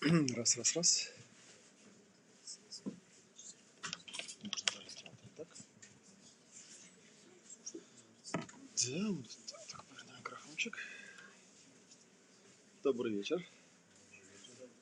Раз, 0.36 0.56
раз, 0.56 0.76
раз. 0.76 1.10
Да, 8.86 9.10
вот 9.10 9.26
так, 9.68 9.84
повернем 9.86 10.16
микрофончик. 10.18 10.78
Добрый 12.84 13.12
вечер. 13.12 13.44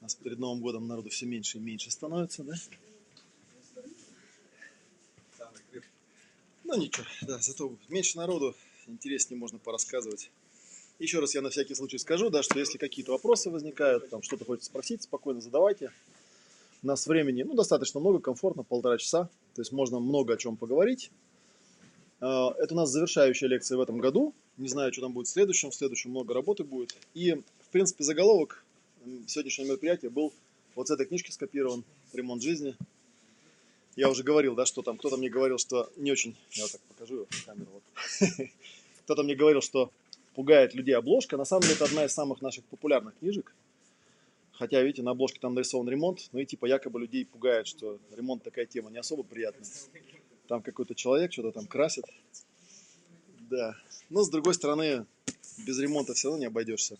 У 0.00 0.04
нас 0.04 0.14
перед 0.16 0.38
Новым 0.38 0.60
годом 0.60 0.86
народу 0.86 1.08
все 1.08 1.24
меньше 1.24 1.56
и 1.56 1.60
меньше 1.62 1.90
становится, 1.90 2.44
да? 2.44 2.54
Ну 6.64 6.76
ничего, 6.76 7.06
да, 7.22 7.38
зато 7.38 7.74
меньше 7.88 8.18
народу, 8.18 8.54
интереснее 8.86 9.38
можно 9.38 9.58
порассказывать. 9.58 10.30
Еще 10.98 11.18
раз 11.18 11.34
я 11.34 11.42
на 11.42 11.50
всякий 11.50 11.74
случай 11.74 11.98
скажу, 11.98 12.30
да, 12.30 12.42
что 12.42 12.58
если 12.58 12.79
какие-то 12.79 13.12
вопросы 13.12 13.50
возникают, 13.50 14.08
там 14.08 14.22
что-то 14.22 14.46
хочется 14.46 14.70
спросить, 14.70 15.02
спокойно 15.02 15.42
задавайте. 15.42 15.93
У 16.82 16.86
нас 16.86 17.07
времени, 17.07 17.43
ну, 17.43 17.54
достаточно 17.54 18.00
много, 18.00 18.18
комфортно, 18.18 18.62
полтора 18.62 18.96
часа, 18.96 19.29
то 19.54 19.61
есть 19.61 19.72
можно 19.72 20.00
много 20.00 20.35
о 20.35 20.36
чем 20.38 20.57
поговорить. 20.57 21.11
А, 22.21 22.54
это 22.58 22.72
у 22.72 22.76
нас 22.79 22.90
завершающая 22.90 23.48
лекция 23.48 23.76
в 23.76 23.80
этом 23.80 23.98
году. 23.98 24.32
Не 24.57 24.68
знаю, 24.68 24.93
что 24.93 25.02
там 25.02 25.12
будет 25.12 25.26
в 25.26 25.30
следующем. 25.30 25.71
В 25.71 25.74
следующем 25.74 26.11
много 26.11 26.32
работы 26.32 26.64
будет. 26.64 26.96
И, 27.13 27.35
в 27.35 27.68
принципе, 27.72 28.02
заголовок 28.02 28.64
сегодняшнего 29.26 29.68
мероприятия 29.68 30.08
был 30.08 30.32
вот 30.74 30.88
с 30.88 30.90
этой 30.90 31.07
книжки 31.07 31.30
скопирован 31.30 31.85
«Ремонт 32.14 32.42
жизни». 32.42 32.74
Я 33.97 34.10
уже 34.10 34.22
говорил, 34.22 34.55
да, 34.55 34.66
что 34.66 34.83
там 34.83 34.98
кто-то 34.98 35.16
мне 35.16 35.28
говорил, 35.28 35.58
что 35.58 35.91
не 35.97 36.12
очень... 36.12 36.36
Я 36.52 36.64
вот 36.64 36.72
так 36.72 36.80
покажу 36.83 37.27
камеру. 37.47 37.69
Вот. 37.72 38.28
Кто-то 39.05 39.22
мне 39.22 39.34
говорил, 39.34 39.62
что 39.62 39.91
пугает 40.36 40.75
людей 40.75 40.95
обложка. 40.95 41.39
На 41.39 41.47
самом 41.47 41.62
деле 41.62 41.75
это 41.75 41.86
одна 41.86 42.05
из 42.05 42.12
самых 42.12 42.42
наших 42.42 42.64
популярных 42.67 43.19
книжек. 43.19 43.55
Хотя, 44.53 44.83
видите, 44.83 45.03
на 45.03 45.12
обложке 45.12 45.41
там 45.41 45.55
нарисован 45.55 45.89
ремонт, 45.89 46.28
ну 46.33 46.39
и 46.39 46.47
типа 46.47 46.67
якобы 46.67 47.00
людей 47.00 47.25
пугает, 47.25 47.67
что 47.67 47.98
ремонт 48.14 48.42
такая 48.42 48.66
тема 48.66 48.91
не 48.91 48.98
особо 48.98 49.22
приятная. 49.22 49.66
Там 50.47 50.62
какой-то 50.62 50.94
человек 50.94 51.33
что-то 51.33 51.52
там 51.52 51.66
красит. 51.66 52.05
Да. 53.50 53.77
Но 54.10 54.22
с 54.22 54.30
другой 54.30 54.55
стороны, 54.55 55.06
без 55.66 55.78
ремонта 55.78 56.12
все 56.12 56.28
равно 56.28 56.41
не 56.41 56.47
обойдешься. 56.47 56.98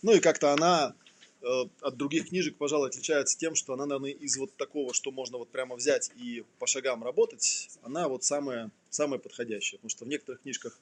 Ну 0.00 0.14
и 0.14 0.20
как-то 0.20 0.52
она 0.52 0.94
э, 1.42 1.46
от 1.82 1.96
других 1.96 2.28
книжек, 2.28 2.56
пожалуй, 2.56 2.88
отличается 2.88 3.36
тем, 3.36 3.54
что 3.54 3.74
она, 3.74 3.84
наверное, 3.84 4.12
из 4.12 4.36
вот 4.38 4.54
такого, 4.56 4.94
что 4.94 5.10
можно 5.10 5.36
вот 5.38 5.50
прямо 5.50 5.76
взять 5.76 6.10
и 6.16 6.44
по 6.58 6.66
шагам 6.66 7.04
работать, 7.04 7.68
она 7.82 8.08
вот 8.08 8.24
самая, 8.24 8.70
самая 8.88 9.18
подходящая. 9.18 9.78
Потому 9.78 9.90
что 9.90 10.04
в 10.04 10.08
некоторых 10.08 10.40
книжках 10.42 10.78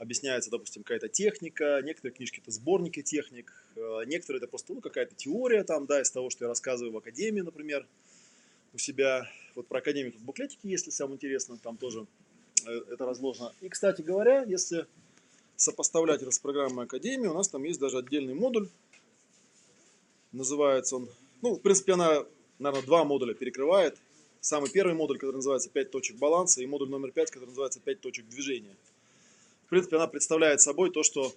объясняется, 0.00 0.50
допустим, 0.50 0.82
какая-то 0.82 1.08
техника, 1.08 1.80
некоторые 1.84 2.14
книжки 2.14 2.40
это 2.40 2.50
сборники 2.50 3.02
техник, 3.02 3.52
э, 3.76 4.04
некоторые 4.06 4.38
это 4.38 4.48
просто 4.48 4.72
ну, 4.72 4.80
какая-то 4.80 5.14
теория 5.14 5.62
там, 5.62 5.84
да, 5.84 6.00
из 6.00 6.10
того, 6.10 6.30
что 6.30 6.46
я 6.46 6.48
рассказываю 6.48 6.92
в 6.94 6.96
академии, 6.96 7.42
например, 7.42 7.86
у 8.72 8.78
себя. 8.78 9.28
Вот 9.54 9.66
про 9.66 9.78
академию 9.78 10.12
тут 10.12 10.22
буклетики, 10.22 10.66
если 10.66 10.90
самое 10.90 11.16
интересно, 11.16 11.58
там 11.58 11.76
тоже 11.76 12.06
э, 12.66 12.70
это 12.90 13.04
разложено. 13.04 13.52
И, 13.60 13.68
кстати 13.68 14.00
говоря, 14.00 14.42
если 14.42 14.86
сопоставлять 15.56 16.22
с 16.22 16.38
программой 16.38 16.86
Академии, 16.86 17.26
у 17.26 17.34
нас 17.34 17.48
там 17.48 17.62
есть 17.64 17.78
даже 17.78 17.98
отдельный 17.98 18.32
модуль, 18.32 18.70
называется 20.32 20.96
он, 20.96 21.10
ну, 21.42 21.56
в 21.56 21.60
принципе, 21.60 21.92
она, 21.92 22.24
наверное, 22.58 22.86
два 22.86 23.04
модуля 23.04 23.34
перекрывает. 23.34 23.98
Самый 24.40 24.70
первый 24.70 24.94
модуль, 24.94 25.18
который 25.18 25.36
называется 25.36 25.68
«5 25.68 25.84
точек 25.90 26.16
баланса», 26.16 26.62
и 26.62 26.66
модуль 26.66 26.88
номер 26.88 27.10
5, 27.10 27.30
который 27.30 27.50
называется 27.50 27.80
«5 27.84 27.96
точек 27.96 28.26
движения» 28.28 28.74
в 28.89 28.89
принципе, 29.70 29.96
она 29.96 30.06
представляет 30.06 30.60
собой 30.60 30.90
то, 30.90 31.02
что, 31.02 31.34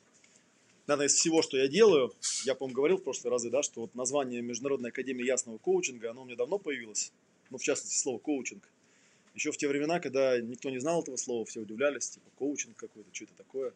наверное, 0.88 1.08
из 1.08 1.14
всего, 1.14 1.42
что 1.42 1.58
я 1.58 1.68
делаю, 1.68 2.14
я, 2.46 2.56
по-моему, 2.56 2.76
говорил 2.76 2.98
в 2.98 3.04
прошлые 3.04 3.32
разы, 3.32 3.50
да, 3.50 3.64
что 3.64 3.82
вот 3.82 3.96
название 3.96 4.42
Международной 4.42 4.90
Академии 4.90 5.26
Ясного 5.26 5.58
Коучинга, 5.60 6.12
оно 6.12 6.24
у 6.24 6.26
меня 6.26 6.36
давно 6.36 6.58
появилось, 6.58 7.12
ну, 7.50 7.58
в 7.58 7.64
частности, 7.64 7.98
слово 7.98 8.18
коучинг. 8.18 8.68
Еще 9.36 9.52
в 9.52 9.58
те 9.58 9.68
времена, 9.68 10.00
когда 10.00 10.40
никто 10.40 10.70
не 10.70 10.80
знал 10.80 11.02
этого 11.02 11.16
слова, 11.16 11.46
все 11.46 11.62
удивлялись, 11.62 12.10
типа, 12.10 12.30
коучинг 12.36 12.76
какой-то, 12.76 13.10
что 13.14 13.26
это 13.26 13.34
такое. 13.36 13.74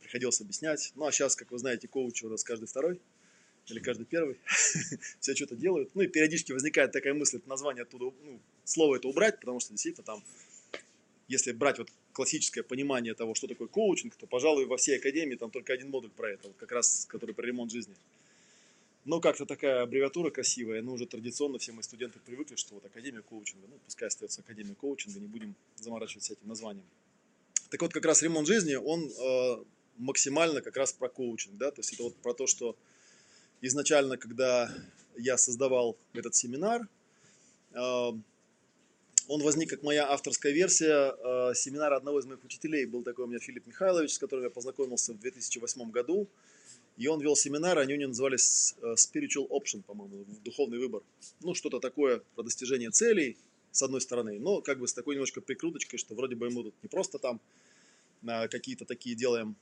Приходилось 0.00 0.40
объяснять. 0.40 0.92
Ну, 0.96 1.06
а 1.06 1.12
сейчас, 1.12 1.36
как 1.36 1.50
вы 1.50 1.58
знаете, 1.58 1.86
коуч 1.86 2.24
у 2.24 2.28
нас 2.28 2.42
каждый 2.42 2.66
второй 2.66 3.00
или 3.68 3.78
каждый 3.78 4.04
первый. 4.04 4.38
все 5.20 5.34
что-то 5.34 5.54
делают. 5.54 5.94
Ну, 5.94 6.02
и 6.02 6.08
периодически 6.08 6.52
возникает 6.52 6.92
такая 6.92 7.14
мысль, 7.14 7.36
это 7.36 7.48
название 7.48 7.82
оттуда, 7.82 8.06
ну, 8.24 8.40
слово 8.64 8.96
это 8.96 9.06
убрать, 9.08 9.38
потому 9.38 9.60
что 9.60 9.70
действительно 9.70 10.04
там 10.04 10.22
если 11.28 11.52
брать 11.52 11.78
вот 11.78 11.88
классическое 12.12 12.64
понимание 12.64 13.14
того, 13.14 13.34
что 13.34 13.46
такое 13.46 13.68
коучинг, 13.68 14.14
то, 14.16 14.26
пожалуй, 14.26 14.66
во 14.66 14.76
всей 14.76 14.96
академии 14.96 15.36
там 15.36 15.50
только 15.50 15.72
один 15.72 15.90
модуль 15.90 16.10
про 16.10 16.30
это, 16.30 16.48
вот 16.48 16.56
как 16.56 16.72
раз, 16.72 17.06
который 17.08 17.34
про 17.34 17.46
ремонт 17.46 17.70
жизни. 17.70 17.94
Но 19.04 19.20
как-то 19.20 19.46
такая 19.46 19.82
аббревиатура 19.82 20.30
красивая, 20.30 20.82
ну, 20.82 20.92
уже 20.92 21.06
традиционно 21.06 21.58
все 21.58 21.72
мы 21.72 21.82
студенты 21.82 22.18
привыкли, 22.18 22.56
что 22.56 22.74
вот 22.74 22.84
Академия 22.84 23.22
коучинга, 23.22 23.66
ну, 23.68 23.78
пускай 23.84 24.08
остается 24.08 24.42
Академия 24.42 24.74
коучинга, 24.74 25.18
не 25.20 25.26
будем 25.26 25.54
заморачиваться 25.76 26.34
этим 26.34 26.48
названием. 26.48 26.84
Так 27.70 27.80
вот, 27.80 27.92
как 27.92 28.04
раз 28.04 28.22
ремонт 28.22 28.46
жизни, 28.46 28.74
он 28.74 29.10
э, 29.10 29.64
максимально 29.96 30.60
как 30.60 30.76
раз 30.76 30.92
про 30.92 31.08
коучинг, 31.08 31.56
да, 31.56 31.70
то 31.70 31.80
есть 31.80 31.92
это 31.94 32.02
вот 32.02 32.16
про 32.16 32.34
то, 32.34 32.46
что 32.46 32.76
изначально, 33.62 34.16
когда 34.16 34.70
я 35.16 35.38
создавал 35.38 35.96
этот 36.12 36.34
семинар, 36.34 36.86
э, 37.72 38.10
он 39.30 39.42
возник 39.42 39.70
как 39.70 39.84
моя 39.84 40.10
авторская 40.10 40.52
версия 40.52 41.14
э, 41.16 41.54
семинара 41.54 41.96
одного 41.96 42.18
из 42.18 42.26
моих 42.26 42.42
учителей. 42.42 42.84
Был 42.84 43.04
такой 43.04 43.26
у 43.26 43.28
меня 43.28 43.38
Филипп 43.38 43.64
Михайлович, 43.64 44.14
с 44.14 44.18
которым 44.18 44.44
я 44.44 44.50
познакомился 44.50 45.12
в 45.12 45.20
2008 45.20 45.88
году. 45.92 46.26
И 46.96 47.06
он 47.06 47.20
вел 47.20 47.36
семинары, 47.36 47.80
они 47.80 47.94
у 47.94 47.96
него 47.96 48.08
назывались 48.08 48.74
э, 48.82 48.94
Spiritual 48.94 49.48
Option, 49.48 49.82
по-моему, 49.82 50.24
духовный 50.44 50.80
выбор. 50.80 51.02
Ну, 51.42 51.54
что-то 51.54 51.78
такое 51.78 52.22
про 52.34 52.42
достижение 52.42 52.90
целей, 52.90 53.36
с 53.70 53.84
одной 53.84 54.00
стороны, 54.00 54.40
но 54.40 54.62
как 54.62 54.80
бы 54.80 54.88
с 54.88 54.92
такой 54.92 55.14
немножко 55.14 55.40
прикруточкой, 55.40 56.00
что 56.00 56.16
вроде 56.16 56.34
бы 56.34 56.50
мы 56.50 56.64
тут 56.64 56.74
не 56.82 56.88
просто 56.88 57.20
там 57.20 57.40
э, 58.26 58.48
какие-то 58.48 58.84
такие 58.84 59.14
делаем, 59.14 59.54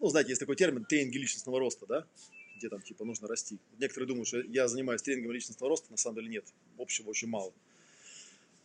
ну, 0.00 0.08
знаете, 0.10 0.32
есть 0.32 0.40
такой 0.40 0.56
термин 0.56 0.84
тренинги 0.84 1.16
личностного 1.16 1.58
роста, 1.60 1.86
да, 1.86 2.06
где 2.58 2.68
там 2.68 2.82
типа 2.82 3.06
нужно 3.06 3.26
расти. 3.26 3.58
Некоторые 3.78 4.06
думают, 4.06 4.28
что 4.28 4.40
я 4.40 4.68
занимаюсь 4.68 5.00
тренингом 5.00 5.32
личностного 5.32 5.70
роста, 5.70 5.90
на 5.90 5.96
самом 5.96 6.16
деле 6.16 6.28
нет, 6.28 6.44
общего 6.76 7.08
очень 7.08 7.28
мало. 7.28 7.54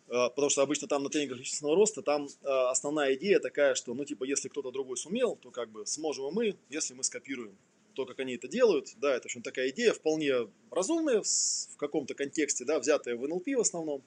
Э, 0.08 0.30
потому 0.30 0.50
что 0.50 0.62
обычно 0.62 0.88
там 0.88 1.04
на 1.04 1.10
тренингах 1.10 1.40
личностного 1.40 1.76
роста, 1.76 2.02
там 2.02 2.28
э, 2.28 2.48
основная 2.48 3.16
идея 3.16 3.40
такая, 3.40 3.76
что, 3.76 3.94
ну, 3.94 4.06
типа, 4.06 4.24
если 4.24 4.50
кто-то 4.50 4.72
другой 4.72 4.98
сумел, 4.98 5.36
то 5.36 5.52
как 5.52 5.70
бы 5.70 5.86
сможем 5.86 6.28
и 6.28 6.32
мы, 6.32 6.56
если 6.70 6.94
мы 6.94 7.04
скопируем 7.04 7.56
то, 7.96 8.06
как 8.06 8.20
они 8.20 8.36
это 8.36 8.48
делают. 8.48 8.94
Да, 8.98 9.16
это, 9.16 9.24
в 9.24 9.26
общем, 9.26 9.42
такая 9.42 9.70
идея 9.70 9.94
вполне 9.94 10.48
разумная 10.70 11.22
в 11.24 11.78
каком-то 11.78 12.14
контексте, 12.14 12.66
да, 12.66 12.80
взятая 12.80 13.16
в 13.16 13.28
НЛП 13.28 13.48
в 13.48 13.62
основном. 13.62 14.04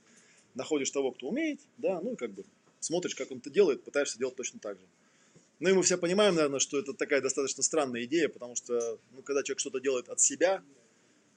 Находишь 0.55 0.91
того, 0.91 1.13
кто 1.13 1.29
умеет, 1.29 1.61
да, 1.79 2.01
ну 2.01 2.13
и 2.13 2.17
как 2.17 2.33
бы 2.33 2.45
смотришь, 2.81 3.15
как 3.15 3.31
он 3.31 3.39
это 3.39 3.51
делает, 3.51 3.83
пытаешься 3.83 4.19
делать 4.19 4.37
точно 4.37 4.61
так 4.61 4.79
же. 4.79 4.85
Ну 5.61 5.71
и 5.71 5.73
мы 5.73 5.83
все 5.83 5.99
понимаем, 5.99 6.35
наверное, 6.35 6.61
что 6.61 6.79
это 6.79 6.93
такая 6.95 7.21
достаточно 7.21 7.63
странная 7.63 8.05
идея, 8.05 8.29
потому 8.29 8.55
что, 8.55 8.99
ну, 9.13 9.23
когда 9.23 9.43
человек 9.43 9.61
что-то 9.61 9.81
делает 9.81 10.09
от 10.09 10.21
себя, 10.21 10.63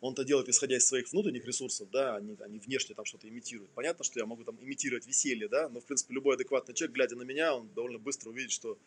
он 0.01 0.13
это 0.13 0.23
делает 0.23 0.49
исходя 0.49 0.77
из 0.77 0.85
своих 0.85 1.11
внутренних 1.11 1.45
ресурсов, 1.45 1.87
да, 1.91 2.15
они, 2.15 2.35
они 2.39 2.57
внешне 2.57 2.95
там 2.95 3.05
что-то 3.05 3.29
имитируют. 3.29 3.69
Понятно, 3.71 4.03
что 4.03 4.19
я 4.19 4.25
могу 4.25 4.43
там 4.43 4.57
имитировать 4.59 5.05
веселье, 5.05 5.47
да, 5.47 5.69
но, 5.69 5.79
в 5.79 5.85
принципе, 5.85 6.15
любой 6.15 6.35
адекватный 6.35 6.73
человек, 6.73 6.95
глядя 6.95 7.15
на 7.15 7.21
меня, 7.21 7.55
он 7.55 7.69
довольно 7.75 7.99
быстро 7.99 8.29
увидит, 8.29 8.51
что, 8.51 8.79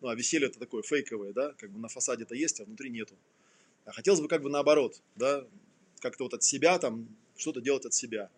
ну, 0.00 0.08
а 0.08 0.14
веселье 0.14 0.46
это 0.46 0.60
такое 0.60 0.82
фейковое, 0.82 1.32
да, 1.32 1.54
как 1.58 1.70
бы 1.70 1.80
на 1.80 1.88
фасаде 1.88 2.22
это 2.22 2.36
есть, 2.36 2.60
а 2.60 2.64
внутри 2.64 2.88
нету. 2.88 3.14
А 3.84 3.92
хотелось 3.92 4.20
бы 4.20 4.28
как 4.28 4.42
бы 4.42 4.48
наоборот, 4.48 5.02
да, 5.16 5.44
как-то 5.98 6.24
вот 6.24 6.34
от 6.34 6.44
себя 6.44 6.78
там 6.78 7.08
что-то 7.36 7.60
делать 7.60 7.84
от 7.84 7.92
себя. 7.92 8.30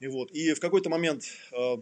И 0.00 0.06
вот, 0.06 0.30
и 0.32 0.52
в 0.52 0.60
какой-то 0.60 0.90
момент 0.90 1.24
э, 1.52 1.76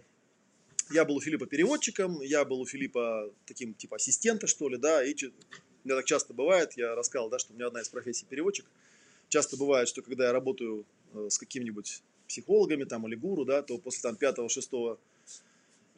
я 0.90 1.04
был 1.04 1.16
у 1.16 1.20
Филиппа 1.20 1.46
переводчиком, 1.46 2.22
я 2.22 2.44
был 2.44 2.60
у 2.60 2.66
Филиппа 2.66 3.32
таким 3.46 3.74
типа 3.74 3.96
ассистента, 3.96 4.46
что 4.46 4.68
ли, 4.68 4.76
да, 4.76 5.04
и 5.04 5.12
у 5.12 5.32
меня 5.84 5.96
так 5.96 6.04
часто 6.04 6.34
бывает, 6.34 6.74
я 6.74 6.94
рассказал, 6.94 7.28
да, 7.28 7.40
что 7.40 7.52
у 7.52 7.56
меня 7.56 7.66
одна 7.66 7.80
из 7.80 7.88
профессий 7.88 8.26
переводчик– 8.26 8.64
часто 9.28 9.56
бывает, 9.56 9.88
что 9.88 10.02
когда 10.02 10.26
я 10.26 10.32
работаю 10.32 10.84
э, 11.14 11.28
с 11.30 11.38
какими-нибудь 11.38 12.02
психологами 12.28 12.84
там 12.84 13.06
или 13.06 13.14
гуру, 13.14 13.44
да, 13.44 13.62
то 13.62 13.78
после 13.78 14.02
там 14.02 14.16
пятого-шестого 14.16 14.98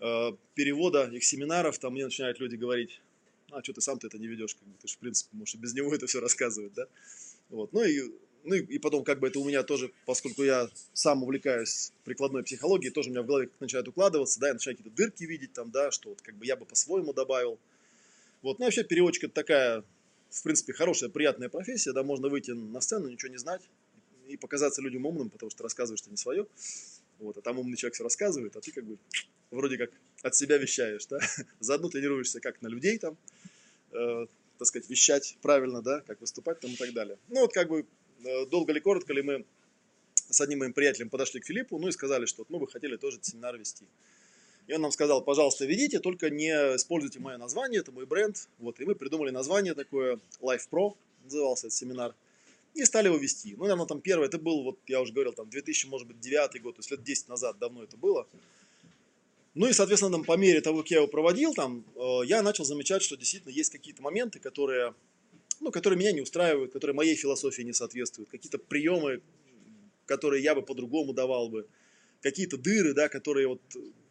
э, 0.01 0.33
перевода 0.55 1.05
их 1.05 1.25
семинаров 1.25 1.79
там 1.79 1.95
мне 1.95 2.05
начинают 2.05 2.41
люди 2.41 2.57
говорить, 2.57 3.01
а 3.51 3.63
что 3.63 3.73
ты 3.73 3.81
сам-то 3.81 4.07
это 4.07 4.19
не 4.19 4.27
ведешь, 4.27 4.55
как 4.55 4.69
бы, 4.69 4.75
ты 4.81 4.89
же 4.89 4.95
в 4.95 4.99
принципе 4.99 5.37
можешь 5.37 5.55
без 5.57 5.75
него 5.75 5.95
это 5.95 6.07
все 6.07 6.21
рассказывать, 6.21 6.75
да, 6.75 6.87
вот, 7.51 7.73
ну 7.73 7.85
и 7.85 8.13
ну 8.45 8.55
и, 8.55 8.61
и 8.61 8.79
потом 8.79 9.05
как 9.05 9.19
бы 9.19 9.29
это 9.29 9.41
у 9.41 9.45
меня 9.45 9.63
тоже, 9.63 9.93
поскольку 10.07 10.43
я 10.43 10.71
сам 10.93 11.23
увлекаюсь 11.23 11.93
прикладной 12.05 12.45
психологией, 12.45 12.93
тоже 12.93 13.11
у 13.11 13.13
меня 13.13 13.23
в 13.23 13.27
голове 13.27 13.51
начинает 13.61 13.89
укладываться, 13.89 14.41
да, 14.41 14.49
я 14.49 14.55
начинаю 14.55 14.77
какие-то 14.77 14.97
дырки 14.97 15.25
видеть 15.25 15.53
там, 15.53 15.71
да, 15.71 15.91
что 15.91 16.11
вот 16.11 16.23
как 16.23 16.35
бы 16.37 16.47
я 16.47 16.57
бы 16.57 16.65
по-своему 16.65 17.13
добавил. 17.13 17.59
Вот, 18.41 18.59
ну 18.59 18.67
вообще 18.67 18.85
переводчик 18.85 19.25
это 19.25 19.35
такая 19.35 19.85
в 20.31 20.43
принципе, 20.43 20.73
хорошая, 20.73 21.11
приятная 21.11 21.49
профессия, 21.49 21.93
да, 21.93 22.03
можно 22.03 22.29
выйти 22.29 22.51
на 22.53 22.81
сцену, 22.81 23.09
ничего 23.09 23.31
не 23.31 23.39
знать 23.39 23.63
и 24.27 24.37
показаться 24.37 24.83
людям 24.83 25.07
умным, 25.07 25.31
потому 25.31 25.51
что 25.51 25.63
рассказываешь 25.63 26.01
что 26.01 26.11
не 26.11 26.17
свое, 26.17 26.47
вот, 27.19 27.37
а 27.39 27.41
там 27.41 27.59
умный 27.59 27.77
человек 27.77 27.95
все 27.95 28.05
рассказывает, 28.05 28.55
а 28.57 28.61
ты 28.61 28.71
как 28.73 28.85
бы 28.85 28.99
вроде 29.51 29.79
как 29.79 29.91
от 30.23 30.35
себя 30.35 30.59
вещаешь, 30.59 31.07
да, 31.07 31.19
заодно 31.61 31.89
тренируешься 31.89 32.41
как 32.41 32.61
на 32.63 32.69
людей 32.69 32.99
там, 32.99 33.17
э, 33.93 34.27
так 34.59 34.69
сказать, 34.69 34.89
вещать 34.91 35.37
правильно, 35.41 35.83
да, 35.83 36.01
как 36.07 36.21
выступать 36.21 36.61
там 36.61 36.71
и 36.71 36.77
так 36.77 36.93
далее. 36.93 37.19
Ну 37.29 37.41
вот 37.41 37.53
как 37.53 37.69
бы 37.69 37.87
э, 38.25 38.47
долго 38.47 38.73
ли, 38.73 38.81
коротко 38.81 39.13
ли 39.13 39.23
мы 39.23 39.45
с 40.31 40.41
одним 40.41 40.61
моим 40.61 40.75
приятелем 40.75 41.09
подошли 41.09 41.41
к 41.41 41.47
Филиппу, 41.47 41.79
ну 41.79 41.89
и 41.89 41.93
сказали, 41.93 42.27
что 42.27 42.45
мы 42.49 42.59
бы 42.59 42.69
хотели 42.69 42.97
тоже 42.97 43.19
семинар 43.23 43.57
вести. 43.57 43.87
И 44.69 44.75
он 44.75 44.82
нам 44.82 44.93
сказал, 44.93 45.23
пожалуйста, 45.25 45.65
ведите, 45.65 45.99
только 45.99 46.29
не 46.29 46.50
используйте 46.76 47.20
мое 47.20 47.38
название, 47.38 47.81
это 47.81 47.91
мой 47.91 48.05
бренд. 48.05 48.49
Вот, 48.59 48.79
и 48.81 48.85
мы 48.85 48.94
придумали 48.94 49.31
название 49.31 49.75
такое, 49.75 50.20
Life 50.43 50.69
Pro 50.70 50.94
назывался 51.25 51.69
этот 51.69 51.79
семинар. 51.79 52.15
И 52.75 52.85
стали 52.85 53.06
его 53.06 53.17
вести. 53.17 53.55
Ну, 53.56 53.62
наверное, 53.62 53.87
там 53.87 54.03
первый, 54.03 54.29
это 54.29 54.38
был, 54.38 54.62
вот 54.62 54.79
я 54.87 55.00
уже 55.00 55.15
говорил, 55.15 55.32
там 55.32 55.49
2000, 55.49 55.87
может 55.87 56.06
быть, 56.06 56.20
9 56.20 56.62
год, 56.62 56.76
то 56.76 56.81
есть 56.81 56.91
лет 56.91 57.03
10 57.03 57.29
назад 57.29 57.59
давно 57.59 57.82
это 57.82 57.97
было. 57.97 58.29
Ну 59.55 59.67
и, 59.67 59.73
соответственно, 59.73 60.12
там, 60.12 60.25
по 60.25 60.37
мере 60.37 60.61
того, 60.61 60.82
как 60.82 60.91
я 60.91 60.99
его 60.99 61.09
проводил, 61.09 61.55
там, 61.55 61.82
э, 61.97 62.26
я 62.26 62.43
начал 62.43 62.64
замечать, 62.64 63.03
что 63.03 63.17
действительно 63.17 63.50
есть 63.50 63.73
какие-то 63.73 64.03
моменты, 64.03 64.38
которые, 64.38 64.94
ну, 65.61 65.71
которые 65.71 65.99
меня 65.99 66.12
не 66.12 66.21
устраивают, 66.21 66.73
которые 66.73 66.94
моей 66.94 67.17
философии 67.17 67.62
не 67.62 67.73
соответствуют, 67.73 68.29
какие-то 68.29 68.59
приемы, 68.59 69.23
которые 70.05 70.43
я 70.43 70.55
бы 70.55 70.61
по-другому 70.61 71.14
давал 71.14 71.49
бы, 71.49 71.67
какие-то 72.21 72.59
дыры, 72.59 72.93
да, 72.93 73.09
которые 73.09 73.49
вот 73.49 73.62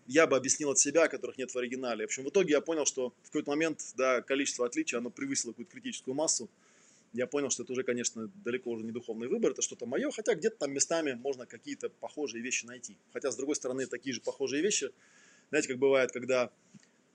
я 0.07 0.27
бы 0.27 0.36
объяснил 0.36 0.71
от 0.71 0.80
себя, 0.80 1.07
которых 1.07 1.38
нет 1.38 1.51
в 1.51 1.57
оригинале. 1.57 2.06
В 2.06 2.07
общем, 2.07 2.24
в 2.24 2.30
итоге 2.30 2.51
я 2.51 2.62
понял, 2.62 2.86
что 2.86 3.13
в 3.24 3.27
какой-то 3.27 3.50
момент, 3.51 3.81
да, 3.95 4.21
количество 4.21 4.65
отличий, 4.65 4.98
оно 4.98 5.09
превысило 5.09 5.51
какую-то 5.51 5.71
критическую 5.71 6.15
массу. 6.15 6.50
Я 7.13 7.27
понял, 7.27 7.50
что 7.50 7.63
это 7.63 7.71
уже, 7.71 7.83
конечно, 7.83 8.30
далеко 8.44 8.71
уже 8.71 8.83
не 8.83 8.92
духовный 8.92 9.27
выбор, 9.27 9.51
это 9.51 9.62
что-то 9.62 9.86
мое, 9.86 10.12
хотя 10.12 10.36
где-то 10.36 10.57
там 10.57 10.74
местами 10.74 11.13
можно 11.13 11.45
какие-то 11.45 11.89
похожие 11.89 12.44
вещи 12.44 12.65
найти. 12.65 12.95
Хотя, 13.13 13.31
с 13.31 13.36
другой 13.36 13.56
стороны, 13.56 13.86
такие 13.86 14.13
же 14.13 14.21
похожие 14.21 14.62
вещи– 14.62 14.92
знаете, 15.50 15.69
как 15.69 15.77
бывает, 15.77 16.12
когда 16.12 16.51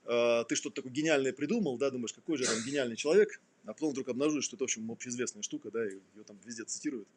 э, 0.05 0.43
ты 0.47 0.55
что-то 0.55 0.77
такое 0.77 0.91
гениальное 0.91 1.33
придумал, 1.33 1.77
да, 1.77 1.91
думаешь, 1.91 2.13
какой 2.13 2.37
же 2.37 2.45
там 2.45 2.55
гениальный 2.65 2.95
человек, 2.95 3.39
а 3.65 3.73
потом 3.73 3.91
вдруг 3.91 4.09
обнаружишь, 4.09 4.45
что 4.45 4.55
это, 4.55 4.63
в 4.63 4.65
общем, 4.65 4.89
общеизвестная 4.91 5.43
штука, 5.43 5.69
да, 5.71 5.83
ее 5.83 5.99
там 6.25 6.37
везде 6.45 6.63
цитируют. 6.63 7.07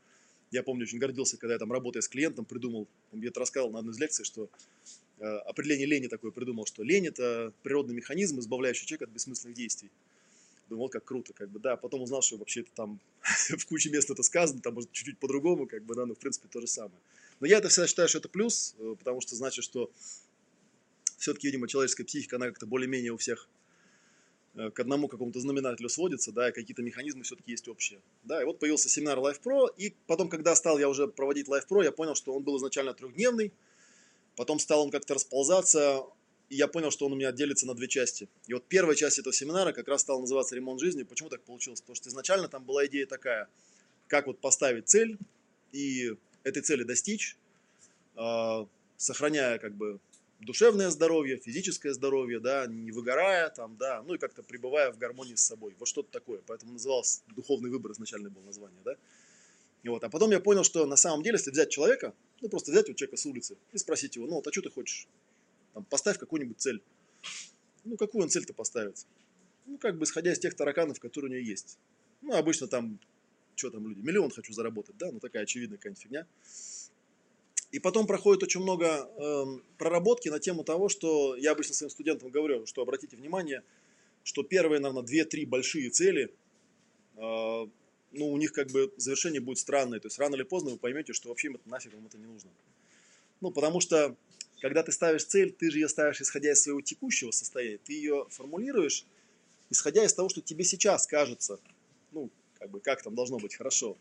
Я 0.50 0.62
помню, 0.62 0.84
очень 0.84 0.98
гордился, 0.98 1.38
когда 1.38 1.54
я 1.54 1.58
там, 1.58 1.72
работая 1.72 2.02
с 2.02 2.08
клиентом, 2.08 2.44
придумал, 2.44 2.86
он 3.12 3.20
где-то 3.20 3.40
рассказывал 3.40 3.72
на 3.72 3.78
одной 3.80 3.94
из 3.94 3.98
лекций, 3.98 4.24
что 4.24 4.48
определение 5.20 5.86
лени 5.86 6.06
такое 6.08 6.30
придумал, 6.30 6.66
что 6.66 6.82
лень– 6.82 7.06
это 7.08 7.52
природный 7.62 7.94
механизм, 7.94 8.38
избавляющий 8.38 8.86
человека 8.86 9.06
от 9.06 9.10
бессмысленных 9.10 9.56
действий. 9.56 9.90
Думал, 10.68 10.88
как 10.88 11.04
круто, 11.04 11.32
как 11.32 11.48
бы, 11.48 11.60
да. 11.60 11.76
Потом 11.76 12.02
узнал, 12.02 12.22
что 12.22 12.36
вообще 12.36 12.60
это 12.60 12.70
там 12.74 13.00
в 13.22 13.66
куче 13.66 13.90
мест 13.90 14.10
это 14.10 14.22
сказано, 14.22 14.60
там 14.60 14.74
может 14.74 14.92
чуть-чуть 14.92 15.18
по-другому, 15.18 15.66
как 15.66 15.84
бы, 15.84 15.94
да, 15.94 16.06
но 16.06 16.14
в 16.14 16.18
принципе 16.18 16.48
то 16.48 16.60
же 16.60 16.66
самое. 16.66 17.00
Но 17.40 17.46
я 17.46 17.58
это 17.58 17.68
всегда 17.68 17.86
считаю, 17.86 18.08
что 18.08 18.18
это 18.18 18.28
плюс, 18.28 18.74
э, 18.78 18.94
потому 18.98 19.20
что 19.20 19.36
значит, 19.36 19.64
что 19.64 19.90
все-таки, 21.18 21.48
видимо, 21.48 21.68
человеческая 21.68 22.04
психика, 22.04 22.36
она 22.36 22.46
как-то 22.46 22.66
более-менее 22.66 23.12
у 23.12 23.16
всех 23.16 23.48
э, 24.54 24.70
к 24.70 24.80
одному 24.80 25.08
какому-то 25.08 25.40
знаменателю 25.40 25.88
сводится, 25.88 26.32
да, 26.32 26.48
и 26.48 26.52
какие-то 26.52 26.82
механизмы 26.82 27.22
все-таки 27.22 27.52
есть 27.52 27.68
общие. 27.68 28.00
Да, 28.24 28.42
и 28.42 28.44
вот 28.44 28.58
появился 28.58 28.88
семинар 28.88 29.18
Life 29.18 29.40
Pro, 29.42 29.68
и 29.76 29.94
потом, 30.06 30.28
когда 30.28 30.54
стал 30.56 30.78
я 30.78 30.88
уже 30.88 31.08
проводить 31.08 31.48
Life 31.48 31.66
Pro, 31.68 31.84
я 31.84 31.92
понял, 31.92 32.14
что 32.14 32.34
он 32.34 32.42
был 32.42 32.56
изначально 32.56 32.94
трехдневный, 32.94 33.52
потом 34.36 34.58
стал 34.58 34.84
он 34.84 34.90
как-то 34.90 35.14
расползаться, 35.14 36.04
и 36.48 36.56
я 36.56 36.68
понял, 36.68 36.90
что 36.90 37.06
он 37.06 37.12
у 37.12 37.16
меня 37.16 37.32
делится 37.32 37.66
на 37.66 37.74
две 37.74 37.88
части. 37.88 38.28
И 38.46 38.54
вот 38.54 38.64
первая 38.68 38.94
часть 38.94 39.18
этого 39.18 39.32
семинара 39.32 39.72
как 39.72 39.88
раз 39.88 40.02
стала 40.02 40.20
называться 40.20 40.54
«Ремонт 40.54 40.80
жизни». 40.80 41.02
Почему 41.02 41.28
так 41.28 41.42
получилось? 41.42 41.80
Потому 41.80 41.96
что 41.96 42.08
изначально 42.08 42.48
там 42.48 42.64
была 42.64 42.86
идея 42.86 43.06
такая, 43.06 43.48
как 44.06 44.26
вот 44.26 44.38
поставить 44.38 44.88
цель 44.88 45.18
и 45.72 46.14
этой 46.44 46.62
цели 46.62 46.84
достичь, 46.84 47.36
а, 48.14 48.68
сохраняя 48.96 49.58
как 49.58 49.74
бы 49.74 49.98
душевное 50.40 50.90
здоровье, 50.90 51.38
физическое 51.38 51.92
здоровье, 51.92 52.38
да, 52.38 52.66
не 52.66 52.92
выгорая 52.92 53.48
там, 53.50 53.76
да, 53.76 54.02
ну 54.02 54.14
и 54.14 54.18
как-то 54.18 54.42
пребывая 54.42 54.92
в 54.92 54.98
гармонии 54.98 55.34
с 55.34 55.42
собой. 55.42 55.74
Вот 55.78 55.88
что-то 55.88 56.10
такое. 56.12 56.40
Поэтому 56.46 56.72
назывался 56.72 57.22
духовный 57.34 57.70
выбор 57.70 57.92
изначально 57.92 58.30
было 58.30 58.42
название, 58.44 58.80
да. 58.84 58.94
И 59.82 59.88
вот, 59.88 60.04
а 60.04 60.08
потом 60.08 60.30
я 60.30 60.40
понял, 60.40 60.64
что 60.64 60.86
на 60.86 60.96
самом 60.96 61.22
деле, 61.22 61.36
если 61.36 61.50
взять 61.50 61.70
человека, 61.70 62.12
ну 62.40 62.48
просто 62.48 62.70
взять 62.70 62.88
вот 62.88 62.96
человека 62.96 63.16
с 63.16 63.26
улицы 63.26 63.56
и 63.72 63.78
спросить 63.78 64.16
его, 64.16 64.26
ну 64.26 64.34
вот, 64.34 64.46
а 64.46 64.52
что 64.52 64.62
ты 64.62 64.70
хочешь? 64.70 65.06
Там, 65.74 65.84
поставь 65.84 66.18
какую-нибудь 66.18 66.58
цель. 66.58 66.82
Ну, 67.84 67.96
какую 67.96 68.24
он 68.24 68.30
цель-то 68.30 68.52
поставит? 68.52 69.06
Ну, 69.66 69.78
как 69.78 69.98
бы 69.98 70.04
исходя 70.04 70.32
из 70.32 70.38
тех 70.38 70.54
тараканов, 70.54 70.98
которые 71.00 71.30
у 71.30 71.34
него 71.34 71.46
есть. 71.46 71.78
Ну, 72.22 72.34
обычно 72.34 72.66
там, 72.66 72.98
что 73.54 73.70
там 73.70 73.86
люди, 73.86 74.00
миллион 74.00 74.30
хочу 74.30 74.52
заработать, 74.52 74.96
да, 74.98 75.10
ну 75.12 75.20
такая 75.20 75.42
очевидная 75.42 75.78
какая-нибудь 75.78 76.02
фигня. 76.02 76.26
И 77.72 77.78
потом 77.78 78.06
проходит 78.06 78.42
очень 78.42 78.60
много 78.62 78.86
э, 79.18 79.44
проработки 79.76 80.28
на 80.28 80.38
тему 80.38 80.64
того, 80.64 80.88
что 80.88 81.36
я 81.36 81.52
обычно 81.52 81.74
своим 81.74 81.90
студентам 81.90 82.30
говорю, 82.30 82.64
что 82.64 82.82
обратите 82.82 83.16
внимание, 83.16 83.62
что 84.22 84.42
первые, 84.42 84.80
наверное, 84.80 85.02
две-три 85.02 85.46
большие 85.46 85.90
цели, 85.90 86.32
э, 87.16 87.66
ну, 88.16 88.30
у 88.30 88.36
них 88.36 88.52
как 88.52 88.70
бы 88.70 88.92
завершение 88.96 89.40
будет 89.40 89.58
странное. 89.58 90.00
То 90.00 90.06
есть 90.06 90.18
рано 90.18 90.34
или 90.34 90.42
поздно 90.42 90.70
вы 90.70 90.78
поймете, 90.78 91.12
что 91.12 91.28
вообще 91.28 91.48
это 91.48 91.68
нафиг 91.68 91.94
вам 91.94 92.06
это 92.06 92.18
не 92.18 92.26
нужно. 92.26 92.50
Ну, 93.40 93.50
потому 93.50 93.80
что, 93.80 94.16
когда 94.60 94.82
ты 94.82 94.92
ставишь 94.92 95.24
цель, 95.24 95.52
ты 95.52 95.70
же 95.70 95.78
ее 95.78 95.88
ставишь 95.88 96.20
исходя 96.20 96.52
из 96.52 96.62
своего 96.62 96.80
текущего 96.80 97.30
состояния. 97.30 97.78
Ты 97.78 97.92
ее 97.92 98.26
формулируешь, 98.30 99.04
исходя 99.70 100.04
из 100.04 100.14
того, 100.14 100.28
что 100.28 100.40
тебе 100.40 100.64
сейчас 100.64 101.06
кажется, 101.06 101.58
ну, 102.12 102.30
как 102.58 102.70
бы, 102.70 102.80
как 102.80 103.02
там 103.02 103.14
должно 103.14 103.38
быть 103.38 103.54
хорошо. 103.54 103.96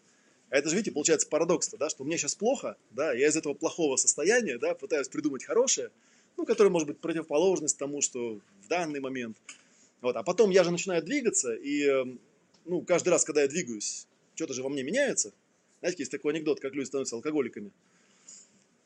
А 0.49 0.57
это 0.57 0.69
же, 0.69 0.75
видите, 0.75 0.91
получается 0.91 1.27
парадокс-то, 1.27 1.77
да, 1.77 1.89
что 1.89 2.03
мне 2.03 2.17
сейчас 2.17 2.35
плохо, 2.35 2.77
да, 2.91 3.13
я 3.13 3.27
из 3.27 3.35
этого 3.35 3.53
плохого 3.53 3.97
состояния, 3.97 4.57
да, 4.57 4.75
пытаюсь 4.75 5.09
придумать 5.09 5.43
хорошее, 5.43 5.89
ну, 6.37 6.45
которое 6.45 6.69
может 6.69 6.87
быть 6.87 6.99
противоположность 6.99 7.77
тому, 7.77 8.01
что 8.01 8.39
в 8.61 8.67
данный 8.67 8.99
момент. 8.99 9.37
Вот, 10.01 10.15
а 10.15 10.23
потом 10.23 10.51
я 10.51 10.63
же 10.63 10.71
начинаю 10.71 11.01
двигаться, 11.01 11.53
и, 11.53 11.83
эм, 11.83 12.19
ну, 12.65 12.81
каждый 12.81 13.09
раз, 13.09 13.23
когда 13.23 13.41
я 13.41 13.47
двигаюсь, 13.47 14.07
что-то 14.35 14.53
же 14.53 14.63
во 14.63 14.69
мне 14.69 14.83
меняется. 14.83 15.33
Знаете, 15.79 16.01
есть 16.03 16.11
такой 16.11 16.33
анекдот, 16.33 16.59
как 16.59 16.73
люди 16.73 16.87
становятся 16.87 17.15
алкоголиками. 17.15 17.71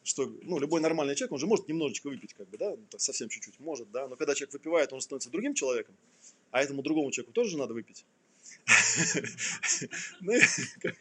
Что, 0.04 0.26
ну, 0.44 0.60
любой 0.60 0.82
нормальный 0.82 1.16
человек, 1.16 1.34
он 1.34 1.40
же 1.40 1.48
может 1.48 1.68
немножечко 1.68 2.08
выпить, 2.08 2.34
как 2.34 2.50
бы, 2.50 2.58
да, 2.58 2.72
ну, 2.72 2.86
совсем 2.98 3.30
чуть-чуть 3.30 3.60
может, 3.60 3.92
да, 3.92 4.08
но 4.08 4.16
когда 4.16 4.34
человек 4.34 4.54
выпивает, 4.54 4.92
он 4.92 5.02
становится 5.02 5.30
другим 5.30 5.54
человеком, 5.54 5.96
а 6.52 6.62
этому 6.62 6.82
другому 6.82 7.12
человеку 7.12 7.34
тоже 7.34 7.58
надо 7.58 7.74
выпить. 7.74 8.06
Ну, 10.22 10.34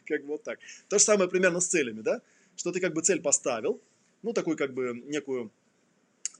как 0.05 0.21
бы 0.21 0.27
вот 0.27 0.43
так. 0.43 0.59
То 0.87 0.99
же 0.99 1.03
самое 1.03 1.29
примерно 1.29 1.59
с 1.59 1.67
целями, 1.67 2.01
да? 2.01 2.21
Что 2.55 2.71
ты 2.71 2.79
как 2.79 2.93
бы 2.93 3.01
цель 3.01 3.21
поставил, 3.21 3.81
ну, 4.21 4.33
такую 4.33 4.57
как 4.57 4.73
бы 4.73 5.01
некую 5.05 5.51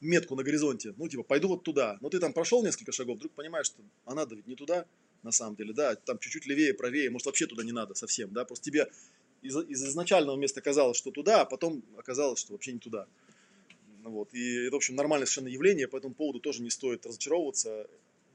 метку 0.02 0.36
на 0.36 0.44
горизонте, 0.44 0.94
ну, 0.98 1.08
типа, 1.08 1.24
пойду 1.24 1.48
вот 1.48 1.64
туда. 1.64 1.98
Но 2.02 2.10
ты 2.10 2.20
там 2.20 2.34
прошел 2.34 2.64
несколько 2.64 2.92
шагов, 2.92 3.18
вдруг 3.18 3.34
понимаешь, 3.34 3.66
что 3.66 3.82
а 4.06 4.14
надо 4.14 4.36
ведь 4.36 4.48
не 4.48 4.56
туда, 4.56 4.86
на 5.24 5.32
самом 5.32 5.56
деле, 5.56 5.74
да, 5.74 5.96
там 5.96 6.20
чуть-чуть 6.20 6.46
левее, 6.46 6.74
правее, 6.74 7.10
может, 7.10 7.26
вообще 7.26 7.48
туда 7.48 7.64
не 7.64 7.72
надо 7.72 7.94
совсем, 7.96 8.32
да, 8.32 8.46
просто 8.46 8.66
тебе 8.66 8.90
из, 9.42 9.56
из 9.56 9.84
изначального 9.84 10.36
места 10.36 10.62
казалось, 10.62 10.98
что 10.98 11.12
туда, 11.12 11.42
а 11.42 11.46
потом 11.46 11.84
оказалось, 11.98 12.40
что 12.40 12.54
вообще 12.54 12.74
не 12.74 12.80
туда. 12.80 13.08
Вот. 14.04 14.34
И 14.34 14.66
это, 14.66 14.76
в 14.76 14.78
общем, 14.78 14.96
нормальное 14.96 15.26
совершенно 15.26 15.50
явление, 15.50 15.88
по 15.88 15.98
этому 15.98 16.14
поводу 16.14 16.40
тоже 16.40 16.62
не 16.62 16.70
стоит 16.70 17.06
разочаровываться 17.06 17.88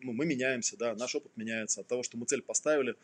ну, 0.05 0.13
мы 0.13 0.27
меняемся, 0.27 0.77
да, 0.77 0.95
наш 0.95 1.15
опыт 1.15 1.33
меняется 1.37 1.81
от 1.81 1.87
того, 1.87 2.03
что 2.03 2.17
мы 2.17 2.27
цель 2.27 2.43
поставили, 2.43 2.95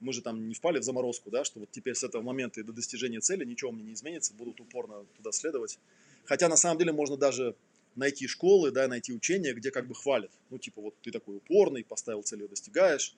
мы 0.00 0.12
же 0.12 0.20
там 0.20 0.48
не 0.48 0.54
впали 0.54 0.80
в 0.80 0.82
заморозку, 0.82 1.30
да, 1.30 1.44
что 1.44 1.60
вот 1.60 1.70
теперь 1.70 1.94
с 1.94 2.02
этого 2.02 2.22
момента 2.22 2.60
и 2.60 2.64
до 2.64 2.72
достижения 2.72 3.20
цели 3.20 3.44
ничего 3.44 3.70
мне 3.70 3.84
не 3.84 3.92
изменится, 3.94 4.34
будут 4.34 4.60
упорно 4.60 5.06
туда 5.16 5.30
следовать. 5.30 5.78
Хотя 6.24 6.48
на 6.48 6.56
самом 6.56 6.78
деле 6.78 6.92
можно 6.92 7.16
даже 7.16 7.54
найти 7.96 8.26
школы, 8.26 8.70
да, 8.70 8.88
найти 8.88 9.12
учения, 9.12 9.52
где 9.52 9.70
как 9.70 9.86
бы 9.86 9.94
хвалят. 9.94 10.30
Ну, 10.50 10.58
типа, 10.58 10.80
вот 10.80 10.94
ты 11.02 11.10
такой 11.10 11.36
упорный, 11.36 11.84
поставил 11.84 12.22
цель, 12.22 12.42
ее 12.42 12.48
достигаешь. 12.48 13.14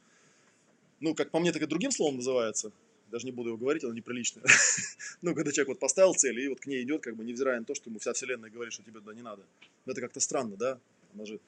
Ну, 1.01 1.15
как 1.15 1.31
по 1.31 1.39
мне, 1.39 1.53
так 1.53 1.63
и 1.63 1.67
другим 1.67 1.91
словом 1.91 2.17
называется. 2.17 2.73
Даже 3.11 3.27
не 3.27 3.33
буду 3.33 3.51
его 3.51 3.59
говорить, 3.59 3.85
оно 3.85 3.93
неприличное. 3.93 4.45
ну, 5.23 5.35
когда 5.35 5.53
человек 5.53 5.69
вот 5.69 5.79
поставил 5.79 6.15
цель, 6.15 6.41
и 6.41 6.49
вот 6.49 6.61
к 6.61 6.67
ней 6.67 6.83
идет, 6.83 7.03
как 7.03 7.17
бы 7.17 7.25
невзирая 7.25 7.59
на 7.59 7.65
то, 7.65 7.75
что 7.75 7.91
ему 7.91 7.99
вся 7.99 8.13
вселенная 8.13 8.51
говорит, 8.51 8.73
что 8.73 8.83
тебе 8.83 9.01
туда 9.01 9.15
не 9.15 9.23
надо. 9.23 9.43
Это 9.87 10.01
как-то 10.01 10.21
странно, 10.21 10.57
да? 10.57 10.79
Она 11.15 11.27
же 11.27 11.39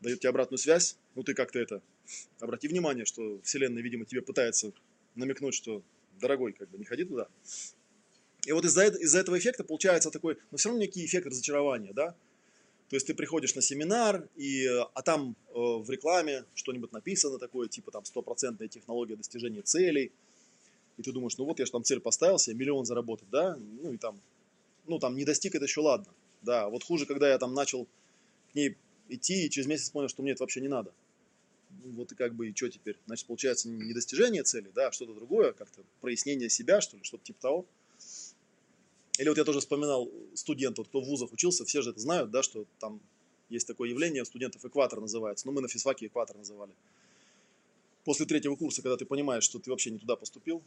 дает 0.00 0.20
тебе 0.20 0.30
обратную 0.30 0.58
связь, 0.58 0.96
ну 1.14 1.22
ты 1.22 1.34
как-то 1.34 1.58
это, 1.58 1.80
обрати 2.40 2.68
внимание, 2.68 3.04
что 3.04 3.40
Вселенная, 3.44 3.82
видимо, 3.82 4.04
тебе 4.04 4.20
пытается 4.20 4.72
намекнуть, 5.14 5.54
что, 5.54 5.82
дорогой, 6.20 6.52
как 6.52 6.68
бы 6.70 6.78
не 6.78 6.84
ходи 6.84 7.04
туда. 7.04 7.28
И 8.44 8.52
вот 8.52 8.64
из-за 8.64 8.86
из 8.86 9.14
этого 9.14 9.38
эффекта 9.38 9.62
получается 9.62 10.10
такой, 10.10 10.36
но 10.50 10.58
все 10.58 10.68
равно 10.68 10.82
некий 10.82 11.04
эффект 11.04 11.26
разочарования, 11.26 11.92
да? 11.92 12.16
То 12.92 12.96
есть 12.96 13.06
ты 13.06 13.14
приходишь 13.14 13.54
на 13.54 13.62
семинар, 13.62 14.28
и, 14.36 14.66
а 14.66 15.00
там 15.00 15.34
э, 15.48 15.52
в 15.54 15.88
рекламе 15.88 16.44
что-нибудь 16.54 16.92
написано 16.92 17.38
такое, 17.38 17.66
типа 17.66 17.90
там 17.90 18.04
стопроцентная 18.04 18.68
технология 18.68 19.16
достижения 19.16 19.62
целей, 19.62 20.12
и 20.98 21.02
ты 21.02 21.10
думаешь, 21.10 21.38
ну 21.38 21.46
вот 21.46 21.58
я 21.58 21.64
же 21.64 21.72
там 21.72 21.84
цель 21.84 22.00
поставил 22.00 22.38
себе, 22.38 22.54
миллион 22.54 22.84
заработать, 22.84 23.30
да, 23.30 23.56
ну 23.80 23.94
и 23.94 23.96
там, 23.96 24.20
ну 24.86 24.98
там 24.98 25.16
не 25.16 25.24
достиг, 25.24 25.54
это 25.54 25.64
еще 25.64 25.80
ладно, 25.80 26.12
да, 26.42 26.68
вот 26.68 26.84
хуже, 26.84 27.06
когда 27.06 27.30
я 27.30 27.38
там 27.38 27.54
начал 27.54 27.86
к 28.52 28.54
ней 28.54 28.76
идти 29.08 29.46
и 29.46 29.48
через 29.48 29.66
месяц 29.66 29.88
понял, 29.88 30.08
что 30.10 30.20
мне 30.20 30.32
это 30.32 30.42
вообще 30.42 30.60
не 30.60 30.68
надо. 30.68 30.92
Ну, 31.82 31.92
вот 31.92 32.12
и 32.12 32.14
как 32.14 32.34
бы 32.34 32.50
и 32.50 32.54
что 32.54 32.68
теперь? 32.68 32.98
Значит, 33.06 33.26
получается 33.26 33.70
не 33.70 33.94
достижение 33.94 34.42
цели, 34.42 34.70
да, 34.74 34.88
а 34.88 34.92
что-то 34.92 35.14
другое, 35.14 35.54
как-то 35.54 35.80
прояснение 36.02 36.50
себя, 36.50 36.82
что 36.82 36.98
ли, 36.98 37.04
что-то 37.04 37.24
типа 37.24 37.40
того. 37.40 37.66
Или 39.22 39.28
вот 39.28 39.38
я 39.38 39.44
тоже 39.44 39.60
вспоминал 39.60 40.10
студентов, 40.34 40.88
кто 40.88 41.00
в 41.00 41.04
вузах 41.04 41.32
учился, 41.32 41.64
все 41.64 41.80
же 41.80 41.90
это 41.90 42.00
знают, 42.00 42.32
да, 42.32 42.42
что 42.42 42.64
там 42.80 43.00
есть 43.50 43.68
такое 43.68 43.88
явление, 43.88 44.24
студентов 44.24 44.64
экватор 44.64 45.00
называется, 45.00 45.46
но 45.46 45.52
мы 45.52 45.60
на 45.60 45.68
физфаке 45.68 46.06
экватор 46.06 46.36
называли. 46.36 46.72
После 48.04 48.26
третьего 48.26 48.56
курса, 48.56 48.82
когда 48.82 48.96
ты 48.96 49.04
понимаешь, 49.04 49.44
что 49.44 49.60
ты 49.60 49.70
вообще 49.70 49.92
не 49.92 50.00
туда 50.00 50.16
поступил, 50.16 50.60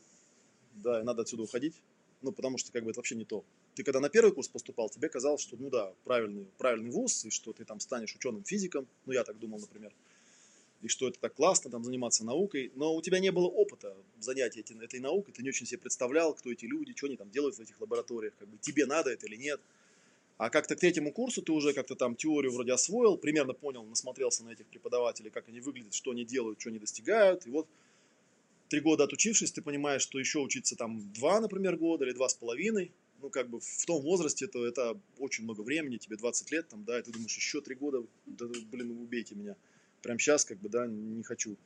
да, 0.75 1.01
и 1.01 1.03
надо 1.03 1.23
отсюда 1.23 1.43
уходить, 1.43 1.73
ну, 2.21 2.31
потому 2.31 2.57
что, 2.57 2.71
как 2.71 2.85
бы, 2.85 2.91
это 2.91 2.99
вообще 2.99 3.15
не 3.15 3.25
то. 3.25 3.43
Ты 3.73 3.83
когда 3.83 3.99
на 3.99 4.07
первый 4.07 4.31
курс 4.31 4.47
поступал, 4.47 4.89
тебе 4.89 5.09
казалось, 5.09 5.41
что, 5.41 5.57
ну 5.59 5.69
да, 5.69 5.91
правильный, 6.05 6.47
правильный 6.57 6.91
вуз, 6.91 7.25
и 7.25 7.31
что 7.31 7.51
ты 7.51 7.65
там 7.65 7.81
станешь 7.81 8.15
ученым-физиком, 8.15 8.87
ну, 9.05 9.11
я 9.11 9.25
так 9.25 9.37
думал, 9.37 9.59
например, 9.59 9.91
и 10.85 10.87
что 10.87 11.07
это 11.07 11.19
так 11.19 11.33
классно, 11.33 11.71
там, 11.71 11.83
заниматься 11.83 12.23
наукой, 12.23 12.71
но 12.75 12.95
у 12.95 13.01
тебя 13.01 13.19
не 13.19 13.31
было 13.31 13.47
опыта 13.47 13.95
занятия 14.19 14.59
этой, 14.61 14.77
этой 14.83 14.99
наукой, 14.99 15.33
ты 15.33 15.41
не 15.43 15.49
очень 15.49 15.65
себе 15.65 15.79
представлял, 15.79 16.33
кто 16.33 16.51
эти 16.51 16.65
люди, 16.65 16.93
что 16.95 17.07
они 17.07 17.17
там 17.17 17.29
делают 17.31 17.55
в 17.55 17.59
этих 17.59 17.79
лабораториях, 17.81 18.33
как 18.37 18.47
бы, 18.47 18.57
тебе 18.59 18.85
надо 18.85 19.09
это 19.09 19.25
или 19.25 19.35
нет. 19.35 19.59
А 20.37 20.49
как-то 20.49 20.75
к 20.75 20.79
третьему 20.79 21.11
курсу 21.11 21.41
ты 21.41 21.53
уже 21.53 21.73
как-то 21.73 21.95
там 21.95 22.15
теорию 22.15 22.51
вроде 22.51 22.73
освоил, 22.73 23.17
примерно 23.17 23.53
понял, 23.53 23.83
насмотрелся 23.83 24.43
на 24.43 24.49
этих 24.49 24.65
преподавателей, 24.65 25.29
как 25.31 25.47
они 25.47 25.61
выглядят, 25.61 25.93
что 25.93 26.11
они 26.11 26.25
делают, 26.25 26.59
что 26.59 26.69
они 26.69 26.79
достигают. 26.79 27.47
И 27.47 27.49
вот 27.49 27.67
три 28.67 28.81
года 28.81 29.05
отучившись, 29.05 29.53
ты 29.53 29.61
понимаешь, 29.61 30.01
что 30.01 30.19
еще 30.19 30.39
учиться 30.39 30.75
там 30.75 31.01
два, 31.13 31.39
например, 31.39 31.77
года 31.77 32.03
или 32.03 32.11
два 32.11 32.27
с 32.27 32.33
половиной. 32.33 32.91
Ну, 33.21 33.29
как 33.29 33.49
бы 33.49 33.61
в 33.61 33.85
том 33.85 34.01
возрасте 34.03 34.43
это, 34.45 34.63
это 34.65 34.99
очень 35.19 35.45
много 35.45 35.61
времени, 35.61 35.97
тебе 35.97 36.17
20 36.17 36.51
лет, 36.51 36.67
там, 36.67 36.83
да, 36.83 36.99
и 36.99 37.01
ты 37.01 37.11
думаешь, 37.11 37.35
еще 37.35 37.61
три 37.61 37.73
года, 37.73 38.03
да, 38.25 38.45
блин, 38.45 38.91
убейте 38.91 39.35
меня. 39.35 39.55
Прям 40.05 40.19
сейчас, 40.19 40.45
как 40.45 40.59
бы, 40.59 40.69
да, 40.69 40.85
не 40.85 41.23
хочу. 41.23 41.57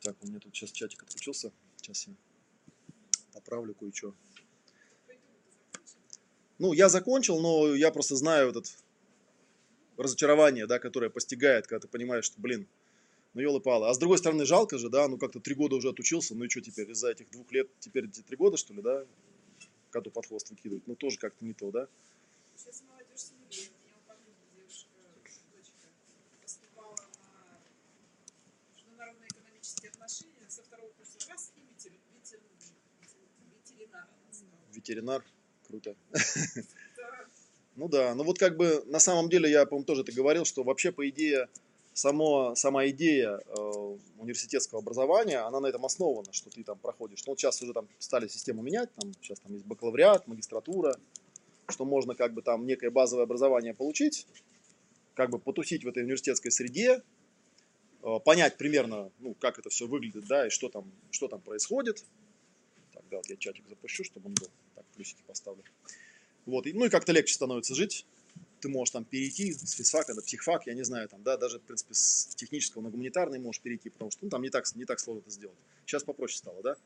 Так, 0.00 0.16
у 0.24 0.26
меня 0.26 0.40
тут 0.40 0.56
сейчас 0.56 0.72
чатик 0.72 1.04
отключился. 1.04 1.52
Сейчас 1.76 2.08
я 2.08 2.14
поправлю 3.32 3.74
кое-что. 3.74 4.12
Ну, 6.58 6.72
я 6.72 6.88
закончил, 6.88 7.40
но 7.40 7.76
я 7.76 7.92
просто 7.92 8.16
знаю 8.16 8.48
этот 8.48 8.76
разочарование, 9.96 10.66
да, 10.66 10.80
которое 10.80 11.10
постигает, 11.10 11.68
когда 11.68 11.86
ты 11.86 11.88
понимаешь, 11.88 12.24
что, 12.24 12.40
блин, 12.40 12.66
ну 13.34 13.40
елы-палы. 13.40 13.88
А 13.88 13.94
с 13.94 13.98
другой 13.98 14.18
стороны, 14.18 14.44
жалко 14.44 14.76
же, 14.78 14.88
да, 14.88 15.06
ну 15.06 15.16
как-то 15.16 15.38
три 15.38 15.54
года 15.54 15.76
уже 15.76 15.90
отучился, 15.90 16.34
ну 16.34 16.44
и 16.44 16.48
что 16.48 16.60
теперь, 16.60 16.90
из-за 16.90 17.10
этих 17.10 17.30
двух 17.30 17.52
лет, 17.52 17.68
теперь 17.78 18.06
эти 18.06 18.20
три 18.22 18.36
года, 18.36 18.56
что 18.56 18.74
ли, 18.74 18.82
да, 18.82 19.06
коту 19.90 20.10
под 20.10 20.26
хвост 20.26 20.50
выкидывать, 20.50 20.88
ну 20.88 20.96
тоже 20.96 21.18
как-то 21.18 21.44
не 21.44 21.54
то, 21.54 21.70
да. 21.70 21.86
Сейчас 22.56 22.82
молодежь 22.82 23.20
смелее. 23.20 23.70
У 23.70 23.86
меня 23.86 23.96
у 23.96 24.56
девушка, 24.56 24.88
дочка, 25.54 25.88
поступала 26.42 26.96
на 26.96 27.58
международные 28.76 29.28
экономические 29.28 29.90
отношения, 29.90 30.48
со 30.48 30.62
второго 30.62 30.90
курса 30.92 31.18
раз 31.28 31.52
и 31.56 31.60
ветеринар. 31.60 32.12
Ветеринар, 34.82 35.24
круто. 35.66 35.94
Ну 37.74 37.88
да, 37.88 38.14
ну 38.14 38.22
вот 38.22 38.38
как 38.38 38.58
бы 38.58 38.84
на 38.84 38.98
самом 38.98 39.30
деле 39.30 39.50
я, 39.50 39.64
по-моему, 39.64 39.86
тоже 39.86 40.02
это 40.02 40.12
говорил, 40.12 40.44
что 40.44 40.62
вообще 40.62 40.92
по 40.92 41.08
идее 41.08 41.48
само, 41.94 42.54
сама 42.54 42.86
идея 42.88 43.40
э, 43.46 43.96
университетского 44.18 44.80
образования, 44.80 45.38
она 45.38 45.58
на 45.58 45.68
этом 45.68 45.82
основана, 45.86 46.34
что 46.34 46.50
ты 46.50 46.64
там 46.64 46.78
проходишь. 46.78 47.24
Ну 47.24 47.32
вот 47.32 47.40
сейчас 47.40 47.62
уже 47.62 47.72
там 47.72 47.88
стали 47.98 48.28
систему 48.28 48.60
менять, 48.60 48.92
там 48.92 49.14
сейчас 49.22 49.40
там 49.40 49.54
есть 49.54 49.64
бакалавриат, 49.64 50.28
магистратура, 50.28 50.98
что 51.70 51.86
можно 51.86 52.14
как 52.14 52.34
бы 52.34 52.42
там 52.42 52.66
некое 52.66 52.90
базовое 52.90 53.24
образование 53.24 53.72
получить, 53.72 54.26
как 55.14 55.30
бы 55.30 55.38
потусить 55.38 55.82
в 55.82 55.88
этой 55.88 56.02
университетской 56.02 56.50
среде, 56.50 57.02
э, 58.02 58.18
понять 58.22 58.58
примерно, 58.58 59.10
ну, 59.18 59.34
как 59.40 59.58
это 59.58 59.70
все 59.70 59.86
выглядит, 59.86 60.26
да, 60.26 60.48
и 60.48 60.50
что 60.50 60.68
там, 60.68 60.84
что 61.10 61.26
там 61.26 61.40
происходит. 61.40 62.04
Так, 63.12 63.12
да, 63.12 63.16
вот 63.18 63.26
я 63.28 63.36
чатик 63.36 63.68
запущу, 63.68 64.04
чтобы 64.04 64.28
он 64.28 64.34
был. 64.34 64.48
Так, 64.74 64.84
плюсики 64.96 65.22
поставлю. 65.26 65.62
Вот, 66.46 66.66
и, 66.66 66.72
ну 66.72 66.86
и 66.86 66.88
как-то 66.88 67.12
легче 67.12 67.34
становится 67.34 67.74
жить. 67.74 68.06
Ты 68.60 68.68
можешь 68.68 68.92
там 68.92 69.04
перейти 69.04 69.52
с 69.52 69.72
физфака 69.72 70.14
на 70.14 70.22
психфак, 70.22 70.66
я 70.66 70.74
не 70.74 70.84
знаю, 70.84 71.08
там, 71.08 71.22
да, 71.22 71.36
даже, 71.36 71.58
в 71.58 71.62
принципе, 71.62 71.94
с 71.94 72.34
технического 72.36 72.80
на 72.80 72.90
гуманитарный 72.90 73.38
можешь 73.38 73.60
перейти, 73.60 73.90
потому 73.90 74.10
что 74.10 74.24
ну, 74.24 74.30
там 74.30 74.40
не 74.40 74.50
так, 74.50 74.64
не 74.76 74.84
так 74.84 75.00
сложно 75.00 75.20
это 75.20 75.30
сделать. 75.30 75.56
Сейчас 75.84 76.04
попроще 76.04 76.38
стало, 76.38 76.62
да. 76.62 76.76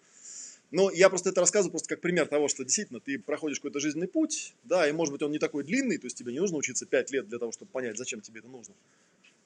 Но 0.70 0.90
я 0.90 1.10
просто 1.10 1.28
это 1.30 1.40
рассказываю 1.40 1.70
просто 1.72 1.88
как 1.90 2.00
пример 2.00 2.26
того, 2.26 2.48
что 2.48 2.64
действительно 2.64 2.98
ты 2.98 3.18
проходишь 3.18 3.58
какой-то 3.58 3.78
жизненный 3.78 4.08
путь, 4.08 4.54
да, 4.64 4.88
и 4.88 4.92
может 4.92 5.12
быть 5.12 5.22
он 5.22 5.30
не 5.30 5.38
такой 5.38 5.64
длинный, 5.64 5.98
то 5.98 6.06
есть 6.06 6.16
тебе 6.16 6.32
не 6.32 6.40
нужно 6.40 6.56
учиться 6.56 6.86
5 6.86 7.10
лет 7.12 7.28
для 7.28 7.38
того, 7.38 7.52
чтобы 7.52 7.70
понять, 7.70 7.96
зачем 7.96 8.20
тебе 8.20 8.40
это 8.40 8.48
нужно. 8.48 8.74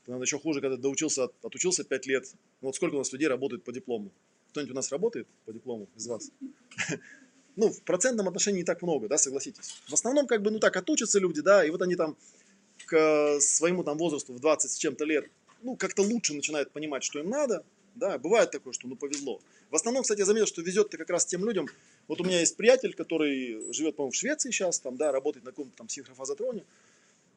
Ты, 0.04 0.12
наверное, 0.12 0.24
еще 0.24 0.38
хуже, 0.38 0.60
когда 0.60 0.76
доучился, 0.76 1.24
отучился 1.42 1.84
5 1.84 2.06
лет. 2.06 2.24
Ну, 2.62 2.68
вот 2.68 2.76
сколько 2.76 2.94
у 2.94 2.98
нас 2.98 3.12
людей 3.12 3.28
работает 3.28 3.64
по 3.64 3.72
диплому? 3.72 4.10
Кто-нибудь 4.50 4.72
у 4.72 4.76
нас 4.76 4.90
работает 4.90 5.28
по 5.44 5.52
диплому 5.52 5.88
из 5.96 6.06
вас? 6.06 6.30
ну, 7.56 7.70
в 7.70 7.82
процентном 7.82 8.28
отношении 8.28 8.58
не 8.58 8.64
так 8.64 8.82
много, 8.82 9.08
да, 9.08 9.18
согласитесь. 9.18 9.80
В 9.88 9.92
основном, 9.92 10.26
как 10.26 10.42
бы, 10.42 10.50
ну 10.50 10.58
так, 10.58 10.76
отучатся 10.76 11.18
люди, 11.18 11.40
да, 11.40 11.64
и 11.64 11.70
вот 11.70 11.82
они 11.82 11.94
там 11.94 12.16
к 12.86 13.38
своему 13.40 13.84
там 13.84 13.98
возрасту 13.98 14.32
в 14.32 14.40
20 14.40 14.70
с 14.70 14.76
чем-то 14.76 15.04
лет, 15.04 15.26
ну, 15.62 15.76
как-то 15.76 16.02
лучше 16.02 16.34
начинают 16.34 16.72
понимать, 16.72 17.04
что 17.04 17.18
им 17.20 17.28
надо, 17.28 17.64
да, 17.94 18.18
бывает 18.18 18.50
такое, 18.50 18.72
что, 18.72 18.88
ну, 18.88 18.96
повезло. 18.96 19.40
В 19.70 19.76
основном, 19.76 20.02
кстати, 20.02 20.20
я 20.20 20.24
заметил, 20.24 20.46
что 20.46 20.62
везет-то 20.62 20.96
как 20.96 21.10
раз 21.10 21.26
тем 21.26 21.44
людям, 21.44 21.68
вот 22.08 22.20
у 22.20 22.24
меня 22.24 22.40
есть 22.40 22.56
приятель, 22.56 22.94
который 22.94 23.72
живет, 23.72 23.96
по-моему, 23.96 24.12
в 24.12 24.16
Швеции 24.16 24.50
сейчас, 24.50 24.80
там, 24.80 24.96
да, 24.96 25.12
работает 25.12 25.44
на 25.44 25.52
каком-то 25.52 25.76
там 25.76 25.88
синхрофазотроне, 25.88 26.64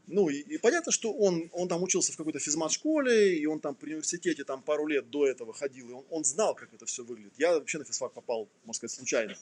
ну, 0.08 0.30
и, 0.30 0.40
и 0.40 0.58
понятно, 0.58 0.92
что 0.92 1.14
он, 1.14 1.50
он 1.54 1.68
там 1.68 1.82
учился 1.82 2.12
в 2.12 2.18
какой-то 2.18 2.40
физмат-школе, 2.40 3.38
и 3.38 3.46
он 3.46 3.60
там 3.60 3.74
при 3.74 3.92
университете 3.92 4.44
там 4.44 4.62
пару 4.62 4.86
лет 4.86 5.10
до 5.10 5.26
этого 5.26 5.54
ходил, 5.54 5.90
и 5.90 5.94
он, 5.94 6.04
он 6.10 6.24
знал, 6.26 6.56
как 6.56 6.74
это 6.74 6.86
все 6.86 7.04
выглядит. 7.04 7.34
Я 7.38 7.54
вообще 7.54 7.78
на 7.78 7.86
физфак 7.86 8.12
попал, 8.12 8.50
можно 8.66 8.74
сказать, 8.74 8.96
случайно. 8.98 9.36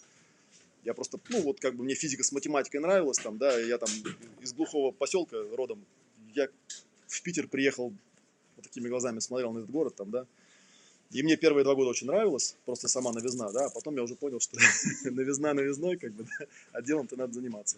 Я 0.83 0.93
просто, 0.93 1.19
ну 1.29 1.41
вот 1.41 1.59
как 1.59 1.75
бы 1.75 1.83
мне 1.83 1.95
физика 1.95 2.23
с 2.23 2.31
математикой 2.31 2.79
нравилась 2.79 3.17
там, 3.17 3.37
да, 3.37 3.59
я 3.59 3.77
там 3.77 3.89
из 4.39 4.53
глухого 4.53 4.91
поселка 4.91 5.37
родом, 5.55 5.83
я 6.33 6.47
в 7.07 7.21
Питер 7.21 7.47
приехал, 7.47 7.93
вот 8.55 8.63
такими 8.63 8.87
глазами 8.87 9.19
смотрел 9.19 9.53
на 9.53 9.59
этот 9.59 9.71
город 9.71 9.95
там, 9.95 10.09
да, 10.11 10.25
и 11.11 11.23
мне 11.23 11.37
первые 11.37 11.63
два 11.63 11.75
года 11.75 11.89
очень 11.89 12.07
нравилось, 12.07 12.55
просто 12.65 12.87
сама 12.87 13.11
новизна, 13.11 13.51
да, 13.51 13.65
а 13.65 13.69
потом 13.69 13.95
я 13.95 14.03
уже 14.03 14.15
понял, 14.15 14.39
что 14.39 14.57
новизна 15.05 15.53
новизной, 15.53 15.97
как 15.97 16.13
бы, 16.13 16.23
да, 16.23 16.45
а 16.71 16.81
делом-то 16.81 17.15
надо 17.15 17.33
заниматься. 17.33 17.77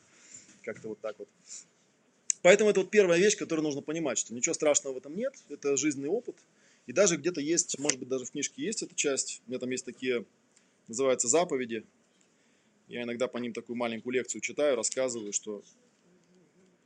Как-то 0.61 0.89
вот 0.89 0.99
так 0.99 1.17
вот. 1.17 1.27
Поэтому 2.43 2.69
это 2.69 2.81
вот 2.81 2.91
первая 2.91 3.17
вещь, 3.19 3.37
которую 3.37 3.63
нужно 3.63 3.81
понимать, 3.81 4.17
что 4.17 4.33
ничего 4.33 4.53
страшного 4.53 4.95
в 4.95 4.97
этом 4.97 5.15
нет, 5.15 5.33
это 5.49 5.77
жизненный 5.77 6.09
опыт. 6.09 6.35
И 6.85 6.91
даже 6.91 7.15
где-то 7.15 7.39
есть, 7.39 7.79
может 7.79 7.97
быть, 7.97 8.09
даже 8.09 8.25
в 8.25 8.31
книжке 8.31 8.61
есть 8.61 8.83
эта 8.83 8.93
часть, 8.93 9.41
у 9.47 9.49
меня 9.49 9.59
там 9.59 9.69
есть 9.69 9.85
такие, 9.85 10.25
называются 10.89 11.29
заповеди, 11.29 11.85
я 12.89 13.03
иногда 13.03 13.29
по 13.29 13.37
ним 13.37 13.53
такую 13.53 13.77
маленькую 13.77 14.13
лекцию 14.13 14.41
читаю, 14.41 14.75
рассказываю, 14.75 15.31
что 15.31 15.63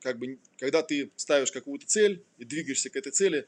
как 0.01 0.19
бы, 0.19 0.37
когда 0.57 0.83
ты 0.83 1.09
ставишь 1.15 1.51
какую-то 1.51 1.87
цель 1.87 2.23
и 2.37 2.45
двигаешься 2.45 2.91
к 2.91 2.95
этой 2.95 3.11
цели, 3.11 3.47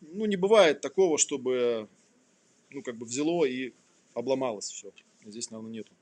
ну, 0.00 0.24
не 0.24 0.36
бывает 0.36 0.80
такого, 0.80 1.18
чтобы, 1.18 1.86
ну, 2.70 2.82
как 2.82 2.96
бы 2.96 3.04
взяло 3.04 3.44
и 3.44 3.74
обломалось 4.14 4.70
все. 4.70 4.90
Здесь, 5.26 5.50
наверное, 5.50 5.72
нету. 5.72 5.92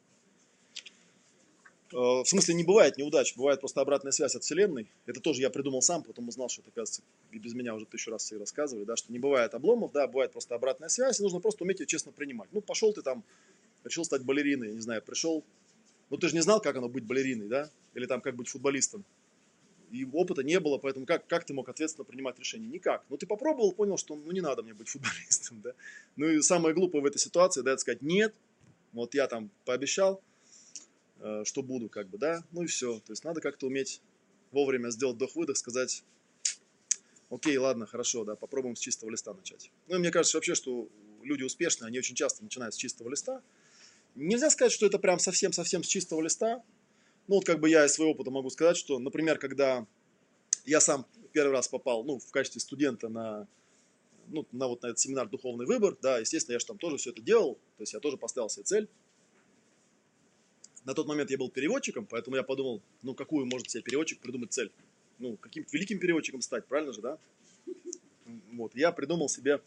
Э, 1.93 2.23
в 2.23 2.25
смысле, 2.25 2.55
не 2.55 2.65
бывает 2.65 2.97
неудач, 2.99 3.35
бывает 3.37 3.61
просто 3.61 3.81
обратная 3.81 4.13
связь 4.13 4.37
от 4.37 4.45
Вселенной. 4.45 4.87
Это 5.07 5.21
тоже 5.21 5.43
я 5.43 5.51
придумал 5.51 5.83
сам, 5.83 6.03
потом 6.03 6.29
узнал, 6.29 6.49
что 6.49 6.63
это, 6.63 6.71
оказывается, 6.71 7.03
без 7.33 7.55
меня 7.55 7.75
уже 7.75 7.87
тысячу 7.87 8.11
раз 8.11 8.25
все 8.25 8.39
рассказывали, 8.39 8.85
да, 8.85 8.97
что 8.97 9.13
не 9.13 9.19
бывает 9.19 9.55
обломов, 9.55 9.93
да, 9.93 10.07
бывает 10.07 10.33
просто 10.33 10.55
обратная 10.55 10.89
связь, 10.89 11.19
и 11.19 11.23
нужно 11.23 11.41
просто 11.41 11.65
уметь 11.65 11.81
ее 11.81 11.87
честно 11.87 12.13
принимать. 12.13 12.49
Ну, 12.53 12.61
пошел 12.61 12.93
ты 12.93 13.03
там, 13.03 13.25
решил 13.85 14.05
стать 14.05 14.23
балериной, 14.23 14.69
я 14.69 14.75
не 14.75 14.81
знаю, 14.81 15.03
пришел, 15.03 15.43
ну 16.11 16.17
ты 16.17 16.29
же 16.29 16.35
не 16.35 16.43
знал, 16.43 16.61
как 16.61 16.77
оно 16.77 16.89
быть 16.89 17.05
балериной, 17.05 17.49
да? 17.49 17.71
Или 17.95 18.07
там 18.07 18.21
как 18.21 18.37
быть 18.37 18.49
футболистом. 18.49 19.05
И 19.91 20.05
опыта 20.13 20.45
не 20.45 20.61
было, 20.61 20.79
поэтому 20.79 21.05
как, 21.05 21.27
как 21.27 21.45
ты 21.45 21.53
мог 21.53 21.69
ответственно 21.69 22.05
принимать 22.05 22.39
решения? 22.39 22.69
Никак. 22.69 23.03
Ну 23.09 23.17
ты 23.17 23.27
попробовал, 23.27 23.73
понял, 23.73 23.97
что 23.97 24.15
ну 24.15 24.31
не 24.31 24.41
надо 24.41 24.63
мне 24.63 24.75
быть 24.75 24.89
футболистом, 24.89 25.61
да? 25.63 25.73
Ну 26.15 26.29
и 26.29 26.41
самое 26.43 26.73
глупое 26.73 27.03
в 27.03 27.07
этой 27.07 27.19
ситуации, 27.19 27.63
да, 27.63 27.73
это 27.73 27.81
сказать 27.81 28.03
нет, 28.03 28.33
вот 28.93 29.15
я 29.15 29.27
там 29.27 29.51
пообещал, 29.65 30.23
что 31.45 31.63
буду, 31.63 31.89
как 31.89 32.09
бы, 32.09 32.19
да, 32.19 32.45
ну 32.53 32.63
и 32.63 32.67
все. 32.67 33.01
То 33.01 33.13
есть 33.13 33.25
надо 33.25 33.41
как-то 33.41 33.67
уметь 33.67 34.01
вовремя 34.53 34.91
сделать 34.91 35.17
вдох-выдох, 35.17 35.57
сказать, 35.57 36.03
окей, 37.31 37.57
ладно, 37.57 37.87
хорошо, 37.87 38.25
да, 38.25 38.35
попробуем 38.37 38.77
с 38.77 38.81
чистого 38.81 39.11
листа 39.11 39.33
начать. 39.35 39.71
Ну 39.89 39.97
и 39.97 39.99
мне 39.99 40.11
кажется 40.11 40.37
вообще, 40.37 40.55
что 40.55 40.89
люди 41.23 41.43
успешные, 41.43 41.89
они 41.89 41.99
очень 41.99 42.15
часто 42.15 42.43
начинают 42.43 42.75
с 42.75 42.77
чистого 42.77 43.09
листа, 43.11 43.43
Нельзя 44.15 44.51
сказать, 44.51 44.73
что 44.73 44.87
это 44.87 44.99
прям 44.99 45.19
совсем-совсем 45.19 45.85
с 45.85 45.87
чистого 45.87 46.21
листа. 46.21 46.63
Ну, 47.29 47.37
вот 47.37 47.45
как 47.45 47.61
бы 47.61 47.69
я 47.69 47.87
из 47.87 47.93
своего 47.93 48.13
опыта 48.13 48.31
могу 48.31 48.51
сказать, 48.51 48.77
что, 48.77 48.99
например, 48.99 49.39
когда 49.39 49.87
я 50.65 50.81
сам 50.81 51.07
первый 51.33 51.53
раз 51.53 51.69
попал, 51.69 52.03
ну, 52.05 52.19
в 52.19 52.31
качестве 52.33 52.61
студента 52.61 53.09
на, 53.09 53.47
ну, 54.29 54.47
на 54.51 54.67
вот 54.67 54.83
на 54.83 54.89
этот 54.89 54.99
семинар 54.99 55.29
«Духовный 55.29 55.67
выбор», 55.67 55.97
да, 56.03 56.19
естественно, 56.19 56.55
я 56.55 56.59
же 56.59 56.67
там 56.67 56.79
тоже 56.79 56.97
все 56.97 57.11
это 57.11 57.23
делал, 57.23 57.55
то 57.77 57.83
есть 57.83 57.93
я 57.93 58.01
тоже 58.01 58.17
поставил 58.17 58.49
себе 58.49 58.65
цель. 58.65 58.89
На 60.85 60.95
тот 60.95 61.07
момент 61.07 61.31
я 61.31 61.39
был 61.39 61.51
переводчиком, 61.51 62.07
поэтому 62.07 62.37
я 62.37 62.43
подумал, 62.43 62.81
ну, 63.03 63.15
какую 63.15 63.47
может 63.47 63.71
себе 63.71 63.83
переводчик 63.83 64.19
придумать 64.19 64.53
цель? 64.53 64.71
Ну, 65.19 65.37
каким 65.37 65.67
великим 65.71 65.99
переводчиком 65.99 66.41
стать, 66.41 66.67
правильно 66.67 66.93
же, 66.93 67.01
да? 67.03 67.19
Вот, 68.53 68.75
я 68.75 68.93
придумал 68.93 69.29
себе 69.29 69.61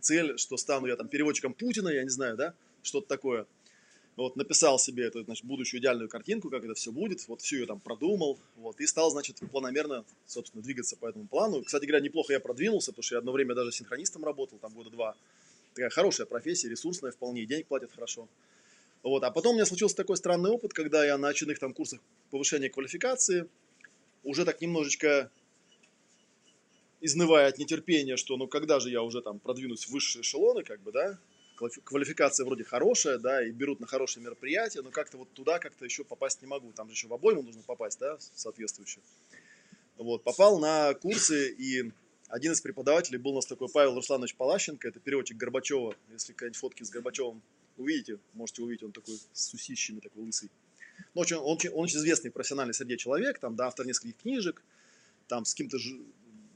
цель, 0.00 0.36
что 0.38 0.56
стану 0.56 0.86
я 0.86 0.96
там 0.96 1.08
переводчиком 1.08 1.54
Путина, 1.54 1.88
я 1.88 2.02
не 2.02 2.10
знаю, 2.10 2.36
да, 2.36 2.54
что-то 2.82 3.08
такое– 3.08 3.46
вот, 4.18 4.34
написал 4.34 4.80
себе 4.80 5.04
эту, 5.04 5.22
значит, 5.22 5.44
будущую 5.44 5.80
идеальную 5.80 6.08
картинку, 6.08 6.50
как 6.50 6.64
это 6.64 6.74
все 6.74 6.90
будет, 6.90 7.26
вот 7.28 7.40
всю 7.40 7.58
ее 7.58 7.66
там 7.66 7.78
продумал, 7.78 8.36
вот, 8.56 8.80
и 8.80 8.86
стал, 8.88 9.12
значит, 9.12 9.36
планомерно, 9.52 10.04
собственно, 10.26 10.60
двигаться 10.60 10.96
по 10.96 11.06
этому 11.06 11.28
плану. 11.28 11.62
Кстати 11.62 11.84
говоря, 11.84 12.02
неплохо 12.02 12.32
я 12.32 12.40
продвинулся, 12.40 12.90
потому 12.90 13.04
что 13.04 13.14
я 13.14 13.20
одно 13.20 13.30
время 13.30 13.54
даже 13.54 13.70
синхронистом 13.70 14.24
работал, 14.24 14.58
там 14.58 14.72
года 14.72 14.90
два. 14.90 15.14
Такая 15.74 15.88
хорошая 15.90 16.26
профессия, 16.26 16.68
ресурсная 16.68 17.12
вполне, 17.12 17.46
денег 17.46 17.68
платят 17.68 17.92
хорошо. 17.92 18.26
Вот. 19.02 19.22
А 19.24 19.30
потом 19.30 19.52
у 19.52 19.54
меня 19.54 19.66
случился 19.66 19.96
такой 19.96 20.16
странный 20.16 20.50
опыт, 20.50 20.72
когда 20.72 21.04
я 21.04 21.18
на 21.18 21.28
очередных 21.28 21.58
там 21.58 21.72
курсах 21.72 22.00
повышения 22.30 22.68
квалификации 22.68 23.48
уже 24.22 24.44
так 24.44 24.60
немножечко 24.60 25.30
изнывая 27.00 27.48
от 27.48 27.58
нетерпения, 27.58 28.16
что 28.16 28.36
ну 28.36 28.48
когда 28.48 28.80
же 28.80 28.90
я 28.90 29.02
уже 29.02 29.22
там 29.22 29.38
продвинусь 29.38 29.86
в 29.86 29.90
высшие 29.90 30.22
эшелоны, 30.22 30.64
как 30.64 30.80
бы, 30.80 30.92
да, 30.92 31.18
квалификация 31.84 32.44
вроде 32.46 32.64
хорошая, 32.64 33.18
да, 33.18 33.44
и 33.44 33.50
берут 33.50 33.80
на 33.80 33.86
хорошие 33.86 34.22
мероприятия, 34.22 34.82
но 34.82 34.90
как-то 34.90 35.18
вот 35.18 35.32
туда 35.32 35.58
как-то 35.58 35.84
еще 35.84 36.04
попасть 36.04 36.40
не 36.40 36.46
могу. 36.46 36.72
Там 36.72 36.88
же 36.88 36.94
еще 36.94 37.08
в 37.08 37.14
обойму 37.14 37.42
нужно 37.42 37.62
попасть, 37.62 37.98
да, 37.98 38.16
соответствующе. 38.34 39.00
Вот, 39.96 40.22
попал 40.22 40.60
на 40.60 40.94
курсы, 40.94 41.50
и 41.50 41.90
один 42.28 42.52
из 42.52 42.60
преподавателей 42.60 43.18
был 43.18 43.32
у 43.32 43.36
нас 43.36 43.46
такой 43.46 43.68
Павел 43.68 43.94
Русланович 43.94 44.36
Палащенко, 44.36 44.86
это 44.86 45.00
переводчик 45.00 45.36
Горбачева. 45.36 45.94
Если 46.12 46.32
какие-нибудь 46.32 46.58
фотки 46.58 46.84
с 46.84 46.90
Горбачевым 46.90 47.42
увидите, 47.78 48.18
можете 48.34 48.62
увидеть, 48.62 48.82
он 48.82 48.92
такой 48.92 49.18
с 49.32 49.54
усищами, 49.54 50.00
такой 50.00 50.24
лысый. 50.24 50.50
Но 51.14 51.22
очень, 51.22 51.36
он, 51.36 51.58
он 51.72 51.84
очень 51.84 51.98
известный 51.98 52.30
профессиональный 52.30 52.74
среде 52.74 52.96
человек, 52.96 53.38
там, 53.38 53.56
да, 53.56 53.66
автор 53.66 53.86
нескольких 53.86 54.16
книжек, 54.16 54.62
там, 55.26 55.44
с 55.44 55.52
каким-то 55.52 55.78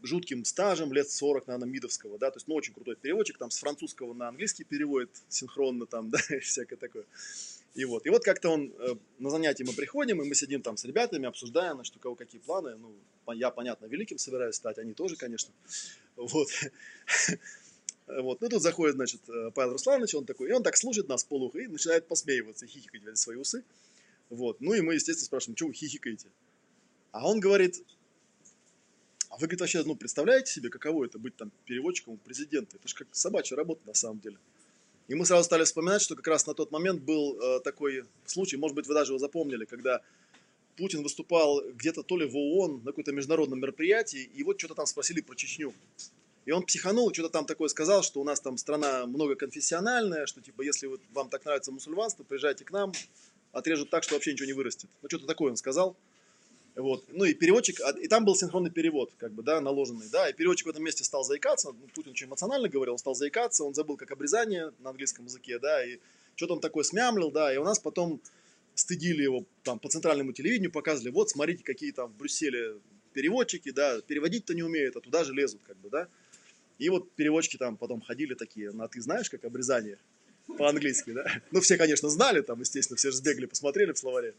жутким 0.03 0.45
стажем, 0.45 0.93
лет 0.93 1.11
40, 1.11 1.47
наверное, 1.47 1.69
Мидовского, 1.69 2.19
да, 2.19 2.31
то 2.31 2.37
есть, 2.37 2.49
ну, 2.49 2.55
очень 2.55 2.75
крутой 2.75 2.97
переводчик, 2.97 3.39
там, 3.39 3.51
с 3.51 3.59
французского 3.59 4.15
на 4.15 4.29
английский 4.29 4.65
переводит 4.65 5.11
синхронно, 5.29 5.87
там, 5.87 6.11
да, 6.11 6.19
всякое 6.41 6.77
такое. 6.77 7.05
И 7.75 7.85
вот, 7.87 8.05
и 8.07 8.11
вот 8.11 8.23
как-то 8.23 8.51
он, 8.51 8.73
э, 8.79 8.95
на 9.19 9.31
занятия 9.31 9.65
мы 9.65 9.73
приходим, 9.73 10.21
и 10.21 10.29
мы 10.29 10.35
сидим 10.35 10.61
там 10.61 10.77
с 10.77 10.85
ребятами, 10.85 11.27
обсуждаем, 11.27 11.77
значит, 11.77 11.97
у 11.97 12.01
кого 12.01 12.15
какие 12.15 12.41
планы, 12.41 12.77
ну, 12.77 12.93
я, 13.33 13.51
понятно, 13.51 13.87
великим 13.87 14.19
собираюсь 14.19 14.57
стать, 14.57 14.79
они 14.79 14.93
тоже, 14.93 15.17
конечно, 15.17 15.55
вот. 16.17 16.49
Вот, 18.21 18.41
ну 18.41 18.49
тут 18.49 18.63
заходит, 18.63 18.97
значит, 18.97 19.21
э, 19.29 19.51
Павел 19.55 19.73
Русланович, 19.73 20.15
он 20.15 20.25
такой, 20.25 20.51
и 20.51 20.53
он 20.53 20.63
так 20.63 20.77
слушает 20.77 21.09
нас 21.09 21.25
полуха 21.25 21.61
и 21.61 21.67
начинает 21.67 22.07
посмеиваться, 22.07 22.67
хихикать 22.67 23.03
в 23.03 23.17
свои 23.17 23.37
усы. 23.37 23.65
Вот, 24.29 24.61
ну 24.61 24.75
и 24.75 24.81
мы, 24.81 24.95
естественно, 24.95 25.27
спрашиваем, 25.27 25.57
что 25.57 25.67
вы 25.67 25.75
хихикаете? 25.75 26.29
А 27.13 27.29
он 27.29 27.41
говорит, 27.41 27.83
а 29.29 29.37
вы, 29.37 29.41
говорит, 29.41 29.61
вообще, 29.61 29.83
ну, 29.85 29.97
представляете 29.97 30.53
себе, 30.53 30.69
каково 30.69 31.07
это 31.07 31.19
быть 31.19 31.37
там 31.37 31.51
переводчиком 31.65 32.15
у 32.15 32.17
президента? 32.19 32.77
Это 32.77 32.87
же 32.87 32.95
как 32.95 33.09
собачья 33.13 33.57
работа 33.57 33.81
на 33.87 33.95
самом 33.95 34.21
деле. 34.21 34.37
И 35.09 35.15
мы 35.15 35.25
сразу 35.27 35.45
стали 35.45 35.65
вспоминать, 35.65 36.03
что 36.03 36.17
как 36.17 36.27
раз 36.29 36.47
на 36.47 36.55
тот 36.55 36.71
момент 36.71 37.03
был 37.03 37.41
э, 37.41 37.61
такой 37.61 38.05
случай, 38.27 38.57
может 38.57 38.75
быть, 38.75 38.87
вы 38.87 38.95
даже 38.95 39.13
его 39.13 39.19
запомнили, 39.19 39.65
когда 39.65 40.03
Путин 40.77 41.03
выступал 41.03 41.63
где-то 41.63 42.03
то 42.03 42.17
ли 42.17 42.27
в 42.27 42.37
ООН 42.37 42.83
на 42.85 42.91
каком-то 42.93 43.13
международном 43.13 43.61
мероприятии, 43.61 44.31
и 44.35 44.43
вот 44.43 44.59
что-то 44.59 44.75
там 44.75 44.87
спросили 44.87 45.21
про 45.21 45.35
Чечню. 45.35 45.73
И 46.45 46.51
он 46.51 46.65
психанул, 46.65 47.13
что-то 47.13 47.29
там 47.29 47.47
такое 47.47 47.69
сказал, 47.69 48.03
что 48.03 48.21
у 48.21 48.25
нас 48.25 48.41
там 48.41 48.57
страна 48.57 49.07
многоконфессиональная, 49.07 50.27
что 50.27 50.41
типа 50.41 50.63
если 50.63 50.87
вот 50.87 51.01
вам 51.13 51.29
так 51.29 51.45
нравится 51.45 51.71
мусульманство, 51.71 52.25
приезжайте 52.25 52.65
к 52.65 52.73
нам, 52.73 52.93
отрежут 53.53 53.91
так, 53.91 54.03
что 54.03 54.15
вообще 54.15 54.33
ничего 54.33 54.47
не 54.47 54.53
вырастет. 54.53 54.91
Ну 55.03 55.09
что-то 55.09 55.27
такое 55.27 55.51
он 55.51 55.57
сказал. 55.57 55.97
Вот. 56.75 57.05
Ну 57.11 57.25
и 57.25 57.35
переводчик, 57.35 57.81
а, 57.83 57.91
и 57.91 58.09
там 58.09 58.25
был 58.25 58.35
синхронный 58.35 58.71
перевод, 58.71 59.13
как 59.19 59.33
бы, 59.33 59.43
да, 59.43 59.61
наложенный, 59.61 60.09
да, 60.11 60.31
и 60.31 60.33
переводчик 60.33 60.67
в 60.67 60.71
этом 60.71 60.83
месте 60.83 61.05
стал 61.05 61.23
заикаться, 61.23 61.73
ну, 61.73 61.87
Путин 61.95 62.13
очень 62.13 62.29
эмоционально 62.29 62.69
говорил, 62.69 62.95
он 62.95 62.99
стал 62.99 63.15
заикаться, 63.15 63.65
он 63.65 63.75
забыл 63.75 63.99
как 63.99 64.11
обрезание 64.11 64.73
на 64.79 64.91
английском 64.91 65.27
языке, 65.27 65.59
да, 65.59 65.85
и 65.85 65.99
что-то 66.35 66.55
он 66.55 66.61
такое 66.61 66.83
смямлил, 66.83 67.31
да, 67.31 67.53
и 67.53 67.59
у 67.59 67.65
нас 67.65 67.79
потом 67.79 68.21
стыдили 68.75 69.23
его 69.23 69.45
там 69.65 69.79
по 69.79 69.91
центральному 69.91 70.33
телевидению, 70.33 70.73
показывали, 70.73 71.11
вот, 71.11 71.29
смотрите, 71.29 71.63
какие 71.63 71.93
там 71.93 72.11
в 72.11 72.17
Брюсселе 72.17 72.77
переводчики, 73.13 73.71
да, 73.71 74.01
переводить-то 74.01 74.55
не 74.55 74.63
умеют, 74.63 74.97
а 74.97 75.01
туда 75.01 75.25
же 75.25 75.35
лезут, 75.35 75.61
как 75.67 75.77
бы, 75.77 75.91
да. 75.91 76.09
И 76.83 76.89
вот 76.89 77.13
переводчики 77.13 77.57
там 77.59 77.77
потом 77.77 78.01
ходили 78.01 78.35
такие, 78.35 78.73
ну, 78.73 78.83
а 78.83 78.89
ты 78.89 79.01
знаешь, 79.01 79.31
как 79.31 79.45
обрезание? 79.45 79.99
По-английски, 80.59 81.13
да? 81.13 81.25
Ну, 81.53 81.61
все, 81.61 81.77
конечно, 81.77 82.09
знали, 82.09 82.41
там, 82.41 82.59
естественно, 82.59 82.97
все 82.97 83.13
же 83.13 83.19
сбегали, 83.19 83.47
посмотрели 83.47 83.93
в 83.93 83.99
словаре. 83.99 84.35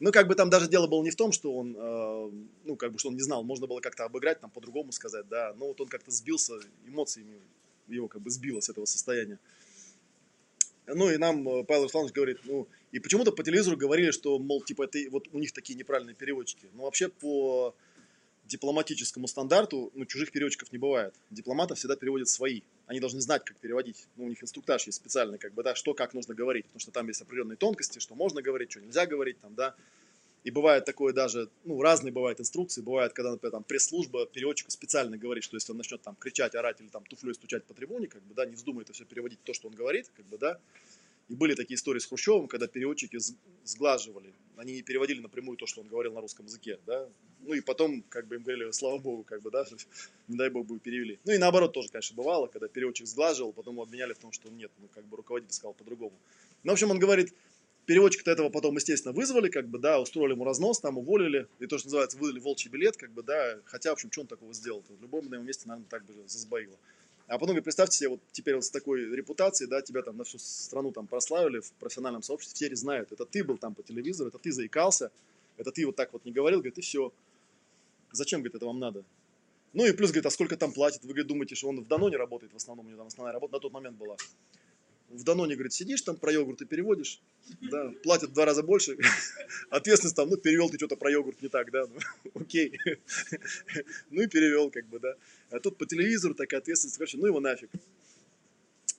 Ну, 0.00 0.10
как 0.10 0.26
бы 0.26 0.34
там 0.34 0.50
даже 0.50 0.68
дело 0.68 0.88
было 0.88 1.04
не 1.04 1.10
в 1.10 1.14
том, 1.14 1.30
что 1.30 1.54
он, 1.54 1.76
э, 1.78 2.30
ну, 2.64 2.74
как 2.74 2.92
бы, 2.92 2.98
что 2.98 3.10
он 3.10 3.14
не 3.14 3.20
знал, 3.20 3.44
можно 3.44 3.68
было 3.68 3.78
как-то 3.78 4.04
обыграть, 4.04 4.40
там, 4.40 4.50
по-другому 4.50 4.90
сказать, 4.90 5.28
да, 5.28 5.54
но 5.56 5.68
вот 5.68 5.80
он 5.80 5.86
как-то 5.86 6.10
сбился, 6.10 6.54
эмоциями 6.88 7.40
его 7.86 8.08
как 8.08 8.20
бы 8.20 8.28
сбило 8.28 8.58
с 8.58 8.68
этого 8.68 8.84
состояния. 8.84 9.38
Ну, 10.88 11.08
и 11.08 11.18
нам 11.18 11.48
э, 11.48 11.62
Павел 11.62 11.84
Русланович 11.84 12.14
говорит, 12.14 12.38
ну, 12.42 12.66
и 12.90 12.98
почему-то 12.98 13.30
по 13.30 13.44
телевизору 13.44 13.76
говорили, 13.76 14.10
что, 14.10 14.40
мол, 14.40 14.60
типа, 14.60 14.82
это 14.82 14.98
вот 15.12 15.28
у 15.30 15.38
них 15.38 15.52
такие 15.52 15.78
неправильные 15.78 16.16
переводчики. 16.16 16.66
Ну, 16.72 16.82
вообще, 16.82 17.08
по 17.08 17.76
дипломатическому 18.44 19.28
стандарту 19.28 19.90
ну, 19.94 20.04
чужих 20.04 20.32
переводчиков 20.32 20.72
не 20.72 20.78
бывает. 20.78 21.14
Дипломатов 21.30 21.78
всегда 21.78 21.96
переводят 21.96 22.28
свои. 22.28 22.62
Они 22.86 23.00
должны 23.00 23.20
знать, 23.20 23.44
как 23.44 23.56
переводить. 23.56 24.06
Ну, 24.16 24.24
у 24.24 24.28
них 24.28 24.42
инструктаж 24.42 24.86
есть 24.86 24.96
специальный, 24.96 25.38
как 25.38 25.54
бы, 25.54 25.62
да, 25.62 25.74
что, 25.74 25.94
как 25.94 26.12
нужно 26.12 26.34
говорить. 26.34 26.66
Потому 26.66 26.80
что 26.80 26.90
там 26.90 27.08
есть 27.08 27.22
определенные 27.22 27.56
тонкости, 27.56 27.98
что 27.98 28.14
можно 28.14 28.42
говорить, 28.42 28.70
что 28.70 28.80
нельзя 28.80 29.06
говорить, 29.06 29.40
там, 29.40 29.54
да. 29.54 29.74
И 30.44 30.50
бывает 30.50 30.84
такое 30.84 31.12
даже, 31.12 31.48
ну, 31.64 31.80
разные 31.80 32.12
бывают 32.12 32.40
инструкции. 32.40 32.80
Бывает, 32.80 33.12
когда, 33.12 33.30
например, 33.30 33.52
там 33.52 33.62
пресс-служба 33.62 34.26
переводчику 34.26 34.70
специально 34.70 35.16
говорит, 35.16 35.44
что 35.44 35.56
если 35.56 35.70
он 35.70 35.78
начнет 35.78 36.02
там 36.02 36.16
кричать, 36.16 36.54
орать 36.54 36.80
или 36.80 36.88
там 36.88 37.04
туфлей 37.04 37.34
стучать 37.34 37.64
по 37.64 37.74
трибуне, 37.74 38.08
как 38.08 38.22
бы, 38.22 38.34
да, 38.34 38.44
не 38.44 38.56
вздумай 38.56 38.82
это 38.82 38.92
все 38.92 39.04
переводить 39.04 39.42
то, 39.44 39.54
что 39.54 39.68
он 39.68 39.74
говорит, 39.74 40.10
как 40.16 40.26
бы, 40.26 40.38
да, 40.38 40.58
и 41.32 41.34
были 41.34 41.54
такие 41.54 41.76
истории 41.76 41.98
с 41.98 42.04
Хрущевым, 42.04 42.46
когда 42.46 42.66
переводчики 42.66 43.18
сглаживали. 43.64 44.34
Они 44.58 44.74
не 44.74 44.82
переводили 44.82 45.18
напрямую 45.20 45.56
то, 45.56 45.66
что 45.66 45.80
он 45.80 45.86
говорил 45.86 46.12
на 46.12 46.20
русском 46.20 46.44
языке. 46.44 46.78
Да? 46.86 47.08
Ну 47.40 47.54
и 47.54 47.62
потом, 47.62 48.02
как 48.10 48.26
бы 48.26 48.34
им 48.34 48.42
говорили, 48.42 48.70
слава 48.72 48.98
богу, 48.98 49.24
как 49.24 49.40
бы, 49.40 49.50
да, 49.50 49.64
не 50.28 50.36
дай 50.36 50.50
бог 50.50 50.66
бы 50.66 50.78
перевели. 50.78 51.18
Ну 51.24 51.32
и 51.32 51.38
наоборот 51.38 51.72
тоже, 51.72 51.88
конечно, 51.88 52.14
бывало, 52.14 52.48
когда 52.48 52.68
переводчик 52.68 53.06
сглаживал, 53.06 53.54
потом 53.54 53.74
его 53.74 53.84
обменяли 53.84 54.12
в 54.12 54.18
том, 54.18 54.30
что 54.30 54.50
нет, 54.50 54.70
ну 54.78 54.88
как 54.94 55.06
бы 55.06 55.16
руководитель 55.16 55.54
сказал 55.54 55.72
по-другому. 55.72 56.12
Ну, 56.64 56.72
в 56.72 56.74
общем, 56.74 56.90
он 56.90 56.98
говорит, 56.98 57.32
переводчика-то 57.86 58.30
этого 58.30 58.50
потом, 58.50 58.74
естественно, 58.74 59.14
вызвали, 59.14 59.48
как 59.48 59.68
бы, 59.68 59.78
да, 59.78 60.00
устроили 60.00 60.32
ему 60.32 60.44
разнос, 60.44 60.80
там 60.80 60.98
уволили, 60.98 61.48
и 61.60 61.66
то, 61.66 61.78
что 61.78 61.86
называется, 61.86 62.18
выдали 62.18 62.40
волчий 62.40 62.70
билет, 62.70 62.98
как 62.98 63.10
бы, 63.10 63.22
да, 63.22 63.58
хотя, 63.64 63.88
в 63.88 63.94
общем, 63.94 64.12
что 64.12 64.20
он 64.20 64.26
такого 64.26 64.52
сделал? 64.52 64.80
-то? 64.80 64.98
В 64.98 65.00
любом 65.00 65.30
на 65.30 65.36
его 65.36 65.44
месте, 65.44 65.66
наверное, 65.66 65.88
так 65.88 66.04
бы 66.04 66.12
засбоило. 66.26 66.76
А 67.28 67.38
потом, 67.38 67.54
вы 67.54 67.62
представьте 67.62 67.96
себе, 67.98 68.08
вот 68.10 68.20
теперь 68.32 68.54
вот 68.54 68.64
с 68.64 68.70
такой 68.70 69.04
репутацией, 69.14 69.68
да, 69.68 69.80
тебя 69.80 70.02
там 70.02 70.16
на 70.16 70.24
всю 70.24 70.38
страну 70.38 70.92
там 70.92 71.06
прославили 71.06 71.60
в 71.60 71.72
профессиональном 71.72 72.22
сообществе, 72.22 72.68
все 72.68 72.76
знают, 72.76 73.12
это 73.12 73.24
ты 73.24 73.44
был 73.44 73.58
там 73.58 73.74
по 73.74 73.82
телевизору, 73.82 74.28
это 74.28 74.38
ты 74.38 74.52
заикался, 74.52 75.10
это 75.56 75.70
ты 75.70 75.86
вот 75.86 75.96
так 75.96 76.12
вот 76.12 76.24
не 76.24 76.32
говорил, 76.32 76.58
говорит, 76.58 76.78
и 76.78 76.80
все. 76.80 77.12
Зачем, 78.12 78.40
говорит, 78.40 78.56
это 78.56 78.66
вам 78.66 78.78
надо? 78.78 79.04
Ну 79.72 79.86
и 79.86 79.92
плюс, 79.92 80.10
говорит, 80.10 80.26
а 80.26 80.30
сколько 80.30 80.56
там 80.56 80.72
платит? 80.72 81.02
Вы, 81.02 81.08
говорит, 81.08 81.26
думаете, 81.26 81.54
что 81.54 81.68
он 81.68 81.80
в 81.80 81.88
Даноне 81.88 82.16
работает 82.16 82.52
в 82.52 82.56
основном, 82.56 82.86
у 82.86 82.88
него 82.88 82.98
там 82.98 83.06
основная 83.06 83.32
работа 83.32 83.54
на 83.54 83.60
тот 83.60 83.72
момент 83.72 83.96
была. 83.96 84.16
В 85.12 85.24
Даноне, 85.24 85.54
говорит, 85.54 85.74
сидишь 85.74 86.00
там, 86.00 86.16
про 86.16 86.32
йогурт 86.32 86.62
и 86.62 86.64
переводишь, 86.64 87.20
да, 87.60 87.92
платят 88.02 88.30
в 88.30 88.32
два 88.32 88.46
раза 88.46 88.62
больше, 88.62 88.96
ответственность 89.70 90.16
там, 90.16 90.30
ну, 90.30 90.38
перевел 90.38 90.70
ты 90.70 90.78
что-то 90.78 90.96
про 90.96 91.10
йогурт 91.10 91.42
не 91.42 91.48
так, 91.48 91.70
да, 91.70 91.84
ну, 91.86 92.00
окей, 92.40 92.78
ну 94.10 94.22
и 94.22 94.26
перевел, 94.26 94.70
как 94.70 94.86
бы, 94.86 94.98
да. 94.98 95.14
А 95.50 95.60
тут 95.60 95.76
по 95.76 95.84
телевизору 95.84 96.34
такая 96.34 96.60
ответственность, 96.60 96.96
короче, 96.96 97.18
ну 97.18 97.26
его 97.26 97.40
нафиг. 97.40 97.68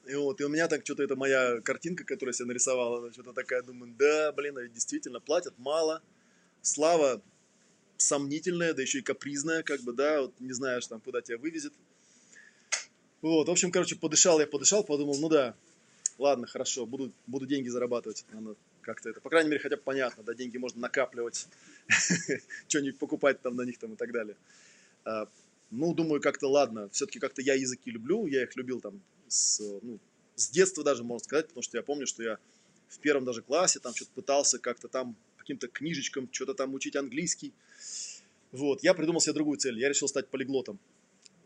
И 0.06 0.14
вот, 0.16 0.40
и 0.40 0.44
у 0.44 0.50
меня 0.50 0.68
так 0.68 0.84
что-то, 0.84 1.02
это 1.02 1.16
моя 1.16 1.62
картинка, 1.62 2.04
которую 2.04 2.34
я 2.34 2.38
себе 2.38 2.48
нарисовал, 2.48 3.12
что-то 3.12 3.34
такая, 3.34 3.64
думаю, 3.64 3.96
да, 3.98 4.32
блин, 4.34 4.58
а 4.60 4.68
действительно, 4.68 5.20
платят 5.20 5.58
мало, 5.58 6.04
слава 6.62 7.24
сомнительная, 7.98 8.74
да 8.74 8.84
еще 8.84 9.00
и 9.00 9.02
капризная, 9.02 9.64
как 9.64 9.82
бы, 9.82 9.94
да, 9.94 10.22
вот 10.22 10.34
не 10.40 10.54
знаешь 10.54 10.86
там, 10.86 11.00
куда 11.02 11.22
тебя 11.22 11.38
вывезет. 11.38 11.74
Вот, 13.22 13.48
в 13.48 13.52
общем, 13.52 13.72
короче, 13.72 13.96
подышал 13.96 14.40
я, 14.40 14.46
подышал, 14.46 14.84
подумал, 14.84 15.18
ну 15.18 15.30
да, 15.30 15.56
ладно, 16.24 16.48
хорошо, 16.48 16.86
буду, 16.86 17.12
буду 17.28 17.46
деньги 17.46 17.68
зарабатывать. 17.68 18.26
Надо 18.32 18.56
как-то 18.82 19.10
это, 19.10 19.22
по 19.22 19.30
крайней 19.30 19.50
мере, 19.50 19.62
хотя 19.62 19.76
бы 19.76 19.84
понятно, 19.84 20.24
да, 20.24 20.34
деньги 20.34 20.58
можно 20.58 20.82
накапливать, 20.82 21.48
что-нибудь 22.68 22.98
покупать 22.98 23.42
там 23.42 23.56
на 23.56 23.64
них 23.64 23.78
там 23.78 23.94
и 23.94 23.96
так 23.96 24.12
далее. 24.12 24.36
А, 25.06 25.28
ну, 25.72 25.94
думаю, 25.94 26.22
как-то 26.22 26.50
ладно, 26.50 26.90
все-таки 26.90 27.20
как-то 27.20 27.42
я 27.42 27.54
языки 27.54 27.92
люблю, 27.92 28.26
я 28.26 28.44
их 28.44 28.56
любил 28.56 28.82
там 28.82 29.02
с, 29.28 29.60
ну, 29.82 30.00
с 30.36 30.50
детства 30.50 30.84
даже, 30.84 31.04
можно 31.04 31.24
сказать, 31.24 31.48
потому 31.48 31.64
что 31.64 31.78
я 31.78 31.84
помню, 31.84 32.08
что 32.08 32.24
я 32.24 32.38
в 32.88 33.00
первом 33.00 33.26
даже 33.26 33.42
классе 33.42 33.80
там 33.80 33.94
что-то 33.94 34.12
пытался 34.12 34.60
как-то 34.60 34.88
там 34.88 35.16
каким-то 35.38 35.68
книжечкам 35.68 36.30
что-то 36.32 36.54
там 36.54 36.74
учить 36.74 36.96
английский. 36.96 37.54
Вот, 38.52 38.84
я 38.84 38.94
придумал 38.94 39.20
себе 39.20 39.34
другую 39.34 39.58
цель, 39.58 39.80
я 39.80 39.90
решил 39.90 40.08
стать 40.08 40.28
полиглотом. 40.28 40.80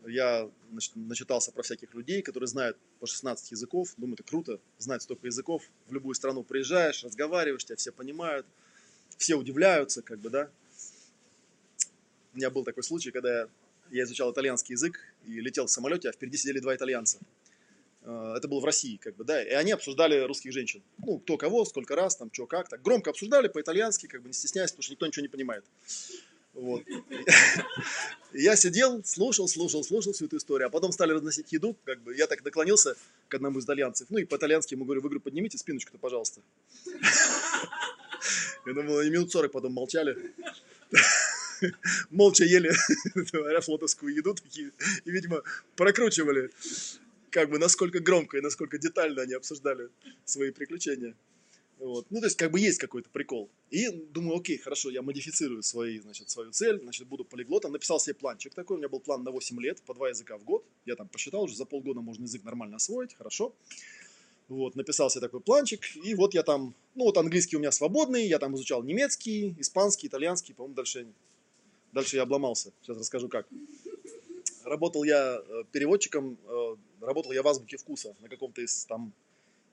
Я 0.06 0.50
значит, 0.70 0.96
начитался 0.96 1.52
про 1.52 1.62
всяких 1.62 1.92
людей, 1.94 2.22
которые 2.22 2.46
знают 2.46 2.76
по 3.00 3.06
16 3.06 3.50
языков. 3.50 3.94
Думаю, 3.96 4.14
это 4.14 4.22
круто, 4.22 4.60
знать 4.78 5.02
столько 5.02 5.26
языков. 5.26 5.62
В 5.86 5.92
любую 5.92 6.14
страну 6.14 6.42
приезжаешь, 6.44 7.04
разговариваешь, 7.04 7.64
тебя 7.64 7.76
все 7.76 7.92
понимают, 7.92 8.46
все 9.16 9.34
удивляются, 9.34 10.02
как 10.02 10.18
бы, 10.20 10.30
да. 10.30 10.50
У 12.32 12.36
меня 12.36 12.50
был 12.50 12.64
такой 12.64 12.84
случай, 12.84 13.10
когда 13.10 13.40
я 13.40 13.48
я 13.90 14.04
изучал 14.04 14.32
итальянский 14.32 14.74
язык 14.74 15.00
и 15.26 15.40
летел 15.40 15.66
в 15.66 15.70
самолете, 15.70 16.08
а 16.08 16.12
впереди 16.12 16.36
сидели 16.36 16.60
два 16.60 16.74
итальянца. 16.74 17.18
Э, 18.02 18.34
это 18.36 18.48
было 18.48 18.60
в 18.60 18.64
России, 18.64 18.96
как 18.96 19.16
бы, 19.16 19.24
да, 19.24 19.42
и 19.42 19.50
они 19.50 19.72
обсуждали 19.72 20.20
русских 20.20 20.52
женщин. 20.52 20.82
Ну, 20.98 21.18
кто 21.18 21.36
кого, 21.36 21.64
сколько 21.64 21.94
раз, 21.94 22.16
там, 22.16 22.30
что, 22.32 22.46
как, 22.46 22.68
так. 22.68 22.82
Громко 22.82 23.10
обсуждали 23.10 23.48
по-итальянски, 23.48 24.06
как 24.06 24.22
бы 24.22 24.28
не 24.28 24.34
стесняясь, 24.34 24.70
потому 24.70 24.82
что 24.82 24.92
никто 24.92 25.06
ничего 25.06 25.22
не 25.22 25.28
понимает. 25.28 25.64
Вот. 26.58 26.82
Я 28.32 28.56
сидел, 28.56 29.02
слушал, 29.04 29.46
слушал, 29.46 29.84
слушал 29.84 30.12
всю 30.12 30.26
эту 30.26 30.38
историю, 30.38 30.66
а 30.66 30.70
потом 30.70 30.90
стали 30.92 31.12
разносить 31.12 31.52
еду, 31.52 31.76
как 31.84 32.02
бы, 32.02 32.14
я 32.16 32.26
так 32.26 32.44
наклонился 32.44 32.96
к 33.28 33.34
одному 33.34 33.60
из 33.60 33.64
итальянцев, 33.64 34.08
ну 34.10 34.18
и 34.18 34.24
по-итальянски 34.24 34.74
ему 34.74 34.84
говорю, 34.84 35.00
вы, 35.00 35.08
говорю, 35.08 35.20
поднимите 35.20 35.56
спиночку-то, 35.56 35.98
пожалуйста. 35.98 36.40
Я 38.66 38.74
думал, 38.74 38.98
они 38.98 39.10
минут 39.10 39.30
40 39.30 39.52
потом 39.52 39.72
молчали. 39.72 40.16
Молча 42.10 42.44
ели, 42.44 42.72
флотовскую 43.60 44.14
еду 44.14 44.34
такие, 44.34 44.72
и, 45.04 45.10
видимо, 45.10 45.42
прокручивали, 45.76 46.50
как 47.30 47.50
бы, 47.50 47.58
насколько 47.58 48.00
громко 48.00 48.36
и 48.36 48.40
насколько 48.40 48.78
детально 48.78 49.22
они 49.22 49.34
обсуждали 49.34 49.88
свои 50.24 50.50
приключения. 50.50 51.14
Вот. 51.80 52.06
Ну, 52.10 52.20
то 52.20 52.26
есть, 52.26 52.36
как 52.36 52.50
бы 52.50 52.58
есть 52.58 52.78
какой-то 52.78 53.08
прикол. 53.10 53.48
И 53.70 53.88
думаю, 53.88 54.38
окей, 54.38 54.58
хорошо, 54.58 54.90
я 54.90 55.00
модифицирую 55.00 55.62
свои, 55.62 56.00
значит, 56.00 56.28
свою 56.28 56.50
цель, 56.50 56.80
значит, 56.80 57.06
буду 57.06 57.24
полиглотом. 57.24 57.72
Написал 57.72 58.00
себе 58.00 58.14
планчик 58.14 58.52
такой, 58.54 58.76
у 58.76 58.78
меня 58.78 58.88
был 58.88 59.00
план 59.00 59.22
на 59.22 59.30
8 59.30 59.60
лет, 59.60 59.80
по 59.82 59.94
2 59.94 60.08
языка 60.08 60.38
в 60.38 60.44
год. 60.44 60.64
Я 60.86 60.96
там 60.96 61.08
посчитал, 61.08 61.44
уже 61.44 61.56
за 61.56 61.64
полгода 61.64 62.00
можно 62.00 62.24
язык 62.24 62.42
нормально 62.42 62.76
освоить, 62.76 63.14
хорошо. 63.14 63.54
Вот, 64.48 64.74
написал 64.74 65.10
себе 65.10 65.20
такой 65.20 65.40
планчик, 65.40 65.84
и 65.96 66.14
вот 66.14 66.32
я 66.32 66.42
там, 66.42 66.74
ну, 66.94 67.04
вот 67.04 67.18
английский 67.18 67.56
у 67.56 67.60
меня 67.60 67.70
свободный, 67.70 68.26
я 68.26 68.38
там 68.38 68.56
изучал 68.56 68.82
немецкий, 68.82 69.54
испанский, 69.58 70.06
итальянский, 70.06 70.54
по-моему, 70.54 70.74
дальше, 70.74 71.06
дальше 71.92 72.16
я 72.16 72.22
обломался. 72.22 72.72
Сейчас 72.80 72.96
расскажу 72.96 73.28
как. 73.28 73.46
Работал 74.64 75.04
я 75.04 75.36
э, 75.36 75.64
переводчиком, 75.70 76.38
э, 76.48 76.76
работал 77.02 77.32
я 77.32 77.42
в 77.42 77.48
азбуке 77.48 77.76
вкуса 77.76 78.16
на 78.20 78.28
каком-то 78.28 78.62
из 78.62 78.86
там 78.86 79.12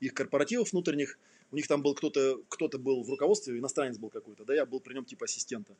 их 0.01 0.13
корпоративов 0.13 0.71
внутренних– 0.71 1.17
у 1.51 1.55
них 1.55 1.67
там 1.67 1.81
был 1.81 1.95
кто-то, 1.95 2.41
кто-то 2.49 2.77
был 2.77 3.03
в 3.03 3.09
руководстве, 3.09 3.57
иностранец 3.57 3.97
был 3.97 4.09
какой-то, 4.09 4.43
да, 4.45 4.53
я 4.53 4.65
был 4.65 4.79
при 4.79 4.93
нем 4.93 5.05
типа 5.05 5.25
ассистента. 5.25 5.75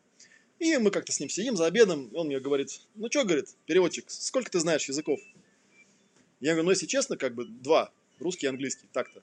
И 0.60 0.78
мы 0.78 0.92
как-то 0.92 1.12
с 1.12 1.20
ним 1.20 1.30
сидим 1.30 1.58
за 1.58 1.66
обедом, 1.66 2.10
он 2.14 2.28
мне 2.28 2.40
говорит, 2.40 2.82
ну 2.96 3.10
что, 3.10 3.26
говорит, 3.26 3.50
переводчик, 3.66 4.06
сколько 4.08 4.50
ты 4.50 4.60
знаешь 4.60 4.88
языков? 4.88 5.20
Я 6.40 6.52
говорю, 6.52 6.66
ну 6.66 6.72
если 6.72 6.86
честно, 6.86 7.18
как 7.18 7.36
бы 7.36 7.46
два, 7.46 7.92
русский 8.20 8.46
и 8.46 8.50
английский, 8.50 8.88
так-то. 8.94 9.22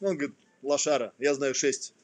Он 0.00 0.16
говорит, 0.16 0.34
лошара, 0.62 1.12
я 1.18 1.34
знаю 1.34 1.54
шесть. 1.54 1.94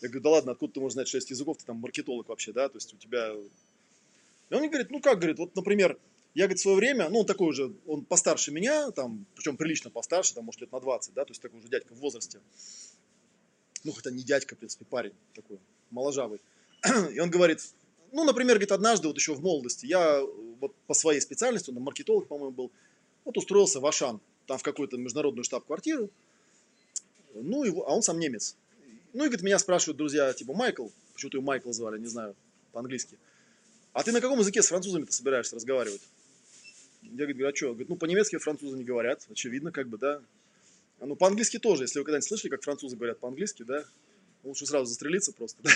Я 0.00 0.08
говорю, 0.08 0.22
да 0.22 0.30
ладно, 0.30 0.52
откуда 0.52 0.74
ты 0.74 0.80
можешь 0.80 0.94
знать 0.94 1.08
шесть 1.08 1.30
языков, 1.30 1.58
ты 1.58 1.64
там 1.64 1.76
маркетолог 1.76 2.28
вообще, 2.28 2.52
да, 2.52 2.68
то 2.68 2.76
есть 2.76 2.94
у 2.94 2.96
тебя... 2.96 3.32
И 3.32 4.54
он 4.54 4.60
мне 4.60 4.68
говорит, 4.68 4.90
ну 4.90 5.00
как, 5.00 5.18
говорит, 5.18 5.38
вот, 5.38 5.54
например, 5.54 5.98
я, 6.34 6.44
говорит, 6.44 6.58
в 6.58 6.62
свое 6.62 6.76
время, 6.76 7.08
ну, 7.08 7.20
он 7.20 7.26
такой 7.26 7.48
уже, 7.48 7.72
он 7.86 8.04
постарше 8.04 8.52
меня, 8.52 8.90
там, 8.90 9.26
причем 9.34 9.56
прилично 9.56 9.90
постарше, 9.90 10.34
там, 10.34 10.44
может, 10.44 10.60
лет 10.60 10.72
на 10.72 10.80
20, 10.80 11.14
да, 11.14 11.24
то 11.24 11.30
есть 11.30 11.42
такой 11.42 11.58
уже 11.58 11.68
дядька 11.68 11.94
в 11.94 11.98
возрасте. 11.98 12.40
Ну, 13.84 13.92
хотя 13.92 14.10
не 14.10 14.22
дядька, 14.22 14.54
в 14.54 14.58
принципе, 14.58 14.84
парень 14.84 15.14
такой, 15.34 15.58
моложавый. 15.90 16.40
И 17.12 17.20
он 17.20 17.30
говорит, 17.30 17.60
ну, 18.12 18.24
например, 18.24 18.54
говорит, 18.54 18.72
однажды, 18.72 19.08
вот 19.08 19.16
еще 19.16 19.34
в 19.34 19.42
молодости, 19.42 19.86
я 19.86 20.22
вот 20.60 20.74
по 20.86 20.94
своей 20.94 21.20
специальности, 21.20 21.70
он 21.70 21.76
маркетолог, 21.82 22.28
по-моему, 22.28 22.52
был, 22.52 22.72
вот 23.24 23.36
устроился 23.36 23.80
в 23.80 23.86
Ашан, 23.86 24.20
там 24.46 24.58
в 24.58 24.62
какую-то 24.62 24.96
международную 24.96 25.44
штаб-квартиру, 25.44 26.10
ну, 27.34 27.64
его, 27.64 27.88
а 27.88 27.94
он 27.94 28.02
сам 28.02 28.18
немец. 28.18 28.56
Ну, 29.12 29.24
и, 29.24 29.28
говорит, 29.28 29.42
меня 29.42 29.58
спрашивают 29.58 29.96
друзья, 29.96 30.32
типа, 30.32 30.54
Майкл, 30.54 30.88
почему-то 31.14 31.38
его 31.38 31.46
Майкл 31.46 31.72
звали, 31.72 31.98
не 31.98 32.06
знаю, 32.06 32.36
по-английски, 32.72 33.18
а 33.92 34.02
ты 34.02 34.12
на 34.12 34.20
каком 34.20 34.38
языке 34.38 34.62
с 34.62 34.68
французами-то 34.68 35.12
собираешься 35.12 35.56
разговаривать? 35.56 36.02
Я 37.02 37.26
говорю, 37.26 37.48
а 37.48 37.54
что? 37.54 37.68
Говорит, 37.68 37.88
ну 37.88 37.96
по-немецки 37.96 38.36
французы 38.38 38.76
не 38.76 38.84
говорят, 38.84 39.26
очевидно, 39.30 39.72
как 39.72 39.88
бы, 39.88 39.98
да. 39.98 40.22
А, 41.00 41.06
ну 41.06 41.16
по-английски 41.16 41.58
тоже, 41.58 41.84
если 41.84 41.98
вы 41.98 42.04
когда-нибудь 42.04 42.28
слышали, 42.28 42.50
как 42.50 42.62
французы 42.62 42.96
говорят 42.96 43.18
по-английски, 43.18 43.62
да, 43.62 43.84
лучше 44.44 44.66
сразу 44.66 44.86
застрелиться 44.86 45.32
просто, 45.32 45.62
да? 45.62 45.70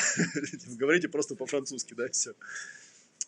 говорите 0.76 1.08
просто 1.08 1.34
по-французски, 1.34 1.94
да, 1.94 2.06
и 2.06 2.10
все. 2.10 2.34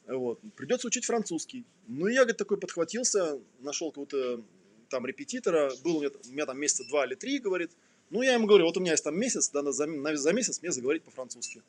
Вот. 0.06 0.38
Придется 0.56 0.86
учить 0.86 1.06
французский. 1.06 1.64
Ну, 1.88 2.06
я, 2.08 2.20
говорит, 2.20 2.36
такой 2.36 2.58
подхватился, 2.58 3.38
нашел 3.60 3.90
какого-то 3.90 4.42
там 4.90 5.06
репетитора, 5.06 5.72
был 5.82 5.96
у 5.96 6.00
меня, 6.00 6.10
у 6.28 6.32
меня 6.32 6.46
там 6.46 6.58
месяца 6.58 6.84
два 6.84 7.06
или 7.06 7.14
три, 7.14 7.38
говорит. 7.38 7.70
Ну, 8.10 8.22
я 8.22 8.34
ему 8.34 8.46
говорю, 8.46 8.66
вот 8.66 8.76
у 8.76 8.80
меня 8.80 8.92
есть 8.92 9.04
там 9.04 9.18
месяц, 9.18 9.50
да, 9.50 9.62
за, 9.72 10.16
за 10.16 10.32
месяц 10.32 10.60
мне 10.60 10.70
заговорить 10.72 11.02
по-французски. 11.04 11.62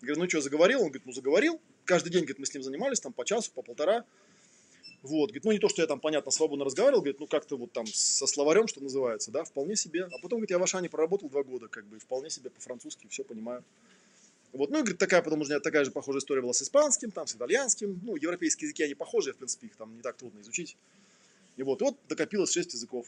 Говорю, 0.00 0.22
ну 0.22 0.28
что, 0.28 0.40
заговорил? 0.40 0.80
Он 0.80 0.86
говорит, 0.88 1.06
ну 1.06 1.12
заговорил. 1.12 1.60
Каждый 1.84 2.10
день, 2.10 2.22
говорит, 2.22 2.38
мы 2.38 2.46
с 2.46 2.54
ним 2.54 2.62
занимались, 2.62 3.00
там 3.00 3.12
по 3.12 3.24
часу, 3.24 3.50
по 3.54 3.62
полтора. 3.62 4.04
Вот, 5.02 5.26
говорит, 5.26 5.44
ну 5.44 5.52
не 5.52 5.58
то, 5.58 5.68
что 5.68 5.80
я 5.80 5.86
там, 5.86 6.00
понятно, 6.00 6.32
свободно 6.32 6.64
разговаривал, 6.64 7.02
говорит, 7.02 7.20
ну 7.20 7.26
как-то 7.26 7.56
вот 7.56 7.70
там 7.72 7.86
со 7.86 8.26
словарем, 8.26 8.66
что 8.66 8.80
называется, 8.80 9.30
да, 9.30 9.44
вполне 9.44 9.76
себе. 9.76 10.04
А 10.04 10.18
потом, 10.20 10.38
говорит, 10.38 10.50
я 10.50 10.58
в 10.58 10.62
Ашане 10.62 10.88
проработал 10.88 11.28
два 11.28 11.44
года, 11.44 11.68
как 11.68 11.84
бы, 11.86 11.98
вполне 11.98 12.30
себе 12.30 12.50
по-французски 12.50 13.06
все 13.08 13.22
понимаю. 13.22 13.62
Вот, 14.52 14.70
ну, 14.70 14.78
и, 14.78 14.80
говорит, 14.80 14.98
такая, 14.98 15.22
потом 15.22 15.42
уже 15.42 15.60
такая 15.60 15.84
же 15.84 15.90
похожая 15.90 16.20
история 16.20 16.40
была 16.40 16.52
с 16.52 16.62
испанским, 16.62 17.10
там, 17.10 17.26
с 17.26 17.36
итальянским. 17.36 18.00
Ну, 18.02 18.16
европейские 18.16 18.66
языки, 18.66 18.82
они 18.82 18.94
похожие, 18.94 19.34
в 19.34 19.36
принципе, 19.36 19.66
их 19.66 19.76
там 19.76 19.94
не 19.94 20.02
так 20.02 20.16
трудно 20.16 20.40
изучить. 20.40 20.76
И 21.56 21.62
вот, 21.62 21.80
и 21.80 21.84
вот 21.84 21.96
докопилось 22.08 22.52
шесть 22.52 22.72
языков. 22.72 23.06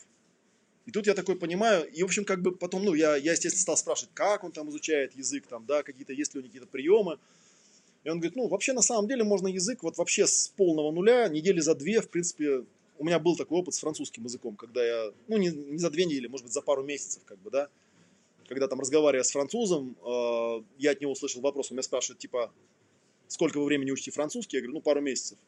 И 0.86 0.92
тут 0.92 1.06
я 1.06 1.14
такой 1.14 1.36
понимаю, 1.36 1.88
и, 1.90 2.02
в 2.02 2.06
общем, 2.06 2.24
как 2.24 2.42
бы 2.42 2.52
потом, 2.52 2.84
ну, 2.84 2.94
я, 2.94 3.16
я, 3.16 3.32
естественно, 3.32 3.62
стал 3.62 3.76
спрашивать, 3.76 4.10
как 4.14 4.44
он 4.44 4.52
там 4.52 4.68
изучает 4.70 5.16
язык, 5.16 5.46
там, 5.46 5.64
да, 5.66 5.82
какие-то, 5.82 6.12
есть 6.12 6.34
ли 6.34 6.40
у 6.40 6.42
него 6.42 6.48
какие-то 6.48 6.68
приемы. 6.68 7.18
И 8.04 8.08
он 8.08 8.18
говорит, 8.18 8.36
ну, 8.36 8.48
вообще, 8.48 8.72
на 8.72 8.82
самом 8.82 9.08
деле, 9.08 9.24
можно 9.24 9.48
язык 9.48 9.82
вот 9.82 9.98
вообще 9.98 10.26
с 10.26 10.48
полного 10.56 10.90
нуля, 10.90 11.28
недели 11.28 11.60
за 11.60 11.74
две, 11.74 12.00
в 12.00 12.08
принципе, 12.08 12.64
у 12.98 13.04
меня 13.04 13.18
был 13.18 13.36
такой 13.36 13.58
опыт 13.58 13.74
с 13.74 13.80
французским 13.80 14.24
языком, 14.24 14.56
когда 14.56 14.84
я, 14.84 15.12
ну, 15.28 15.36
не, 15.36 15.48
не 15.48 15.78
за 15.78 15.90
две 15.90 16.06
недели, 16.06 16.26
может 16.26 16.46
быть, 16.46 16.52
за 16.52 16.62
пару 16.62 16.82
месяцев, 16.82 17.22
как 17.24 17.38
бы, 17.38 17.50
да, 17.50 17.68
когда 18.48 18.68
там 18.68 18.80
разговаривая 18.80 19.22
с 19.22 19.30
французом, 19.30 19.96
э, 20.04 20.62
я 20.78 20.90
от 20.90 21.00
него 21.00 21.12
услышал 21.12 21.40
вопрос, 21.40 21.70
он 21.70 21.76
меня 21.76 21.82
спрашивает, 21.82 22.18
типа, 22.18 22.52
сколько 23.28 23.58
вы 23.58 23.66
времени 23.66 23.90
учите 23.92 24.10
французский? 24.10 24.56
Я 24.56 24.62
говорю, 24.62 24.78
ну, 24.78 24.82
пару 24.82 25.00
месяцев. 25.00 25.38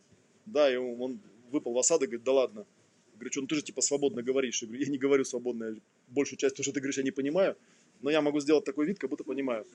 Да, 0.46 0.72
и 0.72 0.76
он 0.76 1.18
выпал 1.50 1.72
в 1.72 1.78
осадок, 1.78 2.10
говорит, 2.10 2.24
да 2.24 2.32
ладно. 2.32 2.66
Говорю, 3.14 3.32
что, 3.32 3.40
ну 3.40 3.46
ты 3.46 3.56
же 3.56 3.62
типа 3.62 3.80
свободно 3.80 4.22
говоришь. 4.22 4.62
Я 4.62 4.68
говорю, 4.68 4.84
я 4.84 4.90
не 4.90 4.98
говорю 4.98 5.24
свободно, 5.24 5.64
я 5.64 5.74
большую 6.08 6.38
часть 6.38 6.56
того, 6.56 6.64
что 6.64 6.72
ты 6.72 6.80
говоришь, 6.80 6.98
я 6.98 7.04
не 7.04 7.10
понимаю, 7.10 7.56
но 8.00 8.10
я 8.10 8.20
могу 8.20 8.40
сделать 8.40 8.64
такой 8.64 8.86
вид, 8.86 8.98
как 8.98 9.10
будто 9.10 9.24
понимаю. 9.24 9.66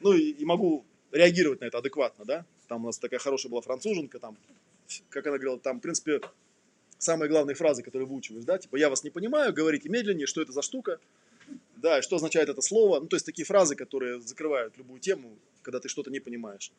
Ну 0.00 0.12
и, 0.12 0.30
и 0.30 0.44
могу 0.44 0.84
реагировать 1.12 1.60
на 1.60 1.66
это 1.66 1.78
адекватно, 1.78 2.24
да. 2.24 2.44
Там 2.68 2.84
у 2.84 2.86
нас 2.86 2.98
такая 2.98 3.20
хорошая 3.20 3.50
была 3.50 3.60
француженка, 3.60 4.18
там, 4.18 4.36
как 5.08 5.26
она 5.26 5.36
говорила, 5.36 5.58
там, 5.58 5.78
в 5.78 5.82
принципе, 5.82 6.20
самые 6.98 7.28
главные 7.28 7.54
фразы, 7.54 7.82
которые 7.82 8.06
выучиваешь, 8.06 8.44
да, 8.44 8.58
типа, 8.58 8.76
я 8.76 8.90
вас 8.90 9.04
не 9.04 9.10
понимаю, 9.10 9.52
говорите 9.52 9.88
медленнее, 9.88 10.26
что 10.26 10.42
это 10.42 10.52
за 10.52 10.62
штука, 10.62 10.98
да, 11.76 12.02
что 12.02 12.16
означает 12.16 12.48
это 12.48 12.60
слово, 12.60 13.00
ну, 13.00 13.06
то 13.06 13.16
есть 13.16 13.26
такие 13.26 13.44
фразы, 13.44 13.74
которые 13.74 14.20
закрывают 14.20 14.76
любую 14.76 15.00
тему, 15.00 15.30
когда 15.62 15.80
ты 15.80 15.88
что-то 15.88 16.10
не 16.10 16.20
понимаешь. 16.20 16.72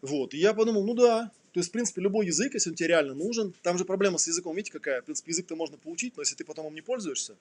Вот, 0.00 0.34
и 0.34 0.38
я 0.38 0.54
подумал, 0.54 0.84
ну 0.84 0.94
да, 0.94 1.30
то 1.52 1.60
есть, 1.60 1.68
в 1.68 1.72
принципе, 1.72 2.00
любой 2.00 2.26
язык, 2.26 2.54
если 2.54 2.70
он 2.70 2.76
тебе 2.76 2.88
реально 2.88 3.14
нужен, 3.14 3.54
там 3.62 3.76
же 3.76 3.84
проблема 3.84 4.18
с 4.18 4.26
языком, 4.26 4.56
видите, 4.56 4.72
какая, 4.72 5.02
в 5.02 5.04
принципе, 5.04 5.32
язык-то 5.32 5.54
можно 5.54 5.76
получить, 5.76 6.16
но 6.16 6.22
если 6.22 6.34
ты 6.34 6.44
потом 6.44 6.66
им 6.66 6.74
не 6.74 6.80
пользуешься, 6.80 7.36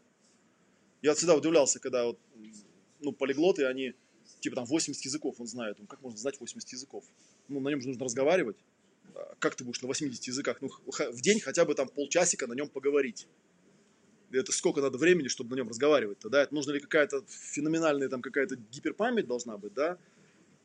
я 1.02 1.16
всегда 1.16 1.36
удивлялся, 1.36 1.80
когда 1.80 2.06
вот, 2.06 2.20
ну, 3.00 3.14
полиглоты, 3.14 3.66
они 3.66 3.94
типа 4.42 4.56
там 4.56 4.66
80 4.66 5.06
языков 5.06 5.36
он 5.40 5.48
знает. 5.48 5.80
Он 5.80 5.88
как 5.88 6.02
можно 6.02 6.18
знать 6.18 6.40
80 6.40 6.74
языков? 6.74 7.06
Ну, 7.48 7.60
на 7.60 7.70
нем 7.70 7.82
же 7.82 7.88
нужно 7.88 8.04
разговаривать. 8.04 8.58
А 9.16 9.36
как 9.40 9.56
ты 9.56 9.64
будешь 9.64 9.82
на 9.82 9.88
80 9.88 10.22
языках? 10.28 10.58
Ну, 10.62 10.70
в 10.86 11.22
день 11.22 11.40
хотя 11.40 11.64
бы 11.64 11.74
там 11.76 11.88
полчасика 11.88 12.48
на 12.48 12.54
нем 12.54 12.68
поговорить. 12.68 13.28
Это 14.32 14.52
сколько 14.52 14.82
надо 14.82 14.98
времени, 14.98 15.28
чтобы 15.28 15.52
на 15.52 15.56
нем 15.56 15.70
разговаривать 15.70 16.20
тогда? 16.20 16.42
Это 16.42 16.54
нужно 16.54 16.72
ли 16.72 16.80
какая-то 16.80 17.24
феноменальная 17.28 18.10
там 18.10 18.22
какая-то 18.22 18.56
гиперпамять 18.72 19.28
должна 19.28 19.58
быть, 19.58 19.74
да? 19.74 19.98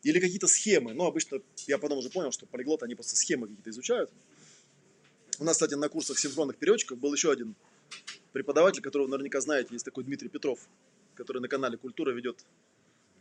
Или 0.03 0.21
какие-то 0.21 0.47
схемы. 0.47 0.95
Ну, 0.95 1.05
обычно 1.05 1.41
я 1.67 1.79
потом 1.79 1.99
уже 1.99 2.09
понял, 2.11 2.31
что 2.31 2.47
полиглоты, 2.47 2.85
они 2.85 2.95
просто 2.95 3.17
схемы 3.17 3.49
какие-то 3.49 3.71
изучают. 3.71 4.11
У 5.39 5.45
нас, 5.45 5.57
кстати, 5.57 5.75
на 5.75 5.89
курсах 5.89 6.19
синхронных 6.19 6.57
переводчиков 6.57 6.99
был 6.99 7.13
еще 7.13 7.31
один 7.31 7.55
преподаватель, 8.33 8.83
которого 8.83 9.09
наверняка 9.09 9.41
знаете, 9.41 9.69
есть 9.73 9.85
такой 9.85 10.05
Дмитрий 10.05 10.29
Петров, 10.29 10.61
который 11.15 11.43
на 11.43 11.49
канале 11.49 11.77
Культура 11.77 12.13
ведет 12.13 12.45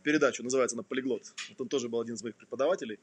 передачу, 0.06 0.44
называется 0.44 0.76
она 0.76 0.84
«Полиглот». 0.84 1.34
Вот 1.48 1.60
он 1.60 1.68
тоже 1.68 1.88
был 1.88 2.00
один 2.00 2.14
из 2.14 2.22
моих 2.22 2.36
преподавателей. 2.36 3.00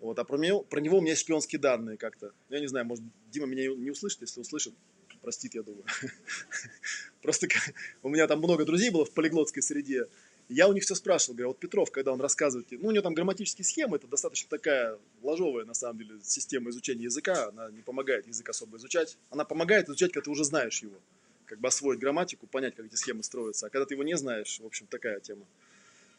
Вот, 0.00 0.18
а 0.18 0.24
про 0.24 0.36
него, 0.36 0.62
про 0.62 0.80
него 0.80 0.98
у 0.98 1.00
меня 1.00 1.14
шпионские 1.14 1.60
данные 1.60 1.96
как-то. 1.96 2.32
Я 2.50 2.58
не 2.58 2.66
знаю, 2.66 2.86
может, 2.86 3.04
Дима 3.30 3.46
меня 3.46 3.68
не 3.68 3.90
услышит, 3.92 4.20
если 4.22 4.40
услышит, 4.40 4.74
простит, 5.22 5.54
я 5.54 5.62
думаю. 5.62 5.84
Просто 7.22 7.46
у 8.02 8.08
меня 8.08 8.26
там 8.26 8.40
много 8.40 8.64
друзей 8.64 8.90
было 8.90 9.04
в 9.04 9.12
полиглотской 9.12 9.62
среде. 9.62 10.08
Я 10.48 10.68
у 10.68 10.72
них 10.72 10.82
все 10.82 10.96
спрашивал, 10.96 11.36
говорю, 11.36 11.48
вот 11.50 11.58
Петров, 11.60 11.92
когда 11.92 12.12
он 12.12 12.20
рассказывает, 12.20 12.66
ну, 12.72 12.88
у 12.88 12.90
него 12.90 13.02
там 13.02 13.14
грамматические 13.14 13.64
схемы, 13.64 13.96
это 13.96 14.08
достаточно 14.08 14.50
такая 14.50 14.98
ложовая, 15.22 15.64
на 15.64 15.72
самом 15.72 15.98
деле, 15.98 16.16
система 16.24 16.70
изучения 16.70 17.04
языка, 17.04 17.48
она 17.48 17.70
не 17.70 17.82
помогает 17.82 18.26
язык 18.26 18.48
особо 18.48 18.76
изучать. 18.78 19.16
Она 19.30 19.44
помогает 19.44 19.88
изучать, 19.88 20.12
когда 20.12 20.24
ты 20.24 20.30
уже 20.30 20.42
знаешь 20.42 20.82
его, 20.82 20.98
как 21.46 21.60
бы 21.60 21.68
освоить 21.68 22.00
грамматику, 22.00 22.48
понять, 22.48 22.74
как 22.74 22.86
эти 22.86 22.96
схемы 22.96 23.22
строятся. 23.22 23.66
А 23.66 23.70
когда 23.70 23.86
ты 23.86 23.94
его 23.94 24.02
не 24.02 24.16
знаешь, 24.16 24.58
в 24.58 24.66
общем, 24.66 24.88
такая 24.88 25.20
тема. 25.20 25.46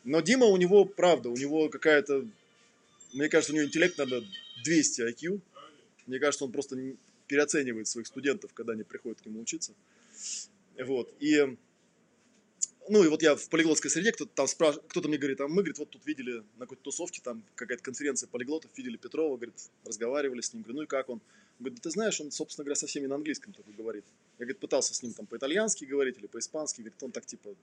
Но 0.06 0.22
Дима, 0.22 0.46
у 0.46 0.56
него, 0.56 0.86
правда, 0.86 1.30
у 1.30 1.36
него 1.36 1.68
какая-то, 1.68 2.26
мне 3.14 3.28
кажется, 3.28 3.54
у 3.54 3.56
него 3.56 3.66
интеллект, 3.66 3.98
наверное, 3.98 4.28
200 4.64 5.02
IQ. 5.02 5.40
Мне 6.06 6.20
кажется, 6.20 6.46
он 6.46 6.52
просто 6.52 6.78
переоценивает 7.28 7.88
своих 7.88 8.08
студентов, 8.08 8.54
когда 8.54 8.74
они 8.74 8.84
приходят 8.84 9.20
к 9.20 9.26
нему 9.26 9.42
учиться. 9.42 9.74
Вот. 10.78 11.12
И 11.20 11.58
ну 12.88 13.04
и 13.04 13.08
вот 13.08 13.24
я 13.24 13.36
в 13.36 13.50
полиглотской 13.50 13.90
среде, 13.90 14.12
кто-то 14.12 14.32
там 14.36 14.48
спрашивает, 14.48 14.88
кто-то 14.90 15.08
мне 15.08 15.18
говорит, 15.18 15.42
а 15.42 15.48
мы, 15.48 15.56
говорит, 15.56 15.80
вот 15.80 15.90
тут 15.90 16.06
видели 16.06 16.44
на 16.58 16.66
какой-то 16.66 16.84
тусовке, 16.84 17.20
там 17.24 17.42
какая-то 17.56 17.84
конференция 17.84 18.28
полиглотов, 18.28 18.70
видели 18.78 18.96
Петрова, 18.96 19.38
говорит, 19.38 19.56
разговаривали 19.86 20.42
с 20.42 20.54
ним, 20.54 20.62
говорю, 20.62 20.78
ну 20.78 20.84
и 20.84 20.86
как 20.86 21.10
он? 21.10 21.20
Говорит, 21.60 21.82
ты 21.82 21.90
знаешь, 21.90 22.22
он, 22.22 22.32
собственно 22.32 22.64
говоря, 22.64 22.76
со 22.76 22.86
всеми 22.86 23.08
на 23.08 23.16
английском 23.16 23.54
только 23.54 23.72
говорит. 23.72 24.04
Я, 24.38 24.46
говорит, 24.46 24.60
пытался 24.60 24.94
с 24.94 25.02
ним 25.02 25.14
там 25.14 25.26
по-итальянски 25.26 25.86
говорить 25.86 26.18
или 26.20 26.28
по-испански, 26.28 26.82
говорит, 26.82 27.02
он 27.02 27.12
так 27.12 27.26
типа, 27.26 27.56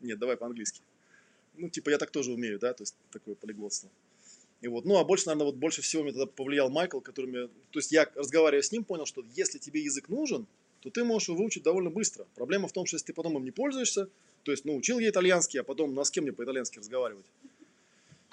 нет, 0.00 0.18
давай 0.18 0.36
по-английски. 0.36 0.82
Ну, 1.60 1.68
типа, 1.68 1.90
я 1.90 1.98
так 1.98 2.10
тоже 2.10 2.32
умею, 2.32 2.58
да, 2.58 2.72
то 2.72 2.82
есть 2.82 2.94
такое 3.12 3.34
полиглотство. 3.34 3.90
И 4.62 4.68
вот, 4.68 4.84
ну, 4.84 4.98
а 4.98 5.04
больше, 5.04 5.26
наверное, 5.26 5.46
вот 5.46 5.56
больше 5.56 5.82
всего 5.82 6.02
мне 6.02 6.12
тогда 6.12 6.26
повлиял 6.26 6.70
Майкл, 6.70 7.00
который 7.00 7.26
мне, 7.26 7.46
то 7.46 7.78
есть 7.78 7.92
я, 7.92 8.10
разговаривая 8.14 8.62
с 8.62 8.72
ним, 8.72 8.84
понял, 8.84 9.06
что 9.06 9.24
если 9.34 9.58
тебе 9.58 9.82
язык 9.82 10.08
нужен, 10.08 10.46
то 10.80 10.90
ты 10.90 11.04
можешь 11.04 11.28
его 11.28 11.38
выучить 11.38 11.62
довольно 11.62 11.90
быстро. 11.90 12.26
Проблема 12.34 12.68
в 12.68 12.72
том, 12.72 12.86
что 12.86 12.96
если 12.96 13.06
ты 13.06 13.12
потом 13.12 13.36
им 13.36 13.44
не 13.44 13.50
пользуешься, 13.50 14.08
то 14.42 14.52
есть 14.52 14.64
научил 14.64 14.98
я 14.98 15.10
итальянский, 15.10 15.60
а 15.60 15.64
потом 15.64 15.94
ну, 15.94 16.00
а 16.00 16.04
с 16.04 16.10
кем 16.10 16.24
мне 16.24 16.32
по-итальянски 16.32 16.78
разговаривать? 16.78 17.26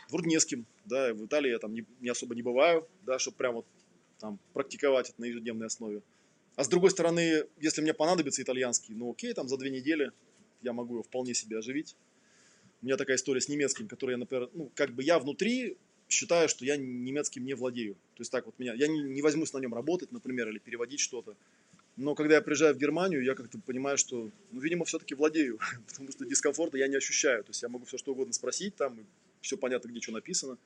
Вроде 0.09 0.29
не 0.29 0.39
с 0.39 0.45
кем, 0.45 0.65
да, 0.85 1.13
в 1.13 1.25
Италии 1.25 1.49
я 1.49 1.59
там 1.59 1.73
не, 1.73 1.85
не 1.99 2.09
особо 2.09 2.35
не 2.35 2.41
бываю, 2.41 2.87
да, 3.05 3.19
чтобы 3.19 3.37
прям 3.37 3.55
вот 3.55 3.65
там 4.19 4.39
практиковать 4.53 5.09
это 5.09 5.19
на 5.21 5.25
ежедневной 5.25 5.67
основе. 5.67 6.01
А 6.55 6.63
с 6.63 6.69
другой 6.69 6.89
стороны, 6.91 7.43
если 7.59 7.81
мне 7.81 7.93
понадобится 7.93 8.41
итальянский, 8.41 8.95
ну 8.95 9.11
окей, 9.11 9.33
там 9.33 9.47
за 9.47 9.57
две 9.57 9.69
недели 9.69 10.11
я 10.61 10.73
могу 10.73 10.95
его 10.95 11.03
вполне 11.03 11.33
себе 11.33 11.57
оживить. 11.57 11.95
У 12.87 12.89
меня 12.89 12.95
такая 12.95 13.17
история 13.17 13.41
с 13.41 13.49
немецким, 13.49 13.89
которую 13.89 14.13
я, 14.13 14.17
например, 14.17 14.49
ну, 14.53 14.71
как 14.73 14.93
бы 14.93 15.03
я 15.03 15.19
внутри 15.19 15.75
считаю, 16.07 16.47
что 16.47 16.63
я 16.63 16.77
немецким 16.77 17.43
не 17.43 17.53
владею. 17.53 17.95
То 18.15 18.21
есть 18.21 18.31
так 18.31 18.45
вот 18.45 18.57
меня, 18.59 18.73
я 18.75 18.87
не, 18.87 19.01
не 19.01 19.21
возьмусь 19.21 19.51
на 19.51 19.57
нем 19.57 19.73
работать, 19.73 20.13
например, 20.13 20.47
или 20.47 20.57
переводить 20.57 21.01
что-то. 21.01 21.35
Но 21.97 22.15
когда 22.15 22.35
я 22.35 22.41
приезжаю 22.41 22.73
в 22.75 22.77
Германию, 22.77 23.21
я 23.25 23.35
как-то 23.35 23.59
понимаю, 23.59 23.97
что, 23.97 24.31
ну, 24.53 24.61
видимо, 24.61 24.85
все-таки 24.85 25.15
владею, 25.15 25.59
потому 25.89 26.09
что 26.13 26.23
дискомфорта 26.23 26.77
я 26.77 26.87
не 26.87 26.95
ощущаю. 26.95 27.43
То 27.43 27.49
есть 27.49 27.61
я 27.61 27.67
могу 27.67 27.83
все 27.83 27.97
что 27.97 28.13
угодно 28.13 28.31
спросить, 28.31 28.73
там 28.77 29.05
все 29.41 29.57
понятно, 29.57 29.89
где 29.89 29.99
что 29.99 30.13
написано. 30.13 30.57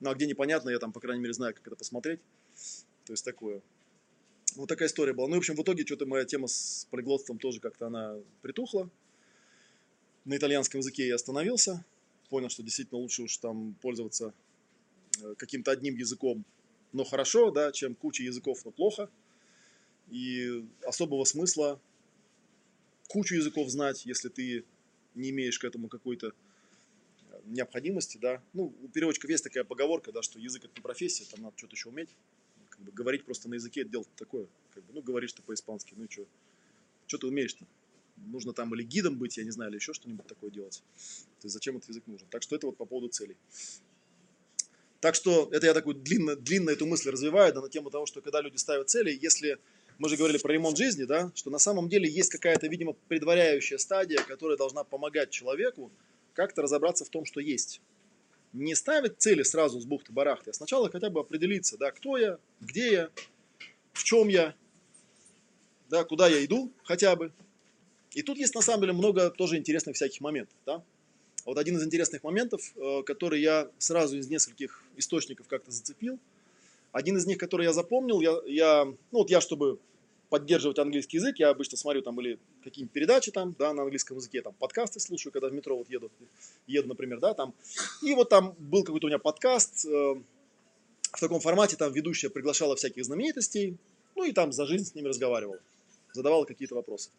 Ну, 0.00 0.10
а 0.10 0.14
где 0.16 0.26
непонятно, 0.26 0.70
я 0.70 0.80
там, 0.80 0.90
по 0.90 0.98
крайней 0.98 1.22
мере, 1.22 1.34
знаю, 1.34 1.54
как 1.54 1.64
это 1.68 1.76
посмотреть. 1.76 2.18
То 3.04 3.12
есть 3.12 3.24
такое. 3.24 3.62
Вот 4.56 4.68
такая 4.68 4.88
история 4.88 5.12
была. 5.12 5.28
Ну, 5.28 5.36
в 5.36 5.38
общем, 5.38 5.54
в 5.54 5.62
итоге 5.62 5.86
что-то 5.86 6.04
моя 6.04 6.24
тема 6.24 6.48
с 6.48 6.88
полиглотством 6.90 7.38
тоже 7.38 7.60
как-то 7.60 7.86
она 7.86 8.16
притухла. 8.42 8.90
На 10.24 10.36
итальянском 10.36 10.80
языке 10.80 11.06
я 11.08 11.14
остановился. 11.14 11.84
Понял, 12.28 12.50
что 12.50 12.62
действительно 12.62 13.00
лучше 13.00 13.22
уж 13.22 13.36
там 13.38 13.74
пользоваться 13.80 14.34
э, 15.22 15.34
каким-то 15.36 15.70
одним 15.70 15.96
языком, 15.96 16.44
но 16.92 17.04
хорошо, 17.04 17.50
да, 17.50 17.72
чем 17.72 17.94
куча 17.94 18.22
языков, 18.22 18.64
но 18.64 18.70
плохо. 18.70 19.08
И 20.10 20.64
особого 20.84 21.24
смысла 21.24 21.80
кучу 23.08 23.34
языков 23.34 23.68
знать, 23.70 24.06
если 24.06 24.28
ты 24.28 24.64
не 25.14 25.30
имеешь 25.30 25.58
к 25.58 25.64
этому 25.64 25.88
какой-то 25.88 26.28
э, 26.28 27.40
необходимости, 27.46 28.18
да. 28.18 28.42
Ну, 28.52 28.72
у 28.82 28.88
переводчиков 28.88 29.30
есть 29.30 29.44
такая 29.44 29.64
поговорка, 29.64 30.12
да, 30.12 30.22
что 30.22 30.38
язык 30.38 30.64
это 30.64 30.72
не 30.76 30.82
профессия, 30.82 31.24
там 31.24 31.42
надо 31.42 31.56
что-то 31.56 31.74
еще 31.74 31.88
уметь. 31.88 32.10
Как 32.68 32.80
бы 32.80 32.92
говорить 32.92 33.24
просто 33.24 33.48
на 33.48 33.54
языке, 33.54 33.80
это 33.80 33.90
дело 33.90 34.04
такое. 34.16 34.46
Как 34.74 34.84
бы, 34.84 34.92
ну, 34.92 35.02
говоришь 35.02 35.32
ты 35.32 35.42
по-испански, 35.42 35.94
ну 35.96 36.04
и 36.04 36.10
что? 36.10 36.26
Что 37.06 37.18
ты 37.18 37.26
умеешь-то? 37.26 37.66
Нужно 38.26 38.52
там 38.52 38.74
или 38.74 38.82
гидом 38.82 39.18
быть, 39.18 39.36
я 39.36 39.44
не 39.44 39.50
знаю, 39.50 39.70
или 39.70 39.78
еще 39.78 39.92
что-нибудь 39.92 40.26
такое 40.26 40.50
делать. 40.50 40.82
То 41.40 41.46
есть 41.46 41.54
зачем 41.54 41.76
этот 41.76 41.88
язык 41.88 42.06
нужен? 42.06 42.26
Так 42.30 42.42
что 42.42 42.56
это 42.56 42.66
вот 42.66 42.76
по 42.76 42.84
поводу 42.84 43.08
целей. 43.08 43.36
Так 45.00 45.14
что 45.14 45.48
это 45.50 45.66
я 45.66 45.74
такую 45.74 45.94
длинно, 45.96 46.36
длинно 46.36 46.70
эту 46.70 46.86
мысль 46.86 47.10
развиваю, 47.10 47.54
да, 47.54 47.62
на 47.62 47.70
тему 47.70 47.90
того, 47.90 48.04
что 48.06 48.20
когда 48.20 48.40
люди 48.42 48.56
ставят 48.56 48.90
цели, 48.90 49.18
если 49.20 49.58
мы 49.98 50.08
же 50.08 50.16
говорили 50.16 50.38
про 50.38 50.52
ремонт 50.52 50.76
жизни, 50.76 51.04
да, 51.04 51.32
что 51.34 51.50
на 51.50 51.58
самом 51.58 51.88
деле 51.88 52.08
есть 52.08 52.30
какая-то, 52.30 52.66
видимо, 52.68 52.94
предваряющая 53.08 53.78
стадия, 53.78 54.22
которая 54.22 54.56
должна 54.56 54.84
помогать 54.84 55.30
человеку 55.30 55.90
как-то 56.34 56.62
разобраться 56.62 57.04
в 57.04 57.08
том, 57.08 57.24
что 57.24 57.40
есть. 57.40 57.80
Не 58.52 58.74
ставить 58.74 59.18
цели 59.18 59.42
сразу 59.42 59.80
с 59.80 59.86
бухты-барахты, 59.86 60.50
а 60.50 60.52
сначала 60.52 60.90
хотя 60.90 61.08
бы 61.08 61.20
определиться, 61.20 61.78
да, 61.78 61.92
кто 61.92 62.16
я, 62.16 62.38
где 62.60 62.92
я, 62.92 63.10
в 63.92 64.04
чем 64.04 64.28
я, 64.28 64.54
да, 65.88 66.04
куда 66.04 66.28
я 66.28 66.44
иду 66.44 66.72
хотя 66.82 67.16
бы. 67.16 67.32
И 68.12 68.22
тут 68.22 68.38
есть 68.38 68.54
на 68.54 68.62
самом 68.62 68.82
деле 68.82 68.92
много 68.92 69.30
тоже 69.30 69.56
интересных 69.56 69.96
всяких 69.96 70.20
моментов. 70.20 70.56
Да? 70.66 70.82
Вот 71.44 71.58
один 71.58 71.76
из 71.76 71.84
интересных 71.84 72.22
моментов, 72.22 72.60
э, 72.76 73.02
который 73.04 73.40
я 73.40 73.70
сразу 73.78 74.18
из 74.18 74.28
нескольких 74.28 74.82
источников 74.96 75.46
как-то 75.48 75.70
зацепил, 75.70 76.18
один 76.92 77.16
из 77.16 77.26
них, 77.26 77.38
который 77.38 77.66
я 77.66 77.72
запомнил, 77.72 78.20
я, 78.20 78.36
я, 78.46 78.84
ну 78.84 79.18
вот 79.18 79.30
я, 79.30 79.40
чтобы 79.40 79.78
поддерживать 80.28 80.78
английский 80.78 81.16
язык, 81.18 81.38
я 81.38 81.50
обычно 81.50 81.76
смотрю 81.76 82.02
там 82.02 82.20
или 82.20 82.38
какие-нибудь 82.62 82.92
передачи 82.92 83.32
там, 83.32 83.54
да, 83.58 83.72
на 83.72 83.82
английском 83.82 84.16
языке, 84.16 84.42
там 84.42 84.54
подкасты 84.58 85.00
слушаю, 85.00 85.32
когда 85.32 85.48
в 85.48 85.52
метро 85.52 85.76
вот 85.76 85.90
еду, 85.90 86.10
еду, 86.66 86.88
например, 86.88 87.18
да, 87.20 87.34
там. 87.34 87.52
И 88.02 88.14
вот 88.14 88.28
там 88.28 88.54
был 88.58 88.84
какой-то 88.84 89.06
у 89.06 89.08
меня 89.08 89.18
подкаст, 89.18 89.84
э, 89.86 90.14
в 91.12 91.20
таком 91.20 91.40
формате 91.40 91.76
там 91.76 91.92
ведущая 91.92 92.30
приглашала 92.30 92.76
всяких 92.76 93.04
знаменитостей, 93.04 93.76
ну 94.14 94.24
и 94.24 94.32
там 94.32 94.52
за 94.52 94.66
жизнь 94.66 94.84
с 94.84 94.94
ними 94.94 95.08
разговаривала, 95.08 95.58
задавала 96.12 96.44
какие-то 96.44 96.76
вопросы. 96.76 97.10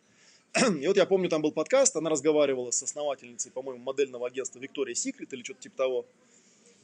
И 0.53 0.87
вот 0.87 0.97
я 0.97 1.05
помню, 1.05 1.29
там 1.29 1.41
был 1.41 1.51
подкаст, 1.51 1.95
она 1.95 2.09
разговаривала 2.09 2.71
с 2.71 2.83
основательницей, 2.83 3.51
по-моему, 3.51 3.81
модельного 3.83 4.27
агентства 4.27 4.59
Victoria's 4.59 4.95
Secret 4.95 5.29
или 5.31 5.43
что-то 5.43 5.61
типа 5.61 5.77
того. 5.77 6.05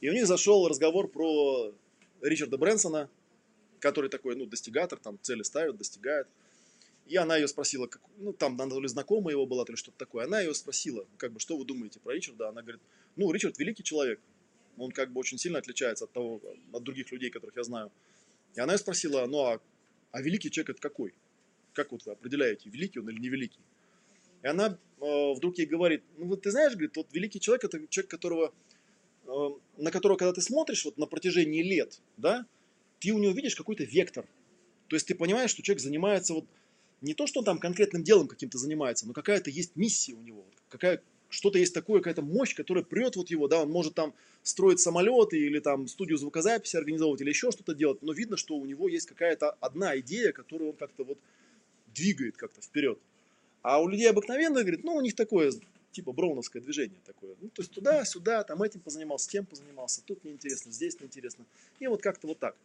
И 0.00 0.08
у 0.08 0.12
них 0.12 0.26
зашел 0.26 0.66
разговор 0.68 1.08
про 1.08 1.72
Ричарда 2.22 2.56
Брэнсона, 2.56 3.10
который 3.80 4.08
такой, 4.08 4.36
ну, 4.36 4.46
достигатор, 4.46 4.98
там 4.98 5.18
цели 5.20 5.42
ставит, 5.42 5.76
достигает. 5.76 6.26
И 7.06 7.16
она 7.16 7.36
ее 7.36 7.48
спросила, 7.48 7.86
как, 7.86 8.02
ну, 8.18 8.32
там, 8.32 8.60
она 8.60 8.70
то 8.70 8.80
ли 8.80 8.88
знакомая 8.88 9.34
его 9.34 9.46
была, 9.46 9.64
то 9.64 9.72
ли 9.72 9.76
что-то 9.76 9.98
такое. 9.98 10.24
Она 10.24 10.40
ее 10.40 10.54
спросила, 10.54 11.06
как 11.16 11.32
бы, 11.32 11.40
что 11.40 11.56
вы 11.56 11.64
думаете 11.64 12.00
про 12.00 12.14
Ричарда? 12.14 12.48
Она 12.48 12.62
говорит, 12.62 12.80
ну, 13.16 13.30
Ричард 13.32 13.58
великий 13.58 13.82
человек. 13.82 14.20
Он 14.76 14.92
как 14.92 15.10
бы 15.10 15.20
очень 15.20 15.38
сильно 15.38 15.58
отличается 15.58 16.04
от 16.04 16.12
того, 16.12 16.40
от 16.72 16.82
других 16.82 17.10
людей, 17.10 17.30
которых 17.30 17.56
я 17.56 17.64
знаю. 17.64 17.90
И 18.54 18.60
она 18.60 18.74
ее 18.74 18.78
спросила, 18.78 19.26
ну, 19.26 19.44
а, 19.44 19.60
а 20.12 20.22
великий 20.22 20.50
человек 20.50 20.70
это 20.70 20.80
какой? 20.80 21.12
Как 21.78 21.92
вот 21.92 22.04
вы 22.06 22.10
определяете, 22.10 22.68
великий 22.70 22.98
он 22.98 23.08
или 23.08 23.20
невеликий? 23.20 23.60
И 24.42 24.48
она 24.48 24.76
э, 25.00 25.32
вдруг 25.32 25.58
ей 25.58 25.66
говорит, 25.66 26.02
ну, 26.16 26.26
вот 26.26 26.42
ты 26.42 26.50
знаешь, 26.50 26.72
говорит, 26.72 26.96
вот 26.96 27.06
великий 27.12 27.38
человек 27.38 27.62
это 27.62 27.78
человек, 27.86 28.10
которого, 28.10 28.52
э, 29.28 29.48
на 29.76 29.92
которого, 29.92 30.16
когда 30.16 30.32
ты 30.32 30.40
смотришь 30.40 30.84
вот 30.84 30.98
на 30.98 31.06
протяжении 31.06 31.62
лет, 31.62 32.00
да, 32.16 32.44
ты 32.98 33.12
у 33.12 33.18
него 33.18 33.32
видишь 33.32 33.54
какой-то 33.54 33.84
вектор. 33.84 34.26
То 34.88 34.96
есть 34.96 35.06
ты 35.06 35.14
понимаешь, 35.14 35.50
что 35.50 35.62
человек 35.62 35.80
занимается 35.80 36.34
вот 36.34 36.46
не 37.00 37.14
то, 37.14 37.28
что 37.28 37.38
он 37.40 37.44
там 37.44 37.58
конкретным 37.60 38.02
делом 38.02 38.26
каким-то 38.26 38.58
занимается, 38.58 39.06
но 39.06 39.12
какая-то 39.12 39.48
есть 39.48 39.76
миссия 39.76 40.14
у 40.14 40.20
него, 40.22 40.44
какая, 40.68 41.00
что-то 41.28 41.60
есть 41.60 41.74
такое, 41.74 42.00
какая-то 42.00 42.22
мощь, 42.22 42.56
которая 42.56 42.82
прет 42.82 43.14
вот 43.14 43.30
его, 43.30 43.46
да, 43.46 43.62
он 43.62 43.70
может 43.70 43.94
там 43.94 44.14
строить 44.42 44.80
самолеты 44.80 45.38
или 45.38 45.60
там 45.60 45.86
студию 45.86 46.18
звукозаписи 46.18 46.76
организовывать 46.76 47.20
или 47.20 47.28
еще 47.28 47.52
что-то 47.52 47.72
делать, 47.72 48.02
но 48.02 48.12
видно, 48.12 48.36
что 48.36 48.56
у 48.56 48.66
него 48.66 48.88
есть 48.88 49.06
какая-то 49.06 49.52
одна 49.60 49.96
идея, 50.00 50.32
которую 50.32 50.70
он 50.70 50.76
как-то 50.76 51.04
вот 51.04 51.18
двигает 51.98 52.36
как-то 52.36 52.60
вперед. 52.60 52.98
А 53.62 53.82
у 53.82 53.88
людей 53.88 54.08
обыкновенных, 54.08 54.62
говорит, 54.62 54.84
ну, 54.84 54.94
у 54.94 55.00
них 55.00 55.14
такое, 55.14 55.52
типа, 55.92 56.12
броуновское 56.12 56.62
движение 56.62 56.98
такое. 57.04 57.34
Ну, 57.40 57.48
то 57.48 57.62
есть 57.62 57.72
туда, 57.72 58.04
сюда, 58.04 58.44
там 58.44 58.62
этим 58.62 58.80
позанимался, 58.80 59.28
тем 59.28 59.44
позанимался, 59.44 60.02
тут 60.04 60.24
неинтересно, 60.24 60.72
здесь 60.72 60.98
неинтересно. 61.00 61.44
И 61.80 61.86
вот 61.86 62.00
как-то 62.00 62.28
вот 62.28 62.38
так. 62.38 62.56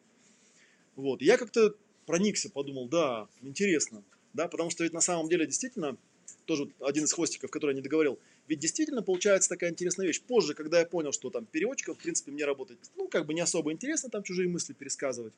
Вот. 0.95 1.21
Я 1.21 1.37
как-то 1.37 1.73
проникся, 2.05 2.49
подумал, 2.49 2.87
да, 2.87 3.27
интересно. 3.41 4.03
Да, 4.33 4.47
потому 4.47 4.69
что 4.69 4.83
ведь 4.83 4.93
на 4.93 5.01
самом 5.01 5.29
деле 5.29 5.45
действительно, 5.45 5.97
тоже 6.45 6.69
один 6.79 7.05
из 7.05 7.13
хвостиков, 7.13 7.51
который 7.51 7.71
я 7.71 7.75
не 7.75 7.81
договорил, 7.81 8.19
ведь 8.47 8.59
действительно 8.59 9.01
получается 9.01 9.49
такая 9.49 9.71
интересная 9.71 10.07
вещь. 10.07 10.21
Позже, 10.21 10.53
когда 10.53 10.79
я 10.79 10.85
понял, 10.85 11.11
что 11.11 11.29
там 11.29 11.45
переводчиком, 11.45 11.95
в 11.95 11.99
принципе, 11.99 12.31
мне 12.31 12.45
работать, 12.45 12.77
ну, 12.95 13.07
как 13.07 13.25
бы 13.25 13.33
не 13.33 13.41
особо 13.41 13.71
интересно 13.71 14.09
там 14.09 14.23
чужие 14.23 14.49
мысли 14.49 14.73
пересказывать. 14.73 15.33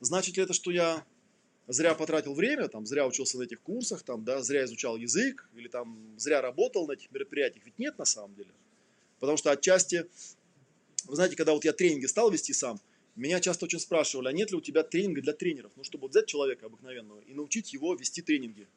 Значит 0.00 0.36
ли 0.36 0.42
это, 0.42 0.52
что 0.52 0.70
я 0.70 1.04
зря 1.68 1.94
потратил 1.94 2.34
время, 2.34 2.68
там, 2.68 2.86
зря 2.86 3.06
учился 3.06 3.38
на 3.38 3.42
этих 3.42 3.60
курсах, 3.60 4.02
там, 4.02 4.24
да, 4.24 4.42
зря 4.42 4.64
изучал 4.64 4.96
язык, 4.96 5.48
или 5.54 5.68
там 5.68 5.98
зря 6.16 6.40
работал 6.40 6.86
на 6.86 6.92
этих 6.92 7.10
мероприятиях? 7.10 7.64
Ведь 7.64 7.78
нет 7.78 7.98
на 7.98 8.04
самом 8.04 8.34
деле. 8.34 8.50
Потому 9.18 9.36
что 9.36 9.50
отчасти, 9.50 10.06
вы 11.06 11.16
знаете, 11.16 11.36
когда 11.36 11.52
вот 11.52 11.64
я 11.64 11.72
тренинги 11.72 12.06
стал 12.06 12.30
вести 12.30 12.52
сам, 12.52 12.80
меня 13.16 13.40
часто 13.40 13.64
очень 13.64 13.80
спрашивали, 13.80 14.28
а 14.28 14.32
нет 14.32 14.50
ли 14.50 14.58
у 14.58 14.60
тебя 14.60 14.82
тренинга 14.82 15.22
для 15.22 15.32
тренеров? 15.32 15.72
Ну, 15.76 15.84
чтобы 15.84 16.08
взять 16.08 16.26
человека 16.26 16.66
обыкновенного 16.66 17.20
и 17.20 17.32
научить 17.32 17.72
его 17.72 17.94
вести 17.94 18.20
тренинги. 18.20 18.68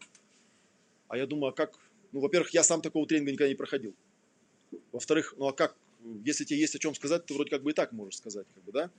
А 1.10 1.18
я 1.18 1.28
думаю, 1.28 1.52
а 1.52 1.54
как? 1.54 1.78
Ну, 2.14 2.22
во-первых, 2.22 2.52
я 2.52 2.64
сам 2.64 2.82
такого 2.82 3.06
тренинга 3.06 3.32
никогда 3.32 3.50
не 3.50 3.56
проходил. 3.56 3.94
Во-вторых, 4.92 5.34
ну 5.38 5.48
а 5.48 5.54
как? 5.54 5.76
Если 6.24 6.46
тебе 6.46 6.60
есть 6.60 6.76
о 6.76 6.80
чем 6.80 6.96
сказать, 6.96 7.26
ты 7.26 7.34
вроде 7.34 7.50
как 7.50 7.64
бы 7.64 7.72
и 7.72 7.74
так 7.74 7.92
можешь 7.92 8.18
сказать, 8.18 8.48
как 8.54 8.64
бы, 8.64 8.72
да? 8.72 8.90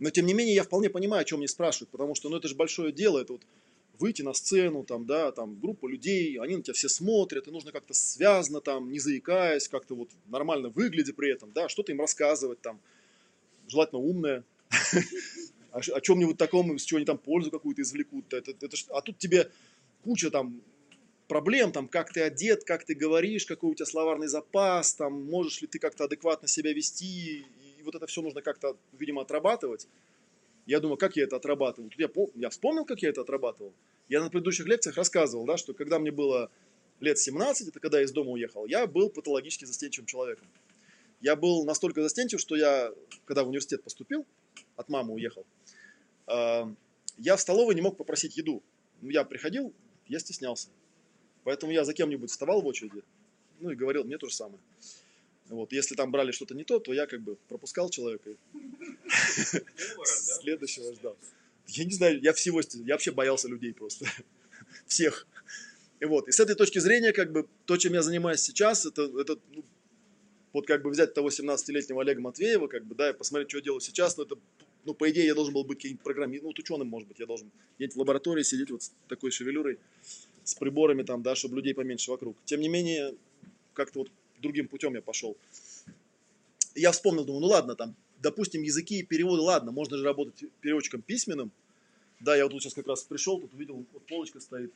Но 0.00 0.10
тем 0.10 0.26
не 0.26 0.34
менее, 0.34 0.54
я 0.54 0.64
вполне 0.64 0.90
понимаю, 0.90 1.22
о 1.22 1.24
чем 1.24 1.38
мне 1.38 1.48
спрашивают, 1.48 1.90
потому 1.90 2.14
что, 2.14 2.28
ну, 2.28 2.38
это 2.38 2.48
же 2.48 2.56
большое 2.56 2.90
дело, 2.90 3.20
это 3.20 3.34
вот 3.34 3.42
выйти 3.98 4.22
на 4.22 4.32
сцену, 4.32 4.82
там, 4.82 5.04
да, 5.04 5.30
там, 5.30 5.60
группа 5.60 5.86
людей, 5.86 6.38
они 6.40 6.56
на 6.56 6.62
тебя 6.62 6.72
все 6.72 6.88
смотрят, 6.88 7.46
и 7.46 7.50
нужно 7.50 7.70
как-то 7.70 7.92
связано, 7.92 8.62
там, 8.62 8.90
не 8.90 8.98
заикаясь, 8.98 9.68
как-то 9.68 9.94
вот 9.94 10.08
нормально 10.26 10.70
выглядя 10.70 11.12
при 11.12 11.30
этом, 11.30 11.52
да, 11.52 11.68
что-то 11.68 11.92
им 11.92 12.00
рассказывать, 12.00 12.60
там, 12.62 12.80
желательно 13.68 14.00
умное, 14.00 14.42
о 15.70 16.00
чем-нибудь 16.00 16.38
таком, 16.38 16.78
с 16.78 16.84
чего 16.84 16.96
они 16.96 17.06
там 17.06 17.18
пользу 17.18 17.50
какую-то 17.50 17.82
извлекут. 17.82 18.24
А 18.32 19.00
тут 19.02 19.18
тебе 19.18 19.50
куча 20.02 20.30
там 20.30 20.62
проблем, 21.28 21.70
там, 21.70 21.86
как 21.86 22.12
ты 22.12 22.22
одет, 22.22 22.64
как 22.64 22.84
ты 22.84 22.94
говоришь, 22.94 23.46
какой 23.46 23.70
у 23.70 23.74
тебя 23.74 23.86
словарный 23.86 24.26
запас, 24.26 24.94
там, 24.94 25.24
можешь 25.26 25.60
ли 25.60 25.68
ты 25.68 25.78
как-то 25.78 26.04
адекватно 26.04 26.48
себя 26.48 26.72
вести, 26.72 27.46
и 27.80 27.82
вот 27.82 27.94
это 27.94 28.06
все 28.06 28.22
нужно 28.22 28.42
как-то, 28.42 28.76
видимо, 28.92 29.22
отрабатывать. 29.22 29.88
Я 30.66 30.80
думаю, 30.80 30.98
как 30.98 31.16
я 31.16 31.24
это 31.24 31.36
отрабатываю? 31.36 31.90
Я, 31.96 32.08
я 32.34 32.50
вспомнил, 32.50 32.84
как 32.84 33.02
я 33.02 33.08
это 33.08 33.22
отрабатывал. 33.22 33.72
Я 34.08 34.22
на 34.22 34.30
предыдущих 34.30 34.66
лекциях 34.66 34.96
рассказывал, 34.96 35.46
да, 35.46 35.56
что 35.56 35.72
когда 35.72 35.98
мне 35.98 36.10
было 36.10 36.50
лет 37.00 37.18
17, 37.18 37.68
это 37.68 37.80
когда 37.80 37.98
я 37.98 38.04
из 38.04 38.12
дома 38.12 38.30
уехал, 38.32 38.66
я 38.66 38.86
был 38.86 39.08
патологически 39.10 39.64
застенчивым 39.64 40.06
человеком. 40.06 40.46
Я 41.20 41.36
был 41.36 41.64
настолько 41.64 42.02
застенчив, 42.02 42.40
что 42.40 42.56
я, 42.56 42.92
когда 43.24 43.44
в 43.44 43.48
университет 43.48 43.82
поступил, 43.82 44.26
от 44.76 44.88
мамы 44.88 45.14
уехал, 45.14 45.44
а, 46.26 46.72
я 47.18 47.36
в 47.36 47.40
столовой 47.40 47.74
не 47.74 47.82
мог 47.82 47.96
попросить 47.96 48.36
еду. 48.36 48.62
Ну, 49.00 49.10
я 49.10 49.24
приходил, 49.24 49.72
я 50.08 50.18
стеснялся. 50.18 50.68
Поэтому 51.44 51.72
я 51.72 51.84
за 51.84 51.94
кем-нибудь 51.94 52.30
вставал 52.30 52.62
в 52.62 52.66
очереди, 52.66 53.02
ну 53.60 53.70
и 53.70 53.74
говорил, 53.74 54.04
мне 54.04 54.18
то 54.18 54.26
же 54.28 54.34
самое. 54.34 54.60
Вот, 55.50 55.72
если 55.72 55.96
там 55.96 56.12
брали 56.12 56.30
что-то 56.30 56.54
не 56.54 56.62
то, 56.62 56.78
то 56.78 56.92
я 56.92 57.06
как 57.06 57.22
бы 57.22 57.36
пропускал 57.48 57.90
человека. 57.90 58.30
Следующего 60.04 60.94
ждал. 60.94 61.16
Я 61.66 61.84
не 61.84 61.92
знаю, 61.92 62.20
я 62.22 62.32
всего, 62.32 62.60
я 62.86 62.94
вообще 62.94 63.10
боялся 63.10 63.48
людей 63.48 63.74
просто. 63.74 64.06
Всех. 64.86 65.26
И 65.98 66.04
вот, 66.04 66.28
и 66.28 66.32
с 66.32 66.38
этой 66.38 66.54
точки 66.54 66.78
зрения, 66.78 67.12
как 67.12 67.32
бы, 67.32 67.48
то, 67.66 67.76
чем 67.76 67.94
я 67.94 68.02
занимаюсь 68.02 68.40
сейчас, 68.40 68.86
это, 68.86 69.02
это 69.20 69.38
ну, 69.50 69.64
вот 70.52 70.66
как 70.66 70.82
бы 70.82 70.90
взять 70.90 71.14
того 71.14 71.28
17-летнего 71.28 72.00
Олега 72.00 72.20
Матвеева, 72.20 72.68
как 72.68 72.84
бы, 72.84 72.94
да, 72.94 73.10
и 73.10 73.12
посмотреть, 73.12 73.50
что 73.50 73.58
я 73.58 73.64
делаю 73.64 73.80
сейчас, 73.80 74.16
но 74.16 74.22
это, 74.22 74.36
ну, 74.84 74.94
по 74.94 75.10
идее, 75.10 75.26
я 75.26 75.34
должен 75.34 75.52
был 75.52 75.64
быть 75.64 75.78
каким-нибудь 75.78 76.02
программистом, 76.04 76.44
ну, 76.44 76.50
вот 76.50 76.58
ученым, 76.60 76.86
может 76.86 77.08
быть, 77.08 77.18
я 77.18 77.26
должен 77.26 77.50
где-нибудь 77.76 77.96
в 77.96 77.98
лаборатории 77.98 78.44
сидеть 78.44 78.70
вот 78.70 78.84
с 78.84 78.92
такой 79.08 79.32
шевелюрой, 79.32 79.78
с 80.44 80.54
приборами 80.54 81.02
там, 81.02 81.22
да, 81.22 81.34
чтобы 81.34 81.56
людей 81.56 81.74
поменьше 81.74 82.12
вокруг. 82.12 82.36
Тем 82.44 82.60
не 82.60 82.68
менее, 82.68 83.14
как-то 83.74 84.00
вот 84.00 84.10
другим 84.40 84.68
путем 84.68 84.94
я 84.94 85.02
пошел. 85.02 85.36
Я 86.74 86.92
вспомнил, 86.92 87.24
думаю, 87.24 87.40
ну 87.42 87.46
ладно, 87.48 87.74
там, 87.74 87.94
допустим, 88.18 88.62
языки 88.62 89.00
и 89.00 89.02
переводы, 89.02 89.42
ладно, 89.42 89.72
можно 89.72 89.96
же 89.96 90.04
работать 90.04 90.44
переводчиком 90.60 91.02
письменным. 91.02 91.50
Да, 92.20 92.36
я 92.36 92.44
вот 92.44 92.52
тут 92.52 92.62
сейчас 92.62 92.74
как 92.74 92.86
раз 92.86 93.02
пришел, 93.02 93.40
тут 93.40 93.52
увидел, 93.54 93.84
вот 93.92 94.06
полочка 94.06 94.40
стоит 94.40 94.72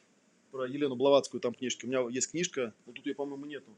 про 0.51 0.67
Елену 0.67 0.97
Блаватскую, 0.97 1.41
там 1.41 1.53
книжка. 1.55 1.85
У 1.85 1.89
меня 1.89 2.07
есть 2.11 2.31
книжка, 2.31 2.73
но 2.87 2.93
тут 2.93 3.07
ее, 3.07 3.15
по-моему, 3.15 3.45
нету. 3.45 3.71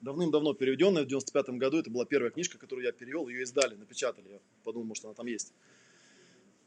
Давным-давно 0.00 0.54
переведенная, 0.54 1.04
в 1.04 1.06
95 1.06 1.50
году, 1.50 1.78
это 1.78 1.90
была 1.90 2.04
первая 2.04 2.30
книжка, 2.30 2.58
которую 2.58 2.84
я 2.84 2.92
перевел, 2.92 3.28
ее 3.28 3.42
издали, 3.42 3.74
напечатали, 3.74 4.28
я 4.28 4.38
подумал, 4.64 4.86
может, 4.86 5.04
она 5.04 5.14
там 5.14 5.26
есть. 5.26 5.52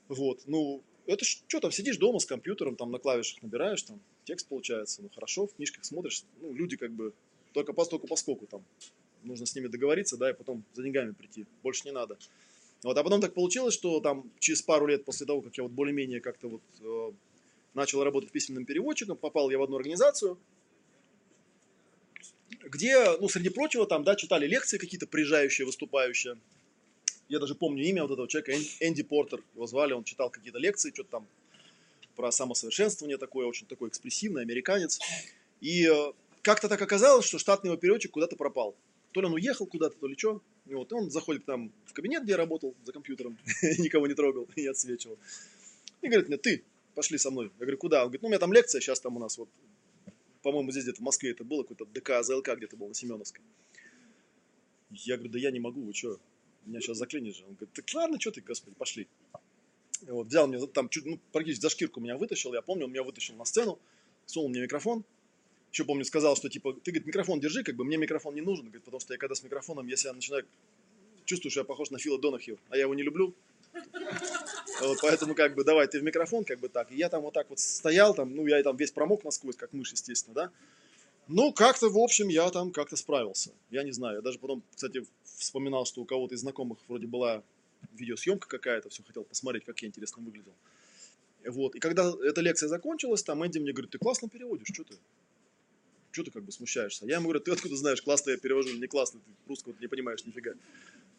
Вот, 0.08 0.42
ну, 0.46 0.84
это 1.06 1.26
что 1.26 1.60
там, 1.60 1.72
сидишь 1.72 1.98
дома 1.98 2.20
с 2.20 2.26
компьютером, 2.26 2.76
там 2.76 2.92
на 2.92 3.00
клавишах 3.00 3.42
набираешь, 3.42 3.82
там 3.84 4.00
текст 4.24 4.48
получается, 4.48 5.02
ну 5.02 5.10
хорошо, 5.10 5.48
в 5.48 5.56
книжках 5.56 5.84
смотришь, 5.86 6.24
ну 6.42 6.54
люди 6.54 6.78
как 6.78 6.92
бы 6.92 7.14
только 7.54 7.74
постоку 7.74 8.08
поскольку 8.08 8.46
там 8.48 8.64
нужно 9.24 9.46
с 9.46 9.56
ними 9.56 9.68
договориться, 9.68 10.18
да, 10.18 10.32
и 10.32 10.34
потом 10.34 10.64
за 10.74 10.84
деньгами 10.84 11.12
прийти, 11.12 11.46
больше 11.62 11.86
не 11.86 11.92
надо. 11.92 12.18
Вот, 12.84 12.98
а 12.98 13.04
потом 13.04 13.22
так 13.22 13.34
получилось, 13.34 13.74
что 13.74 14.02
там 14.02 14.30
через 14.40 14.62
пару 14.62 14.88
лет 14.88 15.06
после 15.06 15.26
того, 15.26 15.42
как 15.42 15.58
я 15.58 15.64
вот 15.64 15.72
более-менее 15.72 16.20
как-то 16.20 16.50
вот 16.50 16.62
э, 16.82 17.12
начал 17.74 18.04
работать 18.04 18.32
письменным 18.32 18.66
переводчиком, 18.66 19.16
попал 19.16 19.50
я 19.50 19.58
в 19.58 19.64
одну 19.64 19.78
организацию, 19.78 20.38
где, 22.66 23.18
ну, 23.20 23.30
среди 23.30 23.50
прочего, 23.50 23.86
там, 23.86 24.04
да, 24.04 24.16
читали 24.16 24.48
лекции 24.48 24.78
какие-то 24.78 25.08
приезжающие, 25.08 25.66
выступающие. 25.66 26.38
Я 27.30 27.40
даже 27.40 27.56
помню 27.56 27.84
имя 27.86 28.04
вот 28.04 28.12
этого 28.12 28.28
человека, 28.28 28.54
Энди 28.82 29.04
Портер, 29.04 29.42
его 29.56 29.66
звали, 29.66 29.94
он 29.94 30.04
читал 30.04 30.30
какие-то 30.30 30.60
лекции, 30.60 30.92
что-то 30.94 31.10
там 31.10 31.28
про 32.16 32.32
самосовершенствование 32.32 33.18
такое, 33.18 33.48
очень 33.48 33.66
такой 33.66 33.90
экспрессивный, 33.90 34.42
американец. 34.42 35.00
И 35.62 35.88
э, 35.88 36.12
как-то 36.44 36.68
так 36.70 36.82
оказалось, 36.82 37.26
что 37.26 37.40
штатный 37.40 37.70
его 37.70 37.78
переводчик 37.78 38.12
куда-то 38.12 38.36
пропал. 38.36 38.76
То 39.14 39.22
ли 39.22 39.28
он 39.28 39.34
уехал 39.34 39.66
куда-то, 39.66 39.98
то 39.98 40.08
ли 40.08 40.16
что. 40.18 40.42
И 40.66 40.74
вот 40.74 40.92
он 40.94 41.10
заходит 41.10 41.46
там 41.46 41.72
в 41.86 41.94
кабинет, 41.94 42.24
где 42.24 42.34
я 42.34 42.38
работал 42.38 42.76
за 42.84 42.92
компьютером, 42.92 43.38
никого 43.80 44.08
не 44.08 44.14
трогал, 44.14 44.48
и 44.56 44.68
отсвечивал. 44.68 45.18
И 46.02 46.08
говорит 46.08 46.28
мне, 46.28 46.38
ты, 46.38 46.64
пошли 46.96 47.18
со 47.18 47.32
мной. 47.32 47.46
Я 47.46 47.66
говорю, 47.66 47.78
куда? 47.78 48.02
Он 48.02 48.08
говорит, 48.08 48.22
ну, 48.22 48.28
у 48.28 48.32
меня 48.32 48.40
там 48.40 48.52
лекция, 48.52 48.82
сейчас 48.82 49.00
там 49.00 49.16
у 49.16 49.20
нас 49.20 49.38
вот, 49.38 49.50
по-моему, 50.42 50.72
здесь 50.72 50.84
где-то 50.84 51.02
в 51.02 51.06
Москве 51.06 51.32
это 51.32 51.44
было, 51.44 51.64
какой-то 51.64 51.86
ДК, 51.86 52.12
АЗЛК 52.12 52.50
где-то 52.58 52.76
был 52.76 52.90
на 52.90 52.94
Семеновской. 52.94 53.44
Я 54.92 55.16
говорю, 55.16 55.32
да 55.32 55.40
я 55.40 55.52
не 55.52 55.60
могу, 55.60 55.82
вы 55.82 55.94
что, 55.94 56.20
меня 56.66 56.82
сейчас 56.82 56.98
заклинишь 56.98 57.38
же. 57.38 57.46
Он 57.46 57.54
говорит, 57.54 57.74
так 57.74 57.86
ладно, 57.94 58.20
что 58.20 58.32
ты, 58.32 58.42
господи, 58.42 58.76
пошли. 58.76 59.08
И 60.02 60.12
вот, 60.12 60.28
взял 60.28 60.48
меня 60.48 60.66
там 60.68 60.90
чуть, 60.90 61.06
ну, 61.06 61.20
практически 61.32 61.62
за 61.62 61.70
шкирку 61.70 62.02
меня 62.02 62.18
вытащил, 62.18 62.54
я 62.54 62.62
помню, 62.62 62.86
он 62.86 62.92
меня 62.92 63.04
вытащил 63.04 63.36
на 63.36 63.46
сцену, 63.46 63.80
сунул 64.26 64.50
мне 64.50 64.62
микрофон, 64.62 65.06
еще 65.74 65.86
помню, 65.86 66.06
сказал, 66.06 66.36
что 66.36 66.50
типа, 66.50 66.74
ты, 66.74 66.92
говорит, 66.92 67.08
микрофон 67.08 67.40
держи, 67.40 67.64
как 67.64 67.76
бы 67.76 67.84
мне 67.84 67.98
микрофон 67.98 68.36
не 68.36 68.42
нужен, 68.42 68.66
говорит, 68.66 68.84
потому 68.84 69.02
что 69.02 69.14
я 69.14 69.18
когда 69.18 69.34
с 69.34 69.44
микрофоном, 69.44 69.88
я 69.88 69.98
себя 69.98 70.14
начинаю, 70.14 70.46
чувствую, 71.26 71.50
что 71.50 71.62
я 71.62 71.64
похож 71.64 71.90
на 71.90 71.98
Фила 71.98 72.20
Донахью, 72.20 72.60
а 72.70 72.76
я 72.78 72.84
его 72.84 72.94
не 72.94 73.02
люблю. 73.02 73.34
Вот, 74.82 75.00
поэтому 75.02 75.34
как 75.34 75.56
бы 75.56 75.64
давай 75.64 75.88
ты 75.88 76.00
в 76.00 76.04
микрофон, 76.04 76.44
как 76.46 76.60
бы 76.60 76.70
так. 76.70 76.92
И 76.92 76.96
я 76.96 77.10
там 77.10 77.24
вот 77.24 77.34
так 77.34 77.50
вот 77.50 77.60
стоял, 77.60 78.14
там, 78.14 78.36
ну 78.36 78.46
я 78.46 78.62
там 78.62 78.78
весь 78.78 78.92
промок 78.92 79.24
насквозь, 79.24 79.56
как 79.56 79.74
мышь, 79.74 79.92
естественно, 79.92 80.36
да. 80.36 80.52
Ну, 81.28 81.54
как-то, 81.54 81.90
в 81.90 81.98
общем, 81.98 82.28
я 82.28 82.50
там 82.52 82.72
как-то 82.72 82.96
справился. 82.96 83.52
Я 83.72 83.84
не 83.84 83.92
знаю. 83.92 84.18
Я 84.18 84.22
даже 84.22 84.40
потом, 84.40 84.62
кстати, 84.76 85.06
вспоминал, 85.24 85.86
что 85.86 86.02
у 86.02 86.06
кого-то 86.06 86.36
из 86.36 86.42
знакомых 86.42 86.80
вроде 86.88 87.08
была 87.08 87.44
видеосъемка 87.94 88.48
какая-то, 88.48 88.90
все 88.90 89.04
хотел 89.04 89.24
посмотреть, 89.24 89.64
как 89.66 89.80
я 89.82 89.88
интересно 89.88 90.22
выглядел. 90.22 90.54
Вот. 91.48 91.76
И 91.76 91.80
когда 91.80 92.12
эта 92.24 92.42
лекция 92.42 92.68
закончилась, 92.68 93.24
там 93.24 93.46
Энди 93.46 93.60
мне 93.60 93.72
говорит, 93.72 93.92
ты 93.92 93.98
классно 93.98 94.30
переводишь, 94.30 94.68
что 94.72 94.84
ты? 94.84 94.96
Что 96.14 96.24
ты 96.24 96.32
как 96.32 96.44
бы 96.44 96.52
смущаешься? 96.52 97.06
Я 97.06 97.16
ему 97.16 97.26
говорю, 97.26 97.40
ты 97.40 97.52
откуда 97.52 97.76
знаешь, 97.76 98.02
классно 98.02 98.32
я 98.32 98.38
перевожу 98.38 98.70
или 98.70 98.78
не 98.78 98.88
классно, 98.88 99.20
ты 99.20 99.32
русского 99.50 99.74
не 99.80 99.88
понимаешь 99.88 100.24
нифига. 100.26 100.54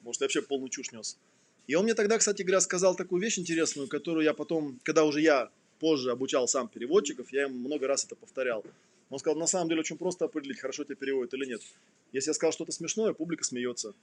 Может, 0.03 0.21
я 0.21 0.25
вообще 0.27 0.41
полную 0.41 0.69
чушь 0.69 0.93
нес. 0.93 1.19
И 1.67 1.75
он 1.75 1.85
мне 1.85 1.95
тогда, 1.95 2.19
кстати 2.19 2.43
говоря, 2.43 2.61
сказал 2.61 2.95
такую 2.95 3.21
вещь 3.21 3.39
интересную, 3.39 3.89
которую 3.89 4.25
я 4.25 4.35
потом, 4.35 4.79
когда 4.83 5.05
уже 5.05 5.21
я 5.21 5.51
позже 5.81 6.11
обучал 6.11 6.47
сам 6.47 6.69
переводчиков, 6.69 7.33
я 7.33 7.45
им 7.45 7.59
много 7.59 7.87
раз 7.87 8.05
это 8.05 8.15
повторял. 8.15 8.65
Он 9.11 9.19
сказал, 9.19 9.39
на 9.39 9.47
самом 9.47 9.69
деле 9.69 9.81
очень 9.81 9.99
просто 9.99 10.27
определить, 10.27 10.61
хорошо 10.61 10.85
тебя 10.85 10.97
переводят 10.97 11.35
или 11.35 11.47
нет. 11.47 11.63
Если 12.13 12.31
я 12.31 12.35
сказал 12.35 12.53
что-то 12.53 12.73
смешное, 12.73 13.13
публика 13.13 13.45
смеется. 13.45 13.95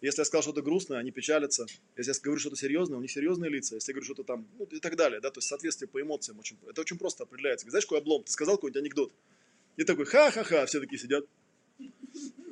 Если 0.00 0.20
я 0.20 0.24
сказал 0.24 0.42
что-то 0.42 0.62
грустное, 0.62 0.98
они 0.98 1.12
печалятся. 1.12 1.66
Если 1.96 2.12
я 2.12 2.18
говорю 2.22 2.40
что-то 2.40 2.56
серьезное, 2.56 2.98
у 2.98 3.00
них 3.00 3.10
серьезные 3.10 3.50
лица. 3.50 3.76
Если 3.76 3.92
я 3.92 3.94
говорю 3.94 4.04
что-то 4.04 4.24
там, 4.24 4.46
ну 4.58 4.66
и 4.70 4.80
так 4.80 4.96
далее, 4.96 5.20
да, 5.20 5.30
то 5.30 5.38
есть 5.38 5.48
соответствие 5.48 5.88
по 5.88 6.00
эмоциям 6.00 6.38
очень, 6.38 6.56
это 6.68 6.80
очень 6.80 6.98
просто 6.98 7.22
определяется. 7.22 7.68
Знаешь, 7.70 7.86
какой 7.86 7.98
облом? 7.98 8.24
Ты 8.24 8.32
сказал 8.32 8.56
какой-нибудь 8.56 8.82
анекдот. 8.82 9.12
И 9.76 9.84
такой, 9.84 10.04
ха-ха-ха, 10.04 10.66
все 10.66 10.80
такие 10.80 10.98
сидят. 10.98 11.24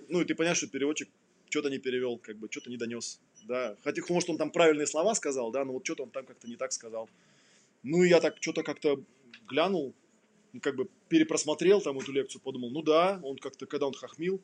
Ну, 0.08 0.20
и 0.20 0.24
ты 0.24 0.34
понимаешь, 0.34 0.58
что 0.58 0.66
переводчик 0.66 1.08
что-то 1.50 1.68
не 1.68 1.78
перевел, 1.78 2.18
как 2.18 2.36
бы 2.36 2.48
что-то 2.50 2.70
не 2.70 2.76
донес. 2.76 3.20
Да. 3.44 3.76
Хотя, 3.84 4.02
может, 4.08 4.30
он 4.30 4.38
там 4.38 4.50
правильные 4.50 4.86
слова 4.86 5.14
сказал, 5.14 5.50
да, 5.50 5.64
но 5.64 5.72
вот 5.72 5.84
что-то 5.84 6.04
он 6.04 6.10
там 6.10 6.24
как-то 6.24 6.48
не 6.48 6.56
так 6.56 6.72
сказал. 6.72 7.08
Ну, 7.82 8.02
и 8.02 8.08
я 8.08 8.20
так 8.20 8.36
что-то 8.40 8.62
как-то 8.62 9.02
глянул, 9.48 9.94
ну, 10.52 10.60
как 10.60 10.76
бы 10.76 10.88
перепросмотрел 11.08 11.80
там 11.80 11.98
эту 11.98 12.12
лекцию, 12.12 12.40
подумал, 12.40 12.70
ну 12.70 12.82
да, 12.82 13.20
он 13.22 13.36
как-то, 13.36 13.66
когда 13.66 13.86
он 13.86 13.94
хохмил, 13.94 14.40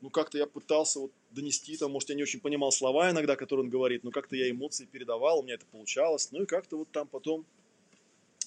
ну, 0.00 0.10
как-то 0.10 0.38
я 0.38 0.46
пытался 0.46 1.00
вот 1.00 1.12
донести, 1.30 1.76
там, 1.76 1.92
может, 1.92 2.08
я 2.08 2.14
не 2.14 2.22
очень 2.22 2.40
понимал 2.40 2.72
слова 2.72 3.10
иногда, 3.10 3.36
которые 3.36 3.64
он 3.64 3.70
говорит, 3.70 4.02
но 4.02 4.10
как-то 4.10 4.36
я 4.36 4.50
эмоции 4.50 4.86
передавал, 4.86 5.40
у 5.40 5.42
меня 5.42 5.54
это 5.54 5.66
получалось, 5.66 6.30
ну, 6.32 6.42
и 6.42 6.46
как-то 6.46 6.78
вот 6.78 6.90
там 6.90 7.06
потом 7.06 7.44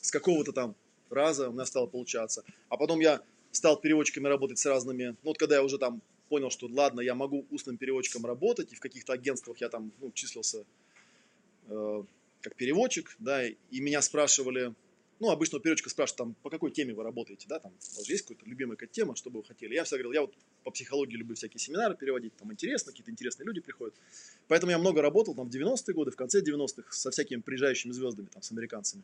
с 0.01 0.09
какого-то 0.09 0.51
там 0.51 0.75
раза 1.13 1.49
у 1.49 1.53
меня 1.53 1.65
стало 1.65 1.87
получаться. 1.87 2.43
А 2.69 2.77
потом 2.77 2.99
я 2.99 3.21
стал 3.51 3.77
переводчиками 3.77 4.27
работать 4.27 4.59
с 4.59 4.65
разными, 4.65 5.15
ну 5.23 5.29
вот 5.29 5.37
когда 5.37 5.55
я 5.55 5.63
уже 5.63 5.77
там 5.77 6.01
понял, 6.29 6.49
что 6.49 6.67
ладно, 6.67 7.01
я 7.01 7.13
могу 7.13 7.45
устным 7.51 7.77
переводчиком 7.77 8.25
работать, 8.25 8.73
и 8.73 8.75
в 8.75 8.79
каких-то 8.79 9.13
агентствах 9.13 9.57
я 9.57 9.69
там 9.69 9.91
ну, 10.01 10.11
числился 10.11 10.65
э, 11.67 12.03
как 12.41 12.55
переводчик, 12.55 13.15
да, 13.19 13.45
и 13.45 13.79
меня 13.79 14.01
спрашивали, 14.01 14.73
ну, 15.19 15.29
обычно 15.29 15.59
переводчика 15.59 15.89
спрашивают, 15.89 16.17
там, 16.17 16.35
по 16.41 16.49
какой 16.49 16.71
теме 16.71 16.93
вы 16.93 17.03
работаете, 17.03 17.45
да, 17.47 17.59
там, 17.59 17.71
у 17.71 17.97
вас 17.97 18.09
есть 18.09 18.25
какая-то 18.25 18.49
любимая 18.49 18.75
какая 18.75 18.91
тема, 18.91 19.15
что 19.15 19.29
бы 19.29 19.39
вы 19.39 19.45
хотели. 19.45 19.73
Я 19.73 19.83
всегда 19.83 20.03
говорил, 20.03 20.11
я 20.11 20.21
вот 20.21 20.33
по 20.63 20.71
психологии 20.71 21.15
люблю 21.15 21.35
всякие 21.35 21.59
семинары 21.59 21.95
переводить, 21.95 22.35
там 22.35 22.51
интересно, 22.51 22.91
какие-то 22.91 23.11
интересные 23.11 23.45
люди 23.45 23.61
приходят. 23.61 23.93
Поэтому 24.47 24.71
я 24.71 24.77
много 24.77 25.01
работал 25.01 25.35
там 25.35 25.49
в 25.49 25.55
90-е 25.55 25.93
годы, 25.93 26.11
в 26.11 26.15
конце 26.15 26.41
90-х 26.41 26.91
со 26.91 27.11
всякими 27.11 27.41
приезжающими 27.41 27.91
звездами, 27.91 28.27
там, 28.33 28.41
с 28.41 28.51
американцами. 28.51 29.03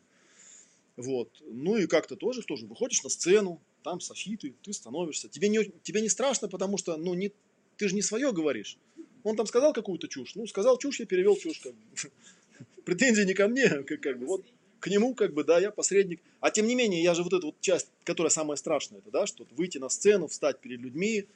Вот. 1.00 1.30
Ну 1.46 1.78
и 1.78 1.86
как-то 1.86 2.14
тоже, 2.14 2.42
тоже 2.42 2.66
выходишь 2.66 3.02
на 3.02 3.08
сцену, 3.08 3.60
там 3.82 4.00
софиты, 4.00 4.54
ты 4.62 4.72
становишься. 4.72 5.28
Тебе 5.28 5.48
не, 5.48 5.64
тебе 5.82 6.02
не 6.02 6.10
страшно, 6.10 6.46
потому 6.48 6.76
что 6.76 6.96
ну, 6.98 7.14
не, 7.14 7.32
ты 7.78 7.88
же 7.88 7.94
не 7.94 8.02
свое 8.02 8.32
говоришь. 8.32 8.76
Он 9.24 9.34
там 9.34 9.46
сказал 9.46 9.72
какую-то 9.72 10.08
чушь. 10.08 10.34
Ну, 10.34 10.46
сказал 10.46 10.76
чушь, 10.76 11.00
я 11.00 11.06
перевел 11.06 11.36
чушь. 11.36 11.60
Как 11.60 11.72
бы. 11.72 11.80
Претензии 12.84 13.22
не 13.22 13.32
ко 13.32 13.48
мне, 13.48 13.68
как, 13.68 14.00
как 14.00 14.18
бы. 14.18 14.26
Вот 14.26 14.44
к 14.78 14.88
нему, 14.88 15.14
как 15.14 15.32
бы, 15.32 15.42
да, 15.42 15.58
я 15.58 15.70
посредник. 15.70 16.20
А 16.40 16.50
тем 16.50 16.66
не 16.66 16.74
менее, 16.74 17.02
я 17.02 17.14
же 17.14 17.22
вот 17.22 17.32
эту 17.32 17.46
вот 17.46 17.60
часть, 17.60 17.88
которая 18.04 18.30
самая 18.30 18.56
страшная, 18.56 18.98
это, 18.98 19.10
да, 19.10 19.26
что 19.26 19.46
выйти 19.52 19.78
на 19.78 19.88
сцену, 19.88 20.26
встать 20.26 20.58
перед 20.58 20.80
людьми, 20.80 21.26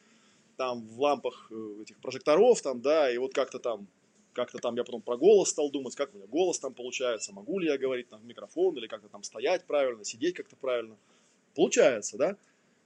там, 0.56 0.86
в 0.86 1.00
лампах 1.00 1.48
э, 1.50 1.82
этих 1.82 1.96
прожекторов, 1.98 2.60
там, 2.62 2.80
да, 2.80 3.10
и 3.10 3.18
вот 3.18 3.34
как-то 3.34 3.58
там 3.58 3.86
как-то 4.34 4.58
там 4.58 4.76
я 4.76 4.84
потом 4.84 5.00
про 5.00 5.16
голос 5.16 5.50
стал 5.50 5.70
думать, 5.70 5.94
как 5.94 6.12
у 6.12 6.18
меня 6.18 6.26
голос 6.26 6.58
там 6.58 6.74
получается, 6.74 7.32
могу 7.32 7.58
ли 7.58 7.68
я 7.68 7.78
говорить 7.78 8.08
там 8.08 8.20
в 8.20 8.24
микрофон, 8.24 8.76
или 8.76 8.86
как-то 8.86 9.08
там 9.08 9.22
стоять 9.22 9.64
правильно, 9.64 10.04
сидеть 10.04 10.34
как-то 10.34 10.56
правильно. 10.56 10.96
Получается, 11.54 12.18
да? 12.18 12.36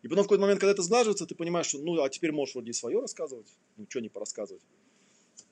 И 0.03 0.09
потом 0.09 0.25
в 0.25 0.27
какой-то 0.27 0.43
момент, 0.43 0.61
когда 0.61 0.73
это 0.73 0.83
сглаживается, 0.83 1.27
ты 1.27 1.35
понимаешь, 1.35 1.67
что 1.67 1.79
ну, 1.79 2.01
а 2.01 2.09
теперь 2.09 2.31
можешь 2.31 2.55
вроде 2.55 2.71
и 2.71 2.75
свое 2.75 3.01
рассказывать, 3.01 3.49
что 3.89 4.01
не 4.01 4.09
порассказывать. 4.09 4.63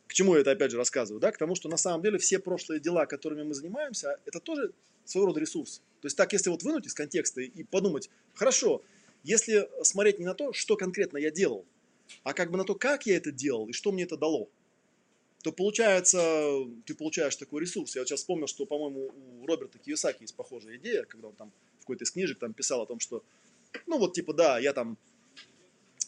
К 0.07 0.14
чему 0.14 0.34
я 0.34 0.42
это 0.42 0.53
опять 0.53 0.70
же 0.70 0.76
рассказываю, 0.76 1.20
да? 1.20 1.32
К 1.32 1.38
тому, 1.38 1.57
что 1.57 1.68
на 1.68 1.76
самом 1.76 2.03
деле 2.03 2.18
все 2.18 2.38
прошлые 2.38 2.78
дела, 2.78 3.07
которыми 3.07 3.42
мы 3.42 3.55
занимаемся, 3.55 4.20
это 4.24 4.38
тоже 4.38 4.72
своего 5.05 5.28
рода 5.28 5.40
ресурс. 5.40 5.82
То 6.01 6.07
есть 6.07 6.16
так, 6.16 6.32
если 6.32 6.51
вот 6.51 6.62
вынуть 6.62 6.86
из 6.86 6.94
контекста 6.94 7.40
и 7.40 7.64
подумать, 7.64 8.11
хорошо, 8.34 8.82
если 9.24 9.68
смотреть 9.82 10.18
не 10.18 10.24
на 10.24 10.34
то, 10.34 10.53
что 10.53 10.76
конкретно 10.76 11.18
я 11.18 11.30
делал, 11.30 11.64
а 12.22 12.34
как 12.34 12.51
бы 12.51 12.59
на 12.59 12.64
то, 12.64 12.74
как 12.74 13.07
я 13.07 13.16
это 13.16 13.32
делал 13.32 13.66
и 13.66 13.72
что 13.72 13.90
мне 13.90 14.05
это 14.05 14.16
дало, 14.16 14.49
то 15.47 15.53
получается, 15.53 16.18
ты 16.86 16.97
получаешь 16.97 17.36
такой 17.36 17.61
ресурс. 17.61 17.94
Я 17.94 18.01
вот 18.01 18.09
сейчас 18.09 18.18
вспомнил, 18.18 18.49
что, 18.49 18.66
по-моему, 18.66 19.12
у 19.40 19.47
Роберта 19.47 19.78
Кiyosaki 19.78 20.22
есть 20.22 20.34
похожая 20.34 20.74
идея, 20.74 21.05
когда 21.05 21.28
он 21.28 21.34
там 21.34 21.53
в 21.76 21.80
какой-то 21.82 22.03
из 22.03 22.11
книжек 22.11 22.40
там 22.40 22.53
писал 22.53 22.82
о 22.82 22.86
том, 22.86 22.99
что, 22.99 23.22
ну 23.86 23.97
вот 23.97 24.12
типа, 24.12 24.32
да, 24.32 24.59
я 24.59 24.72
там 24.72 24.99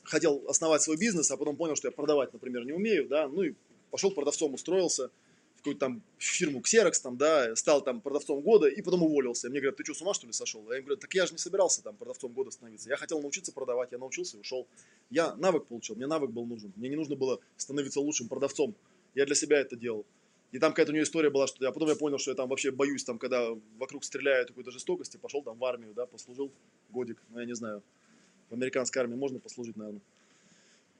хотел 0.02 0.44
основать 0.48 0.82
свой 0.82 0.96
бизнес, 0.96 1.30
а 1.30 1.36
потом 1.36 1.54
понял, 1.54 1.76
что 1.76 1.86
я 1.86 1.92
продавать, 1.92 2.32
например, 2.32 2.64
не 2.64 2.72
умею, 2.72 3.06
да, 3.06 3.28
ну 3.28 3.42
и 3.44 3.54
пошел 3.92 4.10
продавцом, 4.10 4.54
устроился, 4.54 5.08
в 5.54 5.58
какую-то 5.58 5.78
там 5.78 6.02
фирму 6.18 6.60
Xerox, 6.60 6.94
там, 7.00 7.16
да, 7.16 7.54
стал 7.54 7.80
там 7.80 8.00
продавцом 8.00 8.40
года 8.40 8.66
и 8.66 8.82
потом 8.82 9.04
уволился. 9.04 9.48
Мне 9.50 9.60
говорят, 9.60 9.76
ты 9.76 9.84
что, 9.84 9.94
с 9.94 10.02
ума 10.02 10.14
что 10.14 10.26
ли 10.26 10.32
сошел? 10.32 10.68
Я 10.68 10.78
им 10.78 10.84
говорю, 10.84 11.00
так 11.00 11.14
я 11.14 11.26
же 11.26 11.32
не 11.32 11.38
собирался 11.38 11.80
там 11.84 11.94
продавцом 11.94 12.32
года 12.32 12.50
становиться. 12.50 12.88
Я 12.88 12.96
хотел 12.96 13.20
научиться 13.20 13.52
продавать, 13.52 13.92
я 13.92 13.98
научился 13.98 14.36
и 14.36 14.40
ушел. 14.40 14.66
Я 15.10 15.36
навык 15.36 15.66
получил, 15.66 15.94
мне 15.94 16.08
навык 16.08 16.30
был 16.30 16.44
нужен. 16.44 16.72
Мне 16.74 16.88
не 16.88 16.96
нужно 16.96 17.14
было 17.14 17.38
становиться 17.56 18.00
лучшим 18.00 18.28
продавцом. 18.28 18.74
Я 19.18 19.26
для 19.26 19.34
себя 19.34 19.58
это 19.58 19.74
делал. 19.74 20.06
И 20.52 20.60
там 20.60 20.70
какая-то 20.70 20.92
у 20.92 20.94
нее 20.94 21.02
история 21.02 21.28
была, 21.28 21.48
что 21.48 21.64
я 21.64 21.72
потом 21.72 21.88
я 21.88 21.96
понял, 21.96 22.18
что 22.18 22.30
я 22.30 22.36
там 22.36 22.48
вообще 22.48 22.70
боюсь, 22.70 23.02
там, 23.02 23.18
когда 23.18 23.48
вокруг 23.76 24.04
стреляют 24.04 24.50
какой-то 24.50 24.70
жестокости, 24.70 25.16
пошел 25.16 25.42
там 25.42 25.58
в 25.58 25.64
армию, 25.64 25.92
да, 25.92 26.06
послужил 26.06 26.52
годик, 26.90 27.20
ну, 27.30 27.40
я 27.40 27.44
не 27.44 27.56
знаю, 27.56 27.82
в 28.48 28.54
американской 28.54 29.02
армии 29.02 29.16
можно 29.16 29.40
послужить, 29.40 29.76
наверное, 29.76 30.00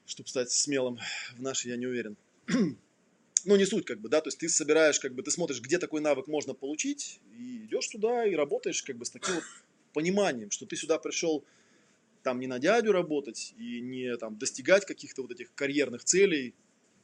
чтобы 0.05 0.27
стать 0.27 0.51
смелым. 0.51 0.99
В 1.37 1.41
нашей 1.41 1.69
я 1.69 1.77
не 1.77 1.87
уверен 1.87 2.17
ну, 3.45 3.55
не 3.55 3.65
суть, 3.65 3.85
как 3.85 4.01
бы, 4.01 4.09
да, 4.09 4.19
то 4.19 4.27
есть 4.27 4.37
ты 4.37 4.49
собираешь, 4.49 4.99
как 4.99 5.13
бы, 5.13 5.23
ты 5.23 5.31
смотришь, 5.31 5.61
где 5.61 5.79
такой 5.79 6.01
навык 6.01 6.27
можно 6.27 6.53
получить, 6.53 7.21
и 7.39 7.59
идешь 7.65 7.87
туда 7.87 8.25
и 8.25 8.35
работаешь, 8.35 8.83
как 8.83 8.97
бы, 8.97 9.05
с 9.05 9.11
таким 9.11 9.35
вот 9.35 9.45
пониманием, 9.93 10.51
что 10.51 10.65
ты 10.65 10.75
сюда 10.75 10.99
пришел 10.99 11.45
там 12.23 12.41
не 12.41 12.47
на 12.47 12.59
дядю 12.59 12.91
работать 12.91 13.53
и 13.57 13.79
не 13.79 14.17
там 14.17 14.37
достигать 14.37 14.85
каких-то 14.85 15.21
вот 15.21 15.31
этих 15.31 15.53
карьерных 15.55 16.03
целей, 16.03 16.53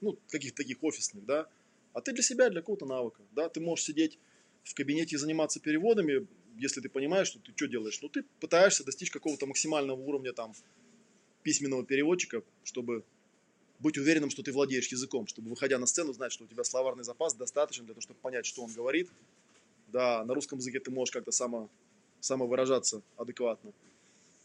ну, 0.06 0.18
каких-то 0.30 0.58
таких 0.58 0.84
офисных, 0.84 1.26
да, 1.26 1.48
а 1.94 2.02
ты 2.02 2.14
для 2.14 2.24
себя, 2.24 2.50
для 2.50 2.62
какого-то 2.62 2.86
навыка, 2.86 3.22
да, 3.36 3.50
ты 3.50 3.60
можешь 3.60 3.86
сидеть 3.86 4.18
в 4.64 4.74
кабинете 4.74 5.16
и 5.16 5.20
заниматься 5.20 5.60
переводами, 5.60 6.28
если 6.58 6.82
ты 6.82 6.90
понимаешь, 6.90 7.28
что 7.28 7.40
ты 7.40 7.52
что 7.56 7.68
делаешь, 7.68 8.00
ну, 8.02 8.10
ты 8.10 8.24
пытаешься 8.40 8.84
достичь 8.84 9.12
какого-то 9.12 9.46
максимального 9.46 10.00
уровня 10.00 10.34
там 10.34 10.54
письменного 11.44 11.86
переводчика, 11.86 12.42
чтобы 12.64 13.04
быть 13.80 13.98
уверенным, 13.98 14.30
что 14.30 14.42
ты 14.42 14.52
владеешь 14.52 14.88
языком, 14.88 15.28
чтобы, 15.28 15.50
выходя 15.50 15.78
на 15.78 15.86
сцену, 15.86 16.14
знать, 16.14 16.32
что 16.32 16.46
у 16.46 16.48
тебя 16.48 16.64
словарный 16.64 17.04
запас 17.04 17.34
достаточно 17.34 17.84
для 17.84 17.94
того, 17.94 18.02
чтобы 18.02 18.20
понять, 18.20 18.46
что 18.46 18.64
он 18.64 18.72
говорит. 18.72 19.10
Да, 19.90 20.24
на 20.26 20.34
русском 20.34 20.60
языке 20.60 20.80
ты 20.80 20.92
можешь 20.92 21.12
как-то 21.12 21.32
само, 21.32 21.70
самовыражаться 22.20 23.02
адекватно. 23.18 23.72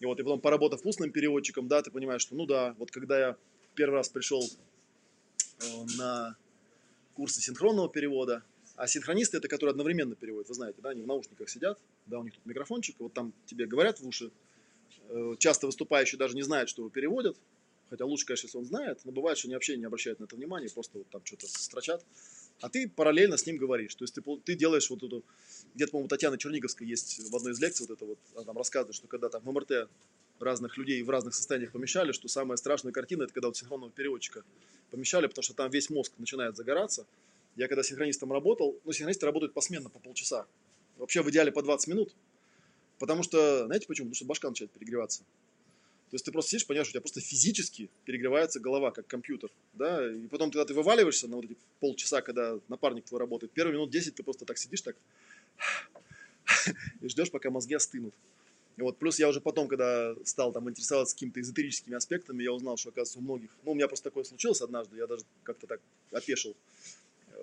И 0.00 0.06
вот, 0.06 0.18
и 0.18 0.22
потом, 0.22 0.40
поработав 0.40 0.84
устным 0.84 1.10
переводчиком, 1.10 1.68
да, 1.68 1.82
ты 1.82 1.90
понимаешь, 1.90 2.22
что, 2.22 2.34
ну 2.34 2.46
да, 2.46 2.74
вот 2.78 2.90
когда 2.90 3.18
я 3.18 3.36
первый 3.74 3.94
раз 3.94 4.08
пришел 4.08 4.42
на 5.96 6.36
курсы 7.14 7.40
синхронного 7.40 7.88
перевода, 7.88 8.42
а 8.76 8.86
синхронисты 8.86 9.36
это 9.36 9.48
которые 9.48 9.72
одновременно 9.72 10.14
переводят, 10.14 10.48
вы 10.48 10.54
знаете, 10.54 10.78
да, 10.82 10.90
они 10.90 11.02
в 11.02 11.06
наушниках 11.06 11.48
сидят, 11.48 11.78
да, 12.06 12.18
у 12.18 12.24
них 12.24 12.34
тут 12.34 12.46
микрофончик, 12.46 12.96
вот 12.98 13.12
там 13.12 13.32
тебе 13.46 13.66
говорят 13.66 14.00
в 14.00 14.06
уши, 14.06 14.30
э, 15.08 15.34
часто 15.38 15.66
выступающие 15.66 16.18
даже 16.18 16.34
не 16.34 16.42
знают, 16.42 16.68
что 16.68 16.82
его 16.82 16.90
переводят, 16.90 17.36
Хотя 17.90 18.04
лучше, 18.04 18.24
конечно, 18.24 18.46
если 18.46 18.56
он 18.56 18.64
знает, 18.64 19.00
но 19.04 19.10
бывает, 19.10 19.36
что 19.36 19.48
они 19.48 19.54
вообще 19.54 19.76
не 19.76 19.84
обращают 19.84 20.20
на 20.20 20.24
это 20.24 20.36
внимания, 20.36 20.68
просто 20.72 20.98
вот 20.98 21.08
там 21.10 21.22
что-то 21.24 21.48
строчат. 21.48 22.04
А 22.60 22.68
ты 22.68 22.88
параллельно 22.88 23.36
с 23.36 23.46
ним 23.46 23.56
говоришь. 23.56 23.96
То 23.96 24.04
есть 24.04 24.14
ты, 24.14 24.22
ты 24.44 24.54
делаешь 24.54 24.88
вот 24.90 25.02
эту... 25.02 25.24
Где-то, 25.74 25.90
по-моему, 25.90 26.08
Татьяна 26.08 26.38
Черниговская 26.38 26.86
есть 26.86 27.18
в 27.28 27.34
одной 27.34 27.52
из 27.52 27.60
лекций 27.60 27.86
вот 27.88 27.96
это 27.96 28.04
вот, 28.04 28.18
она 28.36 28.44
там 28.44 28.56
рассказывает, 28.56 28.94
что 28.94 29.08
когда 29.08 29.28
там 29.28 29.42
в 29.42 29.50
МРТ 29.50 29.88
разных 30.42 30.76
людей 30.76 31.02
в 31.02 31.10
разных 31.10 31.34
состояниях 31.34 31.72
помещали, 31.72 32.12
что 32.12 32.28
самая 32.28 32.56
страшная 32.56 32.92
картина, 32.92 33.24
это 33.24 33.32
когда 33.32 33.48
вот 33.48 33.56
синхронного 33.56 33.90
переводчика 33.90 34.42
помещали, 34.90 35.26
потому 35.26 35.42
что 35.42 35.54
там 35.54 35.70
весь 35.70 35.90
мозг 35.90 36.12
начинает 36.18 36.56
загораться. 36.56 37.06
Я 37.56 37.68
когда 37.68 37.82
синхронистом 37.82 38.32
работал, 38.32 38.78
ну, 38.84 38.92
синхронисты 38.92 39.26
работают 39.26 39.52
посменно 39.52 39.90
по 39.90 39.98
полчаса. 39.98 40.46
Вообще 40.98 41.22
в 41.22 41.30
идеале 41.30 41.52
по 41.52 41.62
20 41.62 41.88
минут. 41.88 42.14
Потому 42.98 43.22
что, 43.22 43.66
знаете 43.66 43.86
почему? 43.86 44.06
Потому 44.06 44.14
что 44.14 44.24
башка 44.26 44.48
начинает 44.48 44.72
перегреваться. 44.72 45.22
То 46.10 46.16
есть 46.16 46.24
ты 46.24 46.32
просто 46.32 46.50
сидишь, 46.50 46.66
понимаешь, 46.66 46.88
у 46.88 46.90
тебя 46.90 47.00
просто 47.00 47.20
физически 47.20 47.88
перегревается 48.04 48.58
голова, 48.58 48.90
как 48.90 49.06
компьютер. 49.06 49.48
Да? 49.74 50.12
И 50.12 50.26
потом, 50.26 50.50
когда 50.50 50.64
ты 50.64 50.74
вываливаешься 50.74 51.28
на 51.28 51.36
вот 51.36 51.44
эти 51.44 51.56
полчаса, 51.78 52.20
когда 52.20 52.58
напарник 52.68 53.04
твой 53.04 53.20
работает, 53.20 53.52
первые 53.52 53.74
минут 53.74 53.90
10 53.90 54.16
ты 54.16 54.22
просто 54.24 54.44
так 54.44 54.58
сидишь, 54.58 54.80
так 54.80 54.96
и 57.00 57.08
ждешь, 57.08 57.30
пока 57.30 57.50
мозги 57.50 57.74
остынут. 57.74 58.12
И 58.76 58.82
вот 58.82 58.98
плюс 58.98 59.18
я 59.18 59.28
уже 59.28 59.40
потом, 59.40 59.68
когда 59.68 60.14
стал 60.24 60.52
там 60.52 60.68
интересоваться 60.70 61.14
какими-то 61.14 61.40
эзотерическими 61.40 61.96
аспектами, 61.96 62.42
я 62.42 62.52
узнал, 62.52 62.76
что, 62.76 62.90
оказывается, 62.90 63.18
у 63.18 63.22
многих... 63.22 63.50
Ну, 63.64 63.72
у 63.72 63.74
меня 63.74 63.88
просто 63.88 64.04
такое 64.04 64.24
случилось 64.24 64.60
однажды, 64.60 64.96
я 64.96 65.06
даже 65.06 65.24
как-то 65.42 65.66
так 65.66 65.80
опешил. 66.12 66.56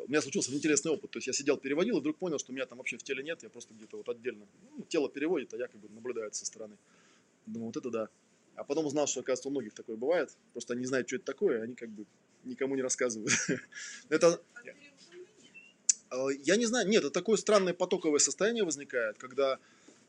У 0.06 0.10
меня 0.10 0.22
случился 0.22 0.54
интересный 0.54 0.92
опыт. 0.92 1.12
То 1.12 1.18
есть 1.18 1.28
я 1.28 1.34
сидел, 1.34 1.58
переводил, 1.58 1.98
и 1.98 2.00
вдруг 2.00 2.18
понял, 2.18 2.40
что 2.40 2.54
меня 2.54 2.66
там 2.66 2.78
вообще 2.78 2.98
в 2.98 3.04
теле 3.04 3.24
нет, 3.24 3.44
я 3.44 3.50
просто 3.50 3.74
где-то 3.74 3.98
вот 3.98 4.10
отдельно. 4.10 4.46
Ну, 4.78 4.84
тело 4.84 5.10
переводит, 5.10 5.54
а 5.54 5.58
я 5.58 5.68
как 5.68 5.80
бы 5.80 5.90
наблюдаю 5.90 6.32
со 6.34 6.46
стороны. 6.46 6.78
Думаю, 7.46 7.68
вот 7.68 7.78
это 7.78 7.90
да. 7.90 8.10
А 8.56 8.64
потом 8.64 8.86
узнал, 8.86 9.08
что, 9.08 9.20
оказывается, 9.20 9.50
у 9.50 9.52
многих 9.52 9.74
такое 9.74 9.96
бывает. 9.96 10.36
Просто 10.54 10.74
они 10.74 10.86
знают, 10.86 11.08
что 11.08 11.18
это 11.18 11.26
такое, 11.26 11.62
они 11.62 11.76
как 11.76 11.90
бы 11.90 12.06
никому 12.44 12.76
не 12.76 12.82
рассказывают. 12.82 13.32
Это... 14.10 14.42
А, 16.10 16.28
я 16.30 16.56
не 16.56 16.66
знаю, 16.66 16.88
нет, 16.88 17.04
это 17.04 17.12
такое 17.12 17.36
странное 17.36 17.74
потоковое 17.74 18.20
состояние 18.20 18.64
возникает, 18.64 19.18
когда 19.18 19.60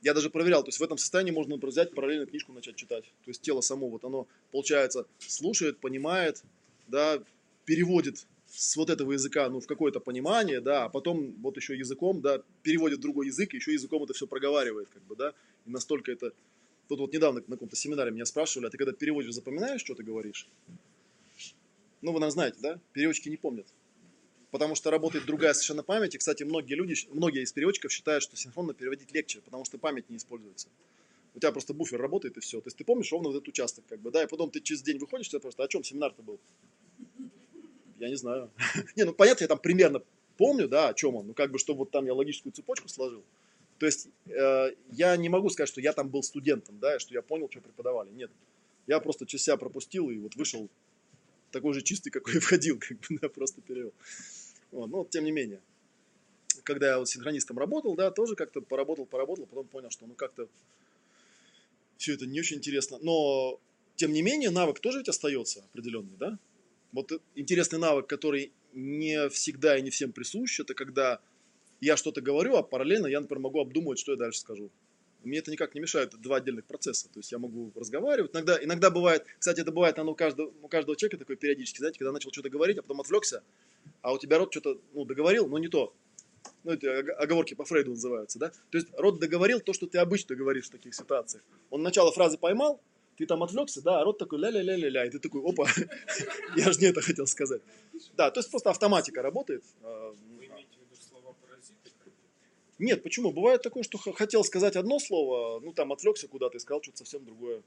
я 0.02 0.14
даже 0.14 0.30
проверял, 0.30 0.62
то 0.62 0.68
есть 0.68 0.78
в 0.78 0.82
этом 0.82 0.98
состоянии 0.98 1.32
можно 1.32 1.54
например, 1.54 1.72
взять 1.72 1.94
параллельно 1.94 2.26
книжку 2.26 2.52
начать 2.52 2.76
читать. 2.76 3.04
То 3.24 3.30
есть 3.30 3.42
тело 3.42 3.60
само, 3.60 3.88
вот 3.88 4.04
оно, 4.04 4.26
получается, 4.52 5.06
слушает, 5.18 5.78
понимает, 5.78 6.42
да, 6.86 7.22
переводит 7.64 8.26
с 8.46 8.76
вот 8.76 8.90
этого 8.90 9.12
языка, 9.12 9.48
ну, 9.48 9.60
в 9.60 9.66
какое-то 9.66 10.00
понимание, 10.00 10.60
да, 10.60 10.84
а 10.84 10.88
потом 10.88 11.34
вот 11.42 11.56
еще 11.56 11.76
языком, 11.76 12.20
да, 12.20 12.42
переводит 12.62 13.00
другой 13.00 13.26
язык, 13.26 13.52
еще 13.54 13.72
языком 13.72 14.02
это 14.04 14.14
все 14.14 14.26
проговаривает, 14.26 14.88
как 14.88 15.02
бы, 15.02 15.16
да, 15.16 15.34
и 15.66 15.70
настолько 15.70 16.12
это 16.12 16.32
Тут 16.88 17.00
вот 17.00 17.12
недавно 17.12 17.42
на 17.46 17.56
каком-то 17.56 17.76
семинаре 17.76 18.10
меня 18.10 18.24
спрашивали, 18.24 18.66
а 18.66 18.70
ты 18.70 18.78
когда 18.78 18.92
переводишь, 18.92 19.34
запоминаешь, 19.34 19.82
что 19.82 19.94
ты 19.94 20.02
говоришь? 20.02 20.48
Ну, 22.00 22.12
вы, 22.12 22.20
наверное, 22.20 22.30
знаете, 22.30 22.58
да? 22.62 22.80
Переводчики 22.92 23.28
не 23.28 23.36
помнят. 23.36 23.66
Потому 24.50 24.74
что 24.74 24.90
работает 24.90 25.26
другая 25.26 25.52
совершенно 25.52 25.82
память. 25.82 26.14
И, 26.14 26.18
кстати, 26.18 26.42
многие 26.42 26.74
люди, 26.74 26.94
многие 27.10 27.42
из 27.42 27.52
переводчиков 27.52 27.92
считают, 27.92 28.22
что 28.22 28.36
синхронно 28.36 28.72
переводить 28.72 29.12
легче, 29.12 29.40
потому 29.40 29.64
что 29.64 29.78
память 29.78 30.08
не 30.08 30.16
используется. 30.16 30.68
У 31.34 31.38
тебя 31.38 31.52
просто 31.52 31.74
буфер 31.74 32.00
работает 32.00 32.36
и 32.36 32.40
все. 32.40 32.60
То 32.60 32.68
есть 32.68 32.76
ты 32.76 32.84
помнишь 32.84 33.12
ровно 33.12 33.28
вот 33.28 33.36
этот 33.36 33.48
участок, 33.48 33.84
как 33.88 34.00
бы, 34.00 34.10
да, 34.10 34.22
и 34.22 34.26
потом 34.26 34.50
ты 34.50 34.60
через 34.60 34.82
день 34.82 34.98
выходишь, 34.98 35.28
ты 35.28 35.38
просто, 35.38 35.62
о 35.62 35.68
чем 35.68 35.84
семинар-то 35.84 36.22
был? 36.22 36.40
Я 37.98 38.08
не 38.08 38.16
знаю. 38.16 38.50
не, 38.96 39.04
ну 39.04 39.12
понятно, 39.12 39.44
я 39.44 39.48
там 39.48 39.58
примерно 39.58 40.02
помню, 40.36 40.66
да, 40.66 40.88
о 40.88 40.94
чем 40.94 41.16
он, 41.16 41.26
ну 41.26 41.34
как 41.34 41.50
бы, 41.50 41.58
чтобы 41.58 41.80
вот 41.80 41.90
там 41.90 42.06
я 42.06 42.14
логическую 42.14 42.52
цепочку 42.52 42.88
сложил. 42.88 43.22
То 43.78 43.86
есть 43.86 44.08
э, 44.26 44.74
я 44.92 45.16
не 45.16 45.28
могу 45.28 45.50
сказать, 45.50 45.68
что 45.68 45.80
я 45.80 45.92
там 45.92 46.08
был 46.08 46.22
студентом, 46.22 46.78
да, 46.80 46.98
что 46.98 47.14
я 47.14 47.22
понял, 47.22 47.48
что 47.50 47.60
преподавали. 47.60 48.10
Нет. 48.10 48.30
Я 48.86 48.98
просто 49.00 49.26
через 49.26 49.44
пропустил 49.58 50.10
и 50.10 50.18
вот 50.18 50.34
вышел 50.34 50.68
такой 51.50 51.74
же 51.74 51.82
чистый, 51.82 52.10
какой 52.10 52.36
и 52.36 52.38
входил, 52.38 52.78
как 52.78 52.98
бы, 52.98 53.18
да, 53.22 53.28
просто 53.28 53.60
перевел. 53.60 53.92
Вот, 54.70 54.88
но 54.88 55.06
тем 55.08 55.24
не 55.24 55.32
менее. 55.32 55.60
Когда 56.64 56.88
я 56.88 56.98
вот 56.98 57.08
синхронистом 57.08 57.58
работал, 57.58 57.94
да, 57.94 58.10
тоже 58.10 58.34
как-то 58.34 58.60
поработал, 58.60 59.06
поработал, 59.06 59.46
потом 59.46 59.66
понял, 59.66 59.90
что 59.90 60.06
ну 60.06 60.14
как-то 60.14 60.48
все 61.96 62.14
это 62.14 62.26
не 62.26 62.40
очень 62.40 62.58
интересно. 62.58 62.98
Но, 63.00 63.60
тем 63.96 64.12
не 64.12 64.22
менее, 64.22 64.50
навык 64.50 64.80
тоже 64.80 64.98
ведь 64.98 65.08
остается 65.08 65.64
определенный, 65.72 66.16
да? 66.18 66.38
Вот 66.92 67.12
интересный 67.34 67.78
навык, 67.78 68.06
который 68.06 68.52
не 68.72 69.28
всегда 69.30 69.76
и 69.78 69.82
не 69.82 69.90
всем 69.90 70.12
присущ, 70.12 70.60
это 70.60 70.74
когда 70.74 71.20
я 71.80 71.96
что-то 71.96 72.20
говорю, 72.20 72.56
а 72.56 72.62
параллельно 72.62 73.06
я, 73.06 73.20
например, 73.20 73.42
могу 73.42 73.60
обдумывать, 73.60 73.98
что 73.98 74.12
я 74.12 74.18
дальше 74.18 74.40
скажу. 74.40 74.70
Мне 75.24 75.38
это 75.38 75.50
никак 75.50 75.74
не 75.74 75.80
мешает, 75.80 76.10
два 76.20 76.36
отдельных 76.36 76.64
процесса. 76.64 77.08
То 77.08 77.18
есть 77.18 77.32
я 77.32 77.38
могу 77.38 77.72
разговаривать. 77.74 78.32
Иногда, 78.32 78.62
иногда 78.62 78.90
бывает, 78.90 79.24
кстати, 79.38 79.60
это 79.60 79.72
бывает 79.72 79.96
наверное, 79.96 80.12
у, 80.12 80.16
каждого, 80.16 80.52
у 80.62 80.68
каждого 80.68 80.96
человека 80.96 81.18
такое 81.18 81.36
периодически, 81.36 81.78
знаете, 81.78 81.98
когда 81.98 82.12
начал 82.12 82.32
что-то 82.32 82.50
говорить, 82.50 82.78
а 82.78 82.82
потом 82.82 83.00
отвлекся, 83.00 83.42
а 84.00 84.12
у 84.12 84.18
тебя 84.18 84.38
рот 84.38 84.52
что-то 84.52 84.80
ну, 84.92 85.04
договорил, 85.04 85.48
но 85.48 85.58
не 85.58 85.68
то. 85.68 85.92
Ну, 86.64 86.72
это 86.72 87.00
оговорки 87.18 87.54
по 87.54 87.64
Фрейду 87.64 87.90
называются, 87.90 88.38
да? 88.38 88.50
То 88.70 88.78
есть 88.78 88.88
рот 88.96 89.18
договорил 89.18 89.60
то, 89.60 89.72
что 89.72 89.86
ты 89.86 89.98
обычно 89.98 90.36
говоришь 90.36 90.66
в 90.66 90.70
таких 90.70 90.94
ситуациях. 90.94 91.42
Он 91.70 91.82
начало 91.82 92.12
фразы 92.12 92.38
поймал, 92.38 92.80
ты 93.16 93.26
там 93.26 93.42
отвлекся, 93.42 93.82
да, 93.82 94.00
а 94.00 94.04
рот 94.04 94.18
такой 94.18 94.38
ля-ля-ля-ля-ля, 94.38 95.06
и 95.06 95.10
ты 95.10 95.18
такой, 95.18 95.42
опа, 95.42 95.66
я 96.56 96.72
же 96.72 96.78
не 96.78 96.86
это 96.86 97.00
хотел 97.00 97.26
сказать. 97.26 97.60
Да, 98.16 98.30
то 98.30 98.38
есть 98.38 98.50
просто 98.50 98.70
автоматика 98.70 99.22
работает. 99.22 99.64
А, 102.78 102.82
нет, 102.82 103.02
почему? 103.02 103.32
Бывает 103.32 103.62
такое, 103.62 103.82
что 103.82 103.98
хотел 103.98 104.44
сказать 104.44 104.76
одно 104.76 104.98
слово, 104.98 105.60
ну 105.60 105.72
там 105.72 105.92
отвлекся 105.92 106.28
куда-то 106.28 106.56
и 106.56 106.60
сказал 106.60 106.82
что-то 106.82 106.98
совсем 106.98 107.24
другое. 107.24 107.62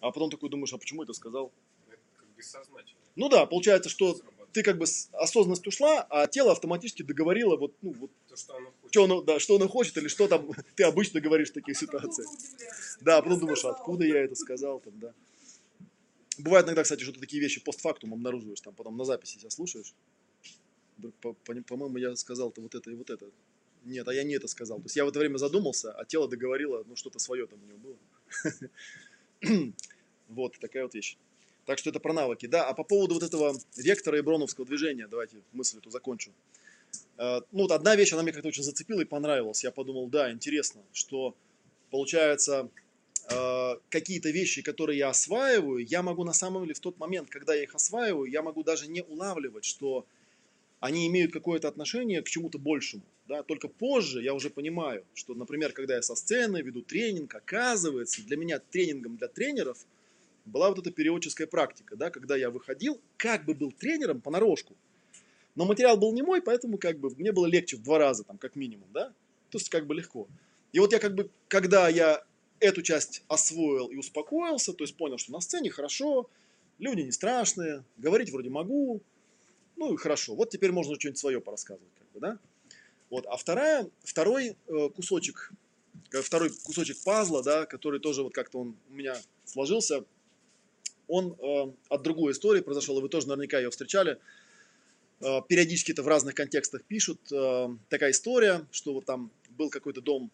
А 0.00 0.10
потом 0.10 0.30
такой 0.30 0.50
думаешь, 0.50 0.72
а 0.72 0.78
почему 0.78 1.02
это 1.02 1.12
сказал? 1.12 1.52
Это 1.88 1.98
как 2.16 2.28
бессознательно. 2.36 2.98
Ну 3.16 3.28
да, 3.28 3.46
получается, 3.46 3.88
что 3.88 4.20
ты 4.52 4.62
как 4.62 4.78
бы 4.78 4.86
осознанность 5.12 5.66
ушла, 5.66 6.06
а 6.10 6.26
тело 6.26 6.52
автоматически 6.52 7.02
договорило 7.02 7.56
вот, 7.56 7.74
ну, 7.82 7.92
вот 7.92 8.10
То, 8.28 8.36
что 8.36 8.56
оно 8.56 8.70
хочет. 8.80 8.92
что 8.92 9.04
оно, 9.04 9.22
да, 9.22 9.38
что 9.38 9.56
оно 9.56 9.68
хочет 9.68 9.96
или 9.96 10.08
что 10.08 10.28
там 10.28 10.50
ты 10.76 10.84
обычно 10.84 11.20
говоришь 11.20 11.50
в 11.50 11.54
таких 11.54 11.76
ситуациях. 11.76 12.28
Да, 13.00 13.18
а 13.18 13.22
потом 13.22 13.40
думаешь, 13.40 13.64
а 13.64 13.70
откуда 13.70 14.04
я 14.04 14.18
это 14.24 14.34
сказал 14.34 14.80
там, 14.80 14.98
да. 15.00 15.12
Бывает 16.38 16.66
иногда, 16.66 16.82
кстати, 16.82 17.02
что 17.02 17.12
ты 17.12 17.20
такие 17.20 17.40
вещи 17.40 17.60
постфактум 17.62 18.12
обнаруживаешь, 18.12 18.60
там 18.60 18.74
потом 18.74 18.96
на 18.96 19.04
записи 19.04 19.38
себя 19.38 19.50
слушаешь. 19.50 19.94
Вдруг, 20.98 21.14
по- 21.16 21.32
по- 21.32 21.54
По-моему, 21.62 21.96
я 21.98 22.14
сказал-то 22.16 22.60
вот 22.60 22.74
это 22.74 22.90
и 22.90 22.94
вот 22.94 23.10
это. 23.10 23.26
Нет, 23.84 24.08
а 24.08 24.14
я 24.14 24.24
не 24.24 24.34
это 24.34 24.48
сказал. 24.48 24.78
То 24.78 24.84
есть 24.84 24.96
я 24.96 25.04
в 25.04 25.08
это 25.08 25.18
время 25.18 25.36
задумался, 25.36 25.92
а 25.92 26.04
тело 26.04 26.28
договорило, 26.28 26.84
ну 26.86 26.96
что-то 26.96 27.18
свое 27.18 27.46
там 27.46 27.60
у 27.62 27.66
него 27.66 27.78
было. 27.78 29.72
Вот, 30.28 30.58
такая 30.58 30.84
вот 30.84 30.94
вещь. 30.94 31.18
Так 31.66 31.78
что 31.78 31.90
это 31.90 32.00
про 32.00 32.12
навыки. 32.14 32.46
Да, 32.46 32.66
а 32.66 32.74
по 32.74 32.82
поводу 32.82 33.14
вот 33.14 33.22
этого 33.22 33.54
вектора 33.76 34.18
и 34.18 34.22
броновского 34.22 34.66
движения, 34.66 35.06
давайте 35.06 35.36
мысль 35.52 35.78
эту 35.78 35.90
закончу. 35.90 36.32
Э, 37.18 37.40
Ну, 37.52 37.62
вот 37.62 37.72
одна 37.72 37.94
вещь, 37.96 38.12
она 38.12 38.22
мне 38.22 38.32
как-то 38.32 38.48
очень 38.48 38.62
зацепила 38.62 39.00
и 39.00 39.04
понравилась. 39.04 39.64
Я 39.64 39.70
подумал, 39.70 40.08
да, 40.08 40.32
интересно, 40.32 40.82
что 40.92 41.34
получается 41.90 42.70
э, 43.30 43.76
какие-то 43.88 44.30
вещи, 44.30 44.62
которые 44.62 44.98
я 44.98 45.10
осваиваю, 45.10 45.84
я 45.86 46.02
могу 46.02 46.24
на 46.24 46.32
самом 46.32 46.62
деле 46.62 46.74
в 46.74 46.80
тот 46.80 46.98
момент, 46.98 47.30
когда 47.30 47.54
я 47.54 47.62
их 47.62 47.74
осваиваю, 47.74 48.30
я 48.30 48.42
могу 48.42 48.62
даже 48.62 48.88
не 48.88 49.02
улавливать, 49.02 49.64
что 49.64 50.06
они 50.80 51.06
имеют 51.06 51.32
какое-то 51.32 51.68
отношение 51.68 52.22
к 52.22 52.28
чему-то 52.28 52.58
большему. 52.58 53.04
Да? 53.26 53.42
Только 53.42 53.68
позже 53.68 54.22
я 54.22 54.34
уже 54.34 54.50
понимаю, 54.50 55.04
что, 55.14 55.34
например, 55.34 55.72
когда 55.72 55.96
я 55.96 56.02
со 56.02 56.14
сцены 56.14 56.60
веду 56.62 56.82
тренинг, 56.82 57.34
оказывается, 57.34 58.22
для 58.22 58.36
меня 58.36 58.58
тренингом 58.58 59.16
для 59.16 59.28
тренеров 59.28 59.78
была 60.44 60.68
вот 60.68 60.78
эта 60.78 60.90
переводческая 60.90 61.46
практика, 61.46 61.96
да, 61.96 62.10
когда 62.10 62.36
я 62.36 62.50
выходил, 62.50 63.00
как 63.16 63.44
бы 63.46 63.54
был 63.54 63.72
тренером 63.72 64.20
понарошку, 64.20 64.74
но 65.54 65.64
материал 65.64 65.96
был 65.96 66.12
не 66.12 66.22
мой, 66.22 66.42
поэтому 66.42 66.78
как 66.78 66.98
бы 66.98 67.10
мне 67.16 67.32
было 67.32 67.46
легче 67.46 67.76
в 67.76 67.82
два 67.82 67.98
раза, 67.98 68.24
там, 68.24 68.36
как 68.36 68.56
минимум, 68.56 68.88
да, 68.92 69.12
то 69.50 69.58
есть 69.58 69.70
как 69.70 69.86
бы 69.86 69.94
легко. 69.94 70.26
И 70.72 70.80
вот 70.80 70.92
я 70.92 70.98
как 70.98 71.14
бы, 71.14 71.30
когда 71.48 71.88
я 71.88 72.24
эту 72.60 72.82
часть 72.82 73.22
освоил 73.28 73.86
и 73.88 73.96
успокоился, 73.96 74.72
то 74.72 74.84
есть 74.84 74.96
понял, 74.96 75.18
что 75.18 75.32
на 75.32 75.40
сцене 75.40 75.70
хорошо, 75.70 76.28
люди 76.78 77.02
не 77.02 77.12
страшные, 77.12 77.84
говорить 77.96 78.30
вроде 78.30 78.50
могу, 78.50 79.00
ну 79.76 79.94
и 79.94 79.96
хорошо. 79.96 80.34
Вот 80.34 80.50
теперь 80.50 80.72
можно 80.72 80.94
что-нибудь 80.94 81.18
свое 81.18 81.40
порассказывать, 81.40 81.92
как 81.98 82.12
бы, 82.12 82.20
да. 82.20 82.38
Вот, 83.14 83.26
а 83.28 83.36
вторая, 83.36 83.88
второй 84.02 84.56
э, 84.66 84.88
кусочек, 84.88 85.52
э, 86.12 86.20
второй 86.20 86.50
кусочек 86.64 86.96
пазла, 87.04 87.44
да, 87.44 87.64
который 87.64 88.00
тоже 88.00 88.24
вот 88.24 88.34
как-то 88.34 88.58
он 88.58 88.76
у 88.90 88.92
меня 88.92 89.16
сложился, 89.44 90.04
он 91.06 91.36
э, 91.40 91.72
от 91.90 92.02
другой 92.02 92.32
истории 92.32 92.60
произошел, 92.60 92.98
и 92.98 93.02
вы 93.02 93.08
тоже 93.08 93.28
наверняка 93.28 93.60
ее 93.60 93.70
встречали. 93.70 94.18
Э, 95.20 95.42
периодически 95.48 95.92
это 95.92 96.02
в 96.02 96.08
разных 96.08 96.34
контекстах 96.34 96.82
пишут. 96.82 97.20
Э, 97.30 97.68
такая 97.88 98.10
история, 98.10 98.66
что 98.72 98.94
вот 98.94 99.04
там 99.04 99.30
был 99.50 99.70
какой-то 99.70 100.00
дом 100.00 100.32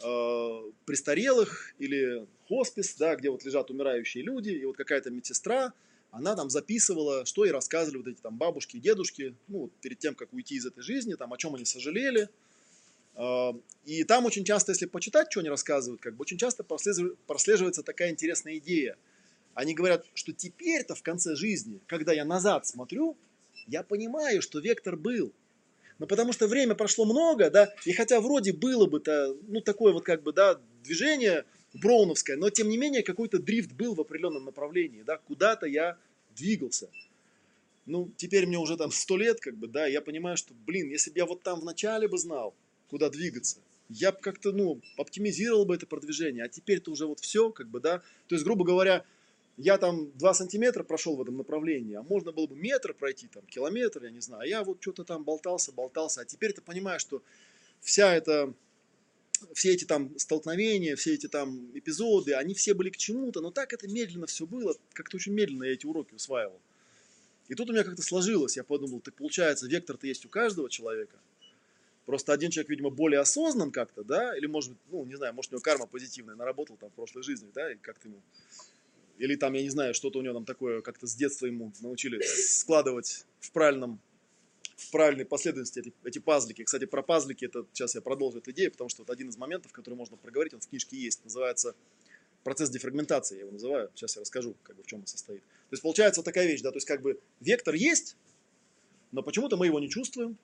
э, 0.00 0.62
престарелых 0.86 1.74
или 1.80 2.24
хоспис, 2.46 2.94
да, 2.94 3.16
где 3.16 3.30
вот 3.30 3.44
лежат 3.44 3.68
умирающие 3.72 4.22
люди, 4.22 4.50
и 4.50 4.64
вот 4.64 4.76
какая-то 4.76 5.10
медсестра, 5.10 5.72
она 6.12 6.36
там 6.36 6.50
записывала, 6.50 7.24
что 7.24 7.44
ей 7.44 7.52
рассказывали 7.52 7.96
вот 7.96 8.06
эти 8.06 8.20
там 8.20 8.36
бабушки 8.36 8.76
и 8.76 8.80
дедушки, 8.80 9.34
ну, 9.48 9.70
перед 9.80 9.98
тем, 9.98 10.14
как 10.14 10.32
уйти 10.32 10.56
из 10.56 10.66
этой 10.66 10.82
жизни, 10.82 11.14
там, 11.14 11.32
о 11.32 11.38
чем 11.38 11.54
они 11.54 11.64
сожалели. 11.64 12.28
Э, 13.16 13.52
И 13.86 14.04
там 14.04 14.26
очень 14.26 14.44
часто, 14.44 14.72
если 14.72 14.86
почитать, 14.86 15.28
что 15.30 15.40
они 15.40 15.48
рассказывают, 15.48 16.02
как 16.02 16.14
бы 16.14 16.22
очень 16.22 16.36
часто 16.36 16.62
прослежив- 16.62 17.16
прослеживается 17.26 17.82
такая 17.82 18.10
интересная 18.10 18.58
идея. 18.58 18.96
Они 19.54 19.74
говорят, 19.74 20.06
что 20.14 20.32
теперь-то 20.32 20.94
в 20.94 21.02
конце 21.02 21.34
жизни, 21.34 21.80
когда 21.86 22.12
я 22.12 22.24
назад 22.26 22.66
смотрю, 22.66 23.16
я 23.66 23.82
понимаю, 23.82 24.42
что 24.42 24.60
вектор 24.60 24.96
был. 24.96 25.32
Ну, 25.98 26.06
потому 26.06 26.32
что 26.32 26.46
время 26.46 26.74
прошло 26.74 27.06
много, 27.06 27.48
да, 27.50 27.72
и 27.86 27.92
хотя 27.92 28.20
вроде 28.20 28.52
было 28.52 28.86
бы-то, 28.86 29.34
ну, 29.48 29.60
такое 29.62 29.92
вот 29.92 30.04
как 30.04 30.22
бы, 30.22 30.32
да, 30.32 30.60
движение 30.84 31.44
броуновское, 31.74 32.36
но 32.36 32.50
тем 32.50 32.68
не 32.68 32.76
менее 32.76 33.02
какой-то 33.02 33.38
дрифт 33.38 33.72
был 33.72 33.94
в 33.94 34.00
определенном 34.00 34.44
направлении, 34.44 35.02
да, 35.02 35.18
куда-то 35.18 35.66
я 35.66 35.96
двигался. 36.36 36.88
Ну, 37.86 38.10
теперь 38.16 38.46
мне 38.46 38.58
уже 38.58 38.76
там 38.76 38.90
сто 38.92 39.16
лет, 39.16 39.40
как 39.40 39.56
бы, 39.56 39.66
да, 39.66 39.86
я 39.86 40.00
понимаю, 40.00 40.36
что, 40.36 40.54
блин, 40.66 40.90
если 40.90 41.10
бы 41.10 41.18
я 41.18 41.26
вот 41.26 41.42
там 41.42 41.60
в 41.60 41.64
начале 41.64 42.08
бы 42.08 42.16
знал, 42.18 42.54
куда 42.88 43.10
двигаться, 43.10 43.58
я 43.88 44.12
бы 44.12 44.18
как-то, 44.18 44.52
ну, 44.52 44.80
оптимизировал 44.96 45.64
бы 45.64 45.74
это 45.74 45.86
продвижение, 45.86 46.44
а 46.44 46.48
теперь-то 46.48 46.90
уже 46.90 47.06
вот 47.06 47.20
все, 47.20 47.50
как 47.50 47.68
бы, 47.68 47.80
да, 47.80 47.98
то 48.28 48.34
есть, 48.34 48.44
грубо 48.44 48.64
говоря, 48.64 49.04
я 49.56 49.78
там 49.78 50.10
2 50.16 50.34
сантиметра 50.34 50.82
прошел 50.82 51.16
в 51.16 51.22
этом 51.22 51.36
направлении, 51.36 51.94
а 51.94 52.02
можно 52.02 52.32
было 52.32 52.46
бы 52.46 52.54
метр 52.56 52.94
пройти, 52.94 53.26
там, 53.26 53.44
километр, 53.46 54.04
я 54.04 54.10
не 54.10 54.20
знаю, 54.20 54.42
а 54.42 54.46
я 54.46 54.64
вот 54.64 54.78
что-то 54.80 55.04
там 55.04 55.24
болтался, 55.24 55.72
болтался, 55.72 56.20
а 56.22 56.24
теперь 56.24 56.52
ты 56.52 56.62
понимаешь, 56.62 57.02
что 57.02 57.22
вся 57.80 58.14
эта, 58.14 58.54
все 59.54 59.72
эти 59.72 59.84
там 59.84 60.18
столкновения, 60.18 60.96
все 60.96 61.14
эти 61.14 61.28
там 61.28 61.70
эпизоды, 61.74 62.34
они 62.34 62.54
все 62.54 62.74
были 62.74 62.90
к 62.90 62.96
чему-то, 62.96 63.40
но 63.40 63.50
так 63.50 63.72
это 63.72 63.88
медленно 63.88 64.26
все 64.26 64.46
было, 64.46 64.74
как-то 64.92 65.16
очень 65.16 65.32
медленно 65.32 65.64
я 65.64 65.72
эти 65.72 65.86
уроки 65.86 66.14
усваивал. 66.14 66.60
И 67.48 67.54
тут 67.54 67.70
у 67.70 67.72
меня 67.72 67.84
как-то 67.84 68.02
сложилось, 68.02 68.56
я 68.56 68.64
подумал, 68.64 69.00
ты 69.00 69.10
получается, 69.10 69.66
вектор-то 69.66 70.06
есть 70.06 70.24
у 70.24 70.28
каждого 70.28 70.70
человека, 70.70 71.18
Просто 72.04 72.32
один 72.32 72.50
человек, 72.50 72.70
видимо, 72.70 72.90
более 72.90 73.20
осознан 73.20 73.70
как-то, 73.70 74.02
да, 74.02 74.36
или, 74.36 74.46
может 74.46 74.72
быть, 74.72 74.80
ну, 74.90 75.04
не 75.04 75.14
знаю, 75.14 75.34
может, 75.34 75.52
у 75.52 75.54
него 75.54 75.62
карма 75.62 75.86
позитивная, 75.86 76.34
наработал 76.34 76.76
там 76.76 76.90
в 76.90 76.94
прошлой 76.94 77.22
жизни, 77.22 77.48
да, 77.54 77.72
и 77.72 77.76
как-то 77.76 78.08
ему 78.08 78.20
или 79.18 79.36
там, 79.36 79.52
я 79.52 79.62
не 79.62 79.68
знаю, 79.68 79.94
что-то 79.94 80.18
у 80.18 80.22
него 80.22 80.34
там 80.34 80.44
такое, 80.44 80.80
как-то 80.80 81.06
с 81.06 81.14
детства 81.14 81.46
ему 81.46 81.72
научили 81.80 82.20
складывать 82.22 83.24
в 83.38 83.52
правильном, 83.52 84.00
в 84.82 84.90
правильной 84.90 85.24
последовательности 85.24 85.78
эти, 85.78 85.92
эти 86.04 86.18
пазлики. 86.18 86.64
Кстати, 86.64 86.84
про 86.84 87.02
пазлики, 87.02 87.44
это 87.44 87.64
сейчас 87.72 87.94
я 87.94 88.00
продолжу 88.00 88.38
эту 88.38 88.50
идею, 88.50 88.70
потому 88.70 88.88
что 88.90 89.02
вот 89.02 89.10
один 89.10 89.28
из 89.28 89.36
моментов, 89.36 89.72
который 89.72 89.94
можно 89.94 90.16
проговорить, 90.16 90.54
он 90.54 90.60
в 90.60 90.68
книжке 90.68 90.96
есть, 90.96 91.24
называется 91.24 91.74
процесс 92.44 92.70
дефрагментации, 92.70 93.36
я 93.36 93.40
его 93.42 93.52
называю, 93.52 93.90
сейчас 93.94 94.16
я 94.16 94.20
расскажу, 94.20 94.54
как 94.62 94.76
бы 94.76 94.82
в 94.82 94.86
чем 94.86 95.00
он 95.00 95.06
состоит. 95.06 95.40
То 95.40 95.74
есть 95.74 95.82
получается 95.82 96.22
такая 96.22 96.46
вещь, 96.46 96.60
да, 96.60 96.70
то 96.70 96.76
есть 96.76 96.86
как 96.86 97.02
бы 97.02 97.20
вектор 97.40 97.74
есть, 97.74 98.16
но 99.12 99.22
почему-то 99.22 99.56
мы 99.56 99.66
его 99.66 99.78
не 99.78 99.88
чувствуем, 99.88 100.36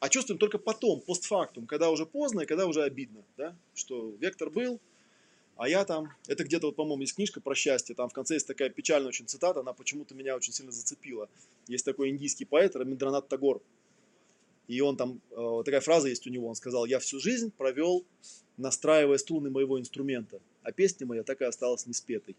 а 0.00 0.08
чувствуем 0.08 0.38
только 0.38 0.58
потом, 0.58 1.00
постфактум, 1.00 1.66
когда 1.66 1.90
уже 1.90 2.04
поздно 2.04 2.40
и 2.40 2.46
когда 2.46 2.66
уже 2.66 2.82
обидно, 2.82 3.22
да, 3.36 3.56
что 3.74 4.10
вектор 4.20 4.50
был, 4.50 4.80
а 5.56 5.68
я 5.68 5.84
там, 5.84 6.10
это 6.26 6.44
где-то, 6.44 6.66
вот, 6.66 6.76
по-моему, 6.76 7.02
есть 7.02 7.14
книжка 7.14 7.40
про 7.40 7.54
счастье, 7.54 7.94
там 7.94 8.08
в 8.08 8.12
конце 8.12 8.34
есть 8.34 8.46
такая 8.46 8.70
печальная 8.70 9.08
очень 9.08 9.26
цитата, 9.26 9.60
она 9.60 9.72
почему-то 9.72 10.14
меня 10.14 10.34
очень 10.36 10.52
сильно 10.52 10.72
зацепила. 10.72 11.28
Есть 11.68 11.84
такой 11.84 12.10
индийский 12.10 12.44
поэт 12.44 12.74
Раминдранат 12.74 13.28
Тагор, 13.28 13.62
и 14.66 14.80
он 14.80 14.96
там, 14.96 15.20
э, 15.30 15.62
такая 15.64 15.80
фраза 15.80 16.08
есть 16.08 16.26
у 16.26 16.30
него, 16.30 16.48
он 16.48 16.56
сказал, 16.56 16.86
я 16.86 16.98
всю 16.98 17.20
жизнь 17.20 17.52
провел, 17.56 18.04
настраивая 18.56 19.18
струны 19.18 19.50
моего 19.50 19.78
инструмента, 19.78 20.40
а 20.62 20.72
песня 20.72 21.06
моя 21.06 21.22
так 21.22 21.40
и 21.40 21.44
осталась 21.44 21.86
неспетой. 21.86 22.34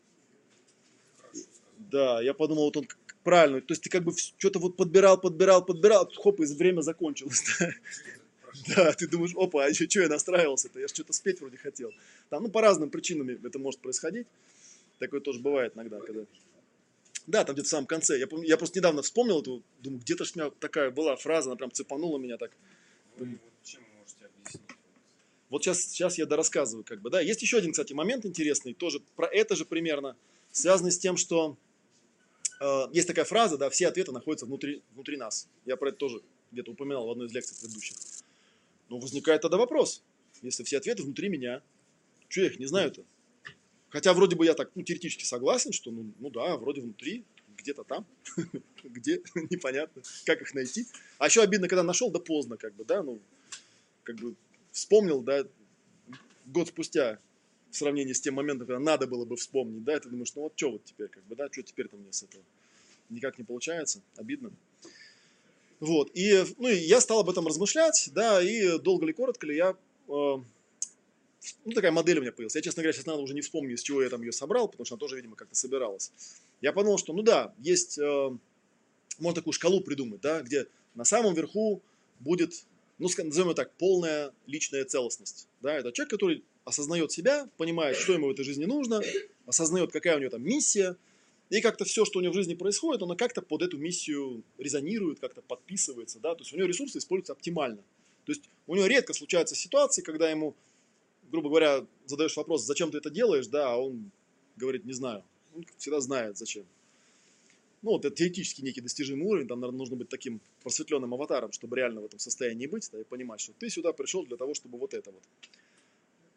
Да, 1.78 2.22
я 2.22 2.34
подумал, 2.34 2.66
вот 2.66 2.78
он 2.78 2.88
правильно, 3.24 3.61
то 3.61 3.72
есть 3.72 3.84
ты 3.84 3.89
как 3.89 4.03
бы 4.03 4.13
что-то 4.16 4.59
вот 4.59 4.76
подбирал, 4.76 5.20
подбирал, 5.20 5.63
подбирал, 5.63 6.09
хоп, 6.16 6.39
и 6.41 6.45
время 6.45 6.82
закончилось. 6.82 7.43
да. 8.76 8.93
Ты 8.93 9.07
думаешь, 9.07 9.34
опа, 9.36 9.66
а 9.66 9.74
что 9.74 10.01
я 10.01 10.07
настраивался-то? 10.07 10.80
Я 10.80 10.88
же 10.88 10.93
что-то 10.93 11.13
спеть 11.13 11.39
вроде 11.39 11.57
хотел. 11.57 11.91
Там, 12.30 12.43
ну, 12.43 12.49
по 12.49 12.61
разным 12.61 12.89
причинам 12.89 13.30
это 13.30 13.59
может 13.59 13.80
происходить. 13.80 14.28
Такое 14.99 15.20
тоже 15.20 15.39
бывает 15.39 15.74
иногда, 15.76 15.99
когда... 15.99 16.26
Да, 17.28 17.43
там 17.43 17.55
где-то 17.55 17.68
в 17.68 17.70
самом 17.70 17.88
конце. 17.88 18.20
Я, 18.20 18.28
помню, 18.28 18.47
я 18.47 18.57
просто 18.57 18.80
недавно 18.80 19.01
вспомнил 19.01 19.41
эту, 19.41 19.63
думаю, 19.80 19.99
где-то 20.01 20.26
ж 20.26 20.32
у 20.36 20.39
меня 20.39 20.51
такая 20.59 20.91
была 20.91 21.16
фраза, 21.16 21.49
она 21.49 21.57
прям 21.57 21.72
цепанула 21.72 22.18
меня 22.18 22.38
так. 22.38 22.51
Вы 23.18 23.32
вот 23.32 23.39
чем 23.63 23.82
можете 23.97 24.26
объяснить? 24.26 24.61
Вот 25.49 25.63
сейчас, 25.63 25.82
сейчас 25.82 26.18
я 26.18 26.26
дорассказываю, 26.26 26.84
как 26.84 27.01
бы, 27.01 27.09
да. 27.09 27.22
Есть 27.22 27.41
еще 27.41 27.57
один, 27.57 27.72
кстати, 27.72 27.93
момент 27.93 28.26
интересный, 28.26 28.74
тоже 28.74 29.01
про 29.16 29.28
это 29.28 29.55
же 29.55 29.66
примерно, 29.66 30.16
связанный 30.51 30.91
с 30.91 30.99
тем, 30.99 31.18
что 31.18 31.57
э, 32.61 32.84
есть 32.93 33.07
такая 33.07 33.26
фраза, 33.26 33.57
да, 33.57 33.70
все 33.70 33.88
ответы 33.88 34.11
находятся 34.11 34.45
внутри, 34.45 34.84
внутри 34.93 35.18
нас. 35.18 35.47
Я 35.66 35.78
про 35.78 35.89
это 35.89 35.97
тоже 35.97 36.22
где-то 36.51 36.72
упоминал 36.72 37.07
в 37.07 37.11
одной 37.11 37.28
из 37.28 37.34
лекций 37.34 37.57
предыдущих. 37.59 37.95
Но 38.89 38.99
возникает 38.99 39.41
тогда 39.41 39.57
вопрос, 39.57 40.03
если 40.41 40.63
все 40.63 40.77
ответы 40.77 41.03
внутри 41.03 41.29
меня, 41.29 41.61
что 42.27 42.41
я 42.41 42.47
их 42.47 42.59
не 42.59 42.65
знаю-то? 42.65 43.03
Хотя 43.89 44.13
вроде 44.13 44.36
бы 44.36 44.45
я 44.45 44.53
так, 44.53 44.71
ну, 44.75 44.83
теоретически 44.83 45.23
согласен, 45.23 45.71
что, 45.71 45.91
ну, 45.91 46.11
ну 46.19 46.29
да, 46.29 46.57
вроде 46.57 46.81
внутри, 46.81 47.23
где-то 47.57 47.83
там, 47.83 48.05
где, 48.83 49.21
непонятно, 49.49 50.01
как 50.25 50.41
их 50.41 50.53
найти. 50.53 50.86
А 51.17 51.27
еще 51.27 51.41
обидно, 51.41 51.67
когда 51.67 51.83
нашел, 51.83 52.11
да 52.11 52.19
поздно, 52.19 52.57
как 52.57 52.73
бы, 52.75 52.86
да, 52.86 53.03
ну, 53.03 53.19
как 54.03 54.17
бы 54.17 54.36
вспомнил, 54.71 55.21
да, 55.21 55.45
год 56.45 56.67
спустя 56.67 57.19
в 57.71 57.75
сравнении 57.75 58.13
с 58.13 58.21
тем 58.21 58.36
моментом, 58.36 58.67
когда 58.67 58.79
надо 58.79 59.07
было 59.07 59.25
бы 59.25 59.36
вспомнить, 59.36 59.83
да, 59.83 59.97
и 59.97 59.99
ты 59.99 60.09
думаешь, 60.09 60.33
ну 60.36 60.43
вот 60.43 60.53
что 60.55 60.71
вот 60.71 60.83
теперь, 60.86 61.07
как 61.07 61.23
бы, 61.25 61.36
да, 61.36 61.49
что 61.51 61.63
теперь-то 61.63 61.97
мне 61.97 62.11
с 62.11 62.23
этого? 62.23 62.43
Никак 63.09 63.38
не 63.38 63.43
получается, 63.43 64.01
обидно. 64.15 64.51
Вот, 65.80 66.11
и, 66.13 66.43
ну, 66.57 66.69
я 66.69 67.01
стал 67.01 67.19
об 67.19 67.30
этом 67.30 67.45
размышлять, 67.47 68.09
да, 68.13 68.41
и 68.41 68.80
долго 68.80 69.05
ли, 69.05 69.13
коротко 69.13 69.45
ли 69.45 69.55
я 69.57 69.76
э, 70.07 70.38
ну, 71.65 71.71
такая 71.73 71.91
модель 71.91 72.19
у 72.19 72.21
меня 72.21 72.32
появилась. 72.32 72.55
Я, 72.55 72.61
честно 72.61 72.82
говоря, 72.82 72.93
сейчас, 72.93 73.05
надо 73.05 73.21
уже 73.21 73.34
не 73.34 73.41
вспомню, 73.41 73.76
из 73.76 73.82
чего 73.82 74.01
я 74.01 74.09
там 74.09 74.21
ее 74.21 74.32
собрал, 74.32 74.67
потому 74.67 74.86
что 74.86 74.95
она 74.95 74.99
тоже, 74.99 75.15
видимо, 75.15 75.36
как-то 75.36 75.55
собиралась. 75.55 76.11
Я 76.61 76.73
подумал, 76.73 76.97
что, 76.97 77.13
ну 77.13 77.21
да, 77.21 77.53
есть, 77.59 77.97
э, 77.97 78.38
можно 79.19 79.36
такую 79.36 79.53
шкалу 79.53 79.82
придумать, 79.82 80.21
да, 80.21 80.41
где 80.41 80.67
на 80.95 81.03
самом 81.03 81.34
верху 81.34 81.82
будет, 82.19 82.65
ну, 82.97 83.09
назовем 83.17 83.49
это 83.49 83.63
так, 83.63 83.73
полная 83.73 84.32
личная 84.47 84.86
целостность. 84.86 85.47
Да, 85.61 85.73
это 85.73 85.91
человек, 85.91 86.11
который 86.11 86.43
осознает 86.63 87.11
себя, 87.11 87.49
понимает, 87.57 87.97
что 87.97 88.13
ему 88.13 88.28
в 88.28 88.32
этой 88.32 88.45
жизни 88.45 88.65
нужно, 88.65 89.01
осознает, 89.45 89.91
какая 89.91 90.17
у 90.17 90.19
него 90.19 90.32
там 90.32 90.43
миссия, 90.43 90.95
и 91.49 91.61
как-то 91.61 91.85
все, 91.85 92.05
что 92.05 92.19
у 92.19 92.21
него 92.21 92.33
в 92.33 92.35
жизни 92.35 92.55
происходит, 92.55 93.01
оно 93.03 93.15
как-то 93.15 93.41
под 93.41 93.61
эту 93.61 93.77
миссию 93.77 94.43
резонирует, 94.57 95.19
как-то 95.19 95.41
подписывается, 95.41 96.19
да, 96.19 96.33
то 96.33 96.41
есть 96.41 96.53
у 96.53 96.57
него 96.57 96.67
ресурсы 96.67 96.97
используются 96.97 97.33
оптимально. 97.33 97.83
То 98.25 98.31
есть 98.31 98.43
у 98.65 98.75
него 98.75 98.87
редко 98.87 99.13
случаются 99.13 99.55
ситуации, 99.55 100.01
когда 100.01 100.29
ему, 100.29 100.55
грубо 101.31 101.49
говоря, 101.49 101.85
задаешь 102.05 102.35
вопрос, 102.35 102.65
зачем 102.65 102.91
ты 102.91 102.97
это 102.97 103.11
делаешь, 103.11 103.47
да, 103.47 103.73
а 103.73 103.77
он 103.77 104.11
говорит, 104.57 104.85
не 104.85 104.93
знаю. 104.93 105.23
Он 105.55 105.65
всегда 105.77 106.01
знает, 106.01 106.37
зачем. 106.37 106.65
Ну, 107.81 107.91
вот 107.91 108.03
это 108.03 108.15
теоретически 108.15 108.61
некий 108.61 108.81
достижимый 108.81 109.27
уровень, 109.27 109.47
там, 109.47 109.59
наверное, 109.59 109.77
нужно 109.77 109.95
быть 109.95 110.09
таким 110.09 110.41
просветленным 110.63 111.13
аватаром, 111.13 111.51
чтобы 111.51 111.77
реально 111.77 112.01
в 112.01 112.05
этом 112.05 112.17
состоянии 112.17 112.65
быть, 112.65 112.89
да, 112.91 112.99
и 112.99 113.03
понимать, 113.03 113.41
что 113.41 113.53
ты 113.59 113.69
сюда 113.69 113.93
пришел 113.93 114.25
для 114.25 114.37
того, 114.37 114.55
чтобы 114.55 114.79
вот 114.79 114.95
это 114.95 115.11
вот. 115.11 115.23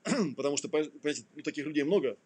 Потому 0.36 0.58
что, 0.58 0.68
понимаете, 0.68 1.24
ну, 1.34 1.42
таких 1.42 1.64
людей 1.64 1.84
много, 1.84 2.18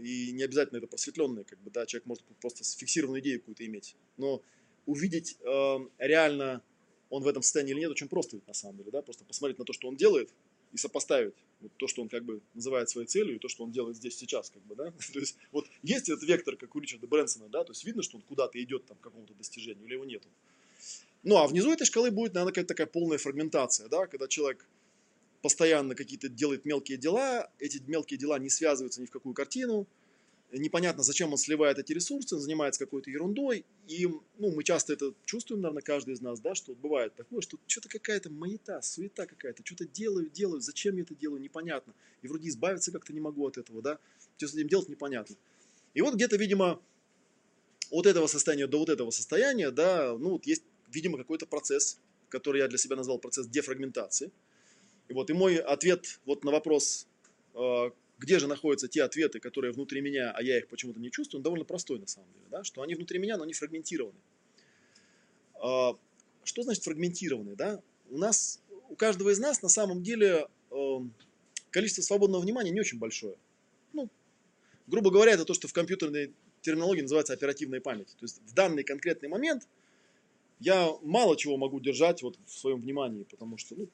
и 0.00 0.32
не 0.32 0.42
обязательно 0.42 0.78
это 0.78 0.86
просветленные, 0.86 1.44
как 1.44 1.58
бы, 1.60 1.70
да, 1.70 1.86
человек 1.86 2.06
может 2.06 2.24
просто 2.40 2.64
фиксированную 2.64 3.20
идею 3.20 3.40
какую-то 3.40 3.64
иметь. 3.66 3.96
Но 4.16 4.42
увидеть 4.86 5.36
э, 5.40 5.76
реально 5.98 6.62
он 7.10 7.22
в 7.22 7.28
этом 7.28 7.42
состоянии 7.42 7.72
или 7.72 7.80
нет, 7.80 7.90
очень 7.90 8.08
просто 8.08 8.36
ведь 8.36 8.46
на 8.46 8.54
самом 8.54 8.78
деле, 8.78 8.90
да, 8.90 9.02
просто 9.02 9.24
посмотреть 9.24 9.58
на 9.58 9.64
то, 9.64 9.72
что 9.72 9.88
он 9.88 9.96
делает, 9.96 10.30
и 10.72 10.76
сопоставить 10.76 11.34
вот 11.60 11.72
то, 11.76 11.88
что 11.88 12.02
он 12.02 12.08
как 12.08 12.24
бы 12.24 12.40
называет 12.54 12.88
своей 12.88 13.06
целью, 13.06 13.36
и 13.36 13.38
то, 13.38 13.48
что 13.48 13.64
он 13.64 13.72
делает 13.72 13.96
здесь 13.96 14.16
сейчас, 14.16 14.50
как 14.50 14.62
бы, 14.62 14.76
да. 14.76 14.92
то 15.12 15.18
есть 15.18 15.36
вот 15.52 15.66
есть 15.82 16.08
этот 16.08 16.22
вектор, 16.22 16.56
как 16.56 16.74
у 16.74 16.80
Ричарда 16.80 17.06
Брэнсона, 17.06 17.48
да, 17.48 17.64
то 17.64 17.72
есть 17.72 17.84
видно, 17.84 18.02
что 18.02 18.16
он 18.16 18.22
куда-то 18.22 18.62
идет 18.62 18.86
там 18.86 18.96
к 18.96 19.00
какому-то 19.00 19.34
достижению, 19.34 19.84
или 19.84 19.94
его 19.94 20.04
нету. 20.04 20.28
Ну, 21.22 21.36
а 21.36 21.46
внизу 21.46 21.70
этой 21.72 21.84
шкалы 21.84 22.10
будет, 22.10 22.32
наверное, 22.32 22.52
какая-то 22.52 22.68
такая 22.68 22.86
полная 22.86 23.18
фрагментация, 23.18 23.88
да, 23.88 24.06
когда 24.06 24.26
человек 24.26 24.66
постоянно 25.42 25.94
какие-то 25.94 26.28
делает 26.28 26.64
мелкие 26.64 26.98
дела, 26.98 27.50
эти 27.58 27.82
мелкие 27.86 28.18
дела 28.18 28.38
не 28.38 28.50
связываются 28.50 29.00
ни 29.00 29.06
в 29.06 29.10
какую 29.10 29.34
картину, 29.34 29.86
непонятно, 30.52 31.02
зачем 31.02 31.32
он 31.32 31.38
сливает 31.38 31.78
эти 31.78 31.92
ресурсы, 31.92 32.34
он 32.34 32.40
занимается 32.40 32.84
какой-то 32.84 33.10
ерундой, 33.10 33.64
и 33.86 34.06
ну, 34.38 34.50
мы 34.50 34.64
часто 34.64 34.92
это 34.92 35.14
чувствуем, 35.24 35.62
наверное, 35.62 35.82
каждый 35.82 36.14
из 36.14 36.20
нас, 36.20 36.40
да, 36.40 36.54
что 36.54 36.74
бывает 36.74 37.14
такое, 37.14 37.40
что 37.40 37.58
что-то 37.66 37.88
какая-то 37.88 38.30
маята, 38.30 38.80
суета 38.82 39.26
какая-то, 39.26 39.62
что-то 39.64 39.86
делаю, 39.86 40.28
делаю, 40.28 40.60
зачем 40.60 40.96
я 40.96 41.02
это 41.02 41.14
делаю, 41.14 41.40
непонятно, 41.40 41.94
и 42.22 42.28
вроде 42.28 42.48
избавиться 42.48 42.90
как-то 42.92 43.12
не 43.12 43.20
могу 43.20 43.46
от 43.46 43.58
этого, 43.58 43.82
да, 43.82 43.98
что 44.36 44.48
с 44.48 44.54
этим 44.54 44.68
делать 44.68 44.88
непонятно. 44.88 45.36
И 45.94 46.02
вот 46.02 46.14
где-то, 46.14 46.36
видимо, 46.36 46.80
от 47.90 48.06
этого 48.06 48.26
состояния 48.26 48.66
до 48.66 48.78
вот 48.78 48.88
этого 48.88 49.10
состояния, 49.10 49.70
да, 49.70 50.16
ну 50.16 50.30
вот 50.30 50.46
есть, 50.46 50.62
видимо, 50.92 51.18
какой-то 51.18 51.46
процесс, 51.46 51.98
который 52.28 52.60
я 52.60 52.68
для 52.68 52.78
себя 52.78 52.96
назвал 52.96 53.18
процесс 53.18 53.46
дефрагментации. 53.46 54.30
И 55.10 55.12
вот 55.12 55.28
и 55.28 55.32
мой 55.32 55.56
ответ 55.56 56.20
вот 56.24 56.44
на 56.44 56.52
вопрос, 56.52 57.08
а, 57.54 57.90
где 58.20 58.38
же 58.38 58.46
находятся 58.46 58.86
те 58.86 59.02
ответы, 59.02 59.40
которые 59.40 59.72
внутри 59.72 60.00
меня, 60.00 60.30
а 60.30 60.40
я 60.40 60.58
их 60.58 60.68
почему-то 60.68 61.00
не 61.00 61.10
чувствую, 61.10 61.40
он 61.40 61.42
довольно 61.42 61.64
простой 61.64 61.98
на 61.98 62.06
самом 62.06 62.32
деле, 62.32 62.46
да? 62.48 62.62
что 62.62 62.80
они 62.80 62.94
внутри 62.94 63.18
меня, 63.18 63.36
но 63.36 63.42
они 63.42 63.52
фрагментированы. 63.52 64.20
А, 65.60 65.96
что 66.44 66.62
значит 66.62 66.84
фрагментированы? 66.84 67.56
Да? 67.56 67.82
У 68.08 68.18
нас, 68.18 68.62
у 68.88 68.94
каждого 68.94 69.30
из 69.30 69.40
нас 69.40 69.62
на 69.62 69.68
самом 69.68 70.00
деле 70.04 70.46
эм, 70.70 71.12
количество 71.72 72.02
свободного 72.02 72.42
внимания 72.42 72.70
не 72.70 72.80
очень 72.80 73.00
большое. 73.00 73.34
Ну, 73.92 74.08
грубо 74.86 75.10
говоря, 75.10 75.32
это 75.32 75.44
то, 75.44 75.54
что 75.54 75.66
в 75.66 75.72
компьютерной 75.72 76.32
терминологии 76.60 77.02
называется 77.02 77.32
оперативная 77.32 77.80
память. 77.80 78.14
То 78.16 78.22
есть 78.22 78.40
в 78.46 78.54
данный 78.54 78.84
конкретный 78.84 79.28
момент 79.28 79.66
я 80.60 80.88
мало 81.02 81.36
чего 81.36 81.56
могу 81.56 81.80
держать 81.80 82.22
вот 82.22 82.38
в 82.46 82.52
своем 82.52 82.80
внимании, 82.80 83.24
потому 83.24 83.58
что 83.58 83.74
ну, 83.74 83.88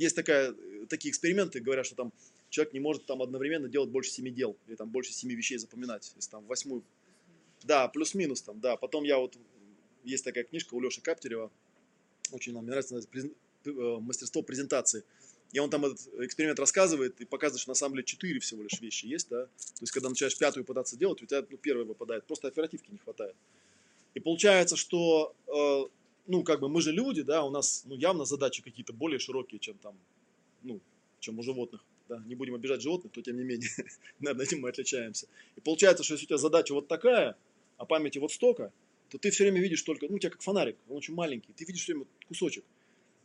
есть 0.00 0.16
такая, 0.16 0.54
такие 0.88 1.10
эксперименты, 1.10 1.60
говорят, 1.60 1.86
что 1.86 1.94
там 1.94 2.12
человек 2.48 2.72
не 2.72 2.80
может 2.80 3.04
там 3.06 3.22
одновременно 3.22 3.68
делать 3.68 3.90
больше 3.90 4.10
семи 4.10 4.30
дел, 4.30 4.56
или 4.66 4.74
там 4.74 4.88
больше 4.88 5.12
семи 5.12 5.34
вещей 5.34 5.58
запоминать, 5.58 6.12
если 6.16 6.30
там 6.30 6.44
восьмую. 6.46 6.82
Да, 7.64 7.86
плюс-минус 7.88 8.42
там, 8.42 8.60
да. 8.60 8.76
Потом 8.76 9.04
я 9.04 9.18
вот, 9.18 9.36
есть 10.04 10.24
такая 10.24 10.44
книжка 10.44 10.74
у 10.74 10.80
Леши 10.80 11.02
Каптерева, 11.02 11.50
очень 12.32 12.54
нам 12.54 12.64
нравится, 12.64 12.94
называется 12.94 13.34
э, 13.66 13.70
мастерство 14.00 14.42
презентации. 14.42 15.04
И 15.52 15.58
он 15.58 15.68
там 15.68 15.84
этот 15.84 16.00
эксперимент 16.20 16.58
рассказывает 16.58 17.20
и 17.20 17.24
показывает, 17.24 17.60
что 17.60 17.70
на 17.70 17.74
самом 17.74 17.96
деле 17.96 18.04
четыре 18.04 18.40
всего 18.40 18.62
лишь 18.62 18.80
вещи 18.80 19.06
есть, 19.06 19.28
да. 19.28 19.46
То 19.46 19.82
есть, 19.82 19.92
когда 19.92 20.08
начинаешь 20.08 20.38
пятую 20.38 20.64
пытаться 20.64 20.96
делать, 20.96 21.20
у 21.22 21.26
тебя 21.26 21.44
ну, 21.50 21.58
первая 21.58 21.84
выпадает, 21.84 22.24
просто 22.24 22.48
оперативки 22.48 22.90
не 22.90 22.98
хватает. 22.98 23.34
И 24.14 24.20
получается, 24.20 24.76
что, 24.76 25.34
э, 25.46 25.90
ну, 26.30 26.44
как 26.44 26.60
бы 26.60 26.68
мы 26.68 26.80
же 26.80 26.92
люди, 26.92 27.22
да, 27.22 27.42
у 27.42 27.50
нас, 27.50 27.82
ну, 27.86 27.96
явно 27.96 28.24
задачи 28.24 28.62
какие-то 28.62 28.92
более 28.92 29.18
широкие, 29.18 29.58
чем 29.58 29.76
там, 29.78 29.96
ну, 30.62 30.80
чем 31.18 31.38
у 31.38 31.42
животных 31.42 31.84
да, 32.08 32.22
не 32.26 32.34
будем 32.34 32.54
обижать 32.54 32.82
животных, 32.82 33.12
то 33.12 33.20
тем 33.22 33.36
не 33.36 33.44
менее, 33.44 33.68
наверное, 34.20 34.44
этим 34.44 34.60
мы 34.60 34.68
отличаемся. 34.68 35.26
И 35.56 35.60
получается, 35.60 36.04
что 36.04 36.14
если 36.14 36.26
у 36.26 36.28
тебя 36.28 36.38
задача 36.38 36.72
вот 36.72 36.88
такая, 36.88 37.36
а 37.78 37.84
памяти 37.84 38.18
вот 38.18 38.32
столько, 38.32 38.72
то 39.08 39.18
ты 39.18 39.30
все 39.30 39.44
время 39.44 39.60
видишь 39.60 39.82
только, 39.82 40.06
ну, 40.08 40.16
у 40.16 40.18
тебя 40.18 40.30
как 40.30 40.42
фонарик, 40.42 40.76
он 40.88 40.98
очень 40.98 41.14
маленький, 41.14 41.52
ты 41.52 41.64
видишь 41.64 41.82
все 41.82 41.94
время 41.94 42.06
кусочек. 42.28 42.64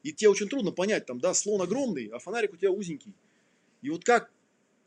И 0.03 0.11
тебе 0.11 0.29
очень 0.29 0.47
трудно 0.47 0.71
понять, 0.71 1.05
там, 1.05 1.19
да, 1.19 1.33
слон 1.33 1.61
огромный, 1.61 2.07
а 2.07 2.19
фонарик 2.19 2.53
у 2.53 2.57
тебя 2.57 2.71
узенький. 2.71 3.13
И 3.81 3.89
вот 3.89 4.03
как, 4.03 4.31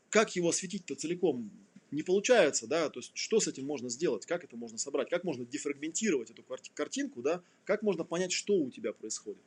как 0.09 0.35
его 0.35 0.49
осветить-то 0.49 0.95
целиком 0.95 1.51
не 1.91 2.03
получается, 2.03 2.67
да, 2.67 2.89
то 2.89 2.99
есть 2.99 3.11
что 3.13 3.39
с 3.39 3.47
этим 3.47 3.65
можно 3.65 3.89
сделать, 3.89 4.25
как 4.25 4.43
это 4.43 4.55
можно 4.55 4.77
собрать, 4.77 5.09
как 5.09 5.23
можно 5.23 5.45
дефрагментировать 5.45 6.31
эту 6.31 6.43
картинку, 6.73 7.21
да, 7.21 7.41
как 7.65 7.81
можно 7.81 8.03
понять, 8.03 8.31
что 8.31 8.53
у 8.53 8.69
тебя 8.69 8.93
происходит. 8.93 9.41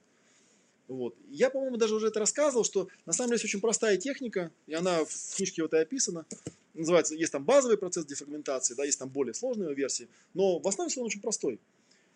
Вот. 0.88 1.14
Я, 1.30 1.50
по-моему, 1.50 1.76
даже 1.76 1.94
уже 1.94 2.08
это 2.08 2.20
рассказывал, 2.20 2.64
что 2.64 2.88
на 3.06 3.12
самом 3.12 3.28
деле 3.28 3.36
есть 3.36 3.44
очень 3.44 3.60
простая 3.60 3.96
техника, 3.96 4.50
и 4.66 4.74
она 4.74 5.04
в 5.04 5.36
книжке 5.36 5.62
вот 5.62 5.72
и 5.74 5.78
описана. 5.78 6.26
Называется, 6.74 7.14
есть 7.14 7.32
там 7.32 7.44
базовый 7.44 7.78
процесс 7.78 8.04
дефрагментации, 8.04 8.74
да, 8.74 8.84
есть 8.84 8.98
там 8.98 9.08
более 9.08 9.34
сложные 9.34 9.74
версии, 9.74 10.08
но 10.34 10.58
в 10.58 10.66
основе 10.66 10.90
он 10.96 11.06
очень 11.06 11.20
простой. 11.20 11.60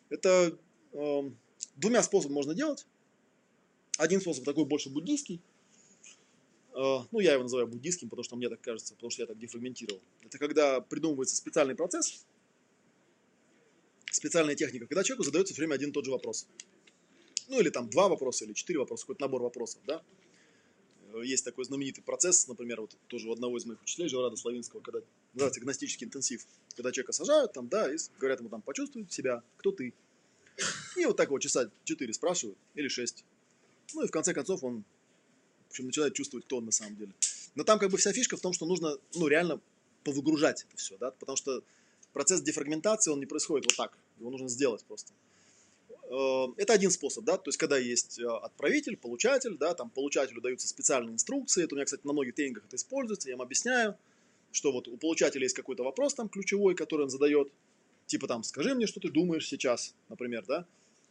Это 0.08 0.56
э, 0.92 1.30
двумя 1.76 2.02
способами 2.02 2.34
можно 2.34 2.54
делать. 2.54 2.86
Один 3.98 4.20
способ 4.20 4.44
такой 4.44 4.64
больше 4.64 4.90
буддийский, 4.90 5.40
ну, 7.10 7.20
я 7.20 7.32
его 7.32 7.42
называю 7.42 7.66
буддийским, 7.66 8.08
потому 8.08 8.24
что 8.24 8.36
мне 8.36 8.48
так 8.48 8.60
кажется, 8.60 8.94
потому 8.94 9.10
что 9.10 9.22
я 9.22 9.26
так 9.26 9.38
дефрагментировал. 9.38 10.00
Это 10.22 10.38
когда 10.38 10.80
придумывается 10.80 11.34
специальный 11.34 11.74
процесс, 11.74 12.24
специальная 14.10 14.54
техника, 14.54 14.86
когда 14.86 15.02
человеку 15.02 15.24
задается 15.24 15.54
все 15.54 15.62
время 15.62 15.74
один 15.74 15.90
и 15.90 15.92
тот 15.92 16.04
же 16.04 16.10
вопрос 16.10 16.46
ну 17.48 17.60
или 17.60 17.70
там 17.70 17.88
два 17.88 18.08
вопроса, 18.08 18.44
или 18.44 18.52
четыре 18.52 18.78
вопроса, 18.78 19.04
какой-то 19.04 19.22
набор 19.22 19.42
вопросов, 19.42 19.80
да. 19.86 20.02
Э, 21.12 21.22
есть 21.24 21.44
такой 21.44 21.64
знаменитый 21.64 22.02
процесс, 22.02 22.46
например, 22.48 22.80
вот 22.80 22.96
тоже 23.06 23.28
у 23.28 23.32
одного 23.32 23.56
из 23.58 23.66
моих 23.66 23.82
учителей, 23.82 24.08
Жеврада 24.08 24.36
Славинского, 24.36 24.80
когда 24.80 25.00
называется 25.34 25.60
гностический 25.60 26.06
интенсив, 26.06 26.46
когда 26.74 26.92
человека 26.92 27.12
сажают 27.12 27.52
там, 27.52 27.68
да, 27.68 27.92
и 27.92 27.96
говорят 28.18 28.40
ему 28.40 28.48
там, 28.48 28.62
почувствуй 28.62 29.06
себя, 29.10 29.42
кто 29.58 29.72
ты. 29.72 29.94
И 30.96 31.04
вот 31.04 31.16
так 31.16 31.30
вот 31.30 31.40
часа 31.40 31.70
четыре 31.84 32.12
спрашивают, 32.12 32.58
или 32.74 32.88
шесть. 32.88 33.24
Ну 33.94 34.02
и 34.02 34.08
в 34.08 34.10
конце 34.10 34.34
концов 34.34 34.64
он, 34.64 34.84
общем, 35.76 35.86
начинает 35.86 36.14
чувствовать, 36.14 36.46
кто 36.46 36.58
он 36.58 36.66
на 36.66 36.72
самом 36.72 36.96
деле. 36.96 37.12
Но 37.54 37.64
там 37.64 37.78
как 37.78 37.90
бы 37.90 37.98
вся 37.98 38.12
фишка 38.12 38.36
в 38.36 38.40
том, 38.40 38.52
что 38.52 38.66
нужно, 38.66 38.96
ну, 39.14 39.28
реально 39.28 39.60
повыгружать 40.04 40.64
это 40.68 40.76
все, 40.76 40.96
да, 40.98 41.10
потому 41.10 41.36
что 41.36 41.62
процесс 42.12 42.40
дефрагментации, 42.40 43.10
он 43.10 43.20
не 43.20 43.26
происходит 43.26 43.66
вот 43.66 43.76
так, 43.76 43.98
его 44.18 44.30
нужно 44.30 44.48
сделать 44.48 44.84
просто. 44.84 45.12
Э, 46.08 46.46
это 46.56 46.72
один 46.72 46.90
способ, 46.90 47.24
да, 47.24 47.36
то 47.36 47.48
есть 47.48 47.58
когда 47.58 47.76
есть 47.76 48.18
э, 48.18 48.26
отправитель, 48.26 48.96
получатель, 48.96 49.56
да, 49.56 49.74
там 49.74 49.90
получателю 49.90 50.40
даются 50.40 50.68
специальные 50.68 51.14
инструкции, 51.14 51.64
это 51.64 51.74
у 51.74 51.76
меня, 51.76 51.84
кстати, 51.84 52.06
на 52.06 52.12
многих 52.12 52.34
тренингах 52.34 52.64
это 52.66 52.76
используется, 52.76 53.28
я 53.28 53.34
им 53.34 53.42
объясняю, 53.42 53.96
что 54.52 54.72
вот 54.72 54.88
у 54.88 54.96
получателя 54.96 55.42
есть 55.42 55.56
какой-то 55.56 55.82
вопрос 55.82 56.14
там 56.14 56.28
ключевой, 56.28 56.74
который 56.74 57.02
он 57.02 57.10
задает, 57.10 57.52
типа 58.06 58.28
там, 58.28 58.44
скажи 58.44 58.74
мне, 58.74 58.86
что 58.86 59.00
ты 59.00 59.10
думаешь 59.10 59.46
сейчас, 59.48 59.94
например, 60.08 60.44
да, 60.46 60.66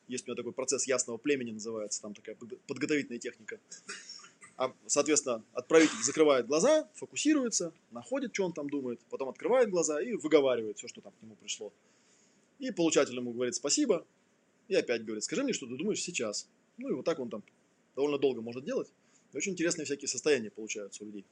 есть 0.07 0.27
у 0.27 0.31
меня 0.31 0.37
такой 0.37 0.53
процесс 0.53 0.87
ясного 0.87 1.17
племени 1.17 1.51
называется, 1.51 2.01
там 2.01 2.13
такая 2.13 2.35
подготовительная 2.67 3.19
техника. 3.19 3.59
А, 4.57 4.73
соответственно, 4.85 5.43
отправитель 5.53 6.01
закрывает 6.01 6.47
глаза, 6.47 6.89
фокусируется, 6.93 7.73
находит, 7.91 8.33
что 8.33 8.45
он 8.45 8.53
там 8.53 8.69
думает, 8.69 9.01
потом 9.09 9.29
открывает 9.29 9.69
глаза 9.69 10.01
и 10.01 10.13
выговаривает 10.13 10.77
все, 10.77 10.87
что 10.87 11.01
там 11.01 11.11
к 11.11 11.21
нему 11.21 11.35
пришло. 11.35 11.73
И 12.59 12.71
получатель 12.71 13.15
ему 13.15 13.33
говорит 13.33 13.55
спасибо, 13.55 14.05
и 14.69 14.75
опять 14.75 15.03
говорит, 15.03 15.23
скажи 15.25 15.43
мне, 15.43 15.51
что 15.51 15.67
ты 15.67 15.75
думаешь 15.75 16.01
сейчас. 16.01 16.47
Ну 16.77 16.89
и 16.89 16.93
вот 16.93 17.03
так 17.03 17.19
он 17.19 17.29
там 17.29 17.43
довольно 17.95 18.17
долго 18.17 18.41
может 18.41 18.63
делать. 18.63 18.89
И 19.33 19.37
очень 19.37 19.51
интересные 19.51 19.85
всякие 19.85 20.07
состояния 20.07 20.49
получаются 20.49 21.03
у 21.03 21.07
людей. 21.07 21.25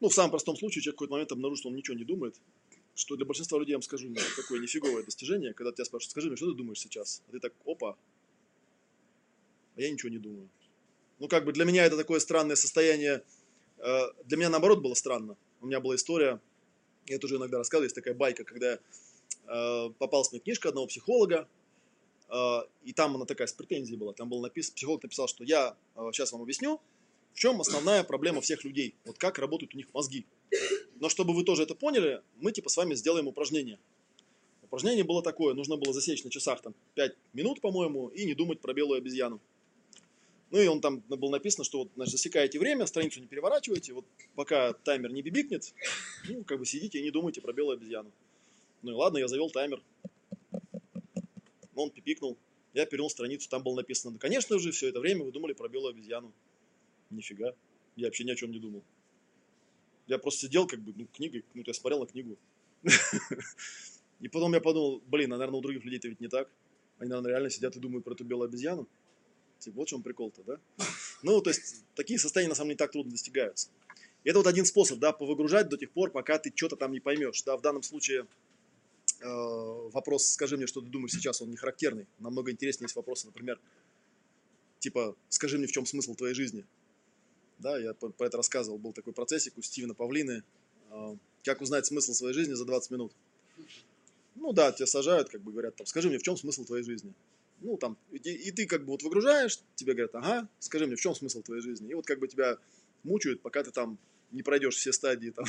Ну, 0.00 0.08
в 0.08 0.14
самом 0.14 0.30
простом 0.30 0.56
случае 0.56 0.82
человек 0.82 0.96
в 0.96 0.98
какой-то 0.98 1.12
момент 1.12 1.32
обнаружит, 1.32 1.60
что 1.60 1.68
он 1.68 1.76
ничего 1.76 1.96
не 1.96 2.04
думает, 2.04 2.34
что 2.94 3.16
для 3.16 3.26
большинства 3.26 3.58
людей, 3.58 3.72
я 3.72 3.76
вам 3.76 3.82
скажу, 3.82 4.12
такое 4.36 4.58
нифиговое 4.60 5.02
достижение, 5.04 5.52
когда 5.52 5.70
тебя 5.70 5.84
спрашивают, 5.84 6.10
скажи 6.10 6.28
мне, 6.28 6.36
что 6.36 6.50
ты 6.50 6.56
думаешь 6.56 6.80
сейчас? 6.80 7.22
А 7.28 7.32
ты 7.32 7.40
так, 7.40 7.52
опа, 7.66 7.96
а 9.76 9.80
я 9.80 9.90
ничего 9.90 10.10
не 10.10 10.18
думаю. 10.18 10.48
Ну, 11.22 11.28
как 11.28 11.44
бы 11.44 11.52
для 11.52 11.64
меня 11.64 11.84
это 11.86 11.96
такое 11.96 12.20
странное 12.20 12.56
состояние 12.56 13.22
Э, 13.82 14.12
Для 14.24 14.36
меня 14.36 14.48
наоборот 14.48 14.80
было 14.80 14.94
странно. 14.94 15.36
У 15.60 15.66
меня 15.66 15.80
была 15.80 15.96
история, 15.96 16.40
я 17.06 17.18
тоже 17.18 17.36
иногда 17.36 17.58
рассказываю, 17.58 17.86
есть 17.86 17.96
такая 17.96 18.14
байка, 18.14 18.44
когда 18.44 18.78
э, 18.78 19.90
попалась 19.98 20.30
мне 20.30 20.40
книжка 20.40 20.68
одного 20.68 20.86
психолога, 20.86 21.48
э, 22.28 22.58
и 22.84 22.92
там 22.92 23.16
она 23.16 23.24
такая 23.24 23.48
с 23.48 23.52
претензией 23.52 23.98
была. 23.98 24.12
Там 24.12 24.28
было 24.28 24.40
написано, 24.40 24.76
психолог 24.76 25.02
написал, 25.02 25.26
что 25.26 25.42
я 25.42 25.76
сейчас 26.12 26.32
вам 26.32 26.42
объясню, 26.42 26.80
в 27.32 27.38
чем 27.38 27.60
основная 27.60 28.04
проблема 28.04 28.40
всех 28.40 28.62
людей, 28.64 28.94
вот 29.04 29.18
как 29.18 29.38
работают 29.38 29.74
у 29.74 29.76
них 29.76 29.92
мозги. 29.92 30.26
Но 31.00 31.08
чтобы 31.08 31.34
вы 31.34 31.42
тоже 31.42 31.64
это 31.64 31.74
поняли, 31.74 32.22
мы 32.36 32.52
типа 32.52 32.68
с 32.68 32.76
вами 32.76 32.94
сделаем 32.94 33.26
упражнение. 33.26 33.80
Упражнение 34.62 35.02
было 35.02 35.22
такое, 35.22 35.54
нужно 35.54 35.76
было 35.76 35.92
засечь 35.92 36.22
на 36.22 36.30
часах 36.30 36.62
там 36.62 36.74
5 36.94 37.16
минут, 37.32 37.60
по-моему, 37.60 38.08
и 38.08 38.24
не 38.26 38.34
думать 38.34 38.60
про 38.60 38.72
белую 38.72 38.98
обезьяну. 38.98 39.40
Ну 40.52 40.60
и 40.60 40.66
он 40.66 40.82
там 40.82 41.00
было 41.08 41.30
написано, 41.30 41.64
что 41.64 41.78
вот, 41.78 41.92
значит, 41.94 42.12
засекаете 42.12 42.58
время, 42.58 42.84
страницу 42.84 43.20
не 43.20 43.26
переворачивайте, 43.26 43.94
вот 43.94 44.04
пока 44.34 44.74
таймер 44.74 45.10
не 45.10 45.22
бибикнет, 45.22 45.72
ну, 46.28 46.44
как 46.44 46.58
бы 46.58 46.66
сидите 46.66 46.98
и 46.98 47.02
не 47.02 47.10
думайте 47.10 47.40
про 47.40 47.54
белую 47.54 47.78
обезьяну. 47.78 48.12
Ну 48.82 48.90
и 48.90 48.94
ладно, 48.94 49.16
я 49.16 49.28
завел 49.28 49.48
таймер. 49.48 49.82
Он 51.74 51.90
пипикнул, 51.90 52.36
я 52.74 52.84
перевернул 52.84 53.08
страницу, 53.08 53.48
там 53.48 53.62
было 53.62 53.76
написано, 53.76 54.12
да, 54.12 54.18
конечно 54.18 54.58
же, 54.58 54.72
все 54.72 54.88
это 54.88 55.00
время 55.00 55.24
вы 55.24 55.32
думали 55.32 55.54
про 55.54 55.68
белую 55.68 55.92
обезьяну. 55.92 56.30
Нифига, 57.08 57.54
я 57.96 58.08
вообще 58.08 58.24
ни 58.24 58.30
о 58.30 58.36
чем 58.36 58.52
не 58.52 58.58
думал. 58.58 58.82
Я 60.06 60.18
просто 60.18 60.48
сидел, 60.48 60.66
как 60.66 60.80
бы, 60.80 60.92
ну, 60.94 61.06
книгой, 61.06 61.46
ну, 61.54 61.62
я 61.66 61.72
смотрел 61.72 62.00
на 62.00 62.06
книгу. 62.06 62.36
И 64.20 64.28
потом 64.28 64.52
я 64.52 64.60
подумал, 64.60 65.02
блин, 65.06 65.32
а, 65.32 65.38
наверное, 65.38 65.60
у 65.60 65.62
других 65.62 65.82
людей 65.82 65.98
это 65.98 66.08
ведь 66.08 66.20
не 66.20 66.28
так. 66.28 66.50
Они, 66.98 67.08
наверное, 67.08 67.30
реально 67.30 67.48
сидят 67.48 67.74
и 67.74 67.80
думают 67.80 68.04
про 68.04 68.12
эту 68.12 68.24
белую 68.24 68.48
обезьяну. 68.48 68.86
Типа, 69.62 69.76
вот 69.76 69.88
в 69.88 69.90
чем 69.90 70.02
прикол-то, 70.02 70.42
да? 70.42 70.60
Ну, 71.22 71.40
то 71.40 71.50
есть, 71.50 71.84
такие 71.94 72.18
состояния, 72.18 72.48
на 72.48 72.54
самом 72.56 72.70
деле, 72.70 72.74
не 72.74 72.78
так 72.78 72.90
трудно 72.90 73.12
достигаются. 73.12 73.68
И 74.24 74.28
это 74.28 74.38
вот 74.38 74.48
один 74.48 74.64
способ, 74.64 74.98
да, 74.98 75.12
повыгружать 75.12 75.68
до 75.68 75.76
тех 75.76 75.90
пор, 75.92 76.10
пока 76.10 76.38
ты 76.38 76.52
что-то 76.54 76.76
там 76.76 76.90
не 76.92 76.98
поймешь. 76.98 77.42
Да, 77.44 77.56
в 77.56 77.60
данном 77.60 77.84
случае 77.84 78.26
э, 79.20 79.24
вопрос, 79.24 80.26
скажи 80.26 80.56
мне, 80.56 80.66
что 80.66 80.80
ты 80.80 80.88
думаешь 80.88 81.12
сейчас, 81.12 81.40
он 81.40 81.50
не 81.50 81.56
характерный. 81.56 82.08
Намного 82.18 82.50
интереснее 82.50 82.86
есть 82.86 82.96
вопросы, 82.96 83.26
например, 83.26 83.60
типа, 84.80 85.14
скажи 85.28 85.58
мне, 85.58 85.68
в 85.68 85.72
чем 85.72 85.86
смысл 85.86 86.14
твоей 86.14 86.34
жизни. 86.34 86.64
Да, 87.58 87.78
я 87.78 87.94
про 87.94 88.26
это 88.26 88.36
рассказывал, 88.36 88.78
был 88.78 88.92
такой 88.92 89.12
процессик 89.12 89.56
у 89.56 89.62
Стивена 89.62 89.94
Павлины. 89.94 90.42
Э, 90.90 91.16
как 91.44 91.60
узнать 91.60 91.86
смысл 91.86 92.12
своей 92.14 92.34
жизни 92.34 92.54
за 92.54 92.64
20 92.64 92.90
минут. 92.90 93.12
Ну 94.34 94.52
да, 94.52 94.72
тебя 94.72 94.86
сажают, 94.86 95.28
как 95.28 95.40
бы 95.42 95.52
говорят, 95.52 95.76
там, 95.76 95.86
скажи 95.86 96.08
мне, 96.08 96.18
в 96.18 96.22
чем 96.22 96.36
смысл 96.36 96.64
твоей 96.64 96.84
жизни? 96.84 97.12
Ну, 97.62 97.76
там, 97.76 97.96
и, 98.10 98.16
и 98.16 98.50
ты 98.50 98.66
как 98.66 98.84
бы 98.84 98.92
вот 98.92 99.02
выгружаешь, 99.02 99.60
тебе 99.76 99.94
говорят, 99.94 100.14
ага, 100.14 100.48
скажи 100.58 100.86
мне, 100.86 100.96
в 100.96 101.00
чем 101.00 101.14
смысл 101.14 101.42
твоей 101.42 101.62
жизни? 101.62 101.90
И 101.90 101.94
вот 101.94 102.06
как 102.06 102.18
бы 102.18 102.28
тебя 102.28 102.58
мучают, 103.04 103.40
пока 103.40 103.62
ты 103.62 103.70
там 103.70 103.98
не 104.32 104.42
пройдешь 104.42 104.76
все 104.76 104.92
стадии 104.92 105.30
там, 105.30 105.44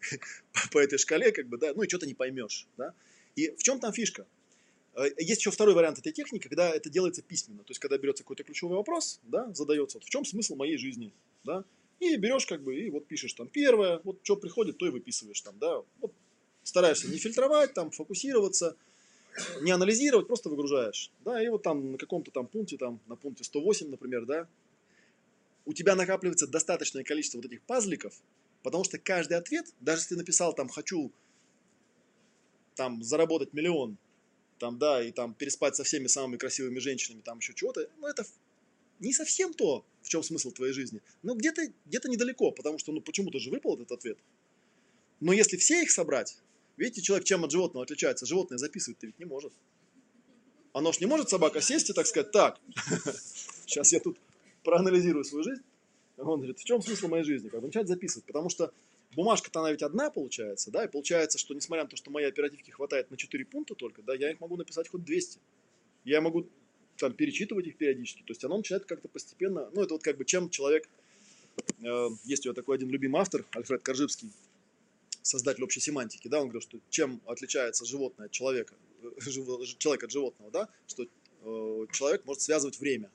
по 0.72 0.78
этой 0.78 0.98
шкале, 0.98 1.32
как 1.32 1.46
бы, 1.48 1.58
да, 1.58 1.72
ну 1.74 1.82
и 1.82 1.88
что-то 1.88 2.06
не 2.06 2.14
поймешь, 2.14 2.66
да. 2.76 2.94
И 3.36 3.50
в 3.50 3.62
чем 3.62 3.78
там 3.78 3.92
фишка? 3.92 4.26
Есть 5.18 5.40
еще 5.40 5.50
второй 5.50 5.74
вариант 5.74 5.98
этой 5.98 6.12
техники, 6.12 6.48
когда 6.48 6.70
это 6.70 6.90
делается 6.90 7.22
письменно. 7.22 7.62
То 7.62 7.70
есть, 7.70 7.78
когда 7.78 7.98
берется 7.98 8.24
какой-то 8.24 8.42
ключевой 8.42 8.76
вопрос, 8.76 9.20
да, 9.22 9.52
задается, 9.54 9.98
вот, 9.98 10.04
в 10.04 10.10
чем 10.10 10.24
смысл 10.24 10.56
моей 10.56 10.76
жизни, 10.76 11.12
да, 11.44 11.64
и 12.00 12.16
берешь 12.16 12.46
как 12.46 12.62
бы, 12.62 12.76
и 12.76 12.90
вот 12.90 13.06
пишешь 13.06 13.32
там 13.34 13.48
первое, 13.48 14.00
вот 14.04 14.20
что 14.22 14.36
приходит, 14.36 14.78
то 14.78 14.86
и 14.86 14.90
выписываешь 14.90 15.40
там, 15.40 15.56
да, 15.58 15.82
вот 16.00 16.12
стараешься 16.62 17.08
не 17.08 17.18
фильтровать, 17.18 17.74
там, 17.74 17.90
фокусироваться, 17.90 18.76
не 19.60 19.70
анализировать, 19.70 20.26
просто 20.26 20.48
выгружаешь. 20.48 21.10
Да, 21.24 21.42
и 21.42 21.48
вот 21.48 21.62
там 21.62 21.92
на 21.92 21.98
каком-то 21.98 22.30
там 22.30 22.46
пункте, 22.46 22.76
там, 22.76 23.00
на 23.06 23.16
пункте 23.16 23.44
108, 23.44 23.88
например, 23.88 24.26
да, 24.26 24.48
у 25.64 25.72
тебя 25.72 25.94
накапливается 25.94 26.46
достаточное 26.46 27.04
количество 27.04 27.38
вот 27.38 27.46
этих 27.46 27.62
пазликов, 27.62 28.14
потому 28.62 28.84
что 28.84 28.98
каждый 28.98 29.36
ответ, 29.36 29.66
даже 29.80 30.00
если 30.00 30.14
ты 30.14 30.16
написал 30.16 30.54
там 30.54 30.68
«хочу 30.68 31.12
там 32.74 33.02
заработать 33.02 33.52
миллион», 33.52 33.98
там, 34.58 34.78
да, 34.78 35.02
и 35.02 35.12
там 35.12 35.34
переспать 35.34 35.76
со 35.76 35.84
всеми 35.84 36.06
самыми 36.06 36.36
красивыми 36.36 36.78
женщинами, 36.78 37.20
там 37.20 37.38
еще 37.38 37.54
чего-то, 37.54 37.88
ну, 37.98 38.06
это 38.08 38.24
не 38.98 39.12
совсем 39.12 39.54
то, 39.54 39.84
в 40.02 40.08
чем 40.08 40.22
смысл 40.22 40.50
твоей 40.50 40.72
жизни. 40.72 41.00
Но 41.22 41.34
где-то 41.34 41.62
где 41.86 42.00
недалеко, 42.04 42.50
потому 42.50 42.78
что, 42.78 42.92
ну, 42.92 43.00
почему-то 43.00 43.38
же 43.38 43.50
выпал 43.50 43.74
этот 43.74 43.92
ответ. 43.92 44.18
Но 45.20 45.32
если 45.32 45.56
все 45.56 45.82
их 45.82 45.90
собрать, 45.90 46.38
Видите, 46.78 47.02
человек 47.02 47.26
чем 47.26 47.44
от 47.44 47.50
животного 47.50 47.84
отличается? 47.84 48.24
Животное 48.24 48.56
записывать-то 48.56 49.06
ведь 49.06 49.18
не 49.18 49.24
может. 49.24 49.52
Оно 50.72 50.92
ж 50.92 51.00
не 51.00 51.06
может 51.06 51.28
собака 51.28 51.60
сесть 51.60 51.90
и 51.90 51.92
так 51.92 52.06
сказать, 52.06 52.30
так, 52.30 52.60
сейчас 53.66 53.92
я 53.92 53.98
тут 53.98 54.16
проанализирую 54.62 55.24
свою 55.24 55.42
жизнь. 55.42 55.62
Он 56.16 56.38
говорит, 56.38 56.58
в 56.58 56.64
чем 56.64 56.80
смысл 56.80 57.08
моей 57.08 57.24
жизни? 57.24 57.48
Как 57.48 57.60
бы 57.60 57.66
начать 57.66 57.88
записывать, 57.88 58.26
потому 58.26 58.48
что 58.48 58.72
бумажка-то 59.16 59.60
она 59.60 59.72
ведь 59.72 59.82
одна 59.82 60.10
получается, 60.10 60.70
да, 60.70 60.84
и 60.84 60.88
получается, 60.88 61.36
что 61.36 61.52
несмотря 61.52 61.82
на 61.82 61.90
то, 61.90 61.96
что 61.96 62.12
моей 62.12 62.28
оперативки 62.28 62.70
хватает 62.70 63.10
на 63.10 63.16
4 63.16 63.44
пункта 63.46 63.74
только, 63.74 64.02
да, 64.02 64.14
я 64.14 64.30
их 64.30 64.40
могу 64.40 64.56
написать 64.56 64.88
хоть 64.88 65.04
200. 65.04 65.40
Я 66.04 66.20
могу 66.20 66.46
там 66.96 67.12
перечитывать 67.12 67.66
их 67.66 67.76
периодически, 67.76 68.22
то 68.22 68.30
есть 68.30 68.44
оно 68.44 68.56
начинает 68.56 68.84
как-то 68.84 69.08
постепенно, 69.08 69.68
ну 69.72 69.82
это 69.82 69.94
вот 69.94 70.02
как 70.02 70.16
бы 70.16 70.24
чем 70.24 70.48
человек, 70.50 70.88
э, 71.80 72.08
есть 72.24 72.44
у 72.44 72.48
него 72.48 72.54
такой 72.54 72.76
один 72.76 72.90
любимый 72.90 73.20
автор, 73.20 73.44
Альфред 73.52 73.82
Коржибский, 73.82 74.30
создатель 75.28 75.62
общей 75.62 75.80
семантики, 75.80 76.28
да, 76.28 76.40
он 76.40 76.48
говорил, 76.48 76.62
что 76.62 76.80
чем 76.88 77.20
отличается 77.26 77.84
животное 77.84 78.26
от 78.26 78.32
человека, 78.32 78.74
э, 79.02 79.08
человек 79.78 80.04
от 80.04 80.10
животного, 80.10 80.50
да, 80.50 80.68
что 80.86 81.04
э, 81.04 81.86
человек 81.92 82.24
может 82.24 82.42
связывать 82.42 82.80
время. 82.80 83.10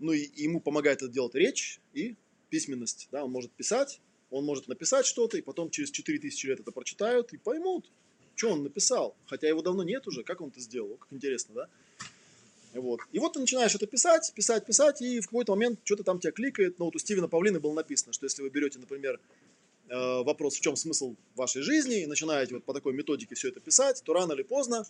Ну 0.00 0.12
и 0.12 0.28
ему 0.42 0.60
помогает 0.60 1.02
это 1.02 1.10
делать 1.10 1.34
речь 1.34 1.80
и 1.94 2.16
письменность, 2.50 3.08
да, 3.12 3.24
он 3.24 3.30
может 3.30 3.52
писать, 3.52 4.00
он 4.30 4.44
может 4.44 4.68
написать 4.68 5.06
что-то, 5.06 5.38
и 5.38 5.42
потом 5.42 5.70
через 5.70 5.90
4000 5.90 6.46
лет 6.46 6.60
это 6.60 6.72
прочитают 6.72 7.32
и 7.32 7.38
поймут, 7.38 7.90
что 8.34 8.50
он 8.50 8.62
написал, 8.64 9.16
хотя 9.26 9.48
его 9.48 9.62
давно 9.62 9.84
нет 9.84 10.06
уже, 10.06 10.24
как 10.24 10.40
он 10.40 10.48
это 10.48 10.60
сделал, 10.60 10.96
как 10.96 11.12
интересно, 11.12 11.54
да. 11.54 11.68
Вот. 12.74 13.00
И 13.12 13.18
вот 13.18 13.32
ты 13.32 13.40
начинаешь 13.40 13.74
это 13.74 13.86
писать, 13.86 14.30
писать, 14.34 14.66
писать, 14.66 15.00
и 15.00 15.20
в 15.20 15.26
какой-то 15.26 15.52
момент 15.52 15.80
что-то 15.84 16.04
там 16.04 16.20
тебя 16.20 16.32
кликает. 16.32 16.78
Ну 16.78 16.86
вот 16.86 16.96
у 16.96 16.98
Стивена 16.98 17.26
Павлина 17.26 17.60
было 17.60 17.72
написано, 17.72 18.12
что 18.12 18.26
если 18.26 18.42
вы 18.42 18.50
берете, 18.50 18.78
например, 18.78 19.18
вопрос, 19.88 20.56
в 20.56 20.60
чем 20.60 20.76
смысл 20.76 21.14
вашей 21.34 21.62
жизни, 21.62 22.02
и 22.02 22.06
начинаете 22.06 22.54
вот 22.54 22.64
по 22.64 22.74
такой 22.74 22.92
методике 22.92 23.34
все 23.34 23.48
это 23.48 23.60
писать, 23.60 24.02
то 24.04 24.12
рано 24.12 24.32
или 24.32 24.42
поздно, 24.42 24.84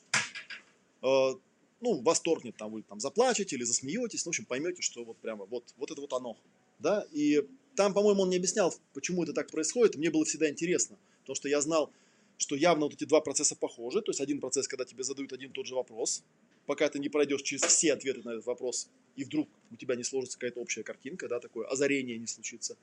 э, 1.03 1.35
ну, 1.81 2.01
вас 2.03 2.21
торкнет, 2.21 2.57
там, 2.57 2.73
вы 2.73 2.83
там 2.83 3.01
заплачете 3.01 3.57
или 3.57 3.65
засмеетесь, 3.65 4.25
ну, 4.25 4.31
в 4.31 4.33
общем, 4.33 4.45
поймете, 4.45 4.83
что 4.83 5.05
вот 5.05 5.17
прямо 5.19 5.45
вот, 5.45 5.65
вот 5.77 5.91
это 5.91 6.01
вот 6.01 6.13
оно, 6.13 6.37
да, 6.79 7.07
и 7.13 7.47
там, 7.77 7.95
по-моему, 7.95 8.23
он 8.23 8.31
не 8.31 8.37
объяснял, 8.37 8.75
почему 8.95 9.23
это 9.23 9.33
так 9.33 9.51
происходит, 9.51 9.97
мне 9.97 10.11
было 10.11 10.25
всегда 10.25 10.49
интересно, 10.51 10.97
потому 11.21 11.37
что 11.37 11.49
я 11.49 11.61
знал, 11.61 11.91
что 12.37 12.57
явно 12.57 12.87
вот 12.87 12.95
эти 12.95 13.05
два 13.05 13.21
процесса 13.21 13.55
похожи, 13.57 14.01
то 14.01 14.11
есть 14.11 14.21
один 14.21 14.41
процесс, 14.41 14.67
когда 14.69 14.85
тебе 14.85 15.05
задают 15.05 15.33
один 15.33 15.51
и 15.51 15.53
тот 15.53 15.67
же 15.67 15.75
вопрос, 15.75 16.23
пока 16.67 16.89
ты 16.89 16.99
не 16.99 17.09
пройдешь 17.09 17.43
через 17.43 17.63
все 17.63 17.93
ответы 17.93 18.23
на 18.25 18.31
этот 18.31 18.47
вопрос, 18.47 18.89
и 19.17 19.25
вдруг 19.25 19.49
у 19.71 19.77
тебя 19.77 19.97
не 19.97 20.05
сложится 20.05 20.39
какая-то 20.39 20.61
общая 20.61 20.83
картинка, 20.83 21.29
да, 21.29 21.41
такое 21.41 21.67
озарение 21.67 22.19
не 22.19 22.27
случится. 22.27 22.77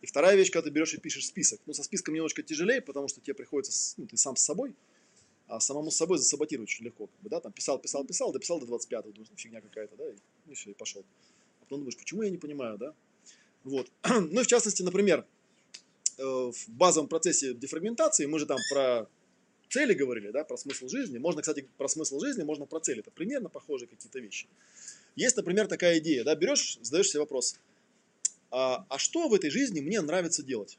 И 0.00 0.06
вторая 0.06 0.36
вещь, 0.36 0.50
когда 0.50 0.68
ты 0.68 0.70
берешь 0.70 0.94
и 0.94 0.98
пишешь 0.98 1.26
список. 1.26 1.60
Ну, 1.66 1.72
со 1.72 1.82
списком 1.82 2.14
немножко 2.14 2.42
тяжелее, 2.42 2.80
потому 2.80 3.08
что 3.08 3.20
тебе 3.20 3.34
приходится, 3.34 3.94
ну, 3.96 4.06
ты 4.06 4.16
сам 4.16 4.36
с 4.36 4.42
собой, 4.42 4.74
а 5.48 5.58
самому 5.60 5.90
с 5.90 5.96
собой 5.96 6.18
засаботировать 6.18 6.70
очень 6.70 6.84
легко. 6.84 7.06
Как 7.06 7.20
бы, 7.20 7.28
да, 7.30 7.40
там 7.40 7.52
писал, 7.52 7.78
писал, 7.78 8.04
писал, 8.04 8.32
дописал 8.32 8.60
до 8.60 8.66
25-го, 8.66 9.10
думаешь, 9.10 9.28
фигня 9.36 9.60
какая-то, 9.60 9.96
да, 9.96 10.08
и, 10.08 10.14
ну, 10.46 10.54
все, 10.54 10.70
и 10.70 10.74
пошел. 10.74 11.04
А 11.60 11.64
потом 11.64 11.80
думаешь, 11.80 11.96
почему 11.96 12.22
я 12.22 12.30
не 12.30 12.38
понимаю, 12.38 12.78
да? 12.78 12.94
Вот. 13.64 13.90
ну, 14.08 14.40
и 14.40 14.44
в 14.44 14.46
частности, 14.46 14.82
например, 14.82 15.26
э, 16.18 16.22
в 16.22 16.68
базовом 16.68 17.08
процессе 17.08 17.54
дефрагментации, 17.54 18.26
мы 18.26 18.38
же 18.38 18.46
там 18.46 18.58
про 18.70 19.08
цели 19.68 19.94
говорили, 19.94 20.30
да, 20.30 20.44
про 20.44 20.56
смысл 20.56 20.88
жизни. 20.88 21.18
Можно, 21.18 21.42
кстати, 21.42 21.66
про 21.76 21.88
смысл 21.88 22.20
жизни, 22.20 22.44
можно 22.44 22.66
про 22.66 22.78
цели. 22.78 23.00
Это 23.00 23.10
примерно 23.10 23.48
похожие 23.48 23.88
какие-то 23.88 24.20
вещи. 24.20 24.46
Есть, 25.16 25.36
например, 25.36 25.66
такая 25.66 25.98
идея, 25.98 26.22
да, 26.22 26.36
берешь, 26.36 26.78
задаешь 26.82 27.10
себе 27.10 27.20
вопрос– 27.20 27.58
а, 28.50 28.86
а 28.88 28.98
что 28.98 29.28
в 29.28 29.34
этой 29.34 29.50
жизни 29.50 29.80
мне 29.80 30.00
нравится 30.00 30.42
делать? 30.42 30.78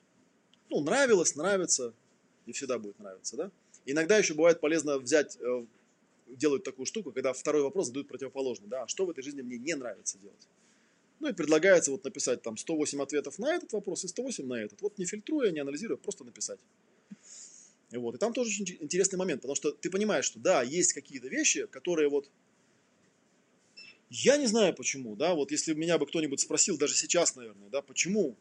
Ну, 0.70 0.82
нравилось, 0.82 1.36
нравится, 1.36 1.94
и 2.46 2.52
всегда 2.52 2.80
будет 2.80 3.00
нравиться, 3.00 3.38
да? 3.38 3.52
Иногда 3.86 4.18
еще 4.18 4.34
бывает 4.34 4.60
полезно 4.60 4.98
взять, 4.98 5.38
э, 5.40 5.66
делают 6.28 6.64
такую 6.64 6.86
штуку, 6.86 7.12
когда 7.12 7.34
второй 7.34 7.64
вопрос 7.64 7.88
задают 7.88 8.08
противоположный, 8.08 8.68
да, 8.68 8.84
а 8.84 8.88
что 8.88 9.06
в 9.06 9.10
этой 9.10 9.24
жизни 9.24 9.42
мне 9.42 9.58
не 9.58 9.76
нравится 9.76 10.18
делать? 10.20 10.48
Ну 11.20 11.28
и 11.28 11.34
предлагается 11.34 11.92
вот 11.92 12.04
написать 12.04 12.42
там 12.42 12.56
108 12.56 13.02
ответов 13.02 13.40
на 13.40 13.54
этот 13.54 13.74
вопрос 13.74 14.06
и 14.06 14.08
108 14.08 14.46
на 14.46 14.54
этот. 14.54 14.82
Вот 14.82 14.98
не 14.98 15.06
фильтруя, 15.06 15.52
не 15.52 15.60
анализируя, 15.60 15.98
просто 15.98 16.24
написать. 16.24 16.60
И 17.92 17.98
вот. 17.98 18.16
И 18.16 18.18
там 18.18 18.34
тоже 18.34 18.50
очень 18.50 18.78
интересный 18.80 19.18
момент, 19.18 19.42
потому 19.42 19.56
что 19.56 19.72
ты 19.72 19.90
понимаешь, 19.90 20.26
что 20.26 20.40
да, 20.40 20.62
есть 20.62 20.94
какие-то 20.94 21.28
вещи, 21.28 21.66
которые 21.66 22.10
вот 22.10 22.30
я 24.10 24.38
не 24.38 24.48
знаю 24.48 24.74
почему, 24.74 25.16
да, 25.16 25.36
вот 25.36 25.52
если 25.52 25.74
меня 25.74 25.98
бы 25.98 26.06
кто-нибудь 26.06 26.40
спросил, 26.40 26.78
даже 26.78 26.96
сейчас, 26.96 27.36
наверное, 27.36 27.70
да, 27.70 27.82
почему, 27.82 28.36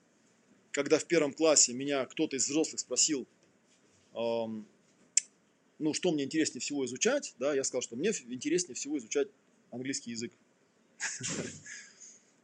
когда 0.72 0.98
в 0.98 1.04
первом 1.04 1.32
классе 1.32 1.72
меня 1.74 2.04
кто-то 2.06 2.36
из 2.36 2.46
взрослых 2.46 2.80
спросил, 2.80 3.26
эм, 4.14 4.66
ну, 5.78 5.94
что 5.94 6.10
мне 6.10 6.24
интереснее 6.24 6.60
всего 6.60 6.84
изучать, 6.86 7.34
да, 7.38 7.54
я 7.54 7.64
сказал, 7.64 7.82
что 7.82 7.96
мне 7.96 8.10
интереснее 8.28 8.74
всего 8.74 8.98
изучать 8.98 9.28
английский 9.70 10.12
язык. 10.12 10.32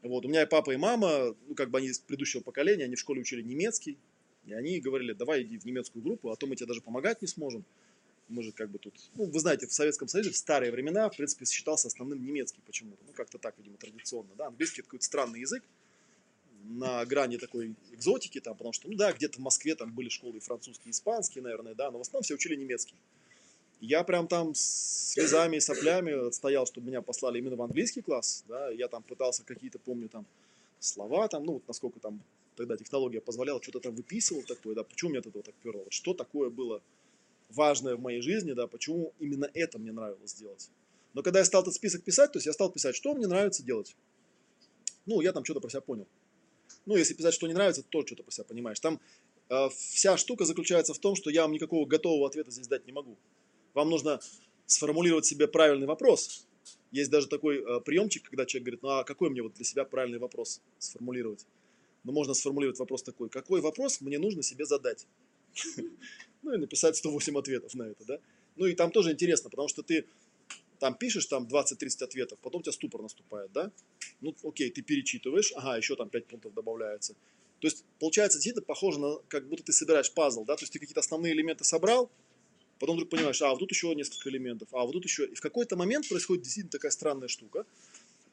Вот, 0.02 0.26
у 0.26 0.28
меня 0.28 0.42
и 0.42 0.46
папа, 0.46 0.70
и 0.70 0.76
мама, 0.76 1.34
ну, 1.48 1.54
как 1.54 1.70
бы 1.70 1.78
они 1.78 1.86
из 1.86 1.98
предыдущего 1.98 2.42
поколения, 2.42 2.84
они 2.84 2.94
в 2.94 3.00
школе 3.00 3.22
учили 3.22 3.40
немецкий, 3.40 3.96
и 4.44 4.52
они 4.52 4.78
говорили, 4.78 5.14
давай 5.14 5.44
иди 5.44 5.56
в 5.56 5.64
немецкую 5.64 6.02
группу, 6.02 6.30
а 6.30 6.36
то 6.36 6.46
мы 6.46 6.56
тебе 6.56 6.66
даже 6.66 6.82
помогать 6.82 7.22
не 7.22 7.26
сможем. 7.26 7.64
Мы 8.28 8.42
же 8.42 8.52
как 8.52 8.70
бы 8.70 8.78
тут, 8.78 8.94
ну, 9.16 9.26
вы 9.26 9.38
знаете, 9.38 9.66
в 9.66 9.72
Советском 9.72 10.08
Союзе 10.08 10.30
в 10.30 10.36
старые 10.36 10.72
времена, 10.72 11.08
в 11.10 11.16
принципе, 11.16 11.44
считался 11.44 11.88
основным 11.88 12.24
немецкий 12.24 12.60
почему-то. 12.66 13.04
Ну, 13.06 13.12
как-то 13.12 13.38
так, 13.38 13.54
видимо, 13.58 13.76
традиционно, 13.76 14.30
да. 14.36 14.46
Английский 14.46 14.80
это 14.80 14.88
какой-то 14.88 15.04
странный 15.04 15.40
язык, 15.40 15.62
на 16.64 17.04
грани 17.04 17.36
такой 17.36 17.74
экзотики, 17.92 18.40
там, 18.40 18.56
потому 18.56 18.72
что, 18.72 18.88
ну 18.88 18.96
да, 18.96 19.12
где-то 19.12 19.38
в 19.38 19.42
Москве 19.42 19.74
там 19.74 19.92
были 19.92 20.08
школы 20.08 20.38
и 20.38 20.40
французские, 20.40 20.88
и 20.88 20.90
испанские, 20.90 21.42
наверное, 21.42 21.74
да, 21.74 21.90
но 21.90 21.98
в 21.98 22.00
основном 22.00 22.22
все 22.22 22.34
учили 22.34 22.56
немецкий. 22.56 22.94
Я 23.80 24.02
прям 24.02 24.28
там 24.28 24.54
с 24.54 25.12
слезами 25.12 25.56
и 25.56 25.60
соплями 25.60 26.30
стоял, 26.32 26.66
чтобы 26.66 26.86
меня 26.86 27.02
послали 27.02 27.38
именно 27.38 27.56
в 27.56 27.62
английский 27.62 28.00
класс, 28.00 28.44
да, 28.48 28.70
я 28.70 28.88
там 28.88 29.02
пытался 29.02 29.44
какие-то, 29.44 29.78
помню, 29.78 30.08
там, 30.08 30.24
слова 30.80 31.28
там, 31.28 31.44
ну, 31.44 31.54
вот 31.54 31.68
насколько 31.68 32.00
там 32.00 32.22
тогда 32.56 32.76
технология 32.76 33.20
позволяла, 33.20 33.62
что-то 33.62 33.80
там 33.80 33.94
выписывал 33.94 34.42
такое, 34.42 34.74
да, 34.74 34.84
почему 34.84 35.10
мне 35.10 35.18
от 35.18 35.26
этого 35.26 35.44
так 35.44 35.54
перло, 35.56 35.82
вот 35.84 35.92
что 35.92 36.14
такое 36.14 36.50
было 36.50 36.80
важное 37.54 37.96
в 37.96 38.00
моей 38.00 38.20
жизни, 38.20 38.52
да, 38.52 38.66
почему 38.66 39.12
именно 39.18 39.48
это 39.54 39.78
мне 39.78 39.92
нравилось 39.92 40.34
делать. 40.34 40.70
Но 41.14 41.22
когда 41.22 41.38
я 41.38 41.44
стал 41.44 41.62
этот 41.62 41.74
список 41.74 42.02
писать, 42.02 42.32
то 42.32 42.38
есть 42.38 42.46
я 42.46 42.52
стал 42.52 42.70
писать, 42.70 42.96
что 42.96 43.14
мне 43.14 43.26
нравится 43.26 43.62
делать. 43.62 43.96
Ну, 45.06 45.20
я 45.20 45.32
там 45.32 45.44
что-то 45.44 45.60
про 45.60 45.68
себя 45.68 45.80
понял. 45.80 46.06
Ну, 46.86 46.96
если 46.96 47.14
писать, 47.14 47.34
что 47.34 47.46
не 47.46 47.54
нравится, 47.54 47.82
то 47.82 48.04
что-то 48.04 48.22
про 48.22 48.32
себя 48.32 48.44
понимаешь. 48.44 48.80
Там 48.80 49.00
э, 49.48 49.68
вся 49.70 50.16
штука 50.16 50.44
заключается 50.44 50.92
в 50.92 50.98
том, 50.98 51.14
что 51.14 51.30
я 51.30 51.42
вам 51.42 51.52
никакого 51.52 51.86
готового 51.86 52.26
ответа 52.26 52.50
здесь 52.50 52.68
дать 52.68 52.86
не 52.86 52.92
могу. 52.92 53.16
Вам 53.74 53.90
нужно 53.90 54.20
сформулировать 54.66 55.26
себе 55.26 55.46
правильный 55.46 55.86
вопрос. 55.86 56.46
Есть 56.90 57.10
даже 57.10 57.28
такой 57.28 57.58
э, 57.58 57.80
приемчик, 57.80 58.24
когда 58.24 58.46
человек 58.46 58.64
говорит, 58.66 58.82
ну 58.82 58.88
а 58.90 59.04
какой 59.04 59.30
мне 59.30 59.42
вот 59.42 59.54
для 59.54 59.64
себя 59.64 59.84
правильный 59.84 60.18
вопрос 60.18 60.60
сформулировать? 60.78 61.46
Ну, 62.04 62.12
можно 62.12 62.34
сформулировать 62.34 62.78
вопрос 62.78 63.02
такой, 63.02 63.28
какой 63.30 63.60
вопрос 63.60 64.00
мне 64.00 64.18
нужно 64.18 64.42
себе 64.42 64.66
задать? 64.66 65.06
Ну, 66.44 66.54
и 66.54 66.58
написать 66.58 66.96
108 66.96 67.38
ответов 67.38 67.74
на 67.74 67.84
это, 67.84 68.04
да? 68.04 68.18
Ну, 68.56 68.66
и 68.66 68.74
там 68.74 68.90
тоже 68.90 69.12
интересно, 69.12 69.50
потому 69.50 69.68
что 69.68 69.82
ты 69.82 70.04
там 70.78 70.94
пишешь 70.94 71.26
там 71.26 71.46
20-30 71.46 72.04
ответов, 72.04 72.38
потом 72.42 72.60
у 72.60 72.62
тебя 72.62 72.72
ступор 72.72 73.02
наступает, 73.02 73.50
да? 73.52 73.70
Ну, 74.20 74.34
окей, 74.44 74.70
ты 74.70 74.82
перечитываешь, 74.82 75.52
ага, 75.56 75.76
еще 75.76 75.96
там 75.96 76.10
5 76.10 76.26
пунктов 76.26 76.54
добавляется. 76.54 77.14
То 77.60 77.68
есть, 77.68 77.84
получается, 77.98 78.36
действительно 78.36 78.64
похоже 78.64 79.00
на, 79.00 79.16
как 79.28 79.48
будто 79.48 79.62
ты 79.64 79.72
собираешь 79.72 80.12
пазл, 80.12 80.44
да? 80.44 80.56
То 80.56 80.62
есть, 80.62 80.72
ты 80.72 80.78
какие-то 80.78 81.00
основные 81.00 81.32
элементы 81.32 81.64
собрал, 81.64 82.10
потом 82.78 82.96
вдруг 82.96 83.08
понимаешь, 83.10 83.40
а, 83.40 83.50
вот 83.50 83.60
тут 83.60 83.70
еще 83.70 83.94
несколько 83.94 84.28
элементов, 84.28 84.68
а, 84.72 84.84
вот 84.84 84.92
тут 84.92 85.04
еще. 85.04 85.24
И 85.24 85.34
в 85.34 85.40
какой-то 85.40 85.76
момент 85.76 86.06
происходит 86.08 86.42
действительно 86.42 86.72
такая 86.72 86.90
странная 86.90 87.28
штука. 87.28 87.64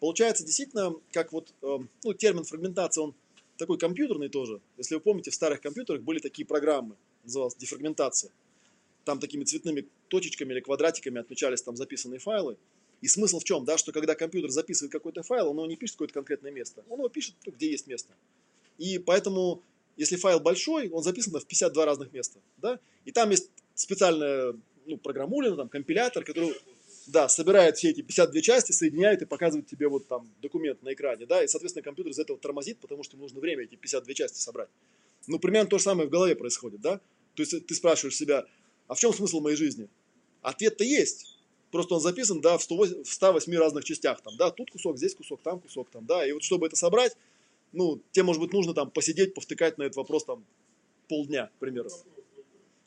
Получается, 0.01 0.43
действительно, 0.43 0.95
как 1.11 1.31
вот, 1.31 1.53
э, 1.61 1.77
ну, 2.03 2.13
термин 2.13 2.43
фрагментация, 2.43 3.03
он 3.03 3.13
такой 3.55 3.77
компьютерный 3.77 4.29
тоже. 4.29 4.59
Если 4.77 4.95
вы 4.95 4.99
помните, 4.99 5.29
в 5.29 5.35
старых 5.35 5.61
компьютерах 5.61 6.01
были 6.01 6.19
такие 6.19 6.45
программы, 6.45 6.95
называлась 7.23 7.55
дефрагментация. 7.55 8.31
Там 9.05 9.19
такими 9.19 9.43
цветными 9.43 9.87
точечками 10.07 10.53
или 10.53 10.59
квадратиками 10.59 11.19
отмечались 11.19 11.61
там 11.61 11.75
записанные 11.75 12.19
файлы. 12.19 12.57
И 13.01 13.07
смысл 13.07 13.39
в 13.39 13.43
чем, 13.43 13.65
да, 13.65 13.77
что 13.77 13.91
когда 13.91 14.13
компьютер 14.13 14.51
записывает 14.51 14.91
какой-то 14.91 15.23
файл, 15.23 15.49
он 15.49 15.57
его 15.57 15.65
не 15.65 15.75
пишет 15.75 15.95
какое-то 15.95 16.13
конкретное 16.13 16.51
место, 16.51 16.83
он 16.87 16.99
его 16.99 17.09
пишет, 17.09 17.33
где 17.45 17.71
есть 17.71 17.87
место. 17.87 18.13
И 18.77 18.99
поэтому, 18.99 19.63
если 19.97 20.17
файл 20.17 20.39
большой, 20.39 20.89
он 20.89 21.01
записан 21.01 21.33
в 21.33 21.45
52 21.45 21.85
разных 21.85 22.13
места, 22.13 22.39
да, 22.57 22.79
и 23.05 23.11
там 23.11 23.31
есть 23.31 23.49
специальная 23.73 24.53
ну, 24.85 24.97
программулина, 24.97 25.55
там, 25.55 25.69
компилятор, 25.69 26.23
который 26.23 26.53
да, 27.07 27.27
собирает 27.27 27.77
все 27.77 27.89
эти 27.89 28.01
52 28.01 28.41
части, 28.41 28.71
соединяет 28.71 29.23
и 29.23 29.25
показывает 29.25 29.67
тебе 29.67 29.87
вот 29.87 30.07
там 30.07 30.29
документ 30.41 30.83
на 30.83 30.93
экране, 30.93 31.25
да, 31.25 31.43
и, 31.43 31.47
соответственно, 31.47 31.83
компьютер 31.83 32.11
из 32.11 32.19
этого 32.19 32.37
тормозит, 32.37 32.77
потому 32.79 33.03
что 33.03 33.15
ему 33.15 33.23
нужно 33.23 33.39
время 33.39 33.63
эти 33.63 33.75
52 33.75 34.13
части 34.13 34.39
собрать. 34.39 34.69
Ну, 35.27 35.39
примерно 35.39 35.69
то 35.69 35.77
же 35.77 35.83
самое 35.83 36.07
в 36.07 36.11
голове 36.11 36.35
происходит, 36.35 36.81
да? 36.81 36.99
То 37.35 37.43
есть 37.43 37.65
ты 37.65 37.75
спрашиваешь 37.75 38.15
себя, 38.15 38.45
а 38.87 38.95
в 38.95 38.99
чем 38.99 39.13
смысл 39.13 39.39
моей 39.39 39.55
жизни? 39.55 39.87
Ответ-то 40.41 40.83
есть. 40.83 41.37
Просто 41.71 41.95
он 41.95 42.01
записан, 42.01 42.41
да, 42.41 42.57
в, 42.57 42.63
108, 42.63 43.03
в 43.03 43.13
108 43.13 43.55
разных 43.55 43.85
частях, 43.85 44.21
там, 44.21 44.35
да, 44.35 44.51
тут 44.51 44.71
кусок, 44.71 44.97
здесь 44.97 45.15
кусок, 45.15 45.41
там 45.41 45.59
кусок, 45.61 45.89
там, 45.89 46.05
да, 46.05 46.27
и 46.27 46.33
вот 46.33 46.43
чтобы 46.43 46.67
это 46.67 46.75
собрать, 46.75 47.15
ну, 47.71 48.01
тебе, 48.11 48.23
может 48.23 48.41
быть, 48.41 48.51
нужно 48.51 48.73
там 48.73 48.91
посидеть, 48.91 49.33
повтыкать 49.33 49.77
на 49.77 49.83
этот 49.83 49.95
вопрос 49.95 50.25
там 50.25 50.43
полдня, 51.07 51.47
к 51.47 51.59
примеру. 51.59 51.89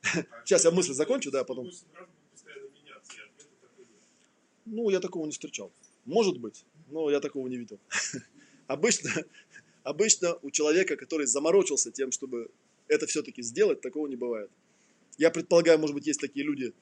Сейчас 0.45 0.65
я 0.65 0.71
мысль 0.71 0.93
закончу, 0.93 1.31
да, 1.31 1.41
а 1.41 1.45
потом. 1.45 1.71
Ну, 4.67 4.91
я 4.91 5.01
такого 5.01 5.25
не 5.25 5.33
встречал. 5.33 5.73
Может 6.05 6.39
быть, 6.39 6.65
но 6.91 7.11
я 7.11 7.21
такого 7.21 7.49
не 7.49 7.57
видел. 7.57 7.79
Обычно, 8.67 9.11
обычно 9.85 10.37
у 10.43 10.51
человека, 10.51 10.97
который 10.97 11.27
заморочился 11.27 11.93
тем, 11.93 12.11
чтобы 12.11 12.51
это 12.89 13.07
все-таки 13.07 13.43
сделать, 13.43 13.81
такого 13.81 14.09
не 14.09 14.17
бывает. 14.17 14.51
Я 15.17 15.31
предполагаю, 15.31 15.79
может 15.79 15.95
быть, 15.95 16.07
есть 16.07 16.21
такие 16.21 16.45
люди, 16.45 16.73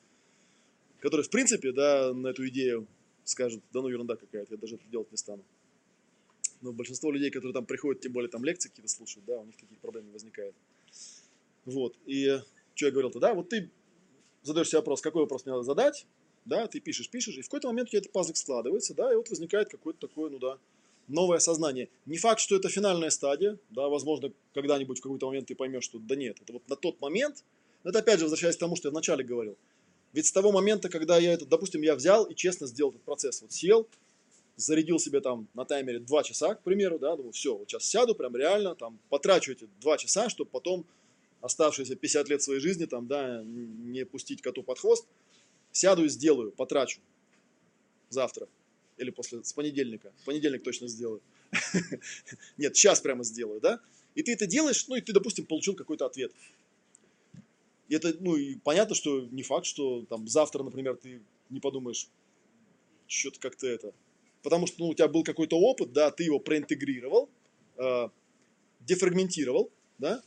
которые, 1.00 1.24
в 1.24 1.30
принципе, 1.30 1.72
да, 1.72 2.14
на 2.14 2.28
эту 2.28 2.48
идею 2.48 2.86
скажут, 3.24 3.62
да 3.72 3.82
ну 3.82 3.88
ерунда 3.88 4.16
какая-то, 4.16 4.54
я 4.54 4.58
даже 4.58 4.76
это 4.76 4.84
делать 4.88 5.10
не 5.10 5.18
стану. 5.18 5.44
Но 6.60 6.72
большинство 6.72 7.10
людей, 7.10 7.30
которые 7.30 7.52
там 7.52 7.66
приходят, 7.66 8.00
тем 8.00 8.12
более 8.12 8.30
там 8.30 8.44
лекции 8.44 8.68
какие-то 8.68 8.90
слушают, 8.90 9.26
да, 9.26 9.38
у 9.38 9.44
них 9.44 9.56
таких 9.56 9.78
проблем 9.78 10.06
не 10.06 10.12
возникает. 10.12 10.54
Вот, 11.64 11.96
и 12.06 12.40
что 12.74 12.86
я 12.86 12.92
говорил-то, 12.92 13.18
да, 13.20 13.34
вот 13.34 13.48
ты 13.48 13.70
задаешь 14.42 14.68
себе 14.68 14.78
вопрос, 14.78 15.00
какой 15.00 15.22
вопрос 15.22 15.44
мне 15.44 15.52
надо 15.52 15.64
задать, 15.64 16.06
да, 16.44 16.66
ты 16.66 16.80
пишешь, 16.80 17.08
пишешь, 17.10 17.36
и 17.36 17.42
в 17.42 17.46
какой-то 17.46 17.68
момент 17.68 17.88
у 17.88 17.90
тебя 17.90 18.00
этот 18.00 18.12
пазлик 18.12 18.36
складывается, 18.36 18.94
да, 18.94 19.12
и 19.12 19.16
вот 19.16 19.28
возникает 19.28 19.68
какое-то 19.68 20.06
такое, 20.06 20.30
ну 20.30 20.38
да, 20.38 20.58
новое 21.08 21.38
сознание. 21.38 21.88
Не 22.06 22.18
факт, 22.18 22.40
что 22.40 22.56
это 22.56 22.68
финальная 22.68 23.10
стадия, 23.10 23.58
да, 23.70 23.88
возможно, 23.88 24.32
когда-нибудь 24.54 24.98
в 24.98 25.02
какой-то 25.02 25.26
момент 25.26 25.48
ты 25.48 25.54
поймешь, 25.54 25.84
что 25.84 25.98
да 25.98 26.16
нет, 26.16 26.38
это 26.40 26.52
вот 26.54 26.68
на 26.68 26.76
тот 26.76 27.00
момент, 27.00 27.44
но 27.84 27.90
это 27.90 28.00
опять 28.00 28.18
же 28.18 28.24
возвращаясь 28.24 28.56
к 28.56 28.60
тому, 28.60 28.76
что 28.76 28.88
я 28.88 28.92
вначале 28.92 29.24
говорил. 29.24 29.56
Ведь 30.12 30.26
с 30.26 30.32
того 30.32 30.52
момента, 30.52 30.88
когда 30.88 31.18
я 31.18 31.32
это, 31.32 31.46
допустим, 31.46 31.82
я 31.82 31.94
взял 31.94 32.24
и 32.24 32.34
честно 32.34 32.66
сделал 32.66 32.90
этот 32.90 33.02
процесс, 33.02 33.40
вот 33.42 33.52
сел, 33.52 33.88
зарядил 34.56 34.98
себе 34.98 35.20
там 35.20 35.48
на 35.54 35.64
таймере 35.64 35.98
2 35.98 36.22
часа, 36.22 36.54
к 36.54 36.62
примеру, 36.62 36.98
да, 36.98 37.16
думаю, 37.16 37.32
все, 37.32 37.56
вот 37.56 37.68
сейчас 37.68 37.84
сяду, 37.84 38.14
прям 38.14 38.36
реально, 38.36 38.74
там, 38.74 38.98
потрачу 39.08 39.52
эти 39.52 39.68
2 39.80 39.98
часа, 39.98 40.28
чтобы 40.28 40.50
потом 40.50 40.84
оставшиеся 41.40 41.96
50 41.96 42.28
лет 42.28 42.42
своей 42.42 42.60
жизни, 42.60 42.84
там, 42.84 43.06
да, 43.06 43.42
не 43.42 44.04
пустить 44.04 44.42
коту 44.42 44.62
под 44.62 44.78
хвост, 44.78 45.06
сяду 45.72 46.04
и 46.04 46.08
сделаю, 46.08 46.52
потрачу 46.52 47.00
завтра 48.10 48.46
или 49.02 49.10
после, 49.10 49.42
с 49.44 49.52
понедельника, 49.52 50.12
в 50.22 50.24
понедельник 50.24 50.62
точно 50.62 50.88
сделаю. 50.88 51.20
Нет, 52.56 52.76
сейчас 52.76 53.00
прямо 53.00 53.24
сделаю, 53.24 53.60
да, 53.60 53.80
и 54.14 54.22
ты 54.22 54.32
это 54.32 54.46
делаешь, 54.46 54.86
ну, 54.88 54.96
и 54.96 55.00
ты, 55.00 55.12
допустим, 55.12 55.46
получил 55.46 55.74
какой-то 55.74 56.06
ответ. 56.06 56.32
И 57.88 57.94
это, 57.94 58.14
ну, 58.20 58.36
и 58.36 58.56
понятно, 58.56 58.94
что 58.94 59.20
не 59.30 59.42
факт, 59.42 59.66
что 59.66 60.04
там 60.06 60.26
завтра, 60.28 60.62
например, 60.62 60.96
ты 60.96 61.20
не 61.50 61.60
подумаешь, 61.60 62.08
что-то 63.06 63.38
как-то 63.40 63.66
это. 63.66 63.92
Потому 64.42 64.66
что 64.66 64.76
ну, 64.80 64.88
у 64.88 64.94
тебя 64.94 65.08
был 65.08 65.24
какой-то 65.24 65.56
опыт, 65.58 65.92
да, 65.92 66.10
ты 66.10 66.24
его 66.24 66.38
проинтегрировал, 66.38 67.28
э, 67.76 68.08
дефрагментировал, 68.80 69.70
да, 69.98 70.22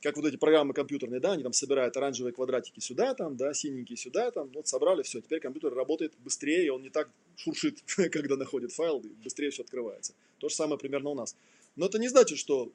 как 0.00 0.16
вот 0.16 0.26
эти 0.26 0.36
программы 0.36 0.74
компьютерные, 0.74 1.20
да, 1.20 1.32
они 1.32 1.42
там 1.42 1.52
собирают 1.52 1.96
оранжевые 1.96 2.32
квадратики 2.32 2.80
сюда, 2.80 3.14
там, 3.14 3.36
да, 3.36 3.52
синенькие 3.52 3.96
сюда, 3.96 4.30
там, 4.30 4.48
вот 4.54 4.68
собрали, 4.68 5.02
все, 5.02 5.20
теперь 5.20 5.40
компьютер 5.40 5.74
работает 5.74 6.14
быстрее, 6.18 6.66
и 6.66 6.68
он 6.68 6.82
не 6.82 6.90
так 6.90 7.10
шуршит, 7.36 7.82
когда 8.12 8.36
находит 8.36 8.72
файл, 8.72 9.02
быстрее 9.24 9.50
все 9.50 9.62
открывается. 9.62 10.14
То 10.38 10.48
же 10.48 10.54
самое 10.54 10.78
примерно 10.78 11.10
у 11.10 11.14
нас. 11.14 11.36
Но 11.76 11.86
это 11.86 11.98
не 11.98 12.08
значит, 12.08 12.38
что 12.38 12.72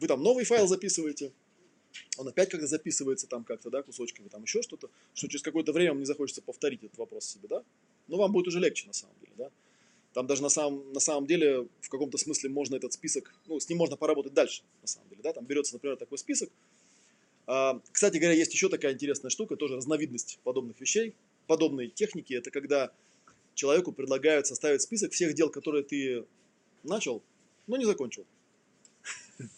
вы 0.00 0.08
там 0.08 0.22
новый 0.22 0.44
файл 0.44 0.66
записываете, 0.66 1.32
он 2.18 2.26
опять 2.26 2.50
как-то 2.50 2.66
записывается 2.66 3.26
там 3.26 3.44
как-то, 3.44 3.70
да, 3.70 3.82
кусочками, 3.82 4.28
там 4.28 4.42
еще 4.42 4.62
что-то, 4.62 4.90
что 5.14 5.28
через 5.28 5.42
какое-то 5.42 5.72
время 5.72 5.92
вам 5.92 6.00
не 6.00 6.06
захочется 6.06 6.42
повторить 6.42 6.82
этот 6.82 6.98
вопрос 6.98 7.26
себе, 7.26 7.48
да, 7.48 7.62
но 8.08 8.16
вам 8.16 8.32
будет 8.32 8.48
уже 8.48 8.58
легче 8.58 8.86
на 8.86 8.92
самом 8.92 9.14
деле, 9.20 9.32
да. 9.36 9.50
Там 10.14 10.26
даже 10.26 10.42
на 10.42 10.50
самом, 10.50 10.92
на 10.92 11.00
самом 11.00 11.26
деле 11.26 11.66
в 11.80 11.88
каком-то 11.88 12.18
смысле 12.18 12.50
можно 12.50 12.76
этот 12.76 12.92
список, 12.92 13.34
ну, 13.46 13.58
с 13.58 13.68
ним 13.68 13.78
можно 13.78 13.96
поработать 13.96 14.34
дальше, 14.34 14.62
на 14.82 14.88
самом 14.88 15.08
деле, 15.08 15.22
да, 15.22 15.32
там 15.32 15.44
берется, 15.46 15.74
например, 15.74 15.96
такой 15.96 16.18
список. 16.18 16.50
А, 17.46 17.80
кстати 17.90 18.18
говоря, 18.18 18.34
есть 18.34 18.52
еще 18.52 18.68
такая 18.68 18.92
интересная 18.92 19.30
штука, 19.30 19.56
тоже 19.56 19.76
разновидность 19.76 20.38
подобных 20.44 20.80
вещей, 20.80 21.14
подобные 21.46 21.88
техники, 21.88 22.34
это 22.34 22.50
когда 22.50 22.92
человеку 23.54 23.92
предлагают 23.92 24.46
составить 24.46 24.82
список 24.82 25.12
всех 25.12 25.34
дел, 25.34 25.48
которые 25.48 25.82
ты 25.82 26.24
начал, 26.82 27.22
но 27.66 27.76
не 27.76 27.84
закончил. 27.84 28.26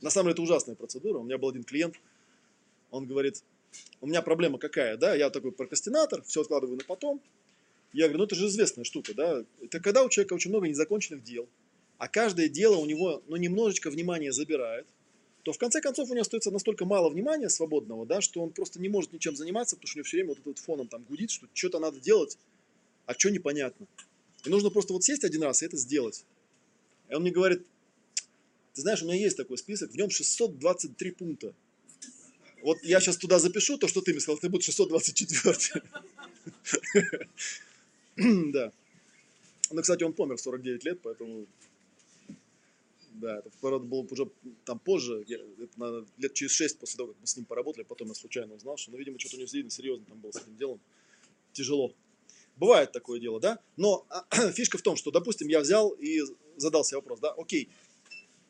На 0.00 0.10
самом 0.10 0.26
деле 0.26 0.32
это 0.34 0.42
ужасная 0.42 0.76
процедура. 0.76 1.18
У 1.18 1.24
меня 1.24 1.38
был 1.38 1.48
один 1.48 1.64
клиент, 1.64 1.96
он 2.90 3.06
говорит, 3.06 3.42
у 4.00 4.06
меня 4.06 4.22
проблема 4.22 4.58
какая, 4.58 4.96
да, 4.96 5.14
я 5.14 5.30
такой 5.30 5.52
прокрастинатор, 5.52 6.22
все 6.22 6.42
откладываю 6.42 6.76
на 6.78 6.84
потом. 6.84 7.20
Я 7.96 8.08
говорю, 8.08 8.18
ну 8.18 8.24
это 8.24 8.34
же 8.34 8.48
известная 8.48 8.84
штука, 8.84 9.14
да, 9.14 9.42
это 9.62 9.80
когда 9.80 10.04
у 10.04 10.10
человека 10.10 10.34
очень 10.34 10.50
много 10.50 10.68
незаконченных 10.68 11.24
дел, 11.24 11.48
а 11.96 12.08
каждое 12.08 12.50
дело 12.50 12.76
у 12.76 12.84
него, 12.84 13.22
ну, 13.26 13.36
немножечко 13.36 13.88
внимания 13.88 14.32
забирает, 14.32 14.86
то 15.44 15.52
в 15.52 15.56
конце 15.56 15.80
концов 15.80 16.10
у 16.10 16.12
него 16.12 16.20
остается 16.20 16.50
настолько 16.50 16.84
мало 16.84 17.08
внимания 17.08 17.48
свободного, 17.48 18.04
да, 18.04 18.20
что 18.20 18.42
он 18.42 18.50
просто 18.50 18.80
не 18.80 18.90
может 18.90 19.14
ничем 19.14 19.34
заниматься, 19.34 19.76
потому 19.76 19.88
что 19.88 19.96
у 19.96 20.00
него 20.00 20.04
все 20.04 20.16
время 20.18 20.28
вот 20.28 20.40
этот 20.40 20.58
фоном 20.58 20.88
там 20.88 21.04
гудит, 21.04 21.30
что 21.30 21.46
что-то 21.54 21.78
надо 21.78 21.98
делать, 21.98 22.36
а 23.06 23.14
что 23.14 23.30
непонятно. 23.30 23.86
И 24.44 24.50
нужно 24.50 24.68
просто 24.68 24.92
вот 24.92 25.02
сесть 25.02 25.24
один 25.24 25.42
раз 25.44 25.62
и 25.62 25.64
это 25.64 25.78
сделать. 25.78 26.26
И 27.08 27.14
он 27.14 27.22
мне 27.22 27.30
говорит, 27.30 27.64
ты 28.74 28.82
знаешь, 28.82 29.00
у 29.00 29.06
меня 29.06 29.16
есть 29.16 29.38
такой 29.38 29.56
список, 29.56 29.92
в 29.92 29.96
нем 29.96 30.10
623 30.10 31.12
пункта. 31.12 31.54
Вот 32.60 32.76
я 32.82 33.00
сейчас 33.00 33.16
туда 33.16 33.38
запишу 33.38 33.78
то, 33.78 33.88
что 33.88 34.02
ты 34.02 34.10
мне 34.10 34.20
сказал, 34.20 34.38
ты 34.38 34.50
будет 34.50 34.64
624. 34.64 35.82
Да. 38.52 38.72
Ну, 39.70 39.82
кстати, 39.82 40.04
он 40.04 40.12
помер 40.12 40.36
в 40.36 40.40
49 40.40 40.84
лет, 40.84 41.00
поэтому... 41.02 41.46
Да, 43.14 43.38
это, 43.38 43.50
правда, 43.60 43.78
было 43.78 44.06
уже 44.10 44.28
там 44.64 44.78
позже, 44.78 45.24
я- 45.26 45.38
это, 45.38 45.72
наверное, 45.76 46.06
лет 46.18 46.34
через 46.34 46.52
6 46.52 46.78
после 46.78 46.98
того, 46.98 47.08
как 47.08 47.16
мы 47.20 47.26
с 47.26 47.36
ним 47.36 47.46
поработали, 47.46 47.82
потом 47.84 48.08
я 48.08 48.14
случайно 48.14 48.54
узнал, 48.54 48.76
что, 48.76 48.90
ну, 48.90 48.98
видимо, 48.98 49.18
что-то 49.18 49.36
у 49.36 49.38
него 49.38 49.48
сильно 49.48 49.70
серьезно 49.70 50.04
там 50.04 50.20
было 50.20 50.32
с 50.32 50.36
этим 50.36 50.54
делом. 50.56 50.80
Тяжело. 51.52 51.94
Бывает 52.56 52.92
такое 52.92 53.18
дело, 53.18 53.40
да? 53.40 53.58
Но 53.76 54.06
фишка 54.54 54.76
в 54.76 54.82
том, 54.82 54.96
что, 54.96 55.10
допустим, 55.10 55.48
я 55.48 55.60
взял 55.60 55.90
и 55.90 56.20
задал 56.56 56.84
себе 56.84 56.98
вопрос, 56.98 57.20
да, 57.20 57.32
окей, 57.32 57.70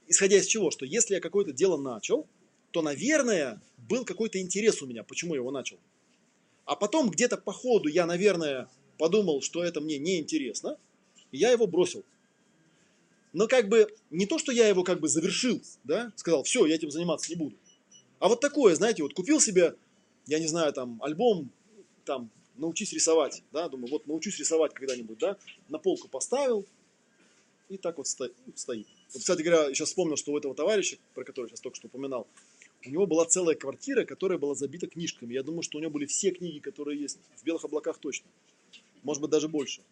исходя 0.08 0.36
из 0.36 0.46
чего, 0.46 0.70
что 0.72 0.84
если 0.84 1.14
я 1.14 1.20
какое-то 1.20 1.52
дело 1.52 1.76
начал, 1.76 2.26
то, 2.72 2.82
наверное, 2.82 3.60
был 3.88 4.04
какой-то 4.04 4.40
интерес 4.40 4.82
у 4.82 4.86
меня, 4.86 5.04
почему 5.04 5.34
я 5.34 5.40
его 5.40 5.52
начал. 5.52 5.78
А 6.64 6.74
потом 6.74 7.10
где-то 7.10 7.36
по 7.36 7.52
ходу 7.52 7.88
я, 7.88 8.04
наверное, 8.06 8.68
подумал, 8.98 9.42
что 9.42 9.62
это 9.64 9.80
мне 9.80 9.98
неинтересно, 9.98 10.78
и 11.32 11.38
я 11.38 11.50
его 11.50 11.66
бросил. 11.66 12.04
Но 13.32 13.48
как 13.48 13.68
бы 13.68 13.94
не 14.10 14.26
то, 14.26 14.38
что 14.38 14.52
я 14.52 14.68
его 14.68 14.82
как 14.82 15.00
бы 15.00 15.08
завершил, 15.08 15.60
да, 15.84 16.12
сказал, 16.16 16.42
все, 16.42 16.64
я 16.66 16.74
этим 16.74 16.90
заниматься 16.90 17.30
не 17.30 17.36
буду. 17.36 17.56
А 18.18 18.28
вот 18.28 18.40
такое, 18.40 18.74
знаете, 18.74 19.02
вот 19.02 19.12
купил 19.12 19.40
себе, 19.40 19.74
я 20.26 20.38
не 20.38 20.46
знаю, 20.46 20.72
там, 20.72 21.02
альбом, 21.02 21.50
там, 22.04 22.30
научись 22.56 22.92
рисовать, 22.92 23.42
да, 23.52 23.68
думаю, 23.68 23.90
вот 23.90 24.06
научусь 24.06 24.38
рисовать 24.38 24.72
когда-нибудь, 24.72 25.18
да, 25.18 25.36
на 25.68 25.78
полку 25.78 26.08
поставил, 26.08 26.64
и 27.68 27.76
так 27.76 27.98
вот 27.98 28.06
сто- 28.06 28.30
стоит. 28.54 28.86
Вот, 29.12 29.20
кстати 29.20 29.42
говоря, 29.42 29.74
сейчас 29.74 29.88
вспомнил, 29.88 30.16
что 30.16 30.32
у 30.32 30.38
этого 30.38 30.54
товарища, 30.54 30.96
про 31.14 31.24
которого 31.24 31.50
сейчас 31.50 31.60
только 31.60 31.76
что 31.76 31.88
упоминал, 31.88 32.26
у 32.84 32.90
него 32.90 33.06
была 33.06 33.26
целая 33.26 33.56
квартира, 33.56 34.04
которая 34.04 34.38
была 34.38 34.54
забита 34.54 34.86
книжками. 34.86 35.34
Я 35.34 35.42
думаю, 35.42 35.62
что 35.62 35.78
у 35.78 35.80
него 35.80 35.90
были 35.90 36.06
все 36.06 36.30
книги, 36.30 36.60
которые 36.60 37.00
есть. 37.00 37.18
В 37.36 37.44
белых 37.44 37.64
облаках 37.64 37.98
точно. 37.98 38.26
Может 39.06 39.22
быть, 39.22 39.30
даже 39.30 39.46
больше. 39.46 39.82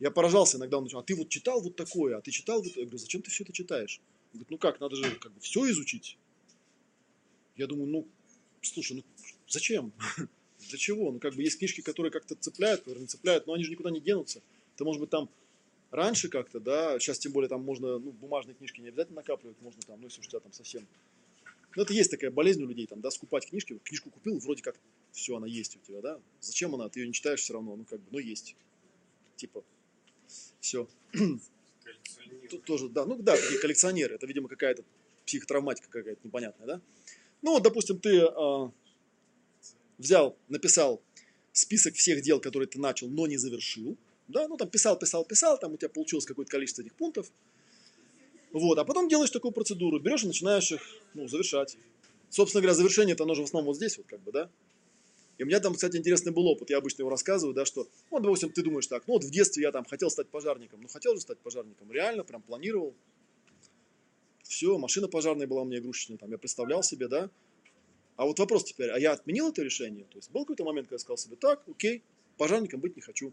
Я 0.00 0.10
поражался 0.10 0.58
иногда, 0.58 0.76
он 0.76 0.84
начал, 0.84 0.98
а 0.98 1.02
ты 1.02 1.14
вот 1.14 1.30
читал 1.30 1.62
вот 1.62 1.76
такое, 1.76 2.18
а 2.18 2.20
ты 2.20 2.30
читал 2.30 2.62
вот... 2.62 2.76
Я 2.76 2.82
говорю, 2.82 2.98
зачем 2.98 3.22
ты 3.22 3.30
все 3.30 3.42
это 3.42 3.54
читаешь? 3.54 4.02
Он 4.32 4.40
говорит, 4.40 4.50
ну 4.50 4.58
как, 4.58 4.80
надо 4.80 4.96
же 4.96 5.14
как 5.16 5.32
бы 5.32 5.40
все 5.40 5.68
изучить. 5.70 6.18
Я 7.56 7.66
думаю, 7.66 7.88
ну, 7.88 8.06
слушай, 8.60 8.98
ну 8.98 9.02
зачем? 9.48 9.92
Для 10.68 10.76
чего? 10.76 11.10
Ну 11.10 11.18
как 11.20 11.34
бы 11.34 11.42
есть 11.42 11.58
книжки, 11.58 11.80
которые 11.80 12.12
как-то 12.12 12.34
цепляют, 12.34 12.80
которые 12.80 13.00
не 13.00 13.08
цепляют, 13.08 13.46
но 13.46 13.54
они 13.54 13.64
же 13.64 13.70
никуда 13.70 13.90
не 13.90 14.00
денутся. 14.00 14.42
Ты, 14.76 14.84
может 14.84 15.00
быть, 15.00 15.08
там 15.08 15.30
раньше 15.90 16.28
как-то, 16.28 16.60
да, 16.60 16.98
сейчас 16.98 17.18
тем 17.18 17.32
более 17.32 17.48
там 17.48 17.64
можно, 17.64 17.98
ну, 17.98 18.12
бумажные 18.12 18.54
книжки 18.54 18.82
не 18.82 18.88
обязательно 18.88 19.16
накапливать, 19.16 19.56
можно 19.62 19.80
там, 19.86 19.98
ну, 20.00 20.08
если 20.08 20.20
у 20.20 20.24
тебя 20.24 20.40
там 20.40 20.52
совсем 20.52 20.86
ну, 21.76 21.82
это 21.82 21.92
есть 21.92 22.10
такая 22.10 22.30
болезнь 22.30 22.62
у 22.62 22.66
людей, 22.66 22.86
там, 22.86 23.00
да, 23.00 23.10
скупать 23.10 23.48
книжки. 23.48 23.78
Книжку 23.84 24.10
купил, 24.10 24.38
вроде 24.38 24.62
как 24.62 24.76
все, 25.12 25.36
она 25.36 25.46
есть 25.46 25.76
у 25.76 25.78
тебя, 25.80 26.00
да. 26.00 26.20
Зачем 26.40 26.74
она? 26.74 26.88
Ты 26.88 27.00
ее 27.00 27.06
не 27.06 27.12
читаешь 27.12 27.40
все 27.40 27.54
равно, 27.54 27.76
ну, 27.76 27.84
как 27.84 28.00
бы, 28.00 28.06
ну, 28.10 28.18
есть. 28.18 28.56
Типа, 29.36 29.64
все. 30.60 30.88
Тут 32.50 32.64
тоже, 32.64 32.88
да, 32.88 33.06
ну, 33.06 33.16
да, 33.16 33.36
такие 33.36 33.60
коллекционеры. 33.60 34.14
Это, 34.14 34.26
видимо, 34.26 34.48
какая-то 34.48 34.84
психотравматика 35.26 35.88
какая-то 35.90 36.20
непонятная, 36.24 36.66
да. 36.66 36.80
Ну, 37.42 37.52
вот, 37.52 37.62
допустим, 37.62 37.98
ты 37.98 38.20
а, 38.20 38.70
взял, 39.98 40.36
написал 40.48 41.00
список 41.52 41.94
всех 41.94 42.22
дел, 42.22 42.40
которые 42.40 42.68
ты 42.68 42.78
начал, 42.78 43.08
но 43.08 43.26
не 43.26 43.36
завершил, 43.36 43.96
да, 44.28 44.48
ну, 44.48 44.56
там 44.56 44.68
писал, 44.68 44.98
писал, 44.98 45.24
писал, 45.24 45.58
там 45.58 45.72
у 45.72 45.76
тебя 45.76 45.88
получилось 45.88 46.24
какое-то 46.24 46.50
количество 46.50 46.82
этих 46.82 46.94
пунктов, 46.94 47.30
вот, 48.52 48.78
а 48.78 48.84
потом 48.84 49.08
делаешь 49.08 49.30
такую 49.30 49.52
процедуру, 49.52 50.00
берешь 50.00 50.24
и 50.24 50.26
начинаешь 50.26 50.72
их, 50.72 50.80
ну, 51.14 51.28
завершать. 51.28 51.76
Собственно 52.30 52.62
говоря, 52.62 52.74
завершение 52.74 53.14
это 53.14 53.24
оно 53.24 53.34
же 53.34 53.42
в 53.42 53.44
основном 53.44 53.66
вот 53.66 53.76
здесь 53.76 53.96
вот, 53.98 54.06
как 54.06 54.20
бы, 54.20 54.32
да. 54.32 54.50
И 55.40 55.42
у 55.42 55.46
меня 55.46 55.58
там, 55.58 55.72
кстати, 55.72 55.96
интересный 55.96 56.32
был 56.32 56.46
опыт, 56.48 56.68
я 56.68 56.76
обычно 56.76 57.00
его 57.00 57.08
рассказываю, 57.08 57.54
да, 57.54 57.64
что, 57.64 57.88
ну, 58.10 58.20
допустим, 58.20 58.52
ты 58.52 58.60
думаешь 58.60 58.86
так, 58.86 59.04
ну, 59.06 59.14
вот 59.14 59.24
в 59.24 59.30
детстве 59.30 59.62
я 59.62 59.72
там 59.72 59.86
хотел 59.86 60.10
стать 60.10 60.28
пожарником, 60.28 60.82
ну, 60.82 60.88
хотел 60.88 61.14
же 61.14 61.22
стать 61.22 61.38
пожарником, 61.38 61.90
реально, 61.90 62.24
прям 62.24 62.42
планировал. 62.42 62.94
Все, 64.42 64.76
машина 64.76 65.08
пожарная 65.08 65.46
была 65.46 65.62
у 65.62 65.64
меня 65.64 65.78
игрушечная, 65.78 66.18
там, 66.18 66.30
я 66.30 66.36
представлял 66.36 66.82
себе, 66.82 67.08
да. 67.08 67.30
А 68.16 68.26
вот 68.26 68.38
вопрос 68.38 68.64
теперь, 68.64 68.90
а 68.90 68.98
я 68.98 69.12
отменил 69.12 69.48
это 69.48 69.62
решение? 69.62 70.04
То 70.10 70.18
есть 70.18 70.30
был 70.30 70.42
какой-то 70.42 70.64
момент, 70.64 70.88
когда 70.88 70.96
я 70.96 70.98
сказал 70.98 71.16
себе, 71.16 71.36
так, 71.36 71.62
окей, 71.66 72.02
пожарником 72.36 72.80
быть 72.80 72.96
не 72.96 73.00
хочу. 73.00 73.32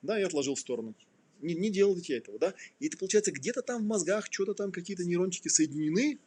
Да, 0.00 0.16
я 0.16 0.28
отложил 0.28 0.54
в 0.54 0.58
сторону. 0.58 0.94
Не, 1.42 1.52
не 1.52 1.68
делайте 1.68 2.16
этого, 2.16 2.38
да. 2.38 2.54
И 2.80 2.86
это 2.86 2.96
получается 2.96 3.30
где-то 3.30 3.60
там 3.60 3.82
в 3.82 3.86
мозгах 3.86 4.28
что-то 4.30 4.54
там 4.54 4.72
какие-то 4.72 5.04
нейрончики 5.04 5.48
соединены. 5.48 6.18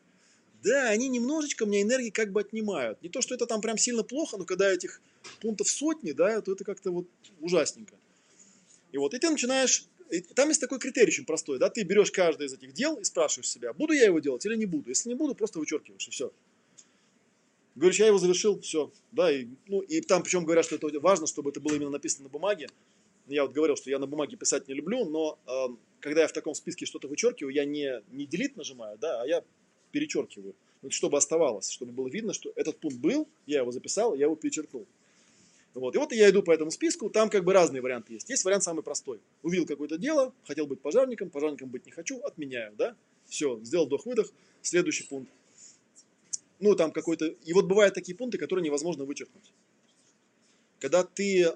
Да, 0.62 0.90
они 0.90 1.10
немножечко 1.10 1.66
мне 1.66 1.82
энергии 1.82 2.12
как 2.12 2.32
бы 2.32 2.42
отнимают. 2.42 3.02
Не 3.02 3.10
то, 3.10 3.22
что 3.22 3.34
это 3.34 3.48
там 3.48 3.62
прям 3.62 3.80
сильно 3.80 4.04
плохо, 4.04 4.38
но 4.38 4.46
когда 4.46 4.72
этих 4.72 5.02
пунктов 5.42 5.70
сотни, 5.70 6.12
да, 6.12 6.42
то 6.42 6.52
это 6.52 6.64
как-то 6.64 6.92
вот 6.92 7.08
ужасненько. 7.42 7.96
И 8.92 8.98
вот, 8.98 9.14
и 9.14 9.20
ты 9.20 9.30
начинаешь, 9.30 9.86
и 10.10 10.22
там 10.22 10.50
есть 10.50 10.62
такой 10.62 10.80
критерий 10.80 11.10
очень 11.10 11.26
простой, 11.26 11.60
да, 11.60 11.70
ты 11.70 11.84
берешь 11.84 12.12
каждое 12.12 12.48
из 12.48 12.54
этих 12.54 12.74
дел 12.74 12.96
и 12.96 13.04
спрашиваешь 13.04 13.50
себя, 13.50 13.74
буду 13.74 13.94
я 13.94 14.06
его 14.06 14.20
делать 14.20 14.46
или 14.46 14.56
не 14.56 14.66
буду. 14.66 14.90
Если 14.90 15.10
не 15.10 15.16
буду, 15.16 15.36
просто 15.36 15.60
вычеркиваешь, 15.60 16.08
и 16.08 16.12
все. 16.12 16.32
Говоришь, 17.76 18.00
я 18.00 18.08
его 18.08 18.18
завершил, 18.18 18.60
все, 18.62 18.90
да, 19.12 19.30
и, 19.30 19.48
ну, 19.68 19.82
и 19.82 20.00
там 20.00 20.24
причем 20.24 20.46
говорят, 20.46 20.66
что 20.66 20.76
это 20.76 21.00
важно, 21.02 21.28
чтобы 21.28 21.50
это 21.50 21.60
было 21.60 21.76
именно 21.76 21.90
написано 21.90 22.24
на 22.24 22.30
бумаге. 22.30 22.70
Я 23.28 23.44
вот 23.44 23.54
говорил, 23.54 23.76
что 23.76 23.90
я 23.90 24.00
на 24.00 24.08
бумаге 24.08 24.38
писать 24.38 24.68
не 24.68 24.76
люблю, 24.76 25.04
но 25.04 25.38
эм, 25.48 25.80
когда 26.00 26.22
я 26.22 26.28
в 26.28 26.32
таком 26.32 26.54
списке 26.54 26.86
что-то 26.86 27.08
вычеркиваю, 27.08 27.54
я 27.54 27.66
не, 27.66 28.02
не 28.12 28.28
delete 28.28 28.54
нажимаю, 28.56 28.98
да, 28.98 29.22
а 29.22 29.28
я 29.28 29.44
перечеркиваю. 29.92 30.56
Чтобы 30.90 31.18
оставалось, 31.18 31.70
чтобы 31.70 31.92
было 31.92 32.08
видно, 32.08 32.32
что 32.32 32.54
этот 32.56 32.78
пункт 32.78 32.98
был, 32.98 33.28
я 33.48 33.60
его 33.60 33.72
записал, 33.72 34.14
я 34.14 34.26
его 34.26 34.36
перечеркнул. 34.36 34.86
Вот. 35.76 35.94
И 35.94 35.98
вот 35.98 36.14
я 36.14 36.30
иду 36.30 36.42
по 36.42 36.52
этому 36.52 36.72
списку, 36.72 37.10
там 37.10 37.30
как 37.30 37.44
бы 37.44 37.52
разные 37.52 37.82
варианты 37.82 38.14
есть. 38.14 38.30
Есть 38.30 38.46
вариант 38.46 38.64
самый 38.64 38.82
простой. 38.82 39.20
Увидел 39.44 39.66
какое-то 39.66 39.98
дело, 39.98 40.34
хотел 40.46 40.68
быть 40.68 40.80
пожарником, 40.80 41.30
пожарником 41.30 41.70
быть 41.70 41.86
не 41.86 41.92
хочу, 41.92 42.20
отменяю, 42.22 42.74
да? 42.78 42.96
Все, 43.28 43.60
сделал 43.62 43.86
вдох-выдох, 43.86 44.32
следующий 44.62 45.04
пункт. 45.04 45.30
Ну, 46.62 46.76
там 46.76 46.92
какой-то... 46.92 47.26
И 47.26 47.52
вот 47.52 47.66
бывают 47.66 47.94
такие 47.94 48.18
пункты, 48.18 48.38
которые 48.38 48.64
невозможно 48.64 49.04
вычеркнуть. 49.04 49.52
Когда 50.80 51.04
ты... 51.04 51.52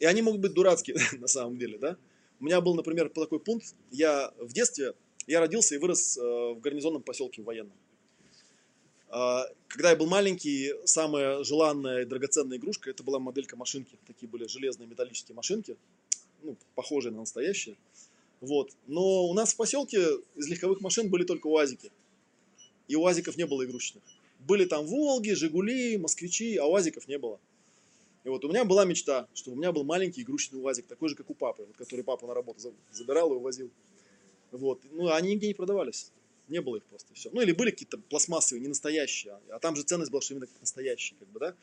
И 0.00 0.04
они 0.04 0.22
могут 0.22 0.40
быть 0.40 0.52
дурацкие 0.52 0.96
на 1.18 1.28
самом 1.28 1.56
деле, 1.56 1.78
да? 1.78 1.96
У 2.40 2.44
меня 2.44 2.60
был, 2.60 2.74
например, 2.74 3.08
такой 3.08 3.38
пункт. 3.38 3.74
Я 3.92 4.34
в 4.38 4.52
детстве, 4.52 4.94
я 5.28 5.38
родился 5.38 5.76
и 5.76 5.78
вырос 5.78 6.18
э, 6.18 6.20
в 6.20 6.60
гарнизонном 6.60 7.02
поселке 7.02 7.42
военном. 7.42 7.76
А, 9.10 9.44
Когда 9.68 9.90
я 9.90 9.96
был 9.96 10.06
маленький, 10.06 10.72
самая 10.84 11.42
желанная 11.44 12.02
и 12.02 12.04
драгоценная 12.04 12.58
игрушка, 12.58 12.90
это 12.90 13.02
была 13.02 13.18
моделька 13.18 13.56
машинки. 13.56 13.96
Такие 14.06 14.28
были 14.28 14.46
железные 14.46 14.86
металлические 14.86 15.34
машинки, 15.34 15.76
ну, 16.42 16.56
похожие 16.74 17.12
на 17.12 17.20
настоящие. 17.20 17.76
Вот. 18.40 18.70
Но 18.86 19.24
у 19.26 19.34
нас 19.34 19.52
в 19.52 19.56
поселке 19.56 20.00
из 20.36 20.48
легковых 20.48 20.80
машин 20.80 21.08
были 21.08 21.24
только 21.24 21.48
УАЗики. 21.48 21.90
И 22.88 22.96
УАЗиков 22.96 23.36
не 23.36 23.46
было 23.46 23.64
игрушечных. 23.64 24.02
Были 24.40 24.64
там 24.64 24.86
Волги, 24.86 25.32
Жигули, 25.32 25.98
Москвичи, 25.98 26.56
а 26.56 26.66
УАЗиков 26.66 27.06
не 27.08 27.18
было. 27.18 27.38
И 28.24 28.28
вот 28.28 28.44
у 28.44 28.48
меня 28.48 28.64
была 28.64 28.84
мечта, 28.84 29.28
чтобы 29.34 29.56
у 29.56 29.58
меня 29.60 29.72
был 29.72 29.84
маленький 29.84 30.22
игрушечный 30.22 30.60
УАЗик, 30.60 30.86
такой 30.86 31.08
же, 31.08 31.14
как 31.14 31.30
у 31.30 31.34
папы, 31.34 31.64
вот, 31.66 31.76
который 31.76 32.02
папа 32.02 32.26
на 32.26 32.34
работу 32.34 32.60
за- 32.60 32.72
забирал 32.92 33.32
и 33.32 33.36
увозил. 33.36 33.70
Вот. 34.52 34.80
Ну, 34.92 35.10
они 35.12 35.32
нигде 35.32 35.48
не 35.48 35.54
продавались. 35.54 36.10
Не 36.50 36.60
было 36.60 36.76
их 36.78 36.82
просто. 36.82 37.14
Все. 37.14 37.30
Ну, 37.32 37.40
или 37.40 37.52
были 37.52 37.70
какие-то 37.70 37.96
пластмассовые, 37.96 38.60
не 38.60 38.66
настоящие. 38.66 39.38
А 39.50 39.60
там 39.60 39.76
же 39.76 39.84
ценность 39.84 40.10
была, 40.10 40.20
что 40.20 40.34
именно 40.34 40.48
настоящие, 40.60 41.16
как 41.16 41.28
бы, 41.28 41.38
да. 41.38 41.54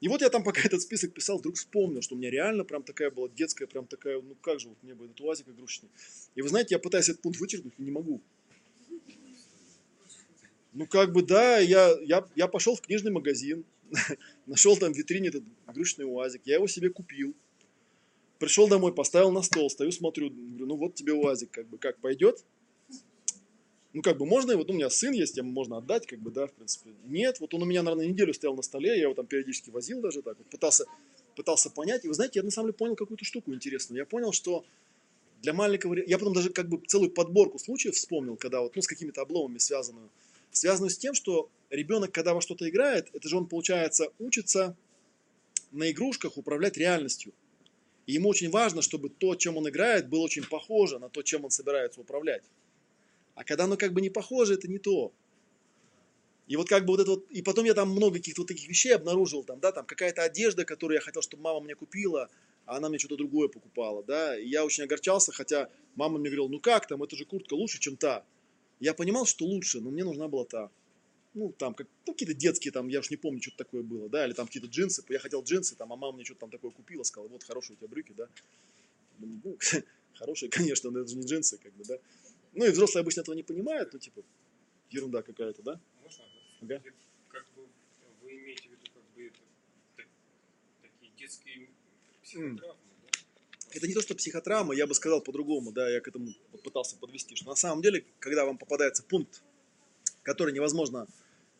И 0.00 0.06
вот 0.06 0.20
я 0.20 0.30
там, 0.30 0.44
пока 0.44 0.60
этот 0.64 0.80
список 0.80 1.12
писал, 1.12 1.38
вдруг 1.38 1.56
вспомнил, 1.56 2.02
что 2.02 2.14
у 2.14 2.18
меня 2.18 2.30
реально 2.30 2.64
прям 2.64 2.84
такая 2.84 3.10
была 3.10 3.28
детская, 3.28 3.66
прям 3.66 3.86
такая, 3.86 4.22
ну 4.22 4.36
как 4.40 4.60
же, 4.60 4.68
вот 4.68 4.78
мне 4.82 4.94
бы 4.94 5.06
этот 5.06 5.20
УАЗик 5.20 5.48
игрушечный. 5.48 5.88
И 6.36 6.42
вы 6.42 6.48
знаете, 6.48 6.76
я 6.76 6.78
пытаюсь 6.78 7.08
этот 7.08 7.20
пункт 7.20 7.40
вычеркнуть, 7.40 7.76
не 7.80 7.90
могу. 7.90 8.20
Ну, 10.72 10.86
как 10.86 11.12
бы, 11.12 11.22
да, 11.22 11.58
я, 11.58 11.98
я, 12.02 12.24
я 12.36 12.46
пошел 12.46 12.76
в 12.76 12.80
книжный 12.80 13.10
магазин, 13.10 13.64
нашел 14.46 14.76
там 14.76 14.94
в 14.94 14.96
витрине 14.96 15.30
этот 15.30 15.42
игрушечный 15.68 16.04
УАЗик, 16.04 16.42
я 16.44 16.54
его 16.54 16.68
себе 16.68 16.90
купил. 16.90 17.34
Пришел 18.38 18.68
домой, 18.68 18.94
поставил 18.94 19.32
на 19.32 19.42
стол, 19.42 19.68
стою, 19.68 19.90
смотрю, 19.90 20.30
говорю, 20.30 20.66
ну 20.66 20.76
вот 20.76 20.94
тебе 20.94 21.12
УАЗик, 21.12 21.50
как 21.50 21.66
бы, 21.66 21.76
как 21.76 21.98
пойдет? 21.98 22.44
Ну, 23.94 24.02
как 24.02 24.18
бы, 24.18 24.26
можно 24.26 24.52
его, 24.52 24.64
ну, 24.64 24.74
у 24.74 24.76
меня 24.76 24.90
сын 24.90 25.12
есть, 25.12 25.36
ему 25.38 25.50
можно 25.50 25.78
отдать, 25.78 26.06
как 26.06 26.18
бы, 26.20 26.30
да, 26.30 26.46
в 26.46 26.52
принципе. 26.52 26.90
Нет, 27.06 27.40
вот 27.40 27.54
он 27.54 27.62
у 27.62 27.64
меня, 27.64 27.82
наверное, 27.82 28.06
неделю 28.06 28.34
стоял 28.34 28.54
на 28.54 28.62
столе, 28.62 28.90
я 28.90 29.02
его 29.02 29.14
там 29.14 29.26
периодически 29.26 29.70
возил 29.70 30.00
даже 30.00 30.20
так, 30.20 30.36
вот, 30.36 30.46
пытался, 30.48 30.84
пытался 31.36 31.70
понять. 31.70 32.04
И 32.04 32.08
вы 32.08 32.14
знаете, 32.14 32.38
я 32.40 32.42
на 32.42 32.50
самом 32.50 32.68
деле 32.68 32.76
понял 32.76 32.96
какую-то 32.96 33.24
штуку 33.24 33.52
интересную. 33.54 33.98
Я 33.98 34.06
понял, 34.06 34.32
что 34.32 34.64
для 35.40 35.54
маленького... 35.54 35.94
Я 36.06 36.18
потом 36.18 36.34
даже 36.34 36.50
как 36.50 36.68
бы 36.68 36.82
целую 36.86 37.10
подборку 37.10 37.58
случаев 37.58 37.94
вспомнил, 37.94 38.36
когда 38.36 38.60
вот, 38.60 38.76
ну, 38.76 38.82
с 38.82 38.86
какими-то 38.86 39.22
обломами 39.22 39.58
связанную. 39.58 40.10
Связанную 40.50 40.90
с 40.90 40.98
тем, 40.98 41.14
что 41.14 41.48
ребенок, 41.70 42.12
когда 42.12 42.34
во 42.34 42.40
что-то 42.40 42.68
играет, 42.68 43.08
это 43.14 43.28
же 43.28 43.36
он, 43.36 43.46
получается, 43.46 44.12
учится 44.18 44.76
на 45.70 45.90
игрушках 45.90 46.36
управлять 46.36 46.76
реальностью. 46.76 47.32
И 48.06 48.12
ему 48.14 48.28
очень 48.30 48.50
важно, 48.50 48.82
чтобы 48.82 49.10
то, 49.10 49.34
чем 49.34 49.56
он 49.56 49.68
играет, 49.68 50.08
было 50.08 50.20
очень 50.20 50.44
похоже 50.44 50.98
на 50.98 51.08
то, 51.08 51.22
чем 51.22 51.44
он 51.44 51.50
собирается 51.50 52.00
управлять. 52.00 52.42
А 53.38 53.44
когда 53.44 53.64
оно 53.64 53.76
как 53.76 53.92
бы 53.92 54.00
не 54.00 54.10
похоже, 54.10 54.54
это 54.54 54.66
не 54.66 54.78
то. 54.78 55.12
И 56.48 56.56
вот 56.56 56.68
как 56.68 56.84
бы 56.84 56.94
вот 56.94 57.00
это 57.00 57.10
вот, 57.12 57.30
и 57.30 57.40
потом 57.40 57.66
я 57.66 57.72
там 57.72 57.88
много 57.88 58.16
каких-то 58.16 58.40
вот 58.40 58.48
таких 58.48 58.68
вещей 58.68 58.92
обнаружил, 58.92 59.44
там, 59.44 59.60
да, 59.60 59.70
там 59.70 59.86
какая-то 59.86 60.22
одежда, 60.22 60.64
которую 60.64 60.96
я 60.96 61.00
хотел, 61.00 61.22
чтобы 61.22 61.44
мама 61.44 61.60
мне 61.60 61.76
купила, 61.76 62.28
а 62.66 62.78
она 62.78 62.88
мне 62.88 62.98
что-то 62.98 63.16
другое 63.16 63.46
покупала, 63.46 64.02
да, 64.02 64.36
и 64.36 64.48
я 64.48 64.64
очень 64.64 64.82
огорчался, 64.82 65.30
хотя 65.30 65.70
мама 65.94 66.18
мне 66.18 66.30
говорила, 66.30 66.48
ну 66.48 66.58
как 66.58 66.88
там, 66.88 67.00
это 67.04 67.14
же 67.14 67.24
куртка 67.26 67.54
лучше, 67.54 67.78
чем 67.78 67.96
та. 67.96 68.24
Я 68.80 68.92
понимал, 68.92 69.24
что 69.24 69.44
лучше, 69.44 69.80
но 69.80 69.90
мне 69.90 70.02
нужна 70.02 70.26
была 70.26 70.44
та. 70.44 70.68
Ну, 71.34 71.52
там, 71.56 71.74
как, 71.74 71.86
ну, 72.08 72.14
какие-то 72.14 72.34
детские, 72.34 72.72
там, 72.72 72.88
я 72.88 72.98
уж 72.98 73.10
не 73.10 73.16
помню, 73.16 73.40
что-то 73.40 73.58
такое 73.58 73.84
было, 73.84 74.08
да, 74.08 74.26
или 74.26 74.32
там 74.32 74.46
какие-то 74.46 74.68
джинсы, 74.68 75.04
я 75.10 75.20
хотел 75.20 75.44
джинсы, 75.44 75.76
там, 75.76 75.92
а 75.92 75.96
мама 75.96 76.16
мне 76.16 76.24
что-то 76.24 76.40
там 76.40 76.50
такое 76.50 76.72
купила, 76.72 77.04
сказала, 77.04 77.28
вот, 77.28 77.44
хорошие 77.44 77.74
у 77.74 77.76
тебя 77.76 77.86
брюки, 77.86 78.14
да. 78.16 78.26
Ну, 79.20 79.56
хорошие, 80.14 80.48
конечно, 80.48 80.90
но 80.90 81.00
это 81.00 81.08
же 81.10 81.16
не 81.16 81.24
джинсы, 81.24 81.58
как 81.58 81.72
бы, 81.74 81.84
да. 81.84 81.98
Ну, 82.54 82.64
и 82.66 82.70
взрослые 82.70 83.02
обычно 83.02 83.20
этого 83.20 83.34
не 83.34 83.42
понимают, 83.42 83.92
ну, 83.92 83.98
типа, 83.98 84.22
ерунда 84.90 85.22
какая-то, 85.22 85.62
да. 85.62 85.80
Можно? 86.02 86.24
Ага. 86.62 86.82
Как 87.28 87.44
бы 87.54 87.66
вы 88.22 88.30
имеете 88.32 88.68
в 88.68 88.72
виду 88.72 88.84
как 88.92 89.02
бы 89.14 89.26
это, 89.26 89.38
так- 89.96 90.06
такие 90.82 91.12
детские 91.16 91.68
психотравмы, 92.22 92.80
да? 93.02 93.08
это 93.70 93.86
не 93.86 93.94
то, 93.94 94.00
что 94.02 94.14
психотравма, 94.14 94.74
я 94.74 94.86
бы 94.86 94.94
сказал 94.94 95.20
по-другому, 95.20 95.72
да, 95.72 95.88
я 95.88 96.00
к 96.00 96.08
этому 96.08 96.32
вот 96.52 96.62
пытался 96.62 96.96
подвести, 96.96 97.36
что 97.36 97.46
на 97.46 97.54
самом 97.54 97.82
деле, 97.82 98.04
когда 98.18 98.44
вам 98.44 98.58
попадается 98.58 99.02
пункт, 99.02 99.42
который 100.22 100.52
невозможно 100.52 101.06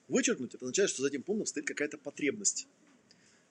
вычеркнуть, 0.08 0.54
это 0.54 0.64
означает, 0.64 0.90
что 0.90 1.02
за 1.02 1.08
этим 1.08 1.22
пунктом 1.22 1.46
стоит 1.46 1.66
какая-то 1.66 1.98
потребность. 1.98 2.66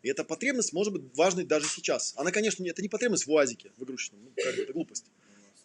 И 0.04 0.10
эта 0.10 0.24
потребность 0.24 0.74
может 0.74 0.94
быть 0.94 1.04
важной 1.16 1.44
даже 1.44 1.68
сейчас. 1.68 2.14
Она, 2.18 2.32
конечно, 2.32 2.64
не- 2.64 2.70
это 2.70 2.82
не 2.82 2.90
потребность 2.90 3.26
в 3.26 3.32
УАЗике, 3.32 3.72
в 3.78 3.84
игрушечном, 3.84 4.24
ну, 4.24 4.32
как 4.36 4.56
бы 4.56 4.62
это 4.64 4.74
глупость. 4.74 5.06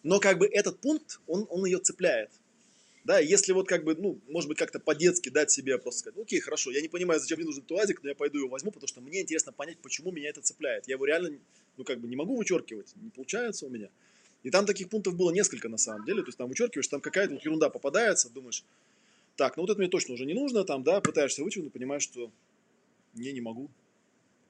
Но 0.03 0.19
как 0.19 0.37
бы 0.37 0.45
этот 0.45 0.79
пункт, 0.79 1.19
он, 1.27 1.47
он 1.49 1.65
ее 1.65 1.79
цепляет. 1.79 2.29
Да, 3.05 3.19
если 3.19 3.51
вот 3.51 3.67
как 3.67 3.83
бы, 3.83 3.95
ну, 3.95 4.19
может 4.29 4.47
быть, 4.47 4.57
как-то 4.57 4.79
по-детски 4.79 5.27
дать 5.29 5.51
себе 5.51 5.77
просто 5.77 5.99
сказать, 6.01 6.19
окей, 6.19 6.39
хорошо, 6.39 6.71
я 6.71 6.81
не 6.81 6.87
понимаю, 6.87 7.19
зачем 7.19 7.37
мне 7.37 7.45
нужен 7.45 7.61
этот 7.63 7.71
УАЗик, 7.71 8.01
но 8.01 8.09
я 8.09 8.15
пойду 8.15 8.37
его 8.37 8.47
возьму, 8.47 8.71
потому 8.71 8.87
что 8.87 9.01
мне 9.01 9.21
интересно 9.21 9.51
понять, 9.51 9.77
почему 9.79 10.11
меня 10.11 10.29
это 10.29 10.41
цепляет. 10.41 10.87
Я 10.87 10.93
его 10.93 11.05
реально, 11.05 11.37
ну, 11.75 11.83
как 11.83 11.99
бы 11.99 12.07
не 12.07 12.15
могу 12.15 12.37
вычеркивать, 12.37 12.93
не 12.95 13.09
получается 13.09 13.65
у 13.65 13.69
меня. 13.69 13.89
И 14.43 14.51
там 14.51 14.65
таких 14.65 14.89
пунктов 14.89 15.15
было 15.15 15.31
несколько 15.31 15.67
на 15.67 15.77
самом 15.77 16.05
деле, 16.05 16.21
то 16.21 16.27
есть 16.27 16.37
там 16.37 16.47
вычеркиваешь, 16.47 16.87
там 16.87 17.01
какая-то 17.01 17.33
вот 17.33 17.43
ерунда 17.43 17.69
попадается, 17.69 18.29
думаешь, 18.29 18.63
так, 19.35 19.57
ну 19.57 19.63
вот 19.63 19.69
это 19.69 19.79
мне 19.79 19.89
точно 19.89 20.13
уже 20.13 20.25
не 20.25 20.33
нужно, 20.33 20.63
там, 20.63 20.83
да, 20.83 21.01
пытаешься 21.01 21.43
вычеркнуть, 21.43 21.73
понимаешь, 21.73 22.03
что 22.03 22.31
не, 23.15 23.33
не 23.33 23.41
могу. 23.41 23.69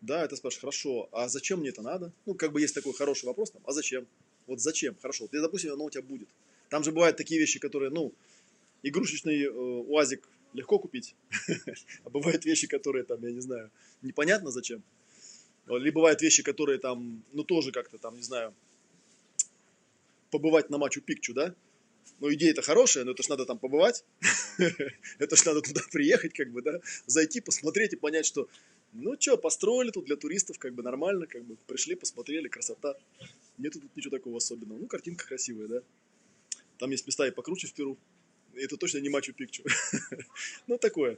Да, 0.01 0.25
это 0.25 0.35
спрашиваешь, 0.35 0.61
хорошо, 0.61 1.09
а 1.11 1.29
зачем 1.29 1.59
мне 1.59 1.69
это 1.69 1.81
надо? 1.81 2.11
Ну, 2.25 2.33
как 2.35 2.51
бы 2.51 2.61
есть 2.61 2.75
такой 2.75 2.93
хороший 2.93 3.25
вопрос, 3.25 3.51
там, 3.51 3.61
а 3.65 3.71
зачем? 3.71 4.05
Вот 4.47 4.59
зачем? 4.59 4.95
Хорошо, 5.01 5.27
ты, 5.27 5.41
допустим, 5.41 5.73
оно 5.73 5.85
у 5.85 5.89
тебя 5.89 6.03
будет. 6.03 6.27
Там 6.69 6.83
же 6.83 6.91
бывают 6.91 7.17
такие 7.17 7.39
вещи, 7.39 7.59
которые, 7.59 7.91
ну, 7.91 8.13
игрушечный 8.83 9.43
э, 9.43 9.49
УАЗик 9.49 10.27
легко 10.53 10.79
купить, 10.79 11.15
а 12.03 12.09
бывают 12.09 12.45
вещи, 12.45 12.67
которые 12.67 13.03
там, 13.03 13.23
я 13.23 13.31
не 13.31 13.41
знаю, 13.41 13.71
непонятно 14.01 14.51
зачем. 14.51 14.83
Либо 15.67 15.95
бывают 15.95 16.21
вещи, 16.21 16.43
которые 16.43 16.77
там, 16.77 17.23
ну, 17.31 17.43
тоже 17.43 17.71
как-то 17.71 17.97
там, 17.97 18.15
не 18.15 18.21
знаю, 18.21 18.53
побывать 20.29 20.69
на 20.69 20.77
Мачу 20.77 21.01
Пикчу, 21.01 21.33
да? 21.33 21.55
Ну, 22.19 22.33
идея-то 22.33 22.61
хорошая, 22.61 23.05
но 23.05 23.11
это 23.11 23.23
ж 23.23 23.29
надо 23.29 23.45
там 23.45 23.57
побывать. 23.57 24.03
это 25.19 25.35
ж 25.35 25.45
надо 25.45 25.61
туда 25.61 25.81
приехать, 25.91 26.33
как 26.33 26.51
бы, 26.51 26.61
да? 26.61 26.79
Зайти, 27.05 27.39
посмотреть 27.39 27.93
и 27.93 27.95
понять, 27.95 28.25
что, 28.25 28.47
ну, 28.93 29.15
что, 29.19 29.37
построили 29.37 29.91
тут 29.91 30.05
для 30.05 30.15
туристов, 30.15 30.59
как 30.59 30.73
бы 30.73 30.83
нормально, 30.83 31.27
как 31.27 31.43
бы 31.45 31.55
пришли, 31.67 31.95
посмотрели, 31.95 32.47
красота. 32.47 32.95
Нету 33.57 33.79
тут 33.79 33.95
ничего 33.95 34.17
такого 34.17 34.37
особенного. 34.37 34.79
Ну, 34.79 34.87
картинка 34.87 35.27
красивая, 35.27 35.67
да? 35.67 35.81
Там 36.77 36.91
есть 36.91 37.05
места 37.05 37.27
и 37.27 37.31
покруче 37.31 37.67
в 37.67 37.73
Перу. 37.73 37.97
Это 38.55 38.77
точно 38.77 38.99
не 38.99 39.09
Мачу 39.09 39.33
Пикчу. 39.33 39.63
ну, 40.67 40.77
такое. 40.77 41.17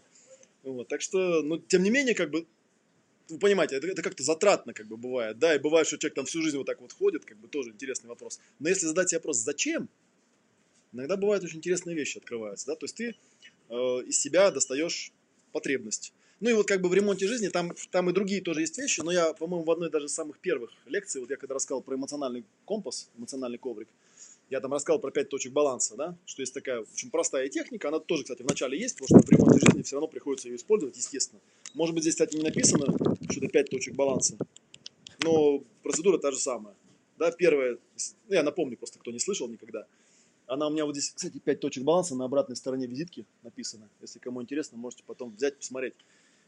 Вот, 0.64 0.88
так 0.88 1.02
что, 1.02 1.42
ну, 1.44 1.60
тем 1.60 1.84
не 1.84 1.92
менее, 1.92 2.16
как 2.16 2.32
бы, 2.32 2.48
вы 3.30 3.38
понимаете, 3.38 3.76
это, 3.76 3.88
это 3.88 4.02
как-то 4.02 4.24
затратно 4.24 4.74
как 4.74 4.88
бы 4.88 4.98
бывает, 4.98 5.38
да, 5.38 5.56
и 5.56 5.60
бывает, 5.60 5.86
что 5.86 5.98
человек 5.98 6.16
там 6.16 6.26
всю 6.26 6.42
жизнь 6.42 6.58
вот 6.58 6.66
так 6.66 6.82
вот 6.82 6.92
ходит, 6.92 7.24
как 7.24 7.38
бы 7.38 7.48
тоже 7.48 7.70
интересный 7.70 8.08
вопрос. 8.08 8.40
Но 8.58 8.70
если 8.70 8.88
задать 8.88 9.10
себе 9.10 9.20
вопрос, 9.20 9.38
зачем, 9.38 9.88
иногда 10.92 11.18
бывают 11.18 11.44
очень 11.44 11.58
интересные 11.58 11.96
вещи 11.96 12.18
открываются, 12.18 12.66
да, 12.66 12.76
то 12.76 12.86
есть 12.86 12.96
ты 12.96 13.16
э, 13.70 13.74
из 14.08 14.20
себя 14.20 14.50
достаешь 14.50 15.12
потребность. 15.52 16.14
Ну 16.42 16.50
и 16.50 16.54
вот 16.54 16.68
как 16.68 16.82
бы 16.82 16.90
в 16.90 16.94
ремонте 16.94 17.28
жизни 17.28 17.48
там, 17.48 17.72
там 17.92 18.10
и 18.10 18.14
другие 18.14 18.42
тоже 18.42 18.62
есть 18.62 18.78
вещи, 18.78 19.02
но 19.02 19.12
я, 19.12 19.34
по-моему, 19.34 19.64
в 19.64 19.72
одной 19.72 19.90
даже 19.90 20.08
из 20.08 20.14
самых 20.14 20.40
первых 20.40 20.72
лекций, 20.86 21.22
вот 21.22 21.30
я 21.30 21.38
когда 21.38 21.56
рассказал 21.56 21.82
про 21.82 21.96
эмоциональный 21.96 22.44
компас, 22.66 23.10
эмоциональный 23.18 23.58
коврик, 23.58 23.88
я 24.50 24.60
там 24.60 24.74
рассказал 24.74 25.00
про 25.00 25.12
пять 25.12 25.30
точек 25.30 25.54
баланса, 25.54 25.96
да, 25.96 26.18
что 26.26 26.42
есть 26.42 26.54
такая 26.54 26.82
очень 26.82 27.10
простая 27.10 27.48
техника, 27.48 27.88
она 27.88 28.00
тоже, 28.00 28.24
кстати, 28.24 28.42
в 28.42 28.48
начале 28.48 28.78
есть, 28.78 28.98
потому 28.98 29.22
что 29.22 29.28
в 29.28 29.32
ремонте 29.32 29.60
жизни 29.66 29.82
все 29.82 29.96
равно 29.96 30.08
приходится 30.08 30.50
ее 30.50 30.58
использовать, 30.58 30.98
естественно. 30.98 31.42
Может 31.74 31.96
быть, 31.96 32.04
здесь, 32.04 32.16
кстати, 32.16 32.36
не 32.36 32.44
написано, 32.44 32.86
что 33.30 33.40
это 33.40 33.48
пять 33.48 33.70
точек 33.70 33.96
баланса, 33.96 34.38
но 35.24 35.64
процедура 35.84 36.18
та 36.18 36.32
же 36.32 36.38
самая. 36.38 36.76
Да, 37.18 37.32
первая, 37.32 37.78
ну, 38.28 38.36
я 38.36 38.44
напомню 38.44 38.78
просто, 38.78 39.00
кто 39.00 39.12
не 39.12 39.20
слышал 39.20 39.48
никогда, 39.48 39.88
она 40.48 40.68
у 40.68 40.70
меня 40.70 40.86
вот 40.86 40.96
здесь, 40.96 41.12
кстати, 41.12 41.40
пять 41.40 41.60
точек 41.60 41.84
баланса 41.84 42.16
на 42.16 42.26
обратной 42.26 42.56
стороне 42.56 42.88
визитки 42.88 43.26
написано. 43.42 43.90
Если 44.02 44.20
кому 44.20 44.42
интересно, 44.42 44.78
можете 44.78 45.04
потом 45.08 45.34
взять, 45.34 45.58
посмотреть. 45.58 45.96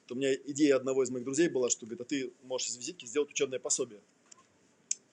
Это 0.08 0.14
у 0.14 0.18
меня 0.18 0.34
идея 0.34 0.78
одного 0.78 1.03
из 1.03 1.10
моих 1.10 1.26
друзей 1.26 1.49
была, 1.49 1.70
что 1.70 1.86
говорит, 1.86 1.99
а 1.99 2.05
ты 2.05 2.32
можешь 2.43 2.70
из 2.70 2.78
визитки 2.78 3.05
сделать 3.05 3.30
учебное 3.30 3.60
пособие. 3.60 3.99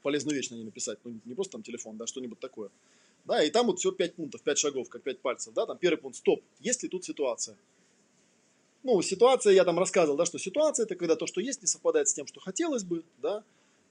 Полезную 0.03 0.37
вещь 0.37 0.51
на 0.51 0.55
ней 0.55 0.63
написать. 0.63 1.01
Ну, 1.03 1.19
не 1.25 1.35
просто 1.35 1.55
там 1.55 1.65
телефон, 1.65 1.97
да, 1.97 2.07
что-нибудь 2.07 2.39
такое. 2.39 2.71
Да, 3.25 3.43
и 3.43 3.51
там 3.51 3.67
вот 3.67 3.81
все 3.81 3.91
5 3.91 4.15
пунктов, 4.15 4.43
5 4.43 4.57
шагов, 4.57 4.89
как 4.89 5.03
5 5.03 5.19
пальцев, 5.19 5.53
да, 5.53 5.67
там 5.67 5.79
первый 5.79 5.97
пункт, 5.97 6.19
стоп, 6.19 6.45
есть 6.61 6.85
ли 6.85 6.89
тут 6.89 7.05
ситуация? 7.05 7.57
Ну, 8.85 9.03
ситуация, 9.03 9.53
я 9.53 9.65
там 9.65 9.81
рассказывал, 9.81 10.17
да, 10.17 10.27
что 10.27 10.39
ситуация 10.39 10.85
это 10.85 10.95
когда 10.95 11.17
то, 11.17 11.27
что 11.27 11.41
есть, 11.41 11.61
не 11.61 11.67
совпадает 11.67 12.09
с 12.09 12.15
тем, 12.15 12.29
что 12.29 12.39
хотелось 12.39 12.85
бы, 12.85 13.03
да, 13.21 13.43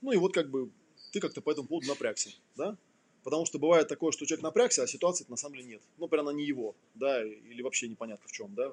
ну 0.02 0.14
и 0.14 0.18
вот 0.18 0.34
как 0.34 0.50
бы 0.50 0.70
ты 1.12 1.20
как-то 1.20 1.42
по 1.42 1.52
этому 1.52 1.68
поводу 1.68 1.88
напрягся, 1.88 2.30
да, 2.56 2.78
потому 3.24 3.46
что 3.46 3.60
бывает 3.60 3.90
такое, 3.90 4.12
что 4.14 4.26
человек 4.26 4.44
напрягся, 4.44 4.84
а 4.84 4.88
ситуации 4.88 5.26
на 5.28 5.36
самом 5.36 5.56
деле 5.56 5.68
нет, 5.68 5.82
ну, 5.98 6.08
прям 6.08 6.30
она 6.30 6.38
не 6.38 6.46
его, 6.46 6.76
да, 6.94 7.26
или 7.26 7.62
вообще 7.62 7.90
непонятно 7.90 8.26
в 8.30 8.32
чем, 8.32 8.54
да. 8.56 8.72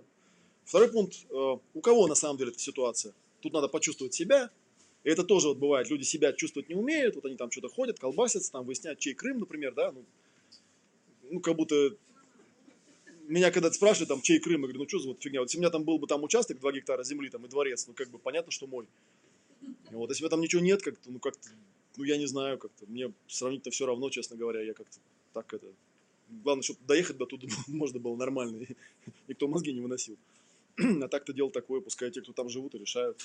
Второй 0.70 0.88
пункт, 0.88 1.26
э, 1.28 1.56
у 1.74 1.80
кого 1.80 2.06
на 2.06 2.14
самом 2.14 2.38
деле 2.38 2.52
эта 2.52 2.60
ситуация? 2.60 3.12
Тут 3.40 3.52
надо 3.52 3.66
почувствовать 3.66 4.14
себя, 4.14 4.50
и 5.02 5.10
это 5.10 5.24
тоже 5.24 5.48
вот 5.48 5.58
бывает, 5.58 5.90
люди 5.90 6.04
себя 6.04 6.32
чувствовать 6.32 6.68
не 6.68 6.76
умеют, 6.76 7.16
вот 7.16 7.24
они 7.24 7.34
там 7.34 7.50
что-то 7.50 7.68
ходят, 7.68 7.98
колбасятся, 7.98 8.52
там 8.52 8.64
выясняют, 8.64 9.00
чей 9.00 9.14
Крым, 9.14 9.40
например, 9.40 9.74
да, 9.74 9.90
ну, 9.90 10.04
ну, 11.28 11.40
как 11.40 11.56
будто 11.56 11.96
меня 13.26 13.50
когда 13.50 13.72
спрашивают, 13.72 14.10
там, 14.10 14.22
чей 14.22 14.38
Крым, 14.38 14.60
я 14.60 14.68
говорю, 14.68 14.78
ну, 14.78 14.88
что 14.88 15.00
за 15.00 15.08
вот 15.08 15.20
фигня, 15.20 15.40
вот 15.40 15.48
если 15.48 15.58
у 15.58 15.60
меня 15.62 15.70
там 15.70 15.82
был 15.82 15.98
бы 15.98 16.06
там 16.06 16.22
участок, 16.22 16.60
2 16.60 16.70
гектара 16.70 17.02
земли, 17.02 17.30
там, 17.30 17.44
и 17.44 17.48
дворец, 17.48 17.88
ну, 17.88 17.92
как 17.92 18.08
бы 18.08 18.20
понятно, 18.20 18.52
что 18.52 18.68
мой. 18.68 18.86
Вот, 19.90 20.10
если 20.10 20.28
там 20.28 20.40
ничего 20.40 20.62
нет, 20.62 20.82
как-то, 20.82 21.10
ну, 21.10 21.18
как-то, 21.18 21.48
ну, 21.96 22.04
я 22.04 22.16
не 22.16 22.26
знаю, 22.26 22.58
как-то, 22.58 22.86
мне 22.86 23.12
сравнительно 23.26 23.72
все 23.72 23.86
равно, 23.86 24.08
честно 24.10 24.36
говоря, 24.36 24.62
я 24.62 24.74
как-то 24.74 24.98
так 25.32 25.52
это... 25.52 25.66
Главное, 26.44 26.62
чтобы 26.62 26.78
доехать 26.86 27.16
до 27.16 27.26
туда 27.26 27.48
можно 27.66 27.98
было 27.98 28.14
нормально, 28.14 28.64
никто 29.26 29.48
мозги 29.48 29.72
не 29.72 29.80
выносил. 29.80 30.16
А 31.02 31.08
так-то 31.08 31.32
дело 31.32 31.50
такое, 31.50 31.80
пускай 31.80 32.10
те, 32.10 32.20
кто 32.20 32.32
там 32.32 32.48
живут, 32.48 32.74
и 32.74 32.78
решают. 32.78 33.18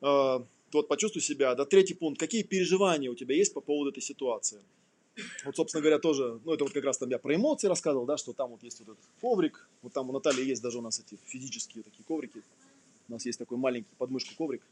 А, 0.00 0.44
Вот, 0.72 0.88
почувствуй 0.88 1.22
себя. 1.22 1.54
Да, 1.54 1.64
третий 1.64 1.94
пункт. 1.94 2.18
Какие 2.18 2.42
переживания 2.42 3.10
у 3.10 3.14
тебя 3.14 3.34
есть 3.34 3.54
по 3.54 3.60
поводу 3.60 3.90
этой 3.90 4.02
ситуации? 4.02 4.60
Вот, 5.44 5.54
собственно 5.56 5.80
говоря, 5.80 6.00
тоже, 6.00 6.40
ну, 6.44 6.54
это 6.54 6.64
вот 6.64 6.72
как 6.72 6.84
раз 6.84 6.98
там 6.98 7.08
я 7.08 7.18
про 7.18 7.36
эмоции 7.36 7.68
рассказывал, 7.68 8.04
да, 8.04 8.16
что 8.16 8.32
там 8.32 8.50
вот 8.50 8.62
есть 8.64 8.80
вот 8.80 8.88
этот 8.88 9.04
коврик, 9.20 9.68
вот 9.82 9.92
там 9.92 10.10
у 10.10 10.12
Натальи 10.12 10.44
есть 10.44 10.60
даже 10.60 10.78
у 10.78 10.80
нас 10.80 10.98
эти 10.98 11.16
физические 11.26 11.84
такие 11.84 12.02
коврики. 12.04 12.42
У 13.08 13.12
нас 13.12 13.24
есть 13.24 13.38
такой 13.38 13.56
маленький 13.56 13.94
подмышку 13.96 14.34
коврик. 14.36 14.62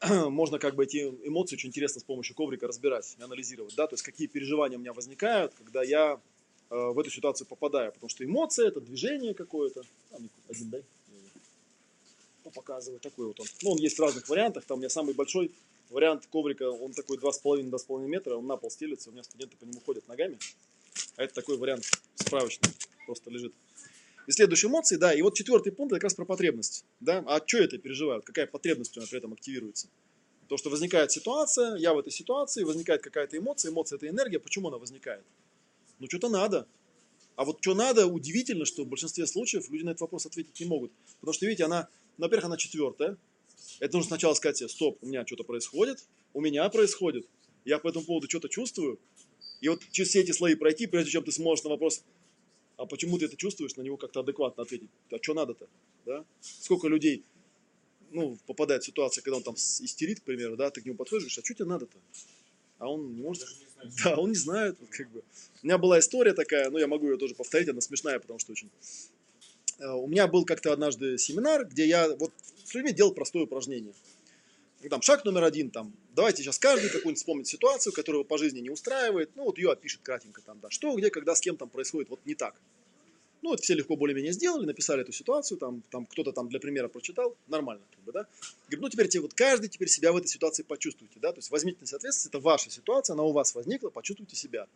Можно 0.08 0.60
как 0.60 0.76
бы 0.76 0.84
эти 0.84 1.12
эмоции 1.24 1.56
очень 1.56 1.70
интересно 1.70 2.00
с 2.00 2.04
помощью 2.04 2.36
коврика 2.36 2.68
разбирать, 2.68 3.16
анализировать, 3.20 3.74
да, 3.74 3.88
то 3.88 3.94
есть 3.94 4.04
какие 4.04 4.28
переживания 4.28 4.78
у 4.78 4.80
меня 4.80 4.92
возникают, 4.92 5.52
когда 5.54 5.82
я 5.82 6.20
в 6.72 6.98
эту 6.98 7.10
ситуацию 7.10 7.46
попадаю, 7.46 7.92
потому 7.92 8.08
что 8.08 8.24
эмоция 8.24 8.68
это 8.68 8.80
движение 8.80 9.34
какое-то. 9.34 9.82
Мне 10.18 10.28
один 10.48 10.70
дай. 10.70 10.82
Ну, 12.44 12.50
показываю, 12.50 12.98
такой 12.98 13.26
вот 13.26 13.40
он. 13.40 13.46
Ну, 13.62 13.72
он 13.72 13.78
есть 13.78 13.98
в 13.98 14.02
разных 14.02 14.26
вариантах, 14.28 14.64
там 14.64 14.78
у 14.78 14.80
меня 14.80 14.88
самый 14.88 15.14
большой 15.14 15.52
вариант 15.90 16.26
коврика, 16.26 16.70
он 16.70 16.92
такой 16.92 17.18
2,5-2,5 17.18 18.06
метра, 18.06 18.36
он 18.36 18.46
на 18.46 18.56
пол 18.56 18.70
стелится, 18.70 19.10
у 19.10 19.12
меня 19.12 19.22
студенты 19.22 19.56
по 19.58 19.64
нему 19.64 19.80
ходят 19.84 20.08
ногами. 20.08 20.38
А 21.16 21.24
это 21.24 21.34
такой 21.34 21.58
вариант 21.58 21.84
справочный, 22.14 22.70
просто 23.04 23.30
лежит. 23.30 23.52
И 24.26 24.32
следующие 24.32 24.70
эмоции, 24.70 24.96
да, 24.96 25.12
и 25.12 25.20
вот 25.20 25.34
четвертый 25.34 25.72
пункт 25.72 25.92
это 25.92 26.00
как 26.00 26.04
раз 26.04 26.14
про 26.14 26.24
потребность, 26.24 26.86
да, 27.00 27.22
а 27.26 27.46
что 27.46 27.58
это 27.58 27.76
переживают, 27.76 28.24
какая 28.24 28.46
потребность 28.46 28.96
у 28.96 29.00
меня 29.00 29.08
при 29.08 29.18
этом 29.18 29.34
активируется. 29.34 29.88
То, 30.48 30.56
что 30.56 30.70
возникает 30.70 31.12
ситуация, 31.12 31.76
я 31.76 31.92
в 31.92 31.98
этой 31.98 32.12
ситуации, 32.12 32.62
возникает 32.64 33.02
какая-то 33.02 33.36
эмоция, 33.36 33.70
эмоция 33.70 33.96
это 33.96 34.08
энергия, 34.08 34.38
почему 34.38 34.68
она 34.68 34.78
возникает? 34.78 35.24
Ну, 36.02 36.08
что-то 36.08 36.28
надо. 36.28 36.66
А 37.36 37.44
вот 37.44 37.58
что 37.60 37.74
надо, 37.74 38.08
удивительно, 38.08 38.64
что 38.64 38.82
в 38.82 38.88
большинстве 38.88 39.24
случаев 39.24 39.70
люди 39.70 39.84
на 39.84 39.90
этот 39.90 40.00
вопрос 40.00 40.26
ответить 40.26 40.58
не 40.58 40.66
могут. 40.66 40.90
Потому 41.20 41.32
что, 41.32 41.46
видите, 41.46 41.64
она, 41.64 41.88
ну, 42.18 42.24
во-первых, 42.24 42.46
она 42.46 42.56
четвертая. 42.56 43.16
Это 43.78 43.94
нужно 43.94 44.08
сначала 44.08 44.34
сказать 44.34 44.56
себе, 44.56 44.68
стоп, 44.68 44.98
у 45.00 45.06
меня 45.06 45.24
что-то 45.24 45.44
происходит, 45.44 46.04
у 46.34 46.40
меня 46.40 46.68
происходит, 46.70 47.28
я 47.64 47.78
по 47.78 47.88
этому 47.88 48.04
поводу 48.04 48.28
что-то 48.28 48.48
чувствую. 48.48 48.98
И 49.60 49.68
вот 49.68 49.80
через 49.92 50.10
все 50.10 50.22
эти 50.22 50.32
слои 50.32 50.56
пройти, 50.56 50.88
прежде 50.88 51.12
чем 51.12 51.22
ты 51.22 51.30
сможешь 51.30 51.62
на 51.62 51.70
вопрос, 51.70 52.02
а 52.76 52.86
почему 52.86 53.16
ты 53.16 53.26
это 53.26 53.36
чувствуешь, 53.36 53.76
на 53.76 53.82
него 53.82 53.96
как-то 53.96 54.20
адекватно 54.20 54.64
ответить. 54.64 54.90
А 55.12 55.22
что 55.22 55.34
надо-то? 55.34 55.68
Да? 56.04 56.24
Сколько 56.40 56.88
людей 56.88 57.22
ну, 58.10 58.36
попадает 58.46 58.82
в 58.82 58.86
ситуацию, 58.86 59.22
когда 59.22 59.36
он 59.36 59.44
там 59.44 59.54
истерит, 59.54 60.18
к 60.18 60.24
примеру, 60.24 60.56
да, 60.56 60.70
ты 60.70 60.80
к 60.80 60.84
нему 60.84 60.96
подходишь, 60.96 61.38
а 61.38 61.44
что 61.44 61.54
тебе 61.54 61.66
надо-то? 61.66 61.96
А 62.78 62.88
он 62.88 63.14
может... 63.14 63.42
Не 63.42 63.46
знаю, 63.46 63.71
Да, 64.04 64.16
он 64.16 64.30
не 64.30 64.36
знает, 64.36 64.76
вот 64.80 64.90
как 64.90 65.10
бы. 65.10 65.22
У 65.62 65.66
меня 65.66 65.78
была 65.78 65.98
история 65.98 66.32
такая, 66.34 66.70
ну, 66.70 66.78
я 66.78 66.86
могу 66.86 67.08
ее 67.08 67.16
тоже 67.16 67.34
повторить, 67.34 67.68
она 67.68 67.80
смешная, 67.80 68.18
потому 68.18 68.38
что 68.38 68.52
очень... 68.52 68.70
Э, 69.78 69.90
У 69.92 70.06
меня 70.06 70.26
был 70.26 70.44
как-то 70.44 70.72
однажды 70.72 71.18
семинар, 71.18 71.66
где 71.66 71.86
я 71.86 72.08
вот 72.16 72.32
с 72.64 72.74
людьми 72.74 72.92
делал 72.92 73.12
простое 73.12 73.44
упражнение. 73.44 73.92
Ну, 74.82 74.88
Там 74.88 75.02
шаг 75.02 75.24
номер 75.24 75.44
один, 75.44 75.70
там, 75.70 75.92
давайте 76.14 76.42
сейчас 76.42 76.58
каждый 76.58 76.88
какую-нибудь 76.88 77.18
вспомнит 77.18 77.46
ситуацию, 77.46 77.92
которая 77.92 78.20
его 78.20 78.28
по 78.28 78.38
жизни 78.38 78.60
не 78.60 78.70
устраивает, 78.70 79.30
ну, 79.36 79.44
вот 79.44 79.58
ее 79.58 79.70
опишет 79.70 80.00
кратенько 80.02 80.42
там, 80.42 80.58
да, 80.60 80.70
что, 80.70 80.94
где, 80.96 81.10
когда, 81.10 81.34
с 81.34 81.40
кем 81.40 81.56
там 81.56 81.68
происходит 81.68 82.10
вот 82.10 82.20
не 82.24 82.34
так. 82.34 82.54
Ну, 83.42 83.50
вот 83.50 83.60
все 83.60 83.74
легко 83.74 83.96
более-менее 83.96 84.32
сделали, 84.32 84.64
написали 84.64 85.02
эту 85.02 85.10
ситуацию, 85.10 85.58
там, 85.58 85.82
там 85.90 86.06
кто-то 86.06 86.32
там 86.32 86.48
для 86.48 86.60
примера 86.60 86.86
прочитал, 86.86 87.36
нормально, 87.48 87.82
как 87.90 88.04
бы, 88.04 88.12
да. 88.12 88.26
Говорит, 88.68 88.82
ну, 88.82 88.88
теперь 88.88 89.08
тебе 89.08 89.22
вот 89.22 89.34
каждый 89.34 89.68
теперь 89.68 89.88
себя 89.88 90.12
в 90.12 90.16
этой 90.16 90.28
ситуации 90.28 90.62
почувствуйте, 90.62 91.18
да, 91.20 91.32
то 91.32 91.38
есть 91.38 91.50
возьмите 91.50 91.78
на 91.80 91.86
себя 91.86 91.96
ответственность, 91.96 92.34
это 92.34 92.38
ваша 92.38 92.70
ситуация, 92.70 93.14
она 93.14 93.24
у 93.24 93.32
вас 93.32 93.54
возникла, 93.56 93.90
почувствуйте 93.90 94.36
себя. 94.36 94.68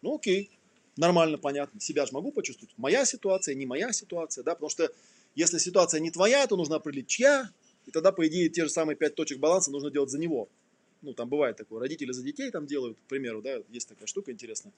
Ну, 0.00 0.14
окей, 0.14 0.50
нормально, 0.96 1.36
понятно, 1.36 1.80
себя 1.80 2.06
же 2.06 2.12
могу 2.12 2.32
почувствовать. 2.32 2.72
Моя 2.78 3.04
ситуация, 3.04 3.54
не 3.54 3.66
моя 3.66 3.92
ситуация, 3.92 4.42
да, 4.42 4.54
потому 4.54 4.70
что 4.70 4.90
если 5.34 5.58
ситуация 5.58 6.00
не 6.00 6.10
твоя, 6.10 6.46
то 6.46 6.56
нужно 6.56 6.76
определить, 6.76 7.08
чья, 7.08 7.50
и 7.86 7.90
тогда, 7.90 8.10
по 8.10 8.26
идее, 8.26 8.48
те 8.48 8.64
же 8.64 8.70
самые 8.70 8.96
пять 8.96 9.14
точек 9.14 9.38
баланса 9.38 9.70
нужно 9.70 9.90
делать 9.90 10.10
за 10.10 10.18
него. 10.18 10.48
Ну, 11.02 11.12
там 11.12 11.28
бывает 11.28 11.58
такое, 11.58 11.80
родители 11.80 12.12
за 12.12 12.22
детей 12.22 12.50
там 12.50 12.66
делают, 12.66 12.96
к 12.96 13.08
примеру, 13.08 13.42
да, 13.42 13.60
есть 13.70 13.88
такая 13.88 14.06
штука 14.06 14.32
интересная. 14.32 14.72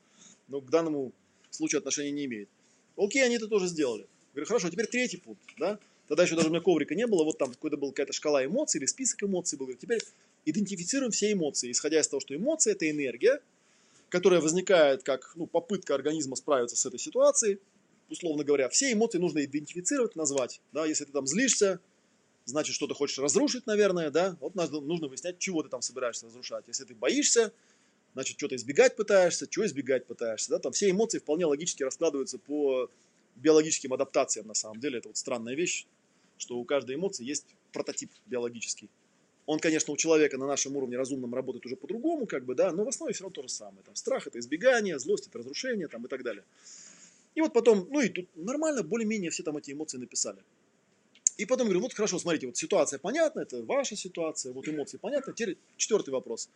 Но 0.49 0.61
к 0.61 0.69
данному 0.69 1.13
случаю 1.51 1.79
отношения 1.79 2.11
не 2.11 2.25
имеет. 2.25 2.49
Окей, 2.97 3.25
они 3.25 3.37
это 3.37 3.49
тоже 3.49 3.67
сделали. 3.67 4.07
Говорю, 4.33 4.47
хорошо, 4.47 4.71
теперь 4.71 4.87
третий 4.87 5.17
пункт, 5.17 5.43
да. 5.59 5.79
Тогда 6.09 6.25
еще 6.25 6.37
даже 6.37 6.49
у 6.49 6.51
меня 6.51 6.61
коврика 6.61 6.95
не 6.95 7.07
было, 7.07 7.25
вот 7.25 7.39
там 7.39 7.51
какой-то 7.51 7.77
был 7.77 7.89
какая-то 7.91 8.13
шкала 8.13 8.45
эмоций 8.45 8.79
или 8.79 8.87
список 8.87 9.23
эмоций 9.23 9.57
был. 9.57 9.67
Говорю, 9.67 9.81
теперь 9.81 10.01
идентифицируем 10.45 11.11
все 11.13 11.33
эмоции, 11.33 11.71
исходя 11.71 12.01
из 12.01 12.09
того, 12.09 12.21
что 12.21 12.35
эмоции– 12.35 12.73
это 12.73 12.91
энергия, 12.91 13.41
которая 14.11 14.41
возникает 14.41 15.03
как 15.03 15.33
ну, 15.35 15.47
попытка 15.47 15.95
организма 15.95 16.37
справиться 16.37 16.77
с 16.77 16.85
этой 16.85 16.99
ситуацией. 16.99 17.59
Условно 18.11 18.45
говоря, 18.45 18.69
все 18.69 18.93
эмоции 18.93 19.19
нужно 19.19 19.45
идентифицировать, 19.45 20.15
назвать. 20.15 20.61
Да? 20.73 20.85
Если 20.85 21.05
ты 21.07 21.13
там 21.13 21.27
злишься, 21.27 21.81
значит, 22.45 22.75
что 22.75 22.87
ты 22.87 22.95
хочешь 22.95 23.19
разрушить, 23.19 23.67
наверное, 23.67 24.11
да? 24.11 24.37
Вот 24.41 24.55
нужно 24.55 25.09
выяснять, 25.09 25.39
чего 25.39 25.63
ты 25.63 25.71
там 25.71 25.81
собираешься 25.81 26.27
разрушать. 26.27 26.65
Если 26.69 26.85
ты 26.85 26.95
боишься, 26.95 27.53
значит, 28.15 28.39
что-то 28.39 28.57
избегать 28.57 28.97
пытаешься, 28.97 29.47
чего 29.47 29.67
избегать 29.67 30.07
пытаешься, 30.07 30.51
да? 30.51 30.59
Там 30.59 30.73
все 30.73 30.91
эмоции 30.91 31.19
вполне 31.19 31.47
логически 31.47 31.83
раскладываются 31.83 32.39
по 32.39 32.89
биологическим 33.37 33.93
адаптациям, 33.93 34.47
на 34.47 34.55
самом 34.55 34.81
деле. 34.81 34.99
Это 34.99 35.09
вот 35.09 35.17
странная 35.17 35.55
вещь, 35.55 35.87
что 36.39 36.57
у 36.57 36.65
каждой 36.65 36.95
эмоции 36.95 37.25
есть 37.25 37.47
прототип 37.73 38.11
биологический. 38.27 38.89
Он, 39.47 39.59
конечно, 39.59 39.93
у 39.93 39.97
человека 39.97 40.39
на 40.39 40.47
нашем 40.47 40.77
уровне 40.77 40.97
разумном 40.97 41.35
работает 41.35 41.67
уже 41.67 41.77
по-другому, 41.77 42.27
как 42.27 42.45
бы, 42.45 42.55
да, 42.55 42.73
но 42.73 42.85
в 42.85 42.89
основе 42.89 43.13
все 43.13 43.25
равно 43.25 43.35
то 43.35 43.43
же 43.43 43.49
самое. 43.49 43.83
Там 43.85 43.95
страх– 43.95 44.27
это 44.29 44.39
избегание, 44.39 44.99
злость– 44.99 45.27
это 45.29 45.39
разрушение, 45.39 45.89
там, 45.89 46.07
и 46.07 46.09
так 46.09 46.23
далее. 46.23 46.45
И 47.35 47.41
вот 47.41 47.53
потом, 47.53 47.87
ну 47.91 48.01
и 48.01 48.09
тут 48.09 48.27
нормально, 48.37 48.83
более-менее 48.83 49.31
все 49.31 49.43
там 49.43 49.57
эти 49.57 49.73
эмоции 49.73 49.99
написали. 49.99 50.39
И 51.37 51.47
потом 51.47 51.67
говорю, 51.67 51.81
вот 51.81 51.93
хорошо, 51.93 52.19
смотрите, 52.19 52.47
вот 52.47 52.57
ситуация 52.57 52.99
понятна, 52.99 53.41
это 53.41 53.63
ваша 53.65 53.97
ситуация, 53.97 54.53
вот 54.53 54.69
эмоции 54.69 54.99
понятны. 54.99 55.33
Теперь 55.35 55.59
четвертый 55.77 56.11
вопрос. 56.11 56.49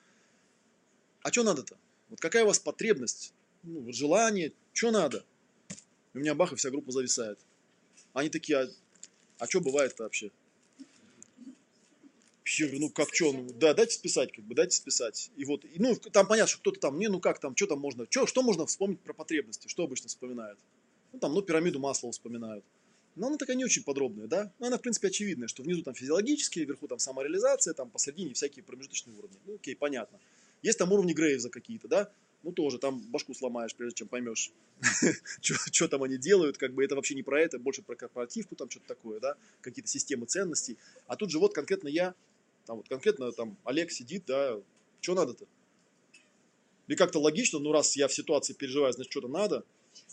А 1.23 1.33
что 1.33 1.43
надо-то? 1.43 1.77
Вот 2.09 2.21
какая 2.21 2.45
у 2.45 2.47
вас 2.47 2.59
потребность, 2.59 3.33
ну, 3.63 3.81
вот 3.81 3.95
желание, 3.95 4.53
что 4.73 4.91
надо? 4.91 5.25
У 6.15 6.19
меня 6.19 6.35
бах, 6.35 6.53
и 6.53 6.57
вся 6.57 6.71
группа 6.71 6.91
зависает. 6.93 7.39
Они 8.13 8.31
такие, 8.31 8.59
а, 8.59 8.69
а 9.39 9.47
что 9.47 9.61
бывает-то 9.61 10.05
вообще? 10.05 10.31
Я 12.45 12.67
говорю, 12.67 12.81
ну 12.81 12.91
как 12.91 13.15
что, 13.15 13.33
ну 13.33 13.47
да, 13.53 13.75
дайте 13.75 13.95
списать, 13.95 14.33
как 14.33 14.45
бы, 14.45 14.55
дайте 14.55 14.75
списать. 14.75 15.31
И 15.37 15.45
вот, 15.45 15.65
и, 15.65 15.79
ну 15.79 15.95
там 15.97 16.27
понятно, 16.27 16.49
что 16.49 16.61
кто-то 16.61 16.81
там, 16.81 16.99
не, 16.99 17.09
ну 17.09 17.21
как 17.21 17.39
там, 17.39 17.55
что 17.55 17.67
там 17.67 17.79
можно, 17.79 18.07
что, 18.09 18.27
что 18.27 18.43
можно 18.43 18.65
вспомнить 18.67 19.01
про 19.01 19.13
потребности, 19.13 19.69
что 19.69 19.85
обычно 19.85 20.09
вспоминают? 20.09 20.59
Ну 21.13 21.19
там, 21.19 21.35
ну 21.35 21.43
пирамиду 21.43 21.79
масла 21.79 22.11
вспоминают. 22.11 22.65
Но 23.17 23.27
она 23.27 23.37
такая 23.37 23.57
не 23.57 23.65
очень 23.65 23.83
подробная, 23.83 24.29
да? 24.29 24.53
Но 24.59 24.69
она, 24.69 24.79
в 24.79 24.81
принципе, 24.81 25.09
очевидная, 25.09 25.49
что 25.49 25.63
внизу 25.63 25.83
там 25.83 25.93
физиологические, 25.93 26.65
вверху 26.65 26.87
там 26.87 26.99
самореализация, 26.99 27.75
там 27.75 27.91
посередине 27.91 28.33
всякие 28.33 28.63
промежуточные 28.63 29.17
уровни. 29.19 29.37
Ну 29.45 29.57
окей, 29.57 29.75
понятно. 29.77 30.19
Есть 30.63 30.79
там 30.79 30.93
уровни 30.93 31.13
Грейвза 31.13 31.51
какие-то, 31.51 31.89
да? 31.89 32.11
Ну 32.43 32.53
тоже 32.53 32.79
там 32.79 33.01
башку 33.11 33.35
сломаешь, 33.35 33.75
прежде 33.75 33.97
чем 33.97 34.09
поймешь, 34.09 34.53
что 35.41 35.89
там 35.89 36.05
они 36.05 36.19
делают, 36.19 36.57
как 36.57 36.73
бы 36.73 36.85
это 36.85 36.95
вообще 36.95 37.15
не 37.15 37.23
про 37.23 37.41
это, 37.41 37.59
больше 37.59 37.83
про 37.83 37.97
корпоративку, 37.97 38.55
там 38.55 38.71
что-то 38.71 38.87
такое, 38.87 39.19
да, 39.19 39.37
какие-то 39.61 39.91
системы 39.91 40.27
ценностей. 40.27 40.77
А 41.09 41.17
тут 41.17 41.31
же 41.31 41.41
вот 41.41 41.53
конкретно 41.53 41.89
я, 41.89 42.15
там 42.67 42.77
вот 42.77 42.89
конкретно 42.89 43.33
там 43.33 43.57
Олег 43.65 43.91
сидит, 43.91 44.25
да, 44.27 44.61
что 45.01 45.15
надо-то? 45.15 45.47
И 46.87 46.95
как-то 46.95 47.19
логично, 47.19 47.59
ну 47.59 47.73
раз 47.73 47.97
я 47.97 48.09
в 48.09 48.15
ситуации 48.15 48.55
переживаю, 48.55 48.93
значит 48.93 49.11
что-то 49.11 49.29
надо. 49.29 49.65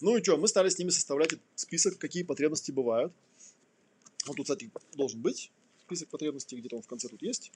Ну 0.01 0.17
и 0.17 0.23
что, 0.23 0.37
мы 0.37 0.47
стали 0.47 0.69
с 0.69 0.77
ними 0.77 0.89
составлять 0.89 1.35
список, 1.55 1.97
какие 1.97 2.23
потребности 2.23 2.71
бывают. 2.71 3.13
Вот 4.25 4.35
тут, 4.37 4.45
кстати, 4.45 4.69
должен 4.95 5.21
быть 5.21 5.51
список 5.85 6.09
потребностей, 6.09 6.57
где-то 6.57 6.77
он 6.77 6.81
в 6.81 6.87
конце 6.87 7.07
тут 7.07 7.21
есть. 7.21 7.51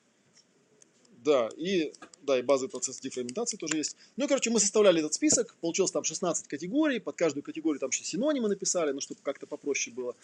Да, 1.23 1.49
и, 1.57 1.91
да, 2.21 2.39
и 2.39 2.41
базовый 2.41 2.69
процесс 2.69 2.99
дефрагментации 2.99 3.57
тоже 3.57 3.77
есть. 3.77 3.97
Ну 4.15 4.25
и, 4.25 4.27
короче, 4.27 4.49
мы 4.49 4.59
составляли 4.59 4.99
этот 4.99 5.13
список, 5.13 5.55
получилось 5.59 5.91
там 5.91 6.03
16 6.03 6.47
категорий, 6.47 6.99
под 6.99 7.15
каждую 7.15 7.43
категорию 7.43 7.79
там 7.79 7.89
еще 7.89 8.03
синонимы 8.03 8.47
написали, 8.47 8.91
ну, 8.91 9.01
чтобы 9.01 9.19
как-то 9.21 9.45
попроще 9.45 9.93
было. 9.93 10.15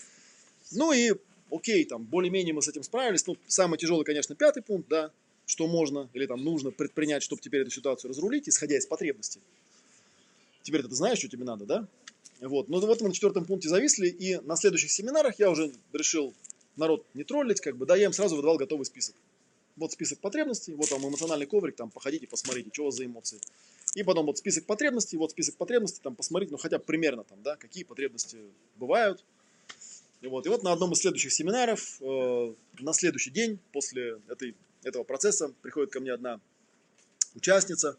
Ну 0.72 0.94
и, 0.94 1.14
окей, 1.52 1.84
там, 1.84 2.04
более-менее 2.04 2.54
мы 2.54 2.62
с 2.62 2.68
этим 2.68 2.84
справились. 2.84 3.28
Ну, 3.28 3.36
самый 3.48 3.78
тяжелый, 3.78 4.06
конечно, 4.06 4.36
пятый 4.36 4.64
пункт, 4.64 4.88
да, 4.88 5.12
что 5.46 5.68
можно 5.68 6.10
или 6.14 6.26
там 6.26 6.44
нужно 6.44 6.72
предпринять, 6.72 7.24
чтобы 7.24 7.42
теперь 7.42 7.62
эту 7.62 7.72
ситуацию 7.72 8.10
разрулить, 8.10 8.48
исходя 8.48 8.78
из 8.78 8.86
потребностей. 8.86 9.42
Теперь 10.64 10.82
ты 10.82 10.96
знаешь, 10.96 11.20
что 11.20 11.28
тебе 11.28 11.44
надо, 11.44 11.66
да? 11.66 11.88
Вот. 12.42 12.70
Ну 12.70 12.80
вот 12.80 13.02
мы 13.02 13.08
на 13.10 13.14
четвертом 13.14 13.46
пункте 13.46 13.70
зависли, 13.70 14.08
и 14.08 14.38
на 14.38 14.56
следующих 14.56 14.92
семинарах 14.92 15.40
я 15.40 15.50
уже 15.50 15.72
решил 15.94 16.34
народ 16.76 17.06
не 17.14 17.24
троллить, 17.24 17.62
как 17.62 17.78
бы, 17.78 17.86
да, 17.86 17.96
я 17.96 18.06
им 18.06 18.14
сразу 18.14 18.36
выдавал 18.36 18.58
готовый 18.58 18.86
список. 18.86 19.16
Вот 19.78 19.92
список 19.92 20.20
потребностей, 20.20 20.74
вот 20.74 20.90
там 20.90 21.06
эмоциональный 21.06 21.46
коврик, 21.46 21.76
там 21.76 21.92
походите, 21.92 22.28
посмотрите, 22.28 22.70
что 22.72 22.84
у 22.84 22.86
вас 22.86 22.96
за 22.96 23.06
эмоции. 23.06 23.40
И 23.96 24.04
потом 24.04 24.26
вот 24.26 24.38
список 24.38 24.66
потребностей, 24.66 25.18
вот 25.18 25.32
список 25.32 25.58
потребностей, 25.58 26.00
там 26.02 26.16
посмотрите, 26.16 26.52
ну 26.52 26.58
хотя 26.58 26.78
бы 26.78 26.84
примерно 26.84 27.24
там, 27.24 27.42
да, 27.44 27.56
какие 27.56 27.84
потребности 27.84 28.40
бывают. 28.78 29.24
И 30.22 30.28
вот, 30.28 30.46
и 30.46 30.50
вот 30.50 30.64
на 30.64 30.72
одном 30.72 30.94
из 30.94 31.00
следующих 31.00 31.32
семинаров, 31.32 32.02
э, 32.02 32.54
на 32.80 32.94
следующий 32.94 33.32
день 33.32 33.60
после 33.74 34.20
этой, 34.28 34.56
этого 34.84 35.04
процесса 35.04 35.54
приходит 35.62 35.92
ко 35.92 36.00
мне 36.00 36.14
одна 36.14 36.40
участница 37.36 37.98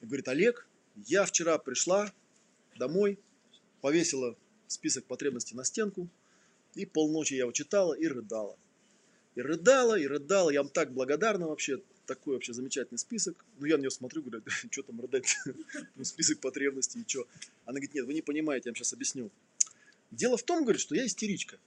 и 0.00 0.06
говорит, 0.06 0.28
Олег, 0.28 0.66
я 1.06 1.24
вчера 1.24 1.58
пришла 1.58 2.12
домой, 2.76 3.18
повесила 3.80 4.36
список 4.66 5.04
потребностей 5.04 5.54
на 5.54 5.64
стенку, 5.64 6.08
и 6.74 6.86
полночи 6.86 7.34
я 7.34 7.40
его 7.40 7.52
читала 7.52 7.94
и 7.94 8.06
рыдала. 8.06 8.56
И 9.34 9.40
рыдала, 9.40 9.98
и 9.98 10.06
рыдала. 10.06 10.50
Я 10.50 10.62
вам 10.62 10.70
так 10.70 10.92
благодарна 10.92 11.48
вообще. 11.48 11.80
Такой 12.06 12.34
вообще 12.34 12.52
замечательный 12.52 12.98
список. 12.98 13.44
Ну, 13.58 13.66
я 13.66 13.76
на 13.76 13.80
нее 13.80 13.90
смотрю, 13.90 14.22
говорю, 14.22 14.42
что 14.70 14.82
там 14.82 15.00
рыдать? 15.00 15.36
Ну, 15.96 16.04
список 16.04 16.40
потребностей 16.40 17.00
и 17.00 17.04
что? 17.06 17.26
Она 17.64 17.76
говорит, 17.76 17.94
нет, 17.94 18.04
вы 18.04 18.14
не 18.14 18.20
понимаете, 18.20 18.68
я 18.68 18.70
вам 18.70 18.76
сейчас 18.76 18.92
объясню. 18.92 19.30
Дело 20.10 20.36
в 20.36 20.42
том, 20.42 20.64
говорит, 20.64 20.80
что 20.80 20.94
я 20.94 21.06
истеричка. 21.06 21.58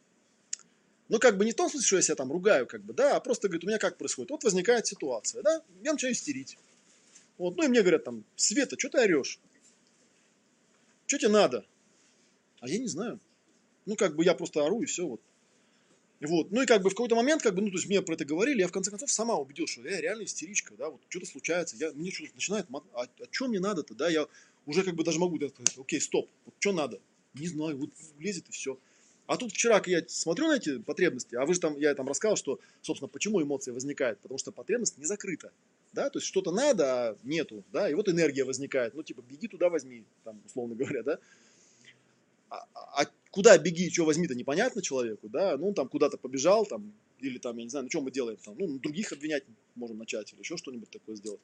Ну, 1.10 1.20
как 1.20 1.38
бы 1.38 1.46
не 1.46 1.54
в 1.54 1.56
том 1.56 1.70
смысле, 1.70 1.88
что 1.88 1.96
я 1.96 2.02
себя 2.02 2.16
там 2.16 2.32
ругаю, 2.32 2.68
как 2.68 2.84
бы, 2.84 2.94
да, 2.94 3.16
а 3.16 3.20
просто, 3.20 3.48
говорит, 3.48 3.64
у 3.64 3.68
меня 3.68 3.80
как 3.80 3.98
происходит? 3.98 4.30
Вот 4.30 4.44
возникает 4.44 4.86
ситуация, 4.86 5.42
да, 5.42 5.64
я 5.82 5.94
начинаю 5.94 6.14
истерить. 6.14 6.58
Вот, 7.38 7.56
ну 7.56 7.64
и 7.64 7.68
мне 7.68 7.82
говорят 7.82 8.04
там, 8.04 8.24
Света, 8.36 8.78
что 8.78 8.90
ты 8.90 9.00
орешь? 9.00 9.40
Что 11.06 11.18
тебе 11.18 11.30
надо? 11.30 11.66
А 12.60 12.68
я 12.68 12.78
не 12.78 12.88
знаю. 12.88 13.20
Ну, 13.86 13.96
как 13.96 14.16
бы 14.16 14.26
я 14.26 14.34
просто 14.34 14.66
ору 14.66 14.82
и 14.82 14.86
все, 14.86 15.08
вот. 15.08 15.22
Вот. 16.20 16.52
Ну 16.52 16.64
и 16.64 16.66
как 16.66 16.82
бы 16.82 16.90
в 16.90 16.94
какой-то 16.94 17.16
момент, 17.16 17.44
как 17.44 17.54
бы, 17.54 17.62
ну, 17.62 17.70
то 17.70 17.76
есть 17.76 17.88
мне 17.88 18.02
про 18.02 18.16
это 18.16 18.26
говорили, 18.26 18.62
я 18.62 18.68
в 18.68 18.72
конце 18.72 18.90
концов 18.90 19.12
сама 19.12 19.36
убедил, 19.36 19.68
что 19.68 19.88
я 19.88 20.02
реально 20.02 20.24
истеричка, 20.24 20.74
да, 20.76 20.90
вот 20.90 21.02
что-то 21.10 21.28
случается, 21.28 21.76
я, 21.78 21.92
мне 21.94 22.12
что-то 22.12 22.34
начинает, 22.34 22.66
а, 22.94 23.04
а 23.04 23.08
что 23.30 23.48
мне 23.48 23.60
надо-то, 23.60 23.94
да, 23.94 24.10
я 24.10 24.28
уже 24.66 24.84
как 24.84 24.96
бы 24.96 25.04
даже 25.04 25.20
могу 25.20 25.38
да, 25.38 25.50
сказать, 25.50 25.78
окей, 25.78 26.02
стоп, 26.02 26.30
вот 26.46 26.56
что 26.60 26.72
надо, 26.72 27.00
не 27.36 27.48
знаю, 27.48 27.78
вот 27.78 27.92
лезет 28.18 28.50
и 28.50 28.52
все. 28.52 28.80
А 29.28 29.36
тут 29.36 29.52
вчера, 29.52 29.82
я 29.86 30.04
смотрю 30.08 30.48
на 30.48 30.56
эти 30.56 30.80
потребности, 30.80 31.36
а 31.36 31.46
вы 31.46 31.54
же 31.54 31.60
там, 31.60 31.78
я 31.78 31.94
там 31.94 32.08
рассказал, 32.08 32.38
что, 32.38 32.60
собственно, 32.82 33.10
почему 33.10 33.42
эмоция 33.42 33.74
возникает, 33.74 34.20
потому 34.20 34.40
что 34.40 34.52
потребность 34.52 34.98
не 34.98 35.06
закрыта, 35.06 35.52
да, 35.94 36.10
то 36.10 36.18
есть 36.18 36.28
что-то 36.28 36.52
надо, 36.52 37.10
а 37.10 37.18
нету, 37.24 37.64
да, 37.72 37.90
и 37.90 37.94
вот 37.94 38.10
энергия 38.10 38.44
возникает, 38.44 38.96
ну, 38.96 39.04
типа, 39.04 39.22
беги 39.22 39.48
туда, 39.48 39.70
возьми, 39.70 40.04
там, 40.24 40.42
условно 40.46 40.74
говоря, 40.76 41.04
да, 41.04 41.20
а, 42.50 42.66
а 42.74 43.06
куда 43.38 43.56
беги, 43.60 43.92
что 43.92 44.04
возьми-то 44.04 44.34
непонятно 44.34 44.82
человеку, 44.82 45.30
да, 45.30 45.58
ну, 45.58 45.68
он 45.68 45.76
там 45.76 45.88
куда-то 45.90 46.18
побежал, 46.18 46.66
там, 46.66 46.92
или 47.20 47.38
там, 47.38 47.56
я 47.58 47.66
не 47.66 47.70
знаю, 47.70 47.84
ну, 47.84 47.90
что 47.92 48.02
мы 48.02 48.10
делаем 48.10 48.40
там, 48.44 48.56
ну, 48.58 48.80
других 48.80 49.12
обвинять 49.12 49.44
можем 49.76 50.00
начать, 50.00 50.34
или 50.34 50.40
еще 50.40 50.58
что-нибудь 50.58 50.90
такое 50.90 51.16
сделать. 51.16 51.40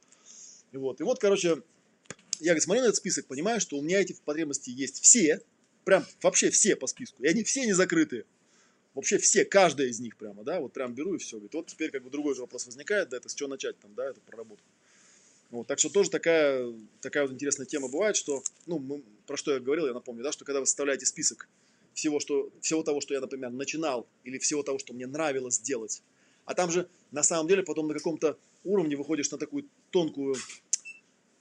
И 0.72 0.78
вот, 0.78 1.00
и 1.02 1.04
вот, 1.04 1.20
короче, 1.20 1.62
я 2.40 2.46
говорит, 2.46 2.64
смотрю 2.64 2.82
на 2.82 2.86
этот 2.88 2.96
список, 2.96 3.28
понимаю, 3.28 3.62
что 3.62 3.78
у 3.78 3.84
меня 3.84 4.02
эти 4.02 4.16
потребности 4.26 4.72
есть 4.72 5.04
все, 5.04 5.42
прям 5.84 6.04
вообще 6.24 6.50
все 6.50 6.76
по 6.76 6.88
списку. 6.88 7.22
И 7.22 7.28
они 7.28 7.44
все 7.44 7.64
не 7.64 7.74
закрытые. 7.74 8.26
Вообще 8.96 9.20
все, 9.20 9.46
каждая 9.46 9.88
из 9.88 10.00
них 10.00 10.18
прямо, 10.18 10.44
да, 10.44 10.60
вот 10.62 10.74
прям 10.74 10.96
беру 10.96 11.14
и 11.14 11.20
все. 11.20 11.36
Говорит, 11.36 11.54
вот 11.54 11.68
теперь 11.68 11.92
как 11.92 12.04
бы 12.04 12.10
другой 12.10 12.34
же 12.34 12.42
вопрос 12.42 12.66
возникает, 12.66 13.10
да, 13.10 13.18
это 13.18 13.30
с 13.30 13.36
чего 13.36 13.50
начать 13.50 13.78
там, 13.78 13.94
да, 13.94 14.10
эту 14.10 14.20
проработку. 14.22 14.66
Вот, 15.52 15.68
так 15.68 15.78
что 15.78 15.90
тоже 15.90 16.10
такая, 16.10 16.74
такая 17.02 17.28
вот 17.28 17.34
интересная 17.34 17.68
тема 17.68 17.88
бывает, 17.88 18.16
что, 18.16 18.42
ну, 18.66 18.80
мы, 18.80 19.04
про 19.28 19.38
что 19.38 19.54
я 19.54 19.60
говорил, 19.60 19.86
я 19.86 19.94
напомню, 19.94 20.24
да, 20.24 20.32
что 20.32 20.44
когда 20.44 20.60
вы 20.60 20.66
составляете 20.66 21.06
список 21.06 21.48
всего, 21.94 22.20
что, 22.20 22.50
всего 22.62 22.84
того, 22.84 23.02
что 23.02 23.14
я, 23.14 23.22
например, 23.22 23.52
начинал, 23.52 24.08
или 24.24 24.38
всего 24.38 24.64
того, 24.64 24.80
что 24.80 24.94
мне 24.94 25.08
нравилось 25.08 25.60
делать, 25.60 26.02
а 26.46 26.54
там 26.54 26.72
же 26.72 26.88
на 27.12 27.24
самом 27.24 27.48
деле 27.48 27.64
потом 27.64 27.88
на 27.88 27.94
каком-то 27.94 28.38
уровне 28.64 28.96
выходишь 28.96 29.32
на 29.32 29.38
такую 29.38 29.66
тонкую 29.92 30.36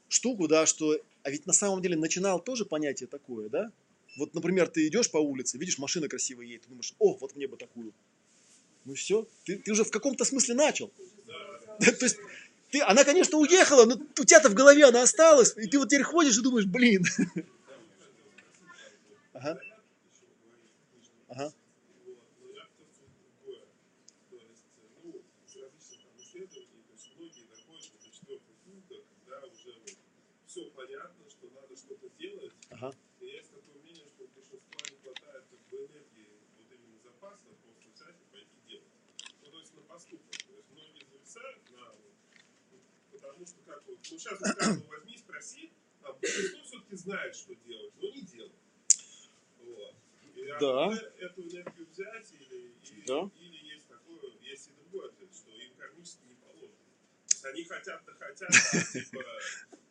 штуку, 0.09 0.49
да, 0.49 0.66
что, 0.66 0.99
а 1.23 1.31
ведь 1.31 1.47
на 1.47 1.53
самом 1.53 1.83
деле 1.83 1.97
начинал 1.97 2.41
тоже 2.41 2.65
понятие 2.65 3.07
такое, 3.07 3.49
да, 3.49 3.73
вот, 4.16 4.35
например, 4.35 4.69
ты 4.69 4.87
идешь 4.87 5.11
по 5.11 5.19
улице, 5.19 5.59
видишь, 5.59 5.79
машина 5.79 6.09
красивая 6.09 6.45
едет, 6.47 6.62
ты 6.62 6.69
думаешь, 6.69 6.95
о, 6.99 7.15
вот 7.15 7.35
мне 7.35 7.49
бы 7.49 7.57
такую. 7.57 7.93
Ну 8.85 8.95
все, 8.95 9.27
ты, 9.45 9.57
ты 9.57 9.73
уже 9.73 9.85
в 9.85 9.91
каком-то 9.91 10.24
смысле 10.24 10.55
начал. 10.55 10.93
То 11.79 12.05
есть, 12.05 12.19
ты, 12.70 12.81
она, 12.83 13.05
конечно, 13.05 13.39
уехала, 13.39 13.87
но 13.87 13.95
у 13.95 14.24
тебя-то 14.24 14.51
в 14.51 14.55
голове 14.55 14.85
она 14.85 15.03
осталась, 15.03 15.55
и 15.57 15.66
ты 15.66 15.79
вот 15.79 15.89
теперь 15.89 16.03
ходишь 16.03 16.37
и 16.39 16.43
думаешь, 16.43 16.66
блин. 16.66 17.05
Ага. 19.35 19.59
Ага. 21.32 21.50
все 30.52 30.68
понятно, 30.76 31.24
что 31.30 31.48
надо 31.48 31.74
что-то 31.74 32.10
делать. 32.18 32.52
Ага. 32.68 32.92
И 33.20 33.24
есть 33.24 33.50
такое 33.50 33.80
мнение, 33.80 34.04
что 34.06 34.28
большинства 34.28 34.84
не 34.90 34.98
хватает 35.00 35.44
как 35.48 35.60
бы 35.70 35.76
энергии, 35.78 36.28
вот 36.59 36.68
именно 36.68 36.98
запаса, 37.00 37.48
просто 37.64 37.88
взять 37.88 38.20
и 38.20 38.24
пойти 38.30 38.56
делать. 38.68 38.92
Ну, 39.40 39.50
то 39.50 39.59
есть 39.59 39.74
на 39.74 39.80
поступок. 39.82 40.36
То 40.36 40.52
есть 40.52 40.68
многие 40.70 41.06
зависают 41.09 41.70
на 41.72 41.94
потому 43.12 43.46
что 43.46 43.56
как 43.64 43.82
вот, 43.86 43.96
ну 43.96 44.04
сейчас 44.04 44.38
вот 44.40 44.88
возьми, 44.88 45.16
спроси, 45.16 45.72
а 46.02 46.12
большинство 46.12 46.62
все-таки 46.64 46.96
знает, 46.96 47.34
что 47.34 47.54
делать, 47.54 47.92
но 47.96 48.10
не 48.10 48.20
делает. 48.20 48.61
Да. 50.60 50.93
эту 51.19 51.43
энергию 51.43 51.86
взять 51.90 52.32
или, 52.32 52.73
или, 52.82 53.05
Да. 53.06 53.31
или 53.40 53.74
есть 53.74 53.86
такое, 53.89 54.19
есть 54.40 54.69
и 54.69 54.70
другой 54.82 55.09
ответ, 55.09 55.28
что 55.35 55.51
им 55.51 55.73
кармически 55.78 56.24
не 56.28 56.35
положено. 56.35 56.69
То 57.27 57.35
есть 57.35 57.44
они 57.44 57.64
хотят-то 57.64 58.12
хотят, 58.19 58.51
а, 58.51 58.93
типа, 58.93 59.24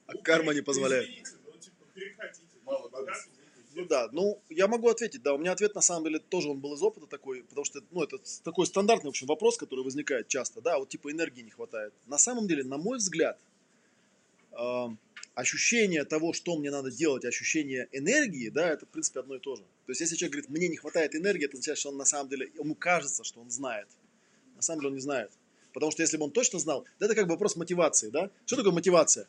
А 0.07 0.13
ну, 0.13 0.21
карма 0.21 0.53
не 0.53 0.61
позволяет. 0.61 1.05
извините, 1.09 1.31
ну, 1.45 1.57
типа, 1.57 1.85
перехотите. 1.93 2.57
Мало 2.63 2.89
Богатый, 2.89 3.31
Ну 3.75 3.85
да, 3.85 4.09
ну 4.11 4.41
я 4.49 4.67
могу 4.67 4.89
ответить, 4.89 5.21
да, 5.23 5.33
у 5.33 5.37
меня 5.37 5.53
ответ 5.53 5.73
на 5.75 5.81
самом 5.81 6.03
деле 6.05 6.19
тоже 6.19 6.49
он 6.49 6.59
был 6.59 6.73
из 6.73 6.81
опыта 6.83 7.07
такой, 7.07 7.43
потому 7.43 7.63
что, 7.65 7.81
ну 7.91 8.03
это 8.03 8.17
такой 8.43 8.65
стандартный, 8.65 9.07
в 9.07 9.11
общем, 9.11 9.27
вопрос, 9.27 9.57
который 9.57 9.83
возникает 9.83 10.27
часто, 10.27 10.61
да, 10.61 10.77
вот 10.77 10.89
типа 10.89 11.11
энергии 11.11 11.41
не 11.41 11.51
хватает. 11.51 11.93
На 12.07 12.17
самом 12.17 12.47
деле, 12.47 12.63
на 12.65 12.77
мой 12.77 12.97
взгляд, 12.97 13.39
э, 14.51 14.87
ощущение 15.41 16.05
того, 16.05 16.33
что 16.33 16.57
мне 16.57 16.71
надо 16.71 16.91
делать, 16.91 17.25
ощущение 17.25 17.89
энергии, 17.91 18.49
да, 18.49 18.69
это 18.69 18.85
в 18.85 18.89
принципе 18.89 19.19
одно 19.19 19.35
и 19.35 19.39
то 19.39 19.55
же. 19.55 19.63
То 19.85 19.91
есть 19.91 20.01
если 20.01 20.15
человек 20.15 20.33
говорит, 20.33 20.49
мне 20.49 20.67
не 20.67 20.77
хватает 20.77 21.15
энергии, 21.15 21.45
это 21.45 21.53
означает, 21.53 21.79
что 21.79 21.89
он 21.89 21.97
на 21.97 22.05
самом 22.05 22.29
деле, 22.29 22.49
ему 22.57 22.75
кажется, 22.75 23.23
что 23.23 23.41
он 23.41 23.51
знает. 23.51 23.87
На 24.55 24.61
самом 24.61 24.79
деле 24.79 24.89
он 24.89 24.95
не 24.95 25.01
знает. 25.01 25.31
Потому 25.73 25.91
что 25.91 26.01
если 26.01 26.17
бы 26.17 26.25
он 26.25 26.31
точно 26.31 26.59
знал, 26.59 26.85
да, 26.99 27.05
это 27.07 27.15
как 27.15 27.25
бы 27.25 27.31
вопрос 27.31 27.55
мотивации, 27.55 28.09
да. 28.09 28.29
Что 28.45 28.57
такое 28.57 28.71
мотивация? 28.71 29.27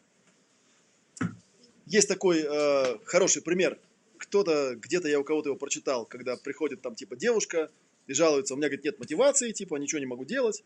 Есть 1.86 2.08
такой 2.08 2.40
э, 2.40 2.98
хороший 3.04 3.42
пример. 3.42 3.78
Кто-то, 4.18 4.76
где-то 4.76 5.08
я 5.08 5.18
у 5.18 5.24
кого-то 5.24 5.48
его 5.48 5.58
прочитал, 5.58 6.06
когда 6.06 6.36
приходит 6.36 6.80
там 6.80 6.94
типа 6.94 7.16
девушка 7.16 7.70
и 8.06 8.14
жалуется, 8.14 8.54
у 8.54 8.56
меня, 8.56 8.68
говорит, 8.68 8.84
нет 8.84 8.98
мотивации, 8.98 9.52
типа, 9.52 9.76
ничего 9.76 9.98
не 9.98 10.06
могу 10.06 10.24
делать. 10.24 10.62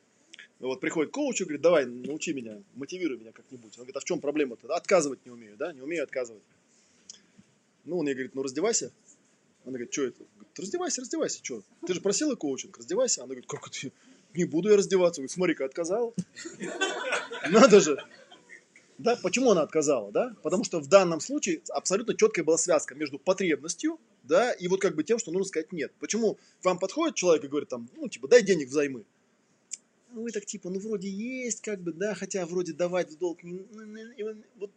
Ну 0.58 0.68
Вот 0.68 0.80
приходит 0.80 1.12
коуч 1.12 1.40
и 1.40 1.44
говорит, 1.44 1.60
давай, 1.60 1.84
научи 1.84 2.32
меня, 2.32 2.62
мотивируй 2.74 3.18
меня 3.18 3.32
как-нибудь. 3.32 3.72
Он 3.76 3.84
говорит, 3.84 3.96
а 3.96 4.00
в 4.00 4.04
чем 4.04 4.20
проблема-то? 4.20 4.74
Отказывать 4.74 5.24
не 5.26 5.30
умею, 5.30 5.56
да, 5.56 5.72
не 5.72 5.82
умею 5.82 6.02
отказывать. 6.02 6.42
Ну, 7.84 7.98
он 7.98 8.06
ей 8.06 8.14
говорит, 8.14 8.34
ну 8.34 8.42
раздевайся. 8.42 8.90
Она 9.64 9.72
говорит, 9.72 9.92
что 9.92 10.04
это? 10.04 10.24
Говорит, 10.34 10.58
раздевайся, 10.58 11.00
раздевайся, 11.02 11.40
что? 11.42 11.62
Ты 11.86 11.94
же 11.94 12.00
просила 12.00 12.34
коучинг, 12.36 12.78
раздевайся. 12.78 13.20
Она 13.20 13.28
говорит, 13.28 13.46
как 13.46 13.66
это? 13.66 13.92
Не 14.34 14.44
буду 14.44 14.70
я 14.70 14.76
раздеваться. 14.76 15.20
Говорит, 15.20 15.32
смотри-ка, 15.32 15.64
отказал. 15.64 16.14
Надо 17.50 17.80
же. 17.80 17.98
Да, 18.98 19.14
почему 19.16 19.50
она 19.50 19.62
отказала, 19.62 20.10
да? 20.10 20.34
Потому 20.42 20.64
что 20.64 20.80
в 20.80 20.88
данном 20.88 21.20
случае 21.20 21.60
абсолютно 21.68 22.14
четкая 22.14 22.44
была 22.44 22.56
связка 22.56 22.94
между 22.94 23.18
потребностью, 23.18 24.00
да, 24.22 24.52
и 24.52 24.68
вот 24.68 24.80
как 24.80 24.94
бы 24.94 25.04
тем, 25.04 25.18
что 25.18 25.32
нужно 25.32 25.48
сказать 25.48 25.70
нет. 25.70 25.92
Почему 26.00 26.38
вам 26.62 26.78
подходит 26.78 27.14
человек 27.14 27.44
и 27.44 27.48
говорит 27.48 27.68
там, 27.68 27.88
ну, 27.94 28.08
типа, 28.08 28.26
дай 28.26 28.42
денег 28.42 28.68
взаймы. 28.68 29.04
Ну, 30.16 30.22
вы 30.22 30.32
так 30.32 30.46
типа, 30.46 30.70
ну, 30.70 30.78
вроде 30.78 31.10
есть, 31.10 31.60
как 31.60 31.78
бы, 31.82 31.92
да, 31.92 32.14
хотя 32.14 32.46
вроде 32.46 32.72
давать 32.72 33.10
в 33.10 33.18
долг 33.18 33.42
не... 33.42 33.66
ну, 33.70 33.84
ну, 33.84 34.42
вот, 34.56 34.70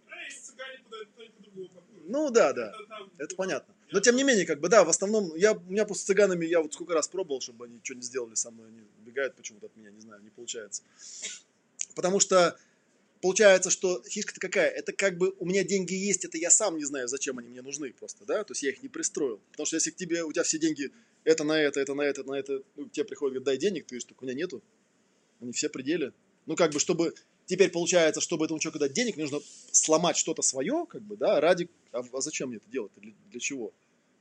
ну, 2.07 2.29
да, 2.29 2.51
да. 2.51 2.73
Это 3.17 3.37
понятно. 3.37 3.73
Но 3.93 4.01
тем 4.01 4.17
не 4.17 4.25
менее, 4.25 4.45
как 4.45 4.59
бы, 4.59 4.67
да, 4.67 4.83
в 4.83 4.89
основном, 4.89 5.33
я, 5.37 5.53
у 5.53 5.61
меня 5.61 5.85
просто 5.85 6.03
с 6.03 6.07
цыганами, 6.07 6.45
я 6.45 6.59
вот 6.59 6.73
сколько 6.73 6.93
раз 6.93 7.07
пробовал, 7.07 7.39
чтобы 7.39 7.67
они 7.67 7.79
что 7.81 7.95
не 7.95 8.01
сделали 8.01 8.35
со 8.35 8.51
мной, 8.51 8.67
они 8.67 8.81
убегают 9.01 9.35
почему-то 9.35 9.67
от 9.67 9.77
меня, 9.77 9.91
не 9.91 10.01
знаю, 10.01 10.21
не 10.21 10.29
получается. 10.29 10.83
Потому 11.95 12.19
что 12.19 12.57
получается, 13.21 13.69
что 13.69 14.03
фишка-то 14.03 14.41
какая? 14.41 14.67
Это 14.67 14.91
как 14.91 15.17
бы 15.17 15.33
у 15.39 15.45
меня 15.45 15.63
деньги 15.63 15.93
есть, 15.93 16.25
это 16.25 16.37
я 16.37 16.49
сам 16.49 16.75
не 16.75 16.83
знаю, 16.83 17.07
зачем 17.07 17.37
они 17.37 17.47
мне 17.47 17.61
нужны 17.61 17.93
просто, 17.93 18.25
да, 18.25 18.43
то 18.43 18.51
есть 18.51 18.63
я 18.63 18.71
их 18.71 18.83
не 18.83 18.89
пристроил. 18.89 19.39
Потому 19.51 19.67
что 19.67 19.77
если 19.77 19.91
к 19.91 19.95
тебе, 19.95 20.25
у 20.25 20.33
тебя 20.33 20.43
все 20.43 20.59
деньги, 20.59 20.91
это 21.23 21.45
на 21.45 21.53
это, 21.53 21.79
это 21.79 21.93
на 21.93 22.01
это, 22.01 22.21
это 22.21 22.29
на 22.29 22.35
это, 22.35 22.61
ну, 22.75 22.89
тебе 22.89 23.05
приходит, 23.05 23.35
говорит, 23.35 23.45
дай 23.45 23.57
денег, 23.57 23.85
ты 23.85 23.95
говоришь, 23.95 24.03
так 24.03 24.21
у 24.21 24.25
меня 24.25 24.33
нету, 24.33 24.61
они 25.39 25.51
все 25.51 25.69
пределы. 25.69 26.13
Ну, 26.45 26.55
как 26.55 26.73
бы, 26.73 26.79
чтобы, 26.79 27.13
теперь 27.45 27.69
получается, 27.71 28.21
чтобы 28.21 28.45
этому 28.45 28.59
человеку 28.59 28.79
дать 28.79 28.93
денег, 28.93 29.17
нужно 29.17 29.39
сломать 29.71 30.17
что-то 30.17 30.41
свое, 30.41 30.85
как 30.89 31.01
бы, 31.01 31.15
да, 31.15 31.39
ради, 31.39 31.69
а, 31.91 32.01
а 32.11 32.21
зачем 32.21 32.49
мне 32.49 32.57
это 32.57 32.69
делать, 32.69 32.91
для, 32.97 33.13
для 33.29 33.39
чего? 33.39 33.71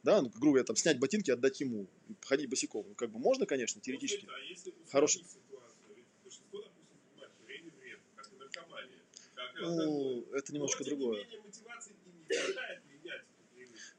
Да, 0.02 0.22
ну, 0.22 0.28
грубо 0.28 0.46
говоря, 0.46 0.64
там, 0.64 0.76
снять 0.76 0.98
ботинки, 0.98 1.30
отдать 1.30 1.60
ему, 1.60 1.86
ходить 2.22 2.48
босиком. 2.48 2.84
Ну, 2.88 2.94
как 2.94 3.10
бы, 3.10 3.18
можно, 3.18 3.46
конечно, 3.46 3.80
теоретически. 3.80 4.26
А 4.26 4.90
Хороший. 4.90 5.24
наркомания, 8.38 8.98
как 9.34 9.56
и 9.56 9.64
Ну, 9.64 10.24
это 10.32 10.52
немножко 10.52 10.84
другое. 10.84 11.26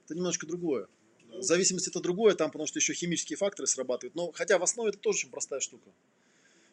Это 0.06 0.16
немножко 0.16 0.48
другое. 0.48 0.88
Ну, 1.28 1.42
Зависимость 1.42 1.88
это 1.88 2.00
другое, 2.00 2.36
там, 2.36 2.50
потому 2.52 2.68
что 2.68 2.80
еще 2.80 2.94
химические 2.94 3.38
факторы 3.38 3.68
срабатывают. 3.68 4.16
Но 4.16 4.32
хотя 4.32 4.58
в 4.58 4.64
основе 4.64 4.90
это 4.90 4.98
тоже 5.00 5.20
очень 5.20 5.30
простая 5.30 5.60
штука. 5.60 5.92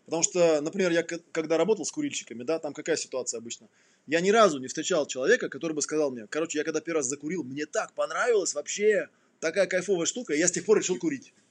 Потому 0.07 0.23
что, 0.23 0.61
например, 0.61 0.93
я 0.93 1.03
когда 1.03 1.59
работал 1.59 1.85
с 1.85 1.91
курильщиками, 1.91 2.45
да, 2.45 2.59
там 2.59 2.73
какая 2.73 2.97
ситуация 2.97 3.39
обычно? 3.39 3.69
Я 4.07 4.21
ни 4.21 4.31
разу 4.31 4.59
не 4.59 4.69
встречал 4.69 5.07
человека, 5.07 5.49
который 5.49 5.73
бы 5.73 5.83
сказал 5.83 6.13
мне, 6.13 6.27
короче, 6.29 6.59
я 6.59 6.65
когда 6.65 6.81
первый 6.81 6.99
раз 6.99 7.07
закурил, 7.07 7.43
мне 7.43 7.67
так 7.67 7.93
понравилось 7.93 8.55
вообще, 8.55 9.09
такая 9.41 9.67
кайфовая 9.67 10.07
штука, 10.07 10.33
я 10.35 10.47
с 10.47 10.53
тех 10.53 10.65
пор 10.65 10.79
решил 10.79 10.99
курить. 10.99 11.35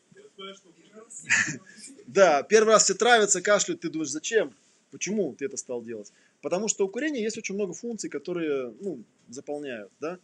Да, 2.07 2.43
первый 2.43 2.69
раз 2.69 2.83
все 2.83 2.93
травятся, 2.93 3.41
кашляют, 3.41 3.81
ты 3.81 3.89
думаешь, 3.89 4.09
зачем? 4.09 4.53
Почему 4.91 5.35
ты 5.35 5.45
это 5.45 5.57
стал 5.57 5.81
делать? 5.81 6.13
Потому 6.41 6.69
что 6.69 6.85
у 6.85 6.87
курения 6.87 7.21
есть 7.21 7.37
очень 7.37 7.55
много 7.55 7.73
функций, 7.73 8.09
которые, 8.09 8.73
ну, 8.79 9.03
заполняют, 9.27 9.91
да? 9.99 10.17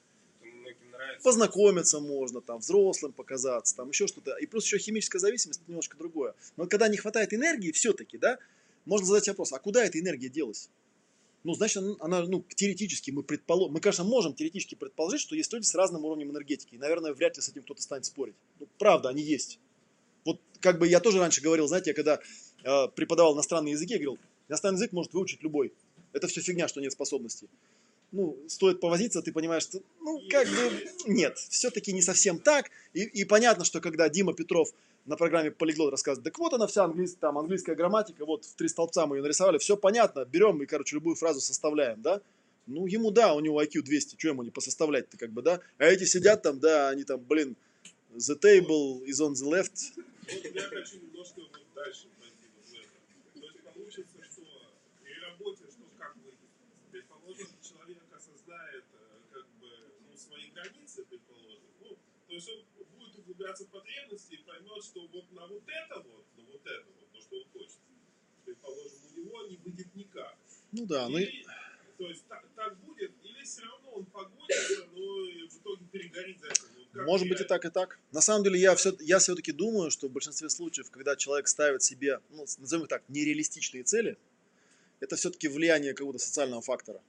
Познакомиться 1.23 1.99
можно, 1.99 2.41
там, 2.41 2.59
взрослым 2.59 3.13
показаться, 3.13 3.75
там, 3.75 3.89
еще 3.89 4.07
что-то. 4.07 4.35
И 4.37 4.45
плюс 4.45 4.65
еще 4.65 4.77
химическая 4.77 5.19
зависимость, 5.19 5.61
это 5.61 5.69
немножко 5.69 5.97
другое. 5.97 6.33
Но 6.57 6.67
когда 6.67 6.87
не 6.87 6.97
хватает 6.97 7.33
энергии, 7.33 7.71
все-таки, 7.71 8.17
да, 8.17 8.39
можно 8.85 9.05
задать 9.05 9.27
вопрос, 9.27 9.53
а 9.53 9.59
куда 9.59 9.85
эта 9.85 9.99
энергия 9.99 10.29
делась? 10.29 10.69
Ну, 11.43 11.53
значит, 11.55 11.83
она, 11.99 12.21
ну, 12.23 12.45
теоретически 12.55 13.09
мы 13.09 13.23
предположим, 13.23 13.73
мы, 13.73 13.79
конечно, 13.79 14.03
можем 14.03 14.35
теоретически 14.35 14.75
предположить, 14.75 15.21
что 15.21 15.35
есть 15.35 15.51
люди 15.51 15.65
с 15.65 15.73
разным 15.73 16.05
уровнем 16.05 16.29
энергетики. 16.29 16.75
И, 16.75 16.77
наверное, 16.77 17.13
вряд 17.13 17.35
ли 17.35 17.41
с 17.41 17.49
этим 17.49 17.63
кто-то 17.63 17.81
станет 17.81 18.05
спорить. 18.05 18.35
Ну, 18.59 18.67
правда, 18.77 19.09
они 19.09 19.23
есть. 19.23 19.59
Вот 20.23 20.39
как 20.59 20.77
бы 20.77 20.87
я 20.87 20.99
тоже 20.99 21.17
раньше 21.17 21.41
говорил, 21.41 21.67
знаете, 21.67 21.91
я 21.91 21.93
когда 21.95 22.19
э, 22.63 22.87
преподавал 22.89 23.33
иностранные 23.33 23.71
языки, 23.71 23.93
я 23.93 23.97
говорил, 23.97 24.19
иностранный 24.49 24.77
язык 24.77 24.91
может 24.91 25.13
выучить 25.13 25.41
любой. 25.41 25.73
Это 26.13 26.27
все 26.27 26.41
фигня, 26.41 26.67
что 26.67 26.79
нет 26.79 26.91
способностей. 26.91 27.49
Ну, 28.11 28.38
стоит 28.47 28.79
повозиться, 28.79 29.21
ты 29.21 29.31
понимаешь, 29.31 29.63
что, 29.63 29.79
ну, 30.01 30.21
как 30.29 30.47
бы, 30.47 30.89
нет, 31.07 31.38
все-таки 31.38 31.93
не 31.93 32.01
совсем 32.01 32.39
так. 32.39 32.69
И, 32.93 33.03
и 33.03 33.23
понятно, 33.23 33.63
что 33.63 33.79
когда 33.79 34.09
Дима 34.09 34.33
Петров 34.33 34.69
на 35.05 35.15
программе 35.15 35.49
Полиглот 35.49 35.91
рассказывает, 35.91 36.25
так 36.25 36.38
вот 36.38 36.53
она 36.53 36.67
вся 36.67 36.83
английская, 36.83 37.19
там, 37.19 37.38
английская 37.38 37.75
грамматика, 37.75 38.25
вот 38.25 38.45
в 38.45 38.55
три 38.55 38.67
столбца 38.67 39.05
мы 39.07 39.17
ее 39.17 39.23
нарисовали, 39.23 39.57
все 39.59 39.77
понятно, 39.77 40.25
берем 40.25 40.61
и, 40.61 40.65
короче, 40.65 40.95
любую 40.95 41.15
фразу 41.15 41.39
составляем, 41.39 42.01
да. 42.01 42.21
Ну, 42.67 42.85
ему, 42.85 43.11
да, 43.11 43.33
у 43.33 43.39
него 43.39 43.61
IQ 43.63 43.81
200, 43.81 44.15
что 44.17 44.27
ему 44.27 44.43
не 44.43 44.51
посоставлять-то, 44.51 45.17
как 45.17 45.31
бы, 45.31 45.41
да. 45.41 45.61
А 45.77 45.85
эти 45.85 46.03
сидят 46.03 46.43
там, 46.43 46.59
да, 46.59 46.89
они 46.89 47.03
там, 47.03 47.19
блин, 47.19 47.55
the 48.13 48.38
table 48.38 49.03
is 49.05 49.21
on 49.21 49.33
the 49.33 49.49
left, 49.49 49.93
Вот 50.27 50.45
я 50.55 50.61
хочу 50.61 50.97
немножко 50.97 51.41
дальше 51.75 52.07
пойти 52.19 52.47
вот 52.55 52.65
в 52.65 52.73
это. 52.73 52.88
То 53.33 53.45
есть 53.45 53.63
получится, 53.63 54.17
что 54.31 54.43
при 55.03 55.13
работе, 55.19 55.63
что 55.67 55.83
как 55.97 56.15
вы, 56.23 56.31
предположим, 56.91 57.47
человек 57.61 58.03
осознает 58.15 58.85
э, 58.93 59.33
как 59.33 59.45
бы 59.59 59.67
ну, 60.07 60.17
свои 60.17 60.51
границы, 60.51 61.03
предположим, 61.09 61.59
ну, 61.81 61.97
то 62.31 62.35
есть 62.35 62.47
он 62.49 62.63
будет 62.97 63.13
удовлетворяться 63.15 63.65
потребности 63.65 64.35
и 64.35 64.37
поймет, 64.37 64.81
что 64.85 65.05
вот 65.05 65.29
на 65.33 65.47
вот 65.47 65.63
это 65.67 65.95
вот, 65.99 66.25
на 66.37 66.43
вот 66.45 66.61
это 66.65 66.85
вот, 66.97 67.11
то, 67.11 67.19
что 67.19 67.35
он 67.35 67.45
хочет, 67.51 67.77
предположим, 68.45 68.99
у 69.17 69.19
него 69.19 69.47
не 69.47 69.57
выйдет 69.57 69.93
никак. 69.95 70.37
Ну 70.71 70.85
да, 70.85 71.09
ну 71.09 71.17
Или, 71.17 71.45
то 71.97 72.07
есть 72.07 72.25
так, 72.29 72.45
так 72.55 72.77
будет, 72.85 73.11
или 73.21 73.43
все 73.43 73.63
равно 73.63 73.91
он 73.91 74.05
погонится, 74.05 74.87
но 74.93 75.01
в 75.49 75.57
итоге 75.57 75.85
перегорит 75.91 76.39
за 76.39 76.47
это. 76.47 76.61
Как 76.93 77.05
Может 77.05 77.27
быть 77.27 77.41
и 77.41 77.43
так, 77.43 77.65
и 77.65 77.69
так. 77.69 77.99
На 78.13 78.21
самом 78.21 78.45
деле 78.45 78.57
я, 78.61 78.75
все, 78.75 78.95
я 79.01 79.19
все-таки 79.19 79.51
думаю, 79.51 79.91
что 79.91 80.07
в 80.07 80.11
большинстве 80.11 80.49
случаев, 80.49 80.89
когда 80.89 81.17
человек 81.17 81.49
ставит 81.49 81.83
себе, 81.83 82.21
ну, 82.29 82.45
назовем 82.59 82.83
их 82.83 82.89
так, 82.89 83.03
нереалистичные 83.09 83.83
цели, 83.83 84.17
это 85.01 85.17
все-таки 85.17 85.49
влияние 85.49 85.93
какого-то 85.93 86.19
социального 86.19 86.61
фактора. 86.61 87.01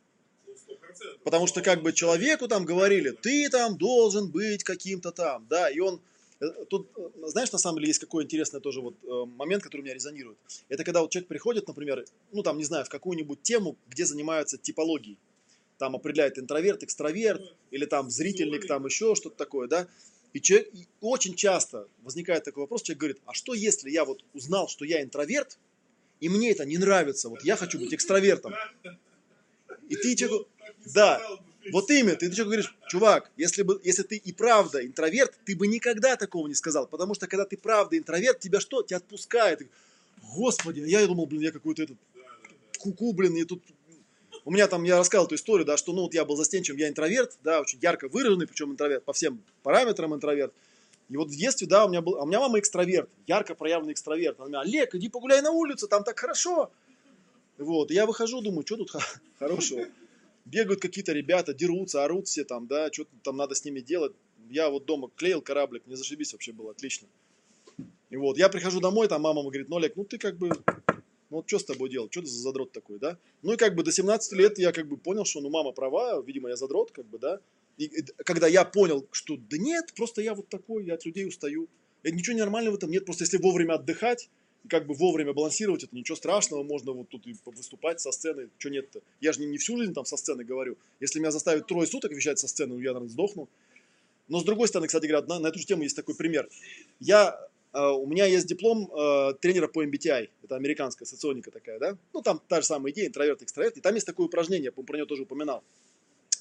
100%. 0.94 1.18
Потому 1.24 1.46
что 1.46 1.62
как 1.62 1.82
бы 1.82 1.92
человеку 1.92 2.48
там 2.48 2.64
говорили, 2.64 3.10
ты 3.10 3.48
там 3.50 3.76
должен 3.76 4.30
быть 4.30 4.64
каким-то 4.64 5.12
там, 5.12 5.46
да, 5.48 5.70
и 5.70 5.80
он 5.80 6.00
э, 6.40 6.46
Тут, 6.68 6.88
э, 6.96 7.08
знаешь, 7.26 7.52
на 7.52 7.58
самом 7.58 7.78
деле 7.78 7.88
есть 7.88 8.00
какой 8.00 8.24
интересный 8.24 8.60
тоже 8.60 8.80
вот 8.80 8.94
э, 9.02 9.24
момент, 9.36 9.62
который 9.62 9.82
у 9.82 9.84
меня 9.84 9.94
резонирует. 9.94 10.38
Это 10.68 10.84
когда 10.84 11.00
вот 11.00 11.10
человек 11.10 11.28
приходит, 11.28 11.68
например, 11.68 12.04
ну 12.32 12.42
там, 12.42 12.58
не 12.58 12.64
знаю, 12.64 12.84
в 12.84 12.88
какую-нибудь 12.88 13.42
тему, 13.42 13.76
где 13.88 14.04
занимаются 14.04 14.58
типологией. 14.58 15.18
Там 15.78 15.96
определяет 15.96 16.38
интроверт, 16.38 16.82
экстраверт, 16.82 17.42
или 17.70 17.86
там 17.86 18.10
зрительник, 18.10 18.66
там 18.66 18.86
еще 18.86 19.14
что-то 19.14 19.36
такое, 19.36 19.68
да. 19.68 19.88
И, 20.32 20.40
человек, 20.40 20.68
и 20.72 20.86
очень 21.00 21.34
часто 21.34 21.88
возникает 22.02 22.44
такой 22.44 22.62
вопрос, 22.62 22.82
человек 22.82 23.00
говорит, 23.00 23.18
а 23.26 23.34
что 23.34 23.52
если 23.52 23.90
я 23.90 24.04
вот 24.04 24.24
узнал, 24.32 24.68
что 24.68 24.84
я 24.84 25.02
интроверт, 25.02 25.58
и 26.20 26.28
мне 26.28 26.52
это 26.52 26.64
не 26.64 26.78
нравится, 26.78 27.28
вот 27.28 27.42
я 27.44 27.56
хочу 27.56 27.78
быть 27.78 27.92
экстравертом. 27.92 28.54
И 29.88 29.96
ты 29.96 30.14
человеку, 30.14 30.48
да, 30.86 31.20
вот 31.70 31.90
именно, 31.90 32.16
ты 32.16 32.32
что 32.32 32.44
говоришь, 32.44 32.74
чувак, 32.88 33.30
если, 33.36 33.62
бы, 33.62 33.80
если 33.84 34.02
ты 34.02 34.16
и 34.16 34.32
правда 34.32 34.84
интроверт, 34.84 35.38
ты 35.44 35.54
бы 35.54 35.66
никогда 35.66 36.16
такого 36.16 36.48
не 36.48 36.54
сказал, 36.54 36.86
потому 36.86 37.14
что 37.14 37.26
когда 37.28 37.44
ты 37.44 37.56
правда 37.56 37.96
интроверт, 37.96 38.40
тебя 38.40 38.60
что? 38.60 38.82
Тебя 38.82 38.96
отпускает. 38.96 39.62
Господи, 40.34 40.80
а 40.80 40.86
я 40.86 41.06
думал, 41.06 41.26
блин, 41.26 41.42
я 41.42 41.52
какой-то 41.52 41.82
этот 41.82 41.96
куку, 42.78 43.12
блин, 43.12 43.36
и 43.36 43.44
тут... 43.44 43.62
У 44.44 44.50
меня 44.50 44.66
там, 44.66 44.82
я 44.82 44.96
рассказывал 44.96 45.26
эту 45.26 45.36
историю, 45.36 45.64
да, 45.64 45.76
что, 45.76 45.92
ну, 45.92 46.02
вот 46.02 46.14
я 46.14 46.24
был 46.24 46.34
застенчивым, 46.34 46.80
я 46.80 46.88
интроверт, 46.88 47.38
да, 47.44 47.60
очень 47.60 47.78
ярко 47.80 48.08
выраженный, 48.08 48.48
причем 48.48 48.72
интроверт, 48.72 49.04
по 49.04 49.12
всем 49.12 49.40
параметрам 49.62 50.12
интроверт. 50.12 50.52
И 51.08 51.16
вот 51.16 51.28
в 51.28 51.36
детстве, 51.36 51.68
да, 51.68 51.84
у 51.84 51.88
меня 51.88 52.00
был, 52.00 52.16
а 52.16 52.22
у 52.22 52.26
меня 52.26 52.40
мама 52.40 52.58
экстраверт, 52.58 53.08
ярко 53.28 53.54
проявленный 53.54 53.92
экстраверт. 53.92 54.40
Она 54.40 54.48
меня, 54.48 54.60
Олег, 54.62 54.94
иди 54.96 55.08
погуляй 55.08 55.42
на 55.42 55.52
улицу, 55.52 55.86
там 55.86 56.02
так 56.02 56.18
хорошо. 56.18 56.72
Вот, 57.58 57.92
и 57.92 57.94
я 57.94 58.06
выхожу, 58.06 58.40
думаю, 58.40 58.66
что 58.66 58.78
тут 58.78 58.90
хорошего? 59.38 59.86
Бегают 60.44 60.80
какие-то 60.80 61.12
ребята, 61.12 61.54
дерутся, 61.54 62.04
орут 62.04 62.26
все 62.26 62.44
там, 62.44 62.66
да, 62.66 62.92
что 62.92 63.06
там 63.22 63.36
надо 63.36 63.54
с 63.54 63.64
ними 63.64 63.80
делать. 63.80 64.12
Я 64.50 64.70
вот 64.70 64.84
дома 64.84 65.10
клеил 65.14 65.40
кораблик, 65.40 65.86
мне 65.86 65.96
зашибись 65.96 66.32
вообще 66.32 66.52
было, 66.52 66.72
отлично. 66.72 67.08
И 68.10 68.16
вот, 68.16 68.36
я 68.36 68.48
прихожу 68.48 68.80
домой, 68.80 69.08
там 69.08 69.22
мама 69.22 69.42
говорит, 69.42 69.68
ну, 69.68 69.76
Олег, 69.76 69.96
ну 69.96 70.04
ты 70.04 70.18
как 70.18 70.36
бы, 70.36 70.48
ну 70.48 71.36
вот 71.36 71.48
что 71.48 71.58
с 71.58 71.64
тобой 71.64 71.88
делать, 71.88 72.12
что 72.12 72.20
ты 72.20 72.26
за 72.26 72.40
задрот 72.40 72.72
такой, 72.72 72.98
да? 72.98 73.16
Ну 73.42 73.54
и 73.54 73.56
как 73.56 73.74
бы 73.74 73.82
до 73.82 73.92
17 73.92 74.32
лет 74.32 74.58
я 74.58 74.72
как 74.72 74.86
бы 74.86 74.96
понял, 74.96 75.24
что 75.24 75.40
ну 75.40 75.48
мама 75.48 75.72
права, 75.72 76.20
видимо 76.20 76.50
я 76.50 76.56
задрот, 76.56 76.90
как 76.90 77.06
бы, 77.06 77.18
да? 77.18 77.40
И, 77.78 77.84
и 77.84 78.02
когда 78.24 78.46
я 78.48 78.64
понял, 78.64 79.06
что 79.12 79.38
да 79.38 79.56
нет, 79.56 79.94
просто 79.94 80.20
я 80.20 80.34
вот 80.34 80.48
такой, 80.48 80.84
я 80.84 80.94
от 80.94 81.06
людей 81.06 81.26
устаю. 81.26 81.68
И 82.02 82.12
ничего 82.12 82.36
ненормального 82.36 82.74
в 82.74 82.76
этом 82.76 82.90
нет, 82.90 83.06
просто 83.06 83.24
если 83.24 83.38
вовремя 83.38 83.74
отдыхать, 83.74 84.28
как 84.68 84.86
бы 84.86 84.94
вовремя 84.94 85.32
балансировать, 85.32 85.84
это 85.84 85.94
ничего 85.94 86.16
страшного, 86.16 86.62
можно 86.62 86.92
вот 86.92 87.08
тут 87.08 87.26
и 87.26 87.34
выступать 87.44 88.00
со 88.00 88.12
сцены, 88.12 88.48
что 88.58 88.70
нет-то. 88.70 89.00
Я 89.20 89.32
же 89.32 89.40
не, 89.40 89.46
не 89.46 89.58
всю 89.58 89.76
жизнь 89.76 89.92
там 89.92 90.04
со 90.04 90.16
сцены 90.16 90.44
говорю. 90.44 90.76
Если 91.00 91.18
меня 91.18 91.30
заставят 91.30 91.66
трое 91.66 91.86
суток 91.86 92.12
вещать 92.12 92.38
со 92.38 92.48
сцены, 92.48 92.74
я, 92.74 92.92
наверное, 92.92 93.08
сдохну. 93.08 93.48
Но 94.28 94.40
с 94.40 94.44
другой 94.44 94.68
стороны, 94.68 94.86
кстати 94.86 95.06
говоря, 95.06 95.26
на, 95.26 95.40
на 95.40 95.48
эту 95.48 95.58
же 95.58 95.66
тему 95.66 95.82
есть 95.82 95.96
такой 95.96 96.14
пример. 96.14 96.48
Я, 97.00 97.38
э, 97.72 97.80
у 97.80 98.06
меня 98.06 98.26
есть 98.26 98.46
диплом 98.46 98.90
э, 98.92 99.34
тренера 99.40 99.66
по 99.66 99.84
MBTI, 99.84 100.30
это 100.44 100.56
американская 100.56 101.06
соционика 101.06 101.50
такая, 101.50 101.78
да? 101.78 101.96
Ну, 102.12 102.22
там 102.22 102.40
та 102.48 102.60
же 102.60 102.66
самая 102.66 102.92
идея, 102.92 103.08
интроверт, 103.08 103.42
экстраверт, 103.42 103.76
и 103.76 103.80
там 103.80 103.94
есть 103.94 104.06
такое 104.06 104.26
упражнение, 104.26 104.72
я, 104.74 104.82
про 104.82 104.96
него 104.96 105.06
тоже 105.06 105.22
упоминал. 105.22 105.62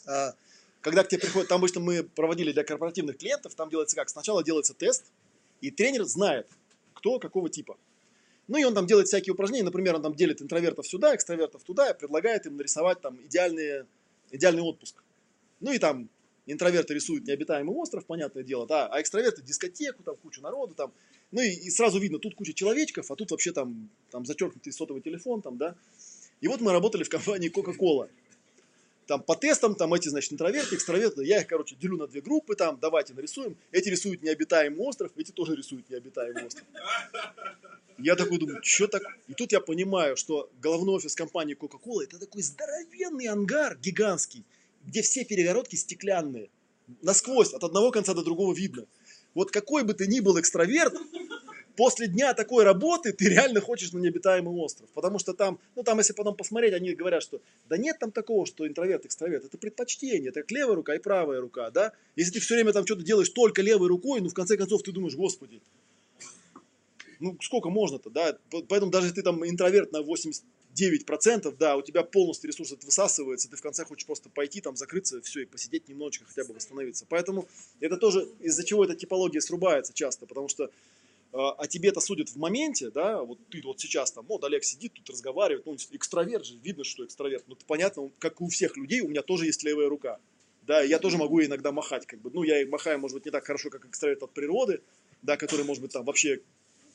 А, 0.05 0.33
когда 0.81 1.03
к 1.03 1.09
тебе 1.09 1.21
приходит, 1.21 1.49
там 1.49 1.59
обычно 1.59 1.79
мы 1.79 2.03
проводили 2.03 2.51
для 2.51 2.63
корпоративных 2.63 3.17
клиентов, 3.17 3.55
там 3.55 3.69
делается 3.69 3.95
как? 3.95 4.09
Сначала 4.09 4.43
делается 4.43 4.73
тест, 4.73 5.05
и 5.61 5.71
тренер 5.71 6.05
знает, 6.05 6.47
кто 6.93 7.19
какого 7.19 7.49
типа. 7.49 7.77
Ну 8.51 8.57
и 8.57 8.65
он 8.65 8.73
там 8.73 8.85
делает 8.85 9.07
всякие 9.07 9.31
упражнения, 9.31 9.63
например, 9.63 9.95
он 9.95 10.01
там 10.01 10.13
делит 10.13 10.41
интровертов 10.41 10.85
сюда, 10.85 11.15
экстравертов 11.15 11.63
туда, 11.63 11.89
и 11.89 11.97
предлагает 11.97 12.45
им 12.45 12.57
нарисовать 12.57 12.99
там 12.99 13.17
идеальные, 13.25 13.85
идеальный 14.29 14.61
отпуск. 14.61 15.01
Ну 15.61 15.71
и 15.71 15.79
там 15.79 16.09
интроверты 16.47 16.93
рисуют 16.93 17.25
необитаемый 17.25 17.73
остров, 17.73 18.05
понятное 18.05 18.43
дело, 18.43 18.67
да, 18.67 18.87
а 18.87 18.99
экстраверты 18.99 19.41
дискотеку, 19.41 20.03
там 20.03 20.17
кучу 20.17 20.41
народу, 20.41 20.73
там, 20.75 20.91
ну 21.31 21.39
и, 21.39 21.47
и 21.47 21.69
сразу 21.69 21.97
видно, 21.97 22.19
тут 22.19 22.35
куча 22.35 22.53
человечков, 22.53 23.09
а 23.09 23.15
тут 23.15 23.31
вообще 23.31 23.53
там, 23.53 23.89
там 24.09 24.25
зачеркнутый 24.25 24.73
сотовый 24.73 25.01
телефон, 25.01 25.41
там, 25.41 25.57
да. 25.57 25.77
И 26.41 26.49
вот 26.49 26.59
мы 26.59 26.73
работали 26.73 27.03
в 27.03 27.09
компании 27.09 27.49
Coca-Cola. 27.49 28.09
Там 29.07 29.21
по 29.23 29.35
тестам, 29.35 29.75
там 29.75 29.93
эти, 29.93 30.09
значит, 30.09 30.31
интроверты, 30.33 30.75
экстраверты, 30.75 31.23
я 31.25 31.41
их, 31.41 31.47
короче, 31.47 31.75
делю 31.75 31.97
на 31.97 32.07
две 32.07 32.21
группы, 32.21 32.55
там, 32.55 32.79
давайте 32.79 33.13
нарисуем. 33.13 33.57
Эти 33.71 33.89
рисуют 33.89 34.21
необитаемый 34.21 34.79
остров, 34.79 35.11
эти 35.17 35.31
тоже 35.31 35.55
рисуют 35.55 35.89
необитаемый 35.89 36.45
остров. 36.45 36.65
Я 37.97 38.15
такой 38.15 38.37
думаю, 38.37 38.61
что 38.63 38.87
так? 38.87 39.03
И 39.27 39.33
тут 39.33 39.51
я 39.51 39.59
понимаю, 39.59 40.15
что 40.17 40.49
головной 40.61 40.95
офис 40.95 41.15
компании 41.15 41.55
Coca-Cola 41.55 42.03
это 42.03 42.19
такой 42.19 42.41
здоровенный 42.41 43.27
ангар 43.27 43.77
гигантский, 43.77 44.43
где 44.85 45.01
все 45.01 45.23
перегородки 45.25 45.75
стеклянные. 45.75 46.49
Насквозь, 47.01 47.53
от 47.53 47.63
одного 47.63 47.91
конца 47.91 48.13
до 48.13 48.23
другого 48.23 48.53
видно. 48.53 48.85
Вот 49.33 49.51
какой 49.51 49.83
бы 49.83 49.93
ты 49.93 50.07
ни 50.07 50.19
был 50.19 50.39
экстраверт, 50.39 50.93
после 51.75 52.07
дня 52.07 52.33
такой 52.33 52.63
работы 52.63 53.13
ты 53.13 53.29
реально 53.29 53.61
хочешь 53.61 53.91
на 53.91 53.99
необитаемый 53.99 54.53
остров. 54.53 54.89
Потому 54.93 55.19
что 55.19 55.33
там, 55.33 55.59
ну 55.75 55.83
там, 55.83 55.97
если 55.97 56.13
потом 56.13 56.35
посмотреть, 56.35 56.73
они 56.73 56.93
говорят, 56.93 57.23
что 57.23 57.41
да 57.69 57.77
нет 57.77 57.99
там 57.99 58.11
такого, 58.11 58.45
что 58.45 58.67
интроверт, 58.67 59.05
экстраверт. 59.05 59.45
Это 59.45 59.57
предпочтение, 59.57 60.29
это 60.29 60.41
как 60.41 60.51
левая 60.51 60.75
рука 60.75 60.95
и 60.95 60.99
правая 60.99 61.41
рука, 61.41 61.69
да. 61.71 61.93
Если 62.15 62.33
ты 62.33 62.39
все 62.39 62.55
время 62.55 62.73
там 62.73 62.85
что-то 62.85 63.03
делаешь 63.03 63.29
только 63.29 63.61
левой 63.61 63.87
рукой, 63.87 64.21
ну 64.21 64.29
в 64.29 64.33
конце 64.33 64.57
концов 64.57 64.83
ты 64.83 64.91
думаешь, 64.91 65.15
господи, 65.15 65.61
ну 67.19 67.37
сколько 67.41 67.69
можно-то, 67.69 68.09
да. 68.09 68.37
Поэтому 68.67 68.91
даже 68.91 69.13
ты 69.13 69.21
там 69.21 69.47
интроверт 69.47 69.91
на 69.91 70.01
89%, 70.01 71.55
да, 71.57 71.77
у 71.77 71.81
тебя 71.81 72.03
полностью 72.03 72.49
ресурс 72.49 72.71
этот 72.71 72.85
высасывается, 72.85 73.49
ты 73.49 73.55
в 73.55 73.61
конце 73.61 73.85
хочешь 73.85 74.05
просто 74.05 74.29
пойти 74.29 74.59
там, 74.61 74.75
закрыться, 74.75 75.21
все, 75.21 75.41
и 75.41 75.45
посидеть 75.45 75.87
немножечко, 75.87 76.25
хотя 76.25 76.43
бы 76.43 76.53
восстановиться. 76.53 77.05
Поэтому 77.07 77.47
это 77.79 77.97
тоже 77.97 78.27
из-за 78.41 78.63
чего 78.63 78.83
эта 78.83 78.95
типология 78.95 79.39
срубается 79.39 79.93
часто, 79.93 80.25
потому 80.25 80.49
что 80.49 80.69
а 81.33 81.51
а 81.51 81.67
тебе-то 81.67 81.99
судят 81.99 82.29
в 82.29 82.35
моменте, 82.37 82.89
да, 82.89 83.21
вот 83.23 83.39
ты 83.49 83.61
вот 83.63 83.79
сейчас 83.79 84.11
там, 84.11 84.25
вот 84.27 84.43
Олег 84.43 84.63
сидит 84.63 84.93
тут 84.93 85.09
разговаривает, 85.09 85.65
ну, 85.65 85.75
экстраверт 85.91 86.45
же, 86.45 86.57
видно, 86.57 86.83
что 86.83 87.05
экстраверт, 87.05 87.45
ну, 87.47 87.55
понятно, 87.67 88.03
он, 88.03 88.11
как 88.19 88.41
у 88.41 88.47
всех 88.49 88.77
людей, 88.77 89.01
у 89.01 89.07
меня 89.07 89.21
тоже 89.21 89.45
есть 89.45 89.63
левая 89.63 89.89
рука, 89.89 90.19
да, 90.67 90.81
я 90.81 90.99
тоже 90.99 91.17
могу 91.17 91.41
иногда 91.41 91.71
махать, 91.71 92.05
как 92.05 92.19
бы, 92.19 92.31
ну, 92.33 92.43
я 92.43 92.65
махаю, 92.67 92.99
может 92.99 93.15
быть, 93.15 93.25
не 93.25 93.31
так 93.31 93.45
хорошо, 93.45 93.69
как 93.69 93.85
экстраверт 93.85 94.23
от 94.23 94.31
природы, 94.31 94.81
да, 95.21 95.37
который, 95.37 95.65
может 95.65 95.81
быть, 95.81 95.93
там 95.93 96.05
вообще, 96.05 96.41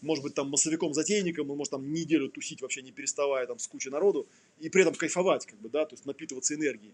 может 0.02 0.22
быть, 0.22 0.34
там 0.34 0.50
массовиком-затейником, 0.50 1.50
он 1.50 1.56
может 1.56 1.70
там 1.70 1.92
неделю 1.92 2.28
тусить 2.28 2.60
вообще 2.60 2.82
не 2.82 2.92
переставая 2.92 3.46
там 3.46 3.58
с 3.58 3.66
кучей 3.66 3.90
народу, 3.90 4.26
и 4.60 4.68
при 4.68 4.82
этом 4.82 4.94
кайфовать, 4.94 5.46
как 5.46 5.58
бы, 5.60 5.68
да, 5.68 5.86
то 5.86 5.94
есть 5.94 6.04
напитываться 6.04 6.54
энергией. 6.54 6.92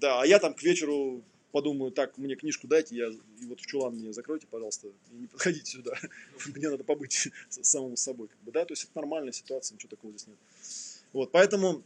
Да, 0.00 0.22
а 0.22 0.26
я 0.26 0.38
там 0.38 0.54
к 0.54 0.62
вечеру 0.62 1.22
подумаю, 1.56 1.90
так, 1.90 2.18
мне 2.18 2.36
книжку 2.36 2.66
дайте, 2.66 2.94
я, 2.94 3.06
и 3.06 3.46
вот 3.46 3.60
в 3.60 3.66
чулан 3.66 3.94
мне 3.94 4.12
закройте, 4.12 4.46
пожалуйста, 4.46 4.88
и 4.88 5.14
не 5.14 5.26
подходите 5.26 5.70
сюда. 5.70 5.98
Мне 6.54 6.68
надо 6.68 6.84
побыть 6.84 7.28
самому 7.48 7.96
собой. 7.96 8.28
Как 8.28 8.38
бы, 8.40 8.52
да? 8.52 8.66
То 8.66 8.72
есть 8.72 8.84
это 8.84 8.92
нормальная 8.96 9.32
ситуация, 9.32 9.74
ничего 9.74 9.88
такого 9.88 10.12
здесь 10.12 10.26
нет. 10.26 10.36
Вот, 11.14 11.32
поэтому 11.32 11.82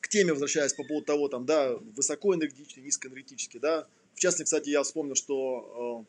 к 0.00 0.08
теме 0.08 0.32
возвращаясь 0.32 0.74
по 0.74 0.84
поводу 0.84 1.06
того, 1.06 1.28
там, 1.28 1.46
да, 1.46 1.74
высокоэнергетический, 1.96 2.82
низкоэнергетический, 2.82 3.60
да. 3.60 3.86
В 4.14 4.20
частности, 4.20 4.44
кстати, 4.44 4.68
я 4.68 4.82
вспомнил, 4.82 5.14
что 5.14 6.04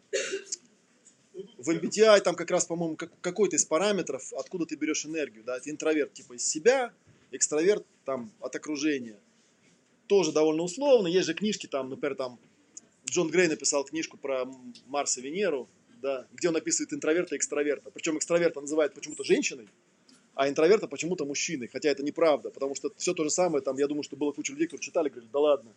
э, 1.33 1.39
в 1.59 1.69
MBTI 1.69 2.19
там 2.19 2.35
как 2.35 2.51
раз, 2.51 2.65
по-моему, 2.65 2.97
как- 2.97 3.17
какой-то 3.21 3.55
из 3.55 3.63
параметров, 3.63 4.33
откуда 4.33 4.65
ты 4.65 4.75
берешь 4.75 5.05
энергию, 5.05 5.45
да, 5.45 5.55
это 5.55 5.69
интроверт 5.69 6.11
типа 6.11 6.33
из 6.33 6.45
себя, 6.45 6.91
экстраверт 7.31 7.85
там 8.03 8.29
от 8.41 8.53
окружения. 8.57 9.21
Тоже 10.07 10.33
довольно 10.33 10.63
условно, 10.63 11.07
есть 11.07 11.27
же 11.27 11.33
книжки 11.33 11.67
там, 11.67 11.89
например, 11.89 12.15
там 12.15 12.39
Джон 13.05 13.29
Грей 13.29 13.47
написал 13.47 13.83
книжку 13.83 14.17
про 14.17 14.45
Марс 14.87 15.17
и 15.17 15.21
Венеру, 15.21 15.69
да, 16.01 16.27
где 16.33 16.49
он 16.49 16.55
описывает 16.55 16.93
интроверта 16.93 17.35
и 17.35 17.37
экстраверта. 17.37 17.89
Причем 17.91 18.17
экстраверта 18.17 18.61
называет 18.61 18.93
почему-то 18.93 19.23
женщиной, 19.23 19.67
а 20.35 20.49
интроверта 20.49 20.87
почему-то 20.87 21.25
мужчиной. 21.25 21.67
Хотя 21.67 21.89
это 21.89 22.03
неправда, 22.03 22.49
потому 22.49 22.75
что 22.75 22.91
все 22.97 23.13
то 23.13 23.23
же 23.23 23.29
самое, 23.29 23.63
там, 23.63 23.77
я 23.77 23.87
думаю, 23.87 24.03
что 24.03 24.15
было 24.15 24.31
куча 24.31 24.51
людей, 24.51 24.67
которые 24.67 24.83
читали, 24.83 25.09
говорили, 25.09 25.31
да 25.31 25.39
ладно. 25.39 25.71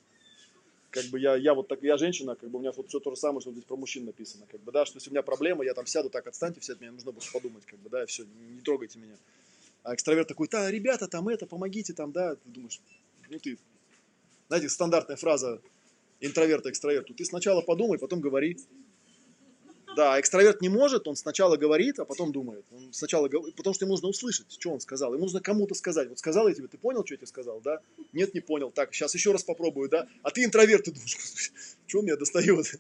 Как 0.91 1.05
бы 1.07 1.21
я, 1.21 1.37
я 1.37 1.53
вот 1.53 1.69
так, 1.69 1.83
я 1.83 1.97
женщина, 1.99 2.37
как 2.37 2.49
бы 2.49 2.59
у 2.59 2.61
меня 2.61 2.73
вот 2.73 2.89
все 2.89 3.01
то 3.01 3.11
же 3.11 3.17
самое, 3.17 3.41
что 3.41 3.53
здесь 3.53 3.65
про 3.65 3.77
мужчин 3.77 4.07
написано, 4.07 4.47
как 4.51 4.61
бы, 4.63 4.73
да, 4.73 4.87
что 4.87 4.97
если 4.97 5.11
у 5.11 5.13
меня 5.13 5.23
проблема, 5.23 5.65
я 5.65 5.75
там 5.75 5.85
сяду, 5.87 6.09
так, 6.09 6.27
отстаньте 6.27 6.61
все 6.61 6.73
от 6.73 6.81
меня, 6.81 6.93
нужно 6.93 7.13
будет 7.13 7.31
подумать, 7.31 7.67
как 7.67 7.79
бы, 7.81 7.91
да, 7.91 8.07
все, 8.07 8.25
не 8.25 8.61
трогайте 8.61 8.99
меня. 8.99 9.17
А 9.83 9.95
экстраверт 9.95 10.27
такой, 10.27 10.49
да, 10.49 10.71
ребята, 10.71 11.07
там 11.07 11.29
это, 11.29 11.47
помогите, 11.47 11.93
там, 11.93 12.13
да, 12.13 12.35
ты 12.37 12.49
думаешь, 12.49 12.81
ну 13.29 13.39
ты, 13.39 13.59
знаете, 14.49 14.69
стандартная 14.69 15.17
фраза 15.17 15.61
интроверта 16.21 16.71
экстраверту, 16.71 17.15
ты 17.15 17.25
сначала 17.25 17.61
подумай, 17.61 17.99
потом 17.99 18.21
говори. 18.21 18.57
Да, 19.97 20.21
экстраверт 20.21 20.61
не 20.61 20.69
может, 20.69 21.09
он 21.09 21.17
сначала 21.17 21.57
говорит, 21.57 21.99
а 21.99 22.05
потом 22.05 22.31
думает. 22.31 22.67
Он 22.71 22.93
сначала 22.93 23.29
говорит, 23.29 23.57
потому 23.57 23.73
что 23.73 23.87
ему 23.87 23.95
нужно 23.95 24.09
услышать, 24.09 24.53
что 24.53 24.71
он 24.71 24.79
сказал. 24.79 25.15
Ему 25.15 25.23
нужно 25.23 25.41
кому-то 25.41 25.75
сказать. 25.75 26.11
Вот 26.11 26.19
сказал 26.19 26.49
я 26.49 26.55
тебе, 26.55 26.69
ты 26.69 26.77
понял, 26.77 27.03
что 27.03 27.15
я 27.15 27.17
тебе 27.17 27.27
сказал, 27.27 27.63
да? 27.63 27.81
Нет, 28.13 28.35
не 28.35 28.41
понял. 28.41 28.71
Так, 28.71 28.93
сейчас 28.93 29.15
еще 29.15 29.33
раз 29.33 29.43
попробую, 29.43 29.89
да? 29.89 30.07
А 30.23 30.31
ты 30.31 30.45
интроверт, 30.45 30.85
ты 30.85 30.93
думаешь, 30.93 31.17
что 31.87 32.01
он 32.01 32.05
меня 32.05 32.17
достает? 32.17 32.79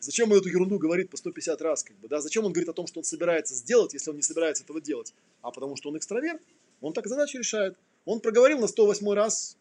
Зачем 0.00 0.30
он 0.30 0.36
эту 0.36 0.50
ерунду 0.50 0.78
говорит 0.78 1.08
по 1.08 1.16
150 1.16 1.62
раз, 1.62 1.84
как 1.84 1.96
бы, 2.00 2.08
да? 2.08 2.20
Зачем 2.20 2.44
он 2.44 2.52
говорит 2.52 2.68
о 2.68 2.74
том, 2.74 2.86
что 2.86 3.00
он 3.00 3.04
собирается 3.04 3.54
сделать, 3.54 3.94
если 3.94 4.10
он 4.10 4.16
не 4.16 4.22
собирается 4.22 4.62
этого 4.62 4.82
делать? 4.82 5.14
А 5.40 5.50
потому 5.50 5.74
что 5.76 5.88
он 5.88 5.96
экстраверт, 5.96 6.42
он 6.82 6.92
так 6.92 7.06
задачи 7.06 7.38
решает. 7.38 7.78
Он 8.04 8.20
проговорил 8.20 8.58
на 8.58 8.68
108 8.68 9.10
раз, 9.14 9.56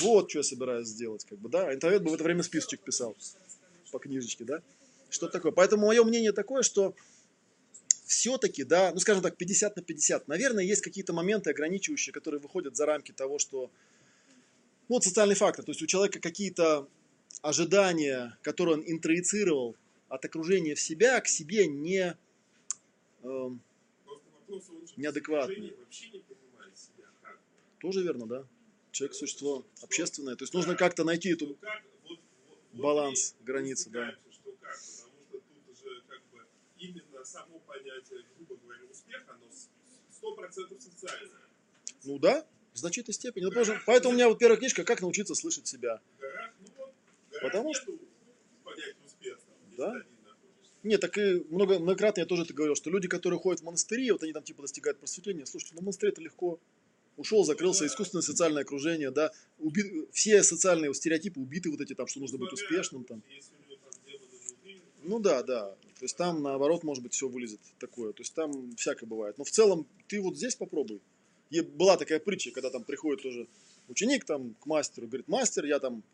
вот 0.00 0.30
что 0.30 0.40
я 0.40 0.42
собираюсь 0.42 0.88
сделать, 0.88 1.24
как 1.24 1.38
бы, 1.38 1.48
да? 1.48 1.68
А 1.68 1.74
интроверт 1.74 2.02
бы 2.02 2.10
в 2.10 2.14
это 2.14 2.24
время 2.24 2.42
списочек 2.42 2.80
писал 2.80 3.16
по 3.90 3.98
книжечке, 3.98 4.44
да? 4.44 4.62
Что 5.10 5.28
такое? 5.28 5.52
Поэтому 5.52 5.86
мое 5.86 6.04
мнение 6.04 6.32
такое, 6.32 6.62
что 6.62 6.94
все-таки, 8.04 8.64
да, 8.64 8.90
ну 8.92 9.00
скажем 9.00 9.22
так, 9.22 9.36
50 9.36 9.76
на 9.76 9.82
50. 9.82 10.28
Наверное, 10.28 10.64
есть 10.64 10.82
какие-то 10.82 11.12
моменты 11.12 11.50
ограничивающие, 11.50 12.12
которые 12.12 12.40
выходят 12.40 12.76
за 12.76 12.86
рамки 12.86 13.12
того, 13.12 13.38
что... 13.38 13.70
Ну, 14.88 14.94
вот 14.96 15.04
социальный 15.04 15.34
фактор. 15.34 15.64
То 15.64 15.72
есть 15.72 15.82
у 15.82 15.86
человека 15.86 16.18
какие-то 16.18 16.88
ожидания, 17.42 18.38
которые 18.42 18.78
он 18.78 18.84
интроицировал 18.86 19.76
от 20.08 20.24
окружения 20.24 20.74
в 20.74 20.80
себя, 20.80 21.20
к 21.20 21.28
себе 21.28 21.66
не... 21.66 22.16
Просто 23.20 23.58
вопрос, 24.32 24.64
он 24.70 24.86
же 24.86 24.94
в 24.94 24.98
Неадекватный. 24.98 25.54
движении 25.56 25.76
вообще 25.78 26.06
не 26.10 26.20
понимает 26.20 26.78
себя 26.78 27.04
как. 27.22 27.38
тоже 27.80 28.02
верно, 28.02 28.26
да? 28.26 28.44
Человек 28.98 29.14
существо 29.14 29.64
общественное. 29.80 30.34
То 30.34 30.42
есть 30.42 30.52
нужно 30.54 30.74
как-то 30.74 31.04
найти 31.04 31.30
эту... 31.30 31.56
Баланс, 32.72 33.36
границы, 33.42 33.90
да. 33.90 34.10
Что 34.10 34.32
что. 34.32 34.50
Ну 42.02 42.18
да, 42.18 42.44
в 42.72 42.78
значительной 42.78 43.14
степени. 43.14 43.44
Ну, 43.44 43.52
тоже- 43.52 43.80
Поэтому 43.86 44.14
у 44.14 44.14
меня 44.16 44.28
вот 44.28 44.40
первая 44.40 44.58
книжка 44.58 44.82
«Как 44.82 45.00
научиться 45.00 45.36
слышать 45.36 45.68
себя». 45.68 46.00
Потому 47.40 47.68
если 47.68 48.00
Да. 49.76 49.94
Нет, 50.82 51.00
так 51.00 51.16
и 51.18 51.44
много, 51.50 51.78
многократно 51.78 52.20
я 52.20 52.26
тоже 52.26 52.42
это 52.42 52.52
говорил, 52.52 52.74
что 52.74 52.90
люди, 52.90 53.06
которые 53.06 53.38
ходят 53.38 53.60
в 53.60 53.64
монастыри, 53.64 54.10
вот 54.10 54.24
они 54.24 54.32
там 54.32 54.42
типа 54.42 54.62
достигают 54.62 54.98
просветления, 54.98 55.44
слушайте, 55.44 55.76
ну 55.76 55.82
монастырь 55.82 56.10
это 56.10 56.20
легко. 56.20 56.58
Ушел, 57.18 57.44
закрылся, 57.44 57.84
искусственное 57.84 58.22
социальное 58.22 58.62
окружение, 58.62 59.10
да. 59.10 59.32
Уби- 59.58 60.08
Все 60.12 60.42
социальные 60.44 60.94
стереотипы 60.94 61.40
убиты 61.40 61.68
вот 61.68 61.80
эти 61.80 61.94
там, 61.94 62.06
что 62.06 62.20
нужно 62.20 62.38
быть 62.38 62.52
успешным 62.52 63.04
там. 63.04 63.22
Ну 65.02 65.18
да, 65.18 65.42
да. 65.42 65.74
То 65.98 66.04
есть 66.04 66.16
там 66.16 66.42
наоборот, 66.42 66.84
может 66.84 67.02
быть, 67.02 67.12
все 67.12 67.28
вылезет 67.28 67.60
такое. 67.80 68.12
То 68.12 68.22
есть 68.22 68.34
там 68.34 68.74
всякое 68.76 69.06
бывает. 69.06 69.36
Но 69.36 69.42
в 69.44 69.50
целом 69.50 69.84
ты 70.06 70.20
вот 70.20 70.36
здесь 70.36 70.54
попробуй. 70.54 71.00
И 71.50 71.60
была 71.60 71.96
такая 71.96 72.20
притча, 72.20 72.52
когда 72.52 72.70
там 72.70 72.84
приходит 72.84 73.22
тоже 73.22 73.48
ученик 73.88 74.24
там 74.24 74.54
к 74.60 74.66
мастеру, 74.66 75.08
говорит, 75.08 75.26
мастер, 75.26 75.64
я 75.64 75.80
там 75.80 76.04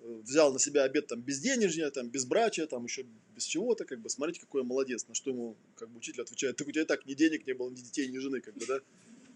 э, 0.00 0.20
взял 0.22 0.52
на 0.52 0.58
себя 0.58 0.84
обед 0.84 1.08
там 1.08 1.20
безденежья, 1.20 1.90
там 1.90 2.08
безбрачия, 2.08 2.66
там 2.66 2.84
еще 2.84 3.04
без 3.34 3.44
чего-то, 3.44 3.84
как 3.84 4.00
бы, 4.00 4.08
смотрите, 4.08 4.40
какой 4.40 4.62
я 4.62 4.66
молодец. 4.66 5.06
На 5.08 5.14
что 5.14 5.30
ему 5.30 5.56
как 5.74 5.90
бы 5.90 5.98
учитель 5.98 6.22
отвечает, 6.22 6.56
так 6.56 6.66
у 6.66 6.70
тебя 6.70 6.82
и 6.82 6.86
так 6.86 7.04
ни 7.04 7.12
денег 7.14 7.46
не 7.46 7.52
было, 7.52 7.68
ни 7.68 7.74
детей, 7.74 8.08
ни 8.08 8.16
жены, 8.18 8.40
как 8.40 8.54
бы, 8.54 8.64
да. 8.64 8.80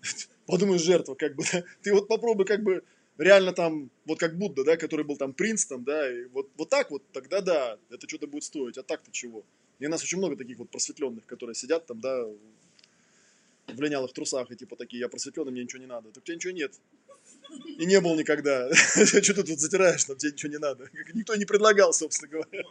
Подумаешь, 0.46 0.82
жертва, 0.82 1.14
как 1.14 1.36
бы, 1.36 1.44
да. 1.52 1.64
Ты 1.82 1.92
вот 1.92 2.08
попробуй, 2.08 2.44
как 2.46 2.62
бы, 2.62 2.82
реально 3.18 3.52
там, 3.52 3.90
вот 4.06 4.18
как 4.18 4.36
Будда, 4.36 4.64
да, 4.64 4.76
который 4.76 5.04
был 5.04 5.16
там 5.16 5.32
принц, 5.32 5.64
там, 5.66 5.84
да, 5.84 6.10
и 6.10 6.24
вот, 6.26 6.48
вот 6.56 6.68
так 6.68 6.90
вот, 6.90 7.02
тогда 7.12 7.40
да, 7.40 7.78
это 7.90 8.08
что-то 8.08 8.26
будет 8.26 8.44
стоить, 8.44 8.78
а 8.78 8.82
так-то 8.82 9.10
чего? 9.12 9.44
И 9.78 9.86
у 9.86 9.90
нас 9.90 10.02
очень 10.02 10.18
много 10.18 10.36
таких 10.36 10.58
вот 10.58 10.70
просветленных, 10.70 11.24
которые 11.26 11.54
сидят 11.54 11.86
там, 11.86 12.00
да, 12.00 12.26
в 13.66 13.80
линялых 13.80 14.12
трусах, 14.12 14.50
и 14.50 14.56
типа 14.56 14.76
такие, 14.76 15.00
я 15.00 15.08
просветленный, 15.08 15.52
мне 15.52 15.62
ничего 15.62 15.80
не 15.80 15.86
надо. 15.86 16.10
Так 16.10 16.22
у 16.22 16.26
тебя 16.26 16.36
ничего 16.36 16.52
нет. 16.52 16.72
И 17.78 17.86
не 17.86 18.00
был 18.00 18.16
никогда. 18.16 18.72
Что 18.74 19.34
ты 19.34 19.42
тут 19.42 19.60
затираешь, 19.60 20.04
там 20.04 20.16
тебе 20.16 20.32
ничего 20.32 20.52
не 20.52 20.58
надо. 20.58 20.88
Никто 21.14 21.34
не 21.36 21.44
предлагал, 21.44 21.92
собственно 21.92 22.30
говоря. 22.30 22.64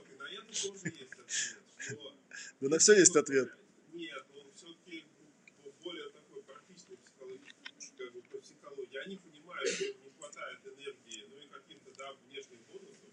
Да 2.62 2.70
на 2.70 2.78
все 2.78 2.94
есть 2.94 3.16
ответ. 3.16 3.50
Нет, 3.94 4.24
он 4.36 4.52
все-таки 4.56 5.06
более 5.84 6.10
такой 6.10 6.44
практичный 6.44 6.98
психологический, 6.98 7.94
как 7.98 8.14
бы 8.14 8.22
по 8.22 8.38
психологии. 8.38 9.20
Им 9.64 10.03
не 10.03 10.11
хватает 10.18 10.60
энергии, 10.65 11.26
ну 11.30 11.38
и 11.41 11.48
каких-то, 11.48 11.91
да, 11.98 12.14
внешних 12.14 12.60
бонусов. 12.68 13.10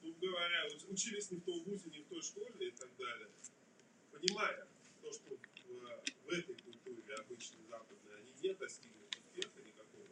Тут 0.00 0.18
говоря, 0.18 0.66
уч- 0.68 0.86
учились 0.90 1.30
не 1.30 1.38
в 1.38 1.44
том 1.44 1.62
вузе, 1.64 1.90
не 1.90 2.00
в 2.00 2.06
той 2.08 2.22
школе 2.22 2.68
и 2.68 2.70
так 2.72 2.88
далее. 2.96 3.28
Понимая 4.10 4.66
то, 5.00 5.12
что 5.12 5.30
в, 5.30 6.26
в 6.26 6.28
этой 6.30 6.54
культуре 6.56 7.14
обычной 7.14 7.64
западной 7.68 8.16
они 8.18 8.32
не 8.42 8.54
достигли 8.54 9.06
успеха 9.16 9.60
никакого, 9.66 10.08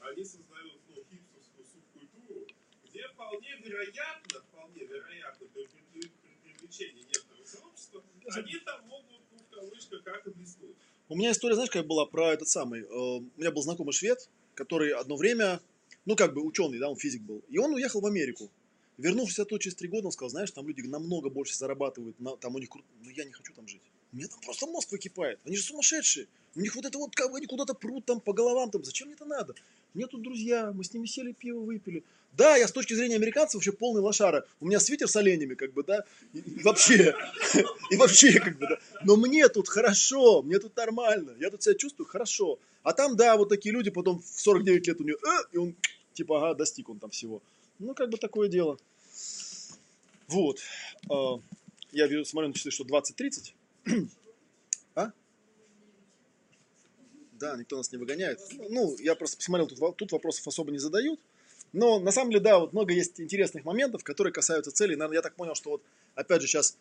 они 0.00 0.24
создают 0.24 0.80
ну, 0.88 0.94
хипстерскую 1.10 1.64
субкультуру, 1.66 2.46
где 2.84 3.08
вполне 3.08 3.56
вероятно, 3.64 4.40
вполне 4.40 4.84
вероятно, 4.84 5.46
при 5.48 5.66
при- 5.66 6.08
при 6.08 6.52
привлечении 6.52 7.02
некоторого 7.02 7.44
сообщества, 7.44 8.04
они 8.30 8.58
там 8.60 8.86
могут, 8.88 9.20
ну, 9.32 9.38
в 9.38 9.48
кавычках, 9.54 10.02
как 10.04 10.26
и 10.26 10.30
блеснуть. 10.30 10.76
У 11.08 11.16
меня 11.16 11.32
история, 11.32 11.54
знаешь, 11.54 11.70
как 11.70 11.86
была 11.86 12.06
про 12.06 12.32
этот 12.32 12.48
самый. 12.48 12.80
э, 12.82 12.86
У 12.86 13.20
меня 13.36 13.50
был 13.50 13.62
знакомый 13.62 13.92
швед, 13.92 14.28
который 14.54 14.92
одно 14.92 15.16
время, 15.16 15.60
ну, 16.06 16.16
как 16.16 16.34
бы 16.34 16.42
ученый, 16.42 16.78
да, 16.78 16.88
он 16.88 16.96
физик 16.96 17.22
был. 17.22 17.42
И 17.48 17.58
он 17.58 17.72
уехал 17.74 18.00
в 18.00 18.06
Америку. 18.06 18.50
Вернувшись 18.96 19.40
оттуда 19.40 19.60
через 19.60 19.74
три 19.74 19.88
года, 19.88 20.06
он 20.06 20.12
сказал, 20.12 20.30
знаешь, 20.30 20.50
там 20.52 20.68
люди 20.68 20.82
намного 20.82 21.28
больше 21.28 21.56
зарабатывают, 21.56 22.18
на- 22.20 22.36
там 22.36 22.54
у 22.54 22.58
них 22.58 22.68
круто, 22.68 22.86
но 23.02 23.10
я 23.10 23.24
не 23.24 23.32
хочу 23.32 23.52
там 23.52 23.66
жить. 23.66 23.80
Меня 24.12 24.28
там 24.28 24.38
просто 24.40 24.66
мозг 24.66 24.92
выкипает. 24.92 25.40
Они 25.44 25.56
же 25.56 25.62
сумасшедшие. 25.64 26.28
У 26.54 26.60
них 26.60 26.76
вот 26.76 26.84
это 26.84 26.96
вот, 26.98 27.16
как 27.16 27.32
бы 27.32 27.38
они 27.38 27.46
куда-то 27.46 27.74
прут 27.74 28.04
там 28.04 28.20
по 28.20 28.32
головам, 28.32 28.70
там, 28.70 28.84
зачем 28.84 29.08
мне 29.08 29.16
это 29.16 29.24
надо? 29.24 29.54
Меня 29.92 30.06
тут 30.06 30.22
друзья, 30.22 30.70
мы 30.72 30.84
с 30.84 30.92
ними 30.94 31.06
сели, 31.06 31.32
пиво 31.32 31.60
выпили. 31.60 32.04
Да, 32.36 32.56
я 32.56 32.68
с 32.68 32.72
точки 32.72 32.94
зрения 32.94 33.16
американцев 33.16 33.54
вообще 33.54 33.72
полный 33.72 34.00
лошара. 34.00 34.46
У 34.60 34.66
меня 34.66 34.78
свитер 34.78 35.08
с 35.08 35.16
оленями, 35.16 35.54
как 35.54 35.72
бы, 35.72 35.82
да, 35.82 36.04
и, 36.32 36.38
и 36.38 36.62
вообще, 36.62 37.14
и 37.90 37.96
вообще, 37.96 38.38
как 38.38 38.58
бы, 38.58 38.66
да. 38.68 38.78
Но 39.04 39.16
мне 39.16 39.48
тут 39.48 39.68
хорошо, 39.68 40.42
мне 40.42 40.60
тут 40.60 40.76
нормально, 40.76 41.34
я 41.40 41.50
тут 41.50 41.62
себя 41.64 41.74
чувствую 41.74 42.06
хорошо. 42.06 42.58
А 42.84 42.92
там, 42.92 43.16
да, 43.16 43.36
вот 43.36 43.48
такие 43.48 43.72
люди, 43.72 43.90
потом 43.90 44.20
в 44.20 44.40
49 44.40 44.86
лет 44.86 45.00
у 45.00 45.04
нее, 45.04 45.16
э, 45.16 45.44
и 45.52 45.56
он, 45.56 45.74
типа, 46.12 46.36
ага, 46.36 46.54
достиг 46.54 46.90
он 46.90 46.98
там 46.98 47.10
всего. 47.10 47.42
Ну, 47.78 47.94
как 47.94 48.10
бы 48.10 48.18
такое 48.18 48.48
дело. 48.48 48.78
Вот. 50.28 50.60
А, 51.10 51.40
Я 51.92 52.06
вижу, 52.06 52.26
смотрю 52.26 52.48
на 52.48 52.54
часы, 52.54 52.70
что 52.70 52.84
20.30. 52.84 53.54
А? 54.96 55.10
Да, 57.32 57.56
никто 57.56 57.76
нас 57.76 57.90
не 57.90 57.98
выгоняет. 57.98 58.38
Ну, 58.70 58.94
я 58.98 59.16
просто 59.16 59.38
посмотрел, 59.38 59.66
тут, 59.66 59.96
тут 59.96 60.12
вопросов 60.12 60.46
особо 60.46 60.70
не 60.70 60.78
задают. 60.78 61.18
Но 61.72 61.98
на 61.98 62.12
самом 62.12 62.30
деле, 62.30 62.42
да, 62.42 62.58
вот 62.60 62.72
много 62.72 62.92
есть 62.92 63.20
интересных 63.20 63.64
моментов, 63.64 64.04
которые 64.04 64.32
касаются 64.32 64.70
целей. 64.70 64.94
Наверное, 64.94 65.16
я 65.16 65.22
так 65.22 65.34
понял, 65.34 65.56
что 65.56 65.70
вот, 65.70 65.82
опять 66.14 66.42
же, 66.42 66.46
сейчас, 66.46 66.76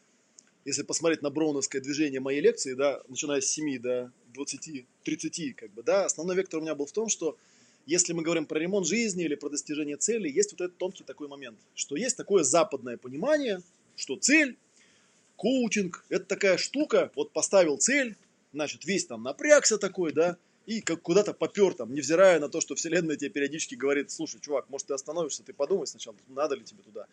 если 0.65 0.83
посмотреть 0.83 1.21
на 1.21 1.29
броуновское 1.29 1.81
движение 1.81 2.19
моей 2.19 2.41
лекции, 2.41 2.73
да, 2.73 3.01
начиная 3.07 3.41
с 3.41 3.47
7 3.47 3.79
до 3.79 4.11
20, 4.33 4.85
30, 5.03 5.55
как 5.55 5.71
бы, 5.71 5.83
да, 5.83 6.05
основной 6.05 6.35
вектор 6.35 6.59
у 6.59 6.63
меня 6.63 6.75
был 6.75 6.85
в 6.85 6.91
том, 6.91 7.09
что 7.09 7.37
если 7.85 8.13
мы 8.13 8.23
говорим 8.23 8.45
про 8.45 8.59
ремонт 8.59 8.87
жизни 8.87 9.25
или 9.25 9.35
про 9.35 9.49
достижение 9.49 9.97
цели, 9.97 10.29
есть 10.29 10.51
вот 10.53 10.61
этот 10.61 10.77
тонкий 10.77 11.03
такой 11.03 11.27
момент, 11.27 11.57
что 11.75 11.95
есть 11.95 12.15
такое 12.15 12.43
западное 12.43 12.97
понимание, 12.97 13.61
что 13.97 14.15
цель, 14.15 14.57
коучинг, 15.35 16.05
это 16.09 16.25
такая 16.25 16.57
штука, 16.57 17.11
вот 17.15 17.31
поставил 17.31 17.77
цель, 17.77 18.15
значит, 18.53 18.85
весь 18.85 19.05
там 19.05 19.23
напрягся 19.23 19.77
такой, 19.77 20.13
да, 20.13 20.37
и 20.65 20.79
как 20.79 21.01
куда-то 21.01 21.33
попер 21.33 21.73
там, 21.73 21.93
невзирая 21.93 22.39
на 22.39 22.47
то, 22.47 22.61
что 22.61 22.75
вселенная 22.75 23.17
тебе 23.17 23.29
периодически 23.29 23.75
говорит, 23.75 24.11
слушай, 24.11 24.39
чувак, 24.39 24.69
может 24.69 24.87
ты 24.87 24.93
остановишься, 24.93 25.43
ты 25.43 25.51
подумай 25.51 25.87
сначала, 25.87 26.15
надо 26.29 26.55
ли 26.55 26.63
тебе 26.63 26.83
туда. 26.83 27.05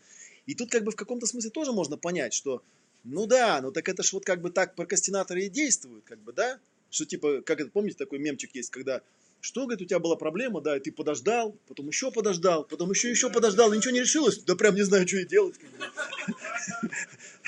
И 0.46 0.54
тут 0.54 0.70
как 0.70 0.84
бы 0.84 0.92
в 0.92 0.96
каком-то 0.96 1.26
смысле 1.26 1.50
тоже 1.50 1.72
можно 1.72 1.96
понять, 1.96 2.32
что, 2.32 2.62
ну 3.04 3.26
да, 3.26 3.60
ну 3.60 3.72
так 3.72 3.88
это 3.88 4.02
ж 4.02 4.12
вот 4.12 4.24
как 4.24 4.40
бы 4.40 4.50
так 4.50 4.74
прокрастинаторы 4.74 5.44
и 5.44 5.48
действуют, 5.48 6.04
как 6.04 6.18
бы, 6.20 6.32
да, 6.32 6.58
что 6.90 7.04
типа, 7.06 7.42
как 7.42 7.60
это, 7.60 7.70
помните, 7.70 7.96
такой 7.96 8.18
мемчик 8.18 8.54
есть, 8.54 8.70
когда 8.70 9.02
что, 9.40 9.62
говорит, 9.62 9.80
у 9.80 9.84
тебя 9.86 9.98
была 9.98 10.16
проблема, 10.16 10.60
да, 10.60 10.76
и 10.76 10.80
ты 10.80 10.92
подождал, 10.92 11.56
потом 11.66 11.88
еще 11.88 12.10
подождал, 12.10 12.64
потом 12.64 12.90
еще 12.90 13.08
еще 13.08 13.30
подождал, 13.30 13.72
и 13.72 13.76
ничего 13.76 13.92
не 13.92 14.00
решилось, 14.00 14.38
да 14.38 14.54
прям 14.54 14.74
не 14.74 14.82
знаю, 14.82 15.08
что 15.08 15.16
и 15.16 15.24
делать. 15.24 15.54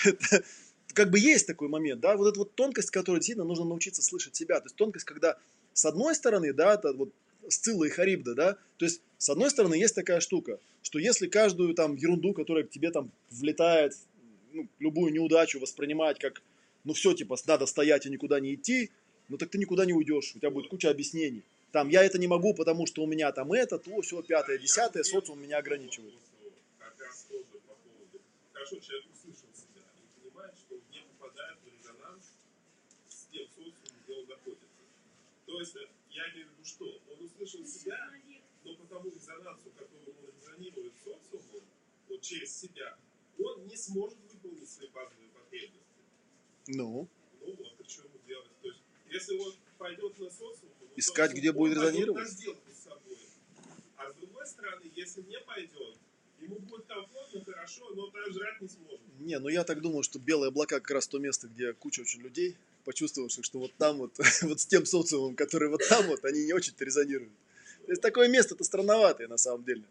Это 0.04 0.42
как 0.94 1.10
бы 1.10 1.18
есть 1.18 1.46
такой 1.46 1.68
момент, 1.68 2.00
да, 2.00 2.16
вот 2.16 2.28
эта 2.28 2.38
вот 2.38 2.54
тонкость, 2.54 2.90
которую 2.90 3.20
действительно 3.20 3.46
нужно 3.46 3.64
научиться 3.64 4.02
слышать 4.02 4.34
себя, 4.34 4.58
то 4.60 4.66
есть 4.66 4.76
тонкость, 4.76 5.04
когда 5.04 5.36
с 5.74 5.84
одной 5.84 6.14
стороны, 6.14 6.52
да, 6.52 6.74
это 6.74 6.92
вот 6.92 7.10
Сцилла 7.48 7.84
и 7.84 7.88
Харибда, 7.88 8.34
да, 8.34 8.56
то 8.78 8.84
есть 8.84 9.02
с 9.18 9.28
одной 9.28 9.50
стороны 9.50 9.74
есть 9.74 9.94
такая 9.94 10.20
штука, 10.20 10.58
что 10.82 10.98
если 10.98 11.26
каждую 11.26 11.74
там 11.74 11.94
ерунду, 11.94 12.32
которая 12.32 12.64
к 12.64 12.70
тебе 12.70 12.90
там 12.90 13.10
влетает, 13.30 13.94
ну, 14.52 14.66
любую 14.78 15.12
неудачу 15.12 15.60
воспринимать 15.60 16.18
как, 16.18 16.42
ну 16.84 16.92
все, 16.92 17.14
типа, 17.14 17.36
надо 17.46 17.66
стоять 17.66 18.06
и 18.06 18.10
никуда 18.10 18.40
не 18.40 18.54
идти, 18.54 18.90
ну 19.28 19.36
так 19.38 19.50
ты 19.50 19.58
никуда 19.58 19.84
не 19.84 19.92
уйдешь, 19.92 20.32
у 20.34 20.38
тебя 20.38 20.50
будет 20.50 20.68
куча 20.68 20.90
объяснений. 20.90 21.42
Там, 21.70 21.88
я 21.88 22.04
это 22.04 22.18
не 22.18 22.26
могу, 22.26 22.54
потому 22.54 22.86
что 22.86 23.02
у 23.02 23.06
меня 23.06 23.32
там 23.32 23.52
это, 23.52 23.78
то, 23.78 24.00
все, 24.02 24.22
пятое, 24.22 24.58
десятое, 24.58 25.02
социум 25.04 25.40
меня 25.40 25.58
ограничивает. 25.58 26.14
Э, 35.62 35.86
я 36.10 36.28
имею 36.32 36.46
в 36.46 36.50
виду, 36.52 36.64
что 36.64 36.84
он 36.84 37.24
услышал 37.24 37.64
себя, 37.64 38.10
но 38.64 38.74
по 38.74 38.86
тому 38.86 39.10
резонансу, 39.10 39.70
которым 39.76 40.16
он 40.18 40.30
резонирует 40.38 40.92
социумом, 41.04 41.62
вот 42.08 42.20
через 42.20 42.60
себя, 42.60 42.96
он 43.38 43.66
не 43.66 43.76
сможет 43.76 44.18
выполнить 44.42 44.68
свои 44.68 44.88
базовые 44.88 45.28
потребности. 45.30 45.82
Ну, 46.68 47.08
Ну 47.40 47.54
вот, 47.54 47.80
и 47.80 47.88
что 47.90 48.02
ему 48.02 48.18
делать? 48.26 48.50
То 48.62 48.68
есть, 48.68 48.80
если 49.10 49.36
он 49.38 49.54
пойдет 49.78 50.18
на 50.18 50.30
социум, 50.30 50.70
Искать, 50.96 51.30
то 51.30 51.36
где 51.36 51.50
он 51.50 51.56
будет 51.56 51.76
резонировать? 51.78 52.28
с 52.28 52.84
собой. 52.84 53.18
А 53.96 54.10
с 54.10 54.14
другой 54.16 54.46
стороны, 54.46 54.90
если 54.94 55.22
не 55.22 55.40
пойдет, 55.40 55.96
ему 56.40 56.56
будет 56.56 56.86
комфортно, 56.86 57.44
хорошо, 57.44 57.90
но 57.94 58.10
так 58.10 58.30
жрать 58.32 58.60
не 58.60 58.68
сможет. 58.68 59.00
не, 59.20 59.38
ну 59.38 59.48
я 59.48 59.64
так 59.64 59.80
думаю, 59.80 60.02
что 60.02 60.18
белые 60.18 60.48
облака 60.48 60.80
как 60.80 60.90
раз 60.90 61.08
то 61.08 61.18
место, 61.18 61.48
где 61.48 61.72
куча 61.72 62.02
очень 62.02 62.20
людей, 62.20 62.56
почувствовавших, 62.84 63.44
что 63.44 63.58
вот 63.58 63.72
там 63.78 63.98
вот, 63.98 64.12
вот 64.42 64.60
с 64.60 64.66
тем 64.66 64.84
социумом, 64.84 65.34
который 65.34 65.68
вот 65.68 65.80
там 65.88 66.06
вот, 66.08 66.24
они 66.24 66.44
не 66.44 66.52
очень-то 66.52 66.84
резонируют. 66.84 67.32
То 67.86 67.92
есть 67.92 68.02
такое 68.02 68.28
место-то 68.28 68.62
странноватое 68.64 69.28
на 69.28 69.38
самом 69.38 69.64
деле. 69.64 69.82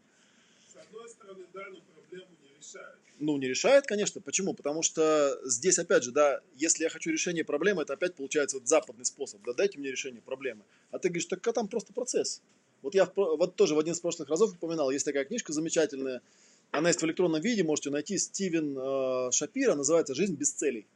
С 0.71 0.75
одной 0.77 1.09
стороны, 1.09 1.45
да, 1.53 1.67
но 1.69 1.81
проблему 1.93 2.29
не 2.43 2.57
решает. 2.57 2.97
Ну, 3.23 3.37
не 3.37 3.47
решает, 3.47 3.85
конечно. 3.85 4.19
Почему? 4.19 4.55
Потому 4.55 4.81
что 4.81 5.39
здесь, 5.45 5.77
опять 5.77 6.03
же, 6.03 6.11
да, 6.11 6.41
если 6.55 6.83
я 6.83 6.89
хочу 6.89 7.11
решение 7.11 7.45
проблемы, 7.45 7.83
это 7.83 7.93
опять 7.93 8.15
получается 8.15 8.57
вот 8.57 8.67
западный 8.67 9.05
способ. 9.05 9.43
Да, 9.45 9.53
дайте 9.53 9.77
мне 9.77 9.91
решение 9.91 10.23
проблемы. 10.23 10.63
А 10.89 10.97
ты 10.97 11.09
говоришь, 11.09 11.25
так 11.25 11.47
а 11.47 11.53
там 11.53 11.67
просто 11.67 11.93
процесс. 11.93 12.41
Вот 12.81 12.95
я 12.95 13.07
вот 13.15 13.55
тоже 13.55 13.75
в 13.75 13.79
один 13.79 13.93
из 13.93 13.99
прошлых 13.99 14.27
разов 14.27 14.55
упоминал, 14.55 14.89
есть 14.89 15.05
такая 15.05 15.23
книжка 15.23 15.53
замечательная, 15.53 16.23
она 16.71 16.89
есть 16.89 16.99
в 16.99 17.05
электронном 17.05 17.41
виде, 17.41 17.63
можете 17.63 17.91
найти, 17.91 18.17
Стивен 18.17 18.75
э, 18.75 19.31
Шапира, 19.31 19.75
называется 19.75 20.15
«Жизнь 20.15 20.33
без 20.33 20.51
целей». 20.51 20.87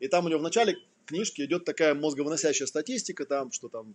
И 0.00 0.08
там 0.08 0.24
у 0.24 0.30
него 0.30 0.40
в 0.40 0.42
начале 0.42 0.78
книжки 1.04 1.42
идет 1.42 1.66
такая 1.66 1.94
мозговыносящая 1.94 2.66
статистика, 2.66 3.26
там, 3.26 3.52
что 3.52 3.68
там 3.68 3.94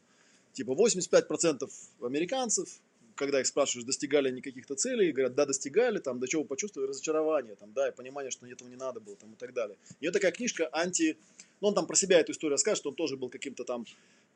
типа 0.53 0.73
85% 0.73 1.67
американцев, 2.01 2.69
когда 3.17 3.41
их 3.41 3.47
спрашиваешь, 3.47 3.85
достигали 3.85 4.29
они 4.29 4.41
каких-то 4.41 4.75
целей, 4.75 5.11
говорят, 5.11 5.35
да, 5.35 5.45
достигали, 5.45 5.99
там, 5.99 6.19
до 6.19 6.27
чего 6.27 6.43
почувствовали 6.45 6.89
разочарование, 6.89 7.55
там, 7.55 7.73
да, 7.73 7.89
и 7.89 7.91
понимание, 7.91 8.31
что 8.31 8.47
этого 8.47 8.69
не 8.69 8.75
надо 8.75 8.99
было, 9.01 9.15
там, 9.17 9.33
и 9.33 9.35
так 9.35 9.53
далее. 9.53 9.77
И 9.99 10.07
вот 10.07 10.13
такая 10.13 10.31
книжка 10.31 10.69
анти... 10.71 11.17
Ну, 11.59 11.69
он 11.69 11.73
там 11.73 11.87
про 11.87 11.95
себя 11.95 12.19
эту 12.19 12.31
историю 12.31 12.53
расскажет, 12.53 12.79
что 12.79 12.89
он 12.89 12.95
тоже 12.95 13.17
был 13.17 13.29
каким-то 13.29 13.63
там 13.63 13.85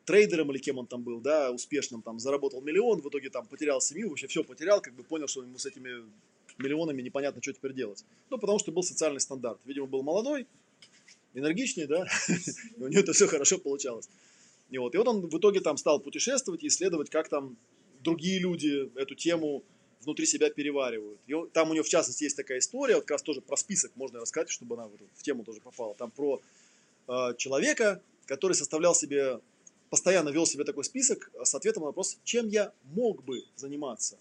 трейдером 0.06 0.52
или 0.52 0.58
кем 0.58 0.80
он 0.80 0.88
там 0.88 1.04
был, 1.04 1.20
да, 1.20 1.52
успешным, 1.52 2.02
там, 2.02 2.20
заработал 2.20 2.62
миллион, 2.62 3.02
в 3.02 3.10
итоге 3.10 3.30
там 3.30 3.46
потерял 3.46 3.80
семью, 3.80 4.10
вообще 4.10 4.28
все 4.28 4.44
потерял, 4.44 4.82
как 4.82 4.94
бы 4.96 5.04
понял, 5.04 5.28
что 5.28 5.44
ему 5.44 5.58
с 5.58 5.66
этими 5.66 6.04
миллионами 6.58 7.02
непонятно, 7.02 7.42
что 7.42 7.54
теперь 7.54 7.74
делать. 7.74 8.04
Ну, 8.30 8.38
потому 8.38 8.60
что 8.60 8.72
был 8.72 8.84
социальный 8.84 9.20
стандарт. 9.20 9.60
Видимо, 9.66 9.86
был 9.86 10.02
молодой, 10.02 10.48
энергичный, 11.34 11.86
да, 11.86 12.08
и 12.78 12.84
у 12.84 12.88
него 12.88 13.02
это 13.02 13.14
все 13.14 13.28
хорошо 13.28 13.58
получалось. 13.58 14.10
И 14.72 14.78
вот, 14.78 14.96
и 14.96 14.98
вот 14.98 15.08
он 15.08 15.28
в 15.28 15.38
итоге 15.38 15.60
там 15.60 15.78
стал 15.78 16.00
путешествовать 16.00 16.64
и 16.64 16.68
исследовать, 16.68 17.10
как 17.10 17.30
там 17.30 17.58
другие 18.04 18.40
люди 18.40 18.92
эту 19.00 19.16
тему 19.16 19.64
внутри 20.02 20.26
себя 20.26 20.50
переваривают. 20.50 21.20
И 21.28 21.34
там 21.54 21.70
у 21.70 21.74
него, 21.74 21.84
в 21.84 21.90
частности, 21.90 22.24
есть 22.24 22.36
такая 22.36 22.60
история, 22.60 22.96
вот 22.96 23.04
как 23.04 23.12
раз 23.12 23.22
тоже 23.22 23.42
про 23.42 23.56
список 23.56 23.92
можно 23.96 24.20
рассказать, 24.20 24.50
чтобы 24.50 24.76
она 24.76 24.88
в, 24.88 24.98
в 25.16 25.24
тему 25.24 25.44
тоже 25.44 25.62
попала. 25.62 25.94
Там 25.96 26.12
про 26.12 26.42
э, 27.08 27.34
человека, 27.38 28.02
который 28.26 28.54
составлял 28.54 28.96
себе, 28.96 29.40
постоянно 29.90 30.30
вел 30.30 30.46
себе 30.46 30.64
такой 30.64 30.84
список 30.84 31.32
с 31.44 31.54
ответом 31.54 31.82
на 31.82 31.88
вопрос, 31.88 32.18
чем 32.24 32.48
я 32.48 32.74
мог 32.84 33.24
бы 33.24 33.44
заниматься. 33.56 34.18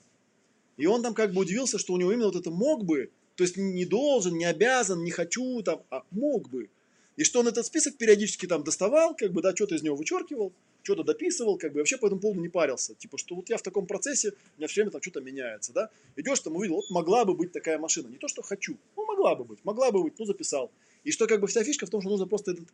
И 0.77 0.87
он 0.87 1.03
там 1.03 1.15
как 1.15 1.33
бы 1.33 1.43
удивился, 1.43 1.79
что 1.79 1.93
у 1.93 1.97
него 1.97 2.13
именно 2.13 2.27
вот 2.27 2.37
это 2.37 2.51
мог 2.51 2.85
бы, 2.85 3.11
то 3.37 3.45
есть 3.45 3.57
не 3.57 3.85
должен, 3.85 4.37
не 4.37 4.45
обязан, 4.45 5.03
не 5.03 5.11
хочу, 5.11 5.63
там, 5.63 5.83
а 5.91 6.03
мог 6.11 6.49
бы. 6.49 6.69
И 7.17 7.25
что 7.25 7.41
он 7.41 7.49
этот 7.49 7.67
список 7.67 7.97
периодически 7.97 8.47
там 8.47 8.65
доставал, 8.65 9.15
как 9.15 9.33
бы, 9.33 9.43
да, 9.43 9.55
что-то 9.55 9.75
из 9.75 9.83
него 9.83 9.97
вычеркивал, 9.97 10.53
что-то 10.83 11.05
дописывал, 11.05 11.59
как 11.59 11.73
бы, 11.73 11.79
вообще 11.79 11.99
по 11.99 12.07
этому 12.07 12.21
поводу 12.21 12.41
не 12.41 12.49
парился. 12.49 12.95
Типа, 12.95 13.19
что 13.19 13.35
вот 13.35 13.49
я 13.49 13.57
в 13.57 13.63
таком 13.63 13.87
процессе, 13.87 14.31
у 14.31 14.59
меня 14.59 14.69
все 14.69 14.81
время 14.81 14.91
там 14.91 15.03
что-то 15.03 15.21
меняется, 15.21 15.73
да. 15.73 15.91
Идешь 16.17 16.41
там, 16.41 16.57
увидел, 16.57 16.77
вот 16.77 16.91
могла 16.91 17.25
бы 17.25 17.35
быть 17.35 17.53
такая 17.53 17.79
машина. 17.79 18.09
Не 18.09 18.17
то, 18.17 18.29
что 18.29 18.43
хочу, 18.43 18.77
ну, 18.97 19.05
могла 19.07 19.35
бы 19.35 19.45
быть, 19.45 19.65
могла 19.65 19.91
бы 19.91 20.03
быть, 20.03 20.19
ну, 20.19 20.25
записал. 20.25 20.71
И 21.05 21.11
что, 21.13 21.27
как 21.27 21.41
бы, 21.41 21.47
вся 21.47 21.65
фишка 21.65 21.87
в 21.87 21.91
том, 21.91 22.01
что 22.01 22.11
нужно 22.11 22.27
просто 22.27 22.53
этот, 22.53 22.69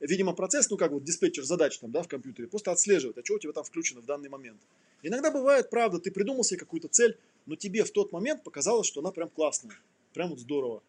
видимо, 0.00 0.32
процесс, 0.32 0.70
ну, 0.70 0.76
как 0.76 0.92
вот 0.92 1.04
диспетчер 1.04 1.44
задач 1.44 1.78
там, 1.78 1.90
да, 1.90 2.02
в 2.02 2.08
компьютере, 2.08 2.48
просто 2.48 2.72
отслеживать, 2.72 3.18
а 3.18 3.24
что 3.24 3.34
у 3.34 3.38
тебя 3.38 3.52
там 3.52 3.64
включено 3.64 4.00
в 4.00 4.06
данный 4.06 4.28
момент. 4.28 4.60
Иногда 5.02 5.30
бывает, 5.30 5.70
правда, 5.70 5.98
ты 5.98 6.10
придумал 6.10 6.44
себе 6.44 6.58
какую-то 6.58 6.88
цель, 6.88 7.16
но 7.46 7.56
тебе 7.56 7.84
в 7.84 7.90
тот 7.90 8.12
момент 8.12 8.42
показалось, 8.42 8.86
что 8.86 9.00
она 9.00 9.10
прям 9.12 9.28
классная, 9.28 9.76
прям 10.12 10.30
вот 10.30 10.40
здорово. 10.40 10.82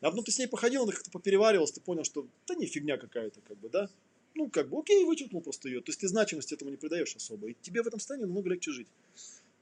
А 0.00 0.10
потом 0.10 0.24
ты 0.24 0.30
с 0.30 0.38
ней 0.38 0.46
походил, 0.46 0.82
она 0.82 0.92
как-то 0.92 1.10
попереваривалась, 1.10 1.72
ты 1.72 1.80
понял, 1.80 2.04
что 2.04 2.26
да 2.46 2.54
не 2.54 2.66
фигня 2.66 2.96
какая-то, 2.98 3.40
как 3.48 3.58
бы, 3.58 3.68
да. 3.68 3.88
Ну, 4.36 4.50
как 4.50 4.68
бы, 4.68 4.78
окей, 4.78 5.04
вычеркнул 5.04 5.40
просто 5.40 5.68
ее. 5.68 5.80
То 5.80 5.90
есть 5.90 6.00
ты 6.00 6.08
значимости 6.08 6.54
этому 6.54 6.70
не 6.70 6.76
придаешь 6.76 7.16
особо. 7.16 7.48
И 7.48 7.56
тебе 7.62 7.82
в 7.82 7.86
этом 7.86 7.98
состоянии 7.98 8.26
намного 8.26 8.50
легче 8.50 8.70
жить. 8.70 8.88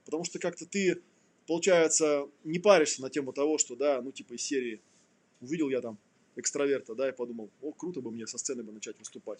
Потому 0.03 0.25
что 0.25 0.37
как-то 0.37 0.65
ты, 0.65 1.01
получается, 1.47 2.27
не 2.43 2.59
паришься 2.59 3.01
на 3.01 3.09
тему 3.09 3.31
того, 3.31 3.57
что, 3.57 3.75
да, 3.75 4.01
ну, 4.01 4.11
типа 4.11 4.33
из 4.33 4.41
серии 4.41 4.81
увидел 5.41 5.69
я 5.69 5.81
там 5.81 5.97
экстраверта, 6.35 6.93
да, 6.93 7.09
и 7.09 7.13
подумал, 7.13 7.49
о, 7.61 7.71
круто 7.71 8.01
бы 8.01 8.11
мне 8.11 8.27
со 8.27 8.37
сцены 8.37 8.63
бы 8.63 8.73
начать 8.73 8.99
выступать. 8.99 9.39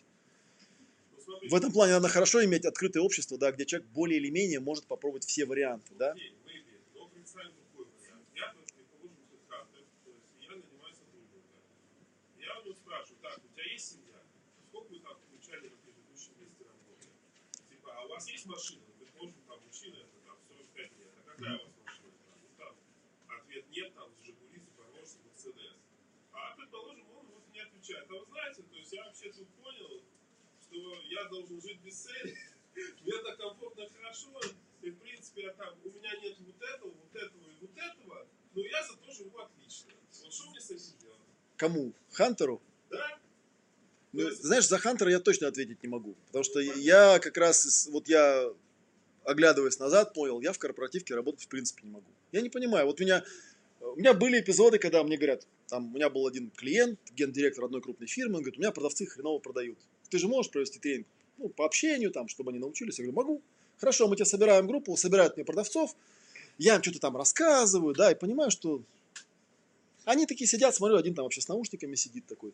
В 1.49 1.55
этом 1.55 1.71
плане 1.71 1.93
надо 1.93 2.07
хорошо 2.07 2.43
иметь 2.45 2.65
открытое 2.65 3.01
общество, 3.01 3.37
да, 3.37 3.51
где 3.51 3.65
человек 3.65 3.87
более 3.89 4.19
или 4.19 4.29
менее 4.29 4.59
может 4.59 4.85
попробовать 4.85 5.25
все 5.25 5.45
варианты, 5.45 5.93
да. 5.97 6.15
Я 12.39 12.61
вот 12.63 12.77
спрашиваю, 12.77 13.17
так, 13.21 13.37
у 13.37 13.41
тебя 13.53 13.63
есть 13.71 13.91
семья? 13.91 14.21
Сколько 14.69 14.91
вы 14.91 14.99
там 14.99 15.17
получали 15.29 15.69
на 15.69 15.77
предыдущем 15.77 16.33
месте 16.39 16.63
работы? 16.63 17.07
Типа, 17.69 17.89
а 17.95 18.01
у 18.01 18.03
вас 18.15 18.29
есть 18.29 18.45
машина? 18.45 18.81
Предположим, 18.97 19.35
там 19.45 19.59
мужчина, 19.65 19.95
это 19.97 20.17
там 20.25 20.37
45 20.47 20.91
лет. 20.99 21.11
А 21.17 21.29
какая 21.29 21.57
у 21.57 21.63
вас 21.63 21.73
машина? 21.83 22.13
Ну, 22.41 22.47
там, 22.57 22.75
ответ 23.27 23.69
нет, 23.69 23.93
там, 23.93 24.09
Жигули, 24.23 24.59
Запорожец, 24.59 25.17
Мерседес. 25.25 25.75
А, 26.31 26.55
предположим, 26.55 27.05
он 27.11 27.27
вот 27.27 27.43
не 27.51 27.59
отвечает. 27.59 28.09
А 28.09 28.13
вы 28.13 28.25
знаете, 28.25 28.63
то 28.63 28.75
есть 28.75 28.93
я 28.93 29.03
вообще 29.03 29.31
тут 29.33 29.49
понял, 29.55 30.01
что 30.61 31.01
я 31.03 31.25
должен 31.25 31.61
жить 31.61 31.81
без 31.81 32.03
цели. 32.03 32.37
Мне 33.01 33.17
так 33.21 33.37
комфортно, 33.37 33.89
хорошо. 33.89 34.39
И, 34.81 34.89
в 34.89 34.99
принципе, 34.99 35.43
я 35.43 35.53
там, 35.53 35.77
у 35.83 35.89
меня 35.89 36.15
нет 36.21 36.37
вот 36.39 36.61
этого, 36.61 36.91
вот 36.91 37.15
этого 37.15 37.49
и 37.49 37.55
вот 37.59 37.77
этого, 37.77 38.27
но 38.53 38.61
я 38.61 38.83
зато 38.83 39.11
живу 39.11 39.37
отлично. 39.39 39.91
Вот 40.23 40.33
что 40.33 40.49
мне 40.49 40.61
с 40.61 40.71
этим 40.71 40.97
делать? 40.99 41.19
Кому? 41.57 41.93
Хантеру? 42.11 42.61
Да? 42.89 43.19
Ну, 44.15 44.29
есть- 44.29 44.43
знаешь, 44.43 44.67
за 44.67 44.77
Хантера 44.77 45.11
я 45.11 45.19
точно 45.19 45.47
ответить 45.47 45.83
не 45.83 45.89
могу. 45.89 46.15
Потому 46.27 46.43
что 46.43 46.59
я 46.59 47.19
как 47.19 47.37
раз, 47.37 47.87
вот 47.91 48.07
я, 48.07 48.49
оглядываясь 49.23 49.79
назад, 49.79 50.13
понял, 50.13 50.39
я 50.41 50.53
в 50.53 50.59
корпоративке 50.59 51.15
работать 51.15 51.43
в 51.43 51.47
принципе 51.47 51.83
не 51.83 51.91
могу. 51.91 52.07
Я 52.31 52.41
не 52.41 52.49
понимаю. 52.49 52.85
Вот 52.85 52.99
меня, 52.99 53.23
у 53.81 53.95
меня 53.95 54.13
были 54.13 54.39
эпизоды, 54.39 54.79
когда 54.79 55.03
мне 55.03 55.17
говорят, 55.17 55.45
там, 55.67 55.91
у 55.91 55.95
меня 55.95 56.09
был 56.09 56.27
один 56.27 56.49
клиент, 56.51 56.99
гендиректор 57.13 57.65
одной 57.65 57.81
крупной 57.81 58.07
фирмы, 58.07 58.35
он 58.35 58.41
говорит, 58.41 58.57
у 58.57 58.61
меня 58.61 58.71
продавцы 58.71 59.05
хреново 59.05 59.39
продают. 59.39 59.77
Ты 60.09 60.17
же 60.17 60.27
можешь 60.27 60.51
провести 60.51 60.79
тренинг 60.79 61.07
ну, 61.37 61.49
по 61.49 61.65
общению, 61.65 62.11
там, 62.11 62.27
чтобы 62.27 62.51
они 62.51 62.59
научились? 62.59 62.99
Я 62.99 63.05
говорю, 63.05 63.17
могу. 63.17 63.41
Хорошо, 63.77 64.07
мы 64.07 64.15
тебе 64.15 64.25
собираем 64.25 64.67
группу, 64.67 64.95
собирают 64.95 65.35
мне 65.35 65.43
продавцов, 65.43 65.95
я 66.57 66.75
им 66.75 66.81
что-то 66.81 66.99
там 66.99 67.17
рассказываю, 67.17 67.93
да, 67.93 68.11
и 68.11 68.15
понимаю, 68.15 68.49
что 68.49 68.81
они 70.05 70.25
такие 70.25 70.47
сидят, 70.47 70.73
смотрю, 70.73 70.97
один 70.97 71.13
там 71.13 71.23
вообще 71.23 71.41
с 71.41 71.47
наушниками 71.49 71.95
сидит 71.95 72.25
такой. 72.25 72.53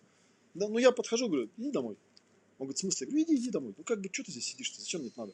Да, 0.54 0.68
ну 0.68 0.78
я 0.78 0.92
подхожу, 0.92 1.28
говорю, 1.28 1.50
иди 1.58 1.72
домой. 1.72 1.96
Он 2.58 2.68
говорит, 2.68 2.78
в 2.78 2.82
смысле? 2.82 3.08
Я 3.08 3.12
говорю, 3.12 3.26
иди, 3.26 3.36
иди 3.36 3.50
домой. 3.50 3.74
Ну 3.78 3.84
как 3.84 4.02
бы, 4.02 4.10
что 4.12 4.24
ты 4.24 4.32
здесь 4.32 4.46
сидишь? 4.46 4.76
Зачем 4.78 5.02
мне 5.02 5.10
это 5.10 5.20
надо? 5.22 5.34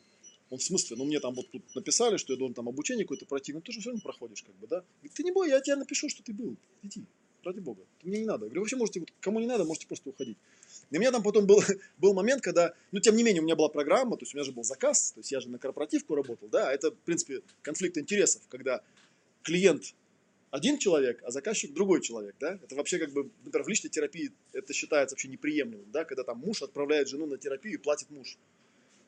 Он 0.50 0.60
в 0.60 0.64
смысле, 0.64 0.96
ну 0.96 1.06
мне 1.06 1.20
там 1.20 1.34
вот 1.34 1.50
тут 1.52 1.64
написали, 1.76 2.18
что 2.18 2.34
я 2.34 2.40
должен 2.40 2.54
там 2.54 2.70
обучение 2.70 3.04
какое-то 3.04 3.26
пройти, 3.26 3.52
но 3.52 3.60
ты 3.60 3.72
же 3.72 3.82
все 3.82 3.90
равно 3.90 4.02
проходишь, 4.02 4.44
как 4.44 4.56
бы, 4.56 4.68
да? 4.68 4.84
Говорит, 5.00 5.14
ты 5.14 5.24
не 5.24 5.32
бой, 5.32 5.50
я 5.50 5.60
тебе 5.60 5.76
напишу, 5.76 6.08
что 6.08 6.24
ты 6.24 6.32
был. 6.32 6.56
Иди, 6.84 7.04
ради 7.44 7.60
бога. 7.60 7.82
Мне 8.04 8.20
не 8.20 8.26
надо. 8.26 8.46
Я 8.46 8.50
говорю, 8.50 8.62
вообще 8.62 8.76
можете, 8.78 9.00
вот, 9.02 9.10
кому 9.20 9.40
не 9.40 9.48
надо, 9.48 9.66
можете 9.66 9.88
просто 9.88 10.10
уходить. 10.10 10.38
И 10.92 10.98
меня 10.98 11.12
там 11.12 11.24
потом 11.24 11.46
был, 11.46 11.62
был 11.98 12.14
момент, 12.14 12.42
когда, 12.42 12.74
ну, 12.92 13.00
тем 13.00 13.16
не 13.16 13.24
менее, 13.24 13.42
у 13.42 13.46
меня 13.46 13.56
была 13.56 13.70
программа, 13.70 14.16
то 14.16 14.24
есть 14.24 14.34
у 14.34 14.38
меня 14.38 14.46
же 14.46 14.52
был 14.52 14.64
заказ, 14.64 15.12
то 15.12 15.20
есть 15.20 15.32
я 15.32 15.42
же 15.42 15.50
на 15.50 15.60
корпоративку 15.60 16.16
работал, 16.16 16.48
да, 16.50 16.70
а 16.70 16.72
это, 16.72 16.92
в 16.92 16.98
принципе, 17.00 17.42
конфликт 17.62 17.98
интересов, 17.98 18.42
когда 18.48 18.82
клиент 19.44 19.94
один 20.58 20.78
человек, 20.78 21.22
а 21.24 21.32
заказчик 21.32 21.74
другой 21.74 22.02
человек, 22.02 22.36
да? 22.40 22.60
Это 22.62 22.76
вообще 22.76 23.00
как 23.00 23.12
бы, 23.12 23.30
например, 23.44 23.64
в 23.66 23.70
личной 23.70 23.90
терапии 23.90 24.32
это 24.54 24.74
считается 24.74 25.14
вообще 25.16 25.28
неприемлемым, 25.28 25.90
да? 25.92 26.04
Когда 26.04 26.24
там 26.24 26.40
муж 26.40 26.62
отправляет 26.62 27.08
жену 27.08 27.26
на 27.26 27.38
терапию 27.38 27.76
и 27.76 27.78
платит 27.78 28.10
муж. 28.10 28.38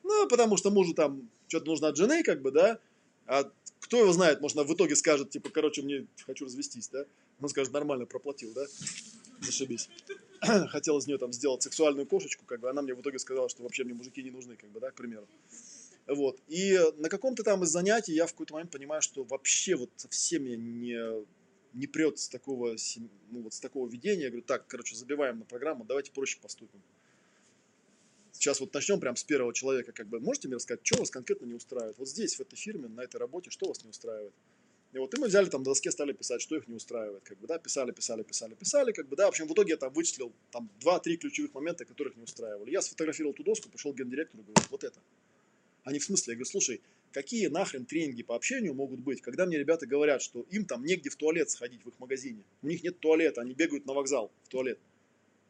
Ну, 0.03 0.27
потому 0.27 0.57
что 0.57 0.71
мужу 0.71 0.93
там 0.93 1.29
что-то 1.47 1.65
нужно 1.65 1.89
от 1.89 1.97
жены, 1.97 2.23
как 2.23 2.41
бы, 2.41 2.51
да? 2.51 2.79
А 3.25 3.49
кто 3.79 3.99
его 3.99 4.11
знает, 4.11 4.41
может, 4.41 4.57
она 4.57 4.65
в 4.65 4.73
итоге 4.73 4.95
скажет, 4.95 5.29
типа, 5.29 5.49
короче, 5.49 5.81
мне 5.81 6.05
хочу 6.25 6.45
развестись, 6.45 6.89
да? 6.89 7.05
Он 7.41 7.49
скажет, 7.49 7.73
нормально, 7.73 8.05
проплатил, 8.05 8.53
да? 8.53 8.65
Зашибись. 9.41 9.89
Хотел 10.41 10.97
из 10.97 11.07
нее 11.07 11.17
там 11.17 11.33
сделать 11.33 11.61
сексуальную 11.61 12.05
кошечку, 12.05 12.45
как 12.45 12.59
бы, 12.59 12.69
она 12.69 12.81
мне 12.81 12.93
в 12.93 13.01
итоге 13.01 13.19
сказала, 13.19 13.49
что 13.49 13.63
вообще 13.63 13.83
мне 13.83 13.93
мужики 13.93 14.23
не 14.23 14.31
нужны, 14.31 14.55
как 14.55 14.69
бы, 14.69 14.79
да, 14.79 14.91
к 14.91 14.95
примеру. 14.95 15.27
Вот. 16.09 16.39
И 16.47 16.77
на 16.97 17.07
каком-то 17.07 17.43
там 17.43 17.63
из 17.63 17.69
занятий 17.69 18.13
я 18.13 18.25
в 18.25 18.31
какой-то 18.31 18.55
момент 18.55 18.71
понимаю, 18.71 19.01
что 19.01 19.23
вообще 19.23 19.75
вот 19.75 19.91
совсем 19.95 20.45
я 20.45 20.55
не, 20.55 20.97
не 21.73 21.87
прет 21.87 22.19
с 22.19 22.29
такого, 22.29 22.75
ну, 23.29 23.41
вот 23.41 23.53
с 23.53 23.59
такого 23.59 23.87
ведения. 23.87 24.23
Я 24.23 24.29
говорю, 24.29 24.45
так, 24.45 24.67
короче, 24.67 24.95
забиваем 24.95 25.39
на 25.39 25.45
программу, 25.45 25.85
давайте 25.85 26.11
проще 26.11 26.39
поступим. 26.41 26.81
Сейчас 28.31 28.59
вот 28.59 28.73
начнем 28.73 28.99
прям 28.99 29.15
с 29.15 29.23
первого 29.23 29.53
человека, 29.53 29.91
как 29.91 30.07
бы, 30.07 30.19
можете 30.19 30.47
мне 30.47 30.55
рассказать, 30.55 30.79
что 30.83 30.99
вас 30.99 31.09
конкретно 31.09 31.45
не 31.45 31.55
устраивает? 31.55 31.97
Вот 31.97 32.07
здесь, 32.07 32.35
в 32.35 32.39
этой 32.39 32.55
фирме, 32.55 32.87
на 32.87 33.01
этой 33.01 33.17
работе, 33.17 33.49
что 33.49 33.67
вас 33.67 33.83
не 33.83 33.89
устраивает? 33.89 34.33
И 34.93 34.97
вот 34.97 35.13
и 35.13 35.19
мы 35.19 35.27
взяли 35.27 35.49
там 35.49 35.61
на 35.61 35.65
доске, 35.65 35.91
стали 35.91 36.13
писать, 36.13 36.41
что 36.41 36.55
их 36.55 36.67
не 36.67 36.73
устраивает, 36.75 37.21
как 37.23 37.37
бы, 37.37 37.47
да, 37.47 37.59
писали, 37.59 37.91
писали, 37.91 38.23
писали, 38.23 38.55
писали, 38.55 38.91
как 38.91 39.07
бы, 39.07 39.15
да, 39.15 39.25
в 39.25 39.29
общем, 39.29 39.47
в 39.47 39.53
итоге 39.53 39.71
я 39.71 39.77
там 39.77 39.93
вычислил 39.93 40.31
там 40.51 40.69
2-3 40.79 41.17
ключевых 41.17 41.53
момента, 41.53 41.85
которых 41.85 42.15
не 42.15 42.23
устраивали. 42.23 42.71
Я 42.71 42.81
сфотографировал 42.81 43.33
ту 43.33 43.43
доску, 43.43 43.69
пошел 43.69 43.93
к 43.93 43.97
гендиректору, 43.97 44.43
говорю, 44.43 44.61
вот 44.69 44.83
это. 44.83 44.99
Они 45.83 45.99
в 45.99 46.03
смысле, 46.03 46.31
я 46.31 46.35
говорю, 46.37 46.49
слушай, 46.49 46.81
какие 47.11 47.47
нахрен 47.47 47.85
тренинги 47.85 48.23
по 48.23 48.35
общению 48.35 48.73
могут 48.73 48.99
быть, 48.99 49.21
когда 49.21 49.45
мне 49.45 49.57
ребята 49.57 49.85
говорят, 49.85 50.21
что 50.21 50.45
им 50.51 50.65
там 50.65 50.83
негде 50.83 51.09
в 51.09 51.15
туалет 51.15 51.49
сходить 51.49 51.83
в 51.83 51.89
их 51.89 51.99
магазине, 51.99 52.43
у 52.61 52.67
них 52.67 52.83
нет 52.83 52.99
туалета, 52.99 53.41
они 53.41 53.53
бегают 53.53 53.85
на 53.85 53.93
вокзал 53.93 54.31
в 54.43 54.49
туалет. 54.49 54.79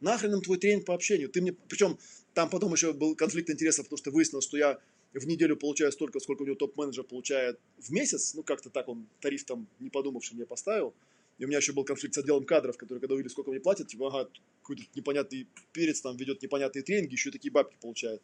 Нахрен 0.00 0.34
им 0.34 0.40
твой 0.40 0.58
тренинг 0.58 0.86
по 0.86 0.94
общению? 0.94 1.28
Ты 1.28 1.42
мне, 1.42 1.52
причем 1.52 1.98
там 2.32 2.48
потом 2.48 2.72
еще 2.72 2.92
был 2.92 3.14
конфликт 3.14 3.50
интересов, 3.50 3.86
потому 3.86 3.98
что 3.98 4.10
выяснилось, 4.10 4.44
что 4.44 4.56
я 4.56 4.78
в 5.12 5.26
неделю 5.26 5.56
получаю 5.56 5.92
столько, 5.92 6.20
сколько 6.20 6.42
у 6.42 6.46
него 6.46 6.56
топ-менеджер 6.56 7.04
получает 7.04 7.58
в 7.78 7.90
месяц. 7.90 8.34
Ну, 8.34 8.42
как-то 8.42 8.70
так 8.70 8.88
он 8.88 9.06
тариф 9.20 9.44
там, 9.44 9.66
не 9.78 9.90
подумавший, 9.90 10.36
мне 10.36 10.46
поставил. 10.46 10.94
И 11.38 11.44
у 11.44 11.48
меня 11.48 11.58
еще 11.58 11.72
был 11.72 11.84
конфликт 11.84 12.14
с 12.14 12.18
отделом 12.18 12.44
кадров, 12.44 12.76
который, 12.76 12.98
когда 12.98 13.14
увидели, 13.14 13.32
сколько 13.32 13.50
мне 13.50 13.60
платят, 13.60 13.88
типа, 13.88 14.08
ага, 14.08 14.30
какой-то 14.62 14.82
непонятный 14.94 15.46
перец 15.72 16.00
там 16.00 16.16
ведет 16.16 16.42
непонятные 16.42 16.82
тренинги, 16.82 17.12
еще 17.12 17.30
и 17.30 17.32
такие 17.32 17.50
бабки 17.50 17.76
получает. 17.80 18.20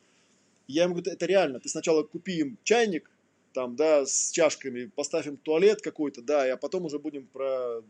И 0.68 0.74
я 0.74 0.84
ему 0.84 0.94
говорю, 0.94 1.10
это 1.10 1.26
реально, 1.26 1.58
ты 1.58 1.68
сначала 1.68 2.02
купи 2.02 2.38
им 2.38 2.58
чайник, 2.62 3.10
там, 3.56 3.74
да, 3.74 4.04
с 4.04 4.32
чашками, 4.32 4.90
поставь 4.94 5.26
им 5.26 5.38
туалет 5.38 5.80
какой-то, 5.80 6.20
да, 6.20 6.52
а 6.52 6.58
потом 6.58 6.84
уже 6.84 6.98
будем 6.98 7.26
про 7.26 7.82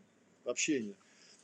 общение. 0.45 0.95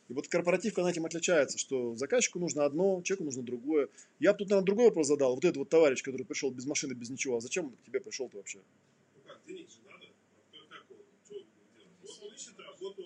И 0.09 0.12
вот 0.12 0.28
корпоративка 0.28 0.82
на 0.82 0.90
этим 0.90 1.05
отличается, 1.05 1.59
что 1.59 1.97
заказчику 1.97 2.39
нужно 2.39 2.65
одно, 2.65 3.03
человеку 3.03 3.24
нужно 3.24 3.43
другое. 3.43 3.89
Я 4.20 4.32
бы 4.32 4.39
тут, 4.39 4.51
наверное, 4.51 4.66
другой 4.66 4.85
вопрос 4.85 5.09
задал. 5.09 5.35
Вот 5.35 5.44
этот 5.44 5.57
вот 5.57 5.70
товарищ, 5.70 6.05
который 6.05 6.24
пришел 6.24 6.53
без 6.53 6.66
машины, 6.66 6.93
без 6.93 7.11
ничего, 7.11 7.39
а 7.39 7.40
зачем 7.40 7.66
он 7.66 7.73
к 7.73 7.82
тебе 7.85 7.99
пришел-то 7.99 8.36
вообще? 8.36 8.61
Ну 9.16 9.23
как, 9.27 9.40
денег 9.44 9.69
же 9.69 9.78
надо. 9.90 10.07
А 10.53 10.55
кто 10.55 10.59
как 10.69 10.90
он, 10.93 10.99
что 11.24 11.35
он 11.35 11.40
будет 11.40 11.73
делать? 11.74 11.90
Вот 12.03 12.23
он 12.23 12.35
ищет 12.36 12.61
работу, 12.61 13.03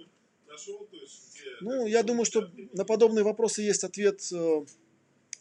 нашел, 0.47 0.87
то 0.91 0.97
есть 0.99 1.35
где... 1.35 1.51
Ну, 1.63 1.87
я 1.87 2.03
думаю, 2.03 2.27
что 2.27 2.51
на 2.75 2.85
подобные 2.85 3.25
вопросы 3.25 3.63
есть 3.63 3.85
ответ, 3.85 4.21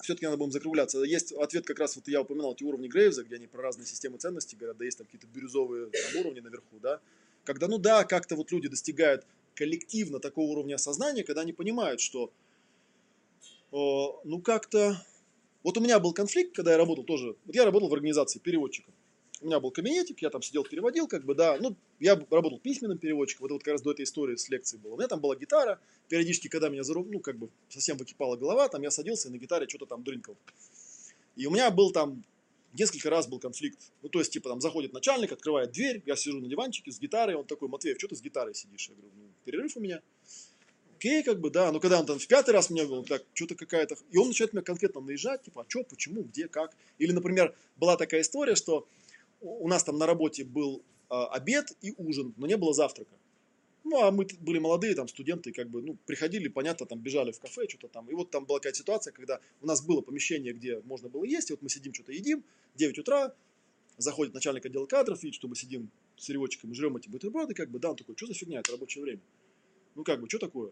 все-таки 0.05 0.25
надо 0.25 0.37
будем 0.37 0.51
закругляться. 0.51 1.03
Есть 1.03 1.33
ответ 1.33 1.65
как 1.65 1.79
раз, 1.79 1.95
вот 1.95 2.07
я 2.07 2.21
упоминал 2.21 2.53
эти 2.53 2.63
уровни 2.63 2.87
Грейвза, 2.87 3.23
где 3.23 3.35
они 3.35 3.47
про 3.47 3.61
разные 3.61 3.85
системы 3.85 4.17
ценностей 4.17 4.55
говорят, 4.55 4.77
да 4.77 4.85
есть 4.85 4.97
там 4.97 5.05
какие-то 5.05 5.27
бирюзовые 5.27 5.87
там, 5.87 6.21
уровни 6.21 6.39
наверху, 6.39 6.79
да. 6.81 6.99
Когда, 7.43 7.67
ну 7.67 7.77
да, 7.77 8.05
как-то 8.05 8.35
вот 8.35 8.51
люди 8.51 8.69
достигают 8.69 9.25
коллективно 9.53 10.19
такого 10.19 10.51
уровня 10.51 10.75
осознания, 10.75 11.23
когда 11.23 11.41
они 11.41 11.53
понимают, 11.53 11.99
что, 12.01 12.31
о, 13.71 14.21
ну 14.23 14.41
как-то... 14.41 15.05
Вот 15.63 15.77
у 15.77 15.81
меня 15.81 15.99
был 15.99 16.13
конфликт, 16.13 16.55
когда 16.55 16.71
я 16.71 16.77
работал 16.77 17.03
тоже, 17.03 17.35
вот 17.45 17.55
я 17.55 17.65
работал 17.65 17.89
в 17.89 17.93
организации 17.93 18.39
переводчиком. 18.39 18.93
У 19.45 19.47
меня 19.47 19.59
был 19.59 19.69
кабинетик, 19.69 20.23
я 20.23 20.31
там 20.31 20.41
сидел, 20.41 20.63
переводил, 20.63 21.07
как 21.07 21.23
бы, 21.23 21.35
да, 21.35 21.59
ну, 21.61 21.75
я 21.99 22.15
работал 22.31 22.57
письменным 22.57 22.97
переводчиком, 22.97 23.43
вот, 23.43 23.51
вот 23.51 23.63
как 23.63 23.73
раз 23.73 23.83
до 23.83 23.91
этой 23.91 24.01
истории 24.01 24.35
с 24.35 24.49
лекцией 24.49 24.81
было. 24.81 24.93
У 24.93 24.97
меня 24.97 25.07
там 25.07 25.19
была 25.19 25.35
гитара, 25.35 25.79
периодически, 26.09 26.47
когда 26.47 26.67
меня, 26.67 26.81
зару- 26.81 27.05
ну, 27.07 27.19
как 27.19 27.37
бы, 27.37 27.49
совсем 27.69 27.95
выкипала 27.97 28.37
голова, 28.37 28.67
там 28.69 28.81
я 28.81 28.89
садился 28.89 29.27
и 29.27 29.31
на 29.31 29.37
гитаре 29.37 29.69
что-то 29.69 29.85
там 29.85 30.03
дрынкал. 30.03 30.35
И 31.35 31.45
у 31.45 31.51
меня 31.51 31.69
был 31.69 31.91
там, 31.91 32.23
несколько 32.73 33.11
раз 33.11 33.27
был 33.27 33.37
конфликт. 33.37 33.77
Ну, 34.01 34.09
то 34.09 34.17
есть, 34.17 34.33
типа, 34.33 34.49
там 34.49 34.61
заходит 34.61 34.93
начальник, 34.93 35.31
открывает 35.31 35.71
дверь, 35.71 36.01
я 36.07 36.15
сижу 36.15 36.41
на 36.41 36.47
диванчике 36.47 36.91
с 36.91 36.99
гитарой, 36.99 37.35
он 37.35 37.45
такой, 37.45 37.67
Матвеев, 37.67 37.99
что 37.99 38.07
ты 38.07 38.15
с 38.15 38.23
гитарой 38.23 38.55
сидишь? 38.55 38.89
Я 38.89 38.95
говорю, 38.95 39.11
ну, 39.15 39.27
перерыв 39.43 39.77
у 39.77 39.79
меня. 39.79 40.01
Окей, 40.97 41.21
как 41.21 41.39
бы, 41.39 41.51
да, 41.51 41.71
но 41.71 41.79
когда 41.79 41.99
он 41.99 42.07
там 42.07 42.17
в 42.17 42.27
пятый 42.27 42.49
раз 42.49 42.71
меня 42.71 42.85
говорил, 42.85 43.03
так, 43.03 43.23
что-то 43.35 43.53
какая-то... 43.53 43.95
И 44.09 44.17
он 44.17 44.29
начинает 44.29 44.53
меня 44.53 44.63
конкретно 44.63 45.01
наезжать, 45.01 45.43
типа, 45.43 45.61
а 45.61 45.65
что, 45.67 45.83
почему, 45.83 46.23
где, 46.23 46.47
как. 46.47 46.75
Или, 46.97 47.11
например, 47.11 47.53
была 47.75 47.95
такая 47.95 48.21
история, 48.21 48.55
что 48.55 48.87
у 49.41 49.67
нас 49.67 49.83
там 49.83 49.97
на 49.97 50.05
работе 50.05 50.43
был 50.43 50.83
а, 51.09 51.27
обед 51.27 51.71
и 51.81 51.93
ужин, 51.97 52.33
но 52.37 52.47
не 52.47 52.57
было 52.57 52.73
завтрака. 52.73 53.15
Ну, 53.83 54.01
а 54.01 54.11
мы 54.11 54.25
были 54.39 54.57
молодые, 54.57 54.95
там, 54.95 55.07
студенты, 55.07 55.51
как 55.51 55.69
бы, 55.69 55.81
ну, 55.83 55.95
приходили, 56.07 56.47
понятно, 56.47 56.87
там, 56.87 56.99
бежали 56.99 57.31
в 57.31 57.39
кафе, 57.39 57.67
что-то 57.69 57.87
там. 57.87 58.09
И 58.09 58.15
вот 58.15 58.31
там 58.31 58.45
была 58.45 58.57
какая-то 58.57 58.79
ситуация, 58.79 59.13
когда 59.13 59.39
у 59.61 59.67
нас 59.67 59.85
было 59.85 60.01
помещение, 60.01 60.53
где 60.53 60.79
можно 60.81 61.07
было 61.07 61.23
есть, 61.23 61.51
и 61.51 61.53
вот 61.53 61.61
мы 61.61 61.69
сидим, 61.69 61.93
что-то 61.93 62.11
едим, 62.11 62.43
9 62.75 62.97
утра, 62.97 63.35
заходит 63.97 64.33
начальник 64.33 64.65
отдела 64.65 64.87
кадров, 64.87 65.21
видит, 65.21 65.35
что 65.35 65.47
мы 65.47 65.55
сидим 65.55 65.91
с 66.17 66.25
переводчиками, 66.25 66.73
жрем 66.73 66.97
эти 66.97 67.09
бутерброды, 67.09 67.53
как 67.53 67.69
бы, 67.69 67.77
да, 67.77 67.91
он 67.91 67.95
такой, 67.95 68.15
что 68.17 68.25
за 68.25 68.33
фигня, 68.33 68.59
это 68.59 68.71
рабочее 68.71 69.03
время. 69.03 69.21
Ну, 69.93 70.03
как 70.03 70.19
бы, 70.19 70.27
что 70.27 70.39
такое? 70.39 70.71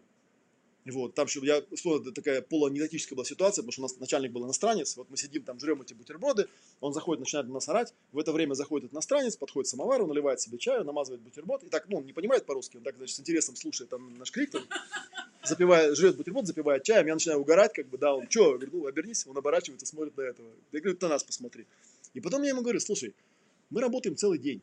Вот, 0.86 1.14
там, 1.14 1.26
чтобы 1.28 1.46
я, 1.46 1.56
это 1.58 2.12
такая 2.12 2.42
полуанекдотическая 2.42 3.16
была 3.16 3.24
ситуация, 3.24 3.62
потому 3.62 3.72
что 3.72 3.80
у 3.80 3.84
нас 3.84 3.98
начальник 4.00 4.32
был 4.32 4.44
иностранец, 4.44 4.98
вот 4.98 5.08
мы 5.08 5.16
сидим 5.16 5.42
там, 5.42 5.58
жрем 5.58 5.80
эти 5.80 5.94
бутерброды, 5.94 6.46
он 6.80 6.92
заходит, 6.92 7.20
начинает 7.20 7.46
на 7.46 7.54
нас 7.54 7.68
орать, 7.70 7.94
в 8.12 8.18
это 8.18 8.32
время 8.32 8.52
заходит 8.52 8.92
иностранец, 8.92 9.34
подходит 9.36 9.68
к 9.68 9.70
самовару, 9.70 10.06
наливает 10.06 10.42
себе 10.42 10.58
чаю, 10.58 10.84
намазывает 10.84 11.22
бутерброд, 11.22 11.62
и 11.62 11.70
так, 11.70 11.88
ну, 11.88 11.98
он 11.98 12.06
не 12.06 12.12
понимает 12.12 12.44
по-русски, 12.44 12.76
он 12.76 12.82
так, 12.82 12.96
значит, 12.98 13.16
с 13.16 13.20
интересом 13.20 13.56
слушает 13.56 13.88
там 13.88 14.18
наш 14.18 14.30
крик, 14.30 14.50
там, 14.50 14.62
запивает, 15.42 15.96
жрет 15.96 16.18
бутерброд, 16.18 16.46
запивает 16.46 16.82
чаем, 16.82 17.06
я 17.06 17.14
начинаю 17.14 17.40
угорать, 17.40 17.72
как 17.72 17.88
бы, 17.88 17.96
да, 17.96 18.14
он, 18.14 18.28
что, 18.28 18.52
я 18.52 18.58
говорю, 18.58 18.70
ну, 18.74 18.86
обернись, 18.86 19.26
он 19.26 19.38
оборачивается, 19.38 19.86
смотрит 19.86 20.14
на 20.18 20.22
этого, 20.22 20.48
я 20.72 20.80
говорю, 20.80 20.98
на 21.00 21.08
нас 21.08 21.24
посмотри. 21.24 21.64
И 22.12 22.20
потом 22.20 22.42
я 22.42 22.50
ему 22.50 22.60
говорю, 22.60 22.80
слушай, 22.80 23.14
мы 23.70 23.80
работаем 23.80 24.16
целый 24.16 24.38
день, 24.38 24.60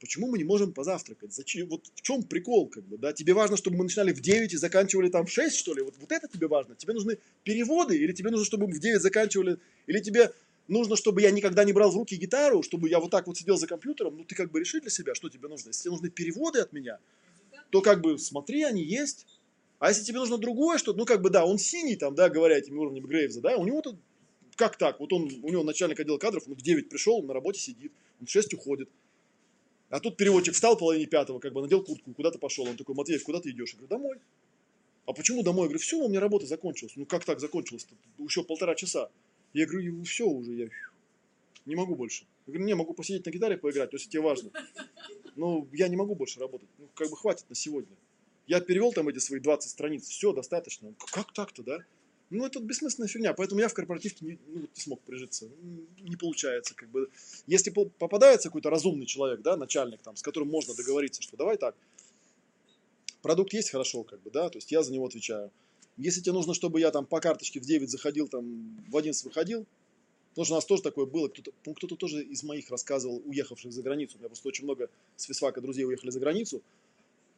Почему 0.00 0.26
мы 0.28 0.38
не 0.38 0.44
можем 0.44 0.72
позавтракать? 0.72 1.32
Зачем? 1.32 1.68
Вот 1.68 1.86
в 1.94 2.02
чем 2.02 2.22
прикол, 2.22 2.68
как 2.68 2.84
бы, 2.84 2.98
да? 2.98 3.12
Тебе 3.12 3.32
важно, 3.32 3.56
чтобы 3.56 3.78
мы 3.78 3.84
начинали 3.84 4.12
в 4.12 4.20
9 4.20 4.52
и 4.52 4.56
заканчивали 4.56 5.08
там 5.08 5.24
в 5.26 5.30
6, 5.30 5.56
что 5.56 5.74
ли? 5.74 5.82
Вот, 5.82 5.94
вот 5.98 6.12
это 6.12 6.28
тебе 6.28 6.48
важно? 6.48 6.74
Тебе 6.74 6.92
нужны 6.92 7.18
переводы? 7.44 7.96
Или 7.96 8.12
тебе 8.12 8.30
нужно, 8.30 8.44
чтобы 8.44 8.66
мы 8.66 8.74
в 8.74 8.78
9 8.78 9.00
заканчивали? 9.00 9.58
Или 9.86 10.00
тебе 10.00 10.32
нужно, 10.68 10.96
чтобы 10.96 11.22
я 11.22 11.30
никогда 11.30 11.64
не 11.64 11.72
брал 11.72 11.90
в 11.90 11.96
руки 11.96 12.16
гитару, 12.16 12.62
чтобы 12.62 12.90
я 12.90 13.00
вот 13.00 13.10
так 13.10 13.26
вот 13.26 13.38
сидел 13.38 13.56
за 13.56 13.66
компьютером? 13.66 14.18
Ну, 14.18 14.24
ты 14.24 14.34
как 14.34 14.50
бы 14.50 14.60
реши 14.60 14.80
для 14.80 14.90
себя, 14.90 15.14
что 15.14 15.30
тебе 15.30 15.48
нужно. 15.48 15.70
Если 15.70 15.84
тебе 15.84 15.92
нужны 15.92 16.10
переводы 16.10 16.60
от 16.60 16.74
меня, 16.74 16.98
то 17.70 17.80
как 17.80 18.02
бы 18.02 18.18
смотри, 18.18 18.64
они 18.64 18.82
есть. 18.82 19.26
А 19.78 19.88
если 19.88 20.04
тебе 20.04 20.18
нужно 20.18 20.36
другое 20.36 20.76
что-то, 20.76 20.98
ну, 20.98 21.06
как 21.06 21.22
бы, 21.22 21.30
да, 21.30 21.46
он 21.46 21.58
синий 21.58 21.96
там, 21.96 22.14
да, 22.14 22.28
говоря 22.28 22.58
этими 22.58 22.76
уровнями 22.76 23.06
Грейвза, 23.06 23.40
да, 23.40 23.56
у 23.56 23.64
него 23.64 23.80
тут 23.80 23.96
как 24.56 24.76
так? 24.76 25.00
Вот 25.00 25.12
он, 25.12 25.30
у 25.42 25.50
него 25.50 25.62
начальник 25.62 26.00
отдела 26.00 26.18
кадров, 26.18 26.44
он 26.48 26.54
в 26.54 26.62
9 26.62 26.88
пришел, 26.88 27.18
он 27.18 27.26
на 27.26 27.34
работе 27.34 27.60
сидит, 27.60 27.92
он 28.20 28.26
в 28.26 28.30
6 28.30 28.54
уходит. 28.54 28.88
А 29.88 30.00
тут 30.00 30.16
переводчик 30.16 30.54
встал 30.54 30.76
в 30.76 30.80
половине 30.80 31.06
пятого, 31.06 31.38
как 31.38 31.52
бы 31.52 31.62
надел 31.62 31.82
куртку, 31.82 32.12
куда-то 32.12 32.38
пошел. 32.38 32.66
Он 32.66 32.76
такой, 32.76 32.94
Матвеев, 32.94 33.22
куда 33.22 33.40
ты 33.40 33.50
идешь? 33.50 33.70
Я 33.74 33.78
говорю, 33.78 33.88
домой. 33.88 34.16
А 35.06 35.12
почему 35.12 35.42
домой? 35.42 35.62
Я 35.62 35.68
говорю, 35.68 35.78
все, 35.78 35.96
у 35.98 36.08
меня 36.08 36.20
работа 36.20 36.46
закончилась. 36.46 36.94
Ну 36.96 37.06
как 37.06 37.24
так 37.24 37.38
закончилась? 37.38 37.86
Еще 38.18 38.42
полтора 38.42 38.74
часа. 38.74 39.10
Я 39.52 39.66
говорю, 39.66 40.02
все 40.02 40.26
уже, 40.26 40.52
я 40.52 40.68
не 41.66 41.76
могу 41.76 41.94
больше. 41.94 42.24
Я 42.46 42.52
говорю, 42.52 42.66
не, 42.66 42.74
могу 42.74 42.94
посидеть 42.94 43.26
на 43.26 43.30
гитаре 43.30 43.56
поиграть, 43.56 43.92
если 43.92 44.08
тебе 44.08 44.22
важно. 44.22 44.50
Но 45.36 45.66
я 45.72 45.88
не 45.88 45.96
могу 45.96 46.14
больше 46.14 46.40
работать. 46.40 46.68
Ну, 46.78 46.88
как 46.94 47.10
бы 47.10 47.16
хватит 47.16 47.48
на 47.48 47.54
сегодня. 47.54 47.96
Я 48.46 48.60
перевел 48.60 48.92
там 48.92 49.08
эти 49.08 49.18
свои 49.18 49.40
20 49.40 49.70
страниц, 49.70 50.08
все, 50.08 50.32
достаточно. 50.32 50.94
Как 51.12 51.32
так-то, 51.32 51.62
да? 51.62 51.78
Ну, 52.30 52.44
это 52.44 52.58
бессмысленная 52.58 53.08
фигня, 53.08 53.34
поэтому 53.34 53.60
я 53.60 53.68
в 53.68 53.74
корпоративке 53.74 54.24
не, 54.24 54.38
ну, 54.48 54.60
не 54.62 54.80
смог 54.80 55.00
прижиться. 55.02 55.48
Не 56.00 56.16
получается, 56.16 56.74
как 56.74 56.88
бы. 56.90 57.08
Если 57.46 57.70
по- 57.70 57.84
попадается 57.84 58.48
какой-то 58.48 58.68
разумный 58.68 59.06
человек, 59.06 59.42
да, 59.42 59.56
начальник, 59.56 60.02
там, 60.02 60.16
с 60.16 60.22
которым 60.22 60.48
можно 60.48 60.74
договориться, 60.74 61.22
что 61.22 61.36
давай 61.36 61.56
так, 61.56 61.76
продукт 63.22 63.52
есть 63.52 63.70
хорошо, 63.70 64.02
как 64.02 64.20
бы, 64.22 64.30
да, 64.30 64.48
то 64.48 64.58
есть 64.58 64.72
я 64.72 64.82
за 64.82 64.92
него 64.92 65.06
отвечаю. 65.06 65.52
Если 65.96 66.20
тебе 66.20 66.32
нужно, 66.32 66.52
чтобы 66.52 66.80
я 66.80 66.90
там 66.90 67.06
по 67.06 67.20
карточке 67.20 67.60
в 67.60 67.64
9 67.64 67.88
заходил, 67.88 68.26
там 68.28 68.76
в 68.88 68.96
11 68.96 69.24
выходил, 69.24 69.64
потому 70.30 70.44
что 70.44 70.54
у 70.54 70.56
нас 70.56 70.66
тоже 70.66 70.82
такое 70.82 71.06
было, 71.06 71.28
кто-то, 71.28 71.52
по-моему, 71.62 71.76
кто-то 71.76 71.96
тоже 71.96 72.22
из 72.24 72.42
моих 72.42 72.70
рассказывал, 72.70 73.22
уехавших 73.24 73.72
за 73.72 73.82
границу, 73.82 74.16
у 74.16 74.18
меня 74.18 74.28
просто 74.28 74.48
очень 74.48 74.64
много 74.64 74.90
с 75.16 75.28
друзей 75.60 75.84
уехали 75.86 76.10
за 76.10 76.20
границу, 76.20 76.60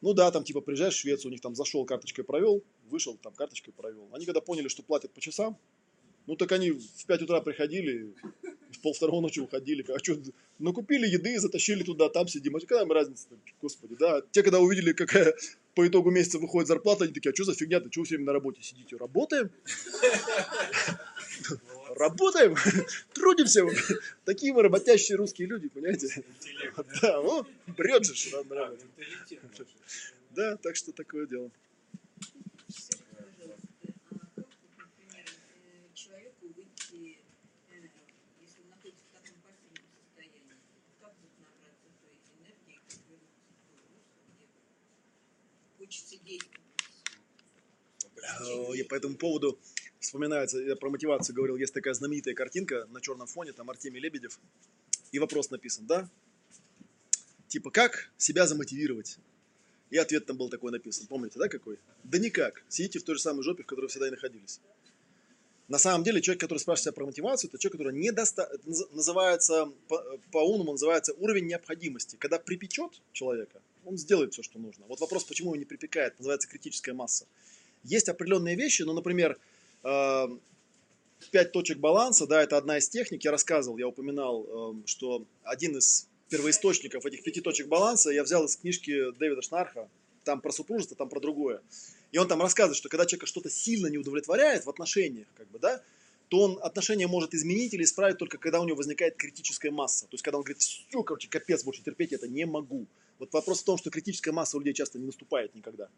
ну 0.01 0.13
да, 0.13 0.31
там 0.31 0.43
типа 0.43 0.61
приезжаешь 0.61 0.95
в 0.95 0.99
Швецию, 0.99 1.29
у 1.29 1.31
них 1.31 1.41
там 1.41 1.55
зашел, 1.55 1.85
карточкой 1.85 2.23
провел, 2.23 2.63
вышел, 2.89 3.17
там 3.17 3.33
карточкой 3.33 3.73
провел. 3.73 4.09
Они 4.13 4.25
когда 4.25 4.41
поняли, 4.41 4.67
что 4.67 4.83
платят 4.83 5.11
по 5.11 5.21
часам, 5.21 5.57
ну 6.27 6.35
так 6.35 6.51
они 6.51 6.71
в 6.71 7.05
5 7.05 7.23
утра 7.23 7.41
приходили, 7.41 8.13
в 8.71 8.79
пол 8.81 8.93
второго 8.93 9.21
ночи 9.21 9.39
уходили. 9.39 9.83
А 9.91 9.99
что, 9.99 10.17
накупили 10.59 11.07
еды, 11.07 11.39
затащили 11.39 11.83
туда, 11.83 12.09
там 12.09 12.27
сидим. 12.27 12.55
А 12.55 12.59
какая 12.59 12.83
им 12.83 12.91
разница, 12.91 13.27
господи, 13.61 13.95
да. 13.99 14.21
Те, 14.31 14.43
когда 14.43 14.59
увидели, 14.59 14.93
какая 14.93 15.33
по 15.75 15.87
итогу 15.87 16.11
месяца 16.11 16.39
выходит 16.39 16.67
зарплата, 16.67 17.05
они 17.05 17.13
такие, 17.13 17.31
а 17.31 17.35
что 17.35 17.45
за 17.45 17.55
фигня, 17.55 17.79
ты 17.79 17.89
чего 17.89 18.05
все 18.05 18.15
время 18.15 18.27
на 18.27 18.33
работе 18.33 18.61
сидите? 18.61 18.95
Работаем? 18.95 19.49
Работаем, 21.99 22.55
трудимся. 23.13 23.65
Такие 24.23 24.53
мы 24.53 24.63
работящие 24.63 25.17
русские 25.17 25.49
люди, 25.49 25.67
понимаете? 25.67 26.07
Интеллект. 26.07 26.77
Да, 27.01 27.21
ну, 27.21 27.45
брет 27.75 28.05
же, 28.05 28.15
что 28.15 28.37
надо 28.41 28.77
Да, 30.31 30.55
так 30.55 30.77
что 30.77 30.93
такое 30.93 31.27
дело. 31.27 31.51
Скажите, 32.69 33.03
пожалуйста, 33.37 33.67
как, 34.15 34.27
вот, 34.37 34.47
например, 34.77 35.25
человеку 35.93 36.47
выйти, 36.55 37.19
если 38.39 38.61
он 38.63 38.69
находится 38.69 39.03
в 39.03 39.11
таком 39.19 39.35
пассивном 39.43 39.83
состоянии, 39.99 40.55
как 41.01 41.13
вот 41.19 41.31
набраться 41.43 41.89
той 41.99 42.15
энергии, 42.39 42.79
как 42.79 42.95
вернуться 43.09 43.43
в 43.43 43.67
то 43.67 43.75
русло, 43.91 44.23
где 44.31 44.47
хочется 45.77 46.15
действовать? 46.23 46.59
И 48.77 48.83
по 48.83 48.95
этому 48.95 49.15
поводу 49.17 49.59
вспоминается, 50.09 50.59
я 50.59 50.75
про 50.75 50.89
мотивацию 50.89 51.35
говорил, 51.35 51.55
есть 51.55 51.73
такая 51.73 51.93
знаменитая 51.93 52.33
картинка 52.33 52.87
на 52.89 52.99
черном 52.99 53.27
фоне, 53.27 53.53
там 53.53 53.69
Артемий 53.69 54.01
Лебедев, 54.01 54.39
и 55.11 55.19
вопрос 55.19 55.51
написан, 55.51 55.85
да? 55.85 56.09
Типа, 57.47 57.69
как 57.69 58.11
себя 58.17 58.47
замотивировать? 58.47 59.17
И 59.91 59.97
ответ 59.97 60.25
там 60.25 60.37
был 60.37 60.49
такой 60.49 60.71
написан, 60.71 61.05
помните, 61.07 61.37
да, 61.37 61.47
какой? 61.47 61.77
Да 62.03 62.17
никак, 62.17 62.63
сидите 62.69 62.99
в 62.99 63.03
той 63.03 63.15
же 63.15 63.21
самой 63.21 63.43
жопе, 63.43 63.63
в 63.63 63.65
которой 63.67 63.87
всегда 63.87 64.07
и 64.07 64.11
находились. 64.11 64.59
На 65.67 65.77
самом 65.77 66.03
деле, 66.03 66.21
человек, 66.21 66.41
который 66.41 66.57
спрашивает 66.57 66.85
себя 66.85 66.93
про 66.93 67.05
мотивацию, 67.05 67.49
это 67.49 67.59
человек, 67.59 67.77
который 67.77 67.93
недоста... 67.93 68.49
это 68.51 68.67
наз- 68.67 68.91
называется, 68.91 69.71
по- 69.87 70.19
по-умному 70.31 70.71
называется 70.71 71.13
уровень 71.19 71.45
необходимости. 71.45 72.15
Когда 72.15 72.39
припечет 72.39 72.99
человека, 73.13 73.61
он 73.85 73.95
сделает 73.97 74.33
все, 74.33 74.41
что 74.41 74.57
нужно. 74.57 74.85
Вот 74.87 74.99
вопрос, 74.99 75.23
почему 75.23 75.49
его 75.49 75.57
не 75.57 75.65
припекает, 75.65 76.17
называется 76.17 76.49
критическая 76.49 76.93
масса. 76.93 77.27
Есть 77.83 78.09
определенные 78.09 78.55
вещи, 78.55 78.81
ну, 78.81 78.93
например, 78.93 79.37
пять 81.31 81.51
точек 81.51 81.77
баланса, 81.77 82.27
да, 82.27 82.41
это 82.41 82.57
одна 82.57 82.77
из 82.77 82.89
техник. 82.89 83.23
Я 83.23 83.31
рассказывал, 83.31 83.77
я 83.77 83.87
упоминал, 83.87 84.45
э, 84.45 84.87
что 84.87 85.25
один 85.43 85.77
из 85.77 86.07
первоисточников 86.29 87.05
этих 87.05 87.23
пяти 87.23 87.41
точек 87.41 87.67
баланса 87.67 88.11
я 88.11 88.23
взял 88.23 88.45
из 88.45 88.55
книжки 88.55 89.11
Дэвида 89.17 89.41
Шнарха. 89.41 89.89
Там 90.23 90.41
про 90.41 90.51
супружество, 90.51 90.95
там 90.95 91.09
про 91.09 91.19
другое. 91.19 91.61
И 92.11 92.17
он 92.17 92.27
там 92.27 92.41
рассказывает, 92.41 92.77
что 92.77 92.89
когда 92.89 93.05
человека 93.05 93.25
что-то 93.25 93.49
сильно 93.49 93.87
не 93.87 93.97
удовлетворяет 93.97 94.65
в 94.65 94.69
отношениях, 94.69 95.27
как 95.35 95.47
бы, 95.49 95.59
да, 95.59 95.81
то 96.27 96.41
он 96.41 96.59
отношения 96.61 97.07
может 97.07 97.33
изменить 97.33 97.73
или 97.73 97.83
исправить 97.83 98.17
только 98.17 98.37
когда 98.37 98.61
у 98.61 98.65
него 98.65 98.77
возникает 98.77 99.15
критическая 99.15 99.71
масса. 99.71 100.05
То 100.05 100.13
есть, 100.13 100.23
когда 100.23 100.37
он 100.37 100.43
говорит, 100.43 100.61
все, 100.61 101.03
короче, 101.03 101.27
капец, 101.27 101.63
больше 101.63 101.81
терпеть 101.81 102.13
это 102.13 102.27
не 102.27 102.45
могу. 102.45 102.85
Вот 103.19 103.33
вопрос 103.33 103.61
в 103.61 103.65
том, 103.65 103.77
что 103.77 103.89
критическая 103.89 104.31
масса 104.31 104.57
у 104.57 104.61
людей 104.61 104.73
часто 104.73 104.97
не 104.97 105.05
наступает 105.05 105.53
никогда. 105.53 105.89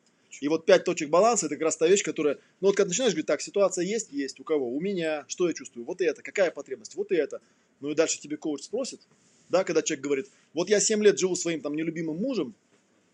И 0.42 0.48
вот 0.48 0.66
пять 0.66 0.84
точек 0.84 1.10
баланса, 1.10 1.46
это 1.46 1.56
как 1.56 1.66
раз 1.66 1.78
та 1.78 1.88
вещь, 1.88 2.04
которая, 2.04 2.36
ну 2.60 2.68
вот 2.68 2.76
когда 2.76 2.90
начинаешь 2.90 3.14
говорить, 3.14 3.28
так, 3.28 3.42
ситуация 3.42 3.86
есть, 3.86 4.12
есть, 4.12 4.40
у 4.40 4.44
кого? 4.44 4.70
У 4.70 4.80
меня, 4.82 5.26
что 5.28 5.48
я 5.48 5.54
чувствую? 5.54 5.86
Вот 5.86 6.02
это, 6.02 6.24
какая 6.24 6.50
потребность? 6.50 6.96
Вот 6.96 7.12
это. 7.12 7.40
Ну 7.80 7.92
и 7.92 7.96
дальше 7.96 8.20
тебе 8.20 8.38
коуч 8.38 8.64
спросит, 8.64 9.02
да, 9.50 9.64
когда 9.64 9.82
человек 9.84 10.04
говорит, 10.04 10.30
вот 10.54 10.70
я 10.70 10.80
7 10.80 11.04
лет 11.04 11.20
живу 11.20 11.36
своим 11.36 11.62
там 11.62 11.76
нелюбимым 11.76 12.18
мужем, 12.18 12.56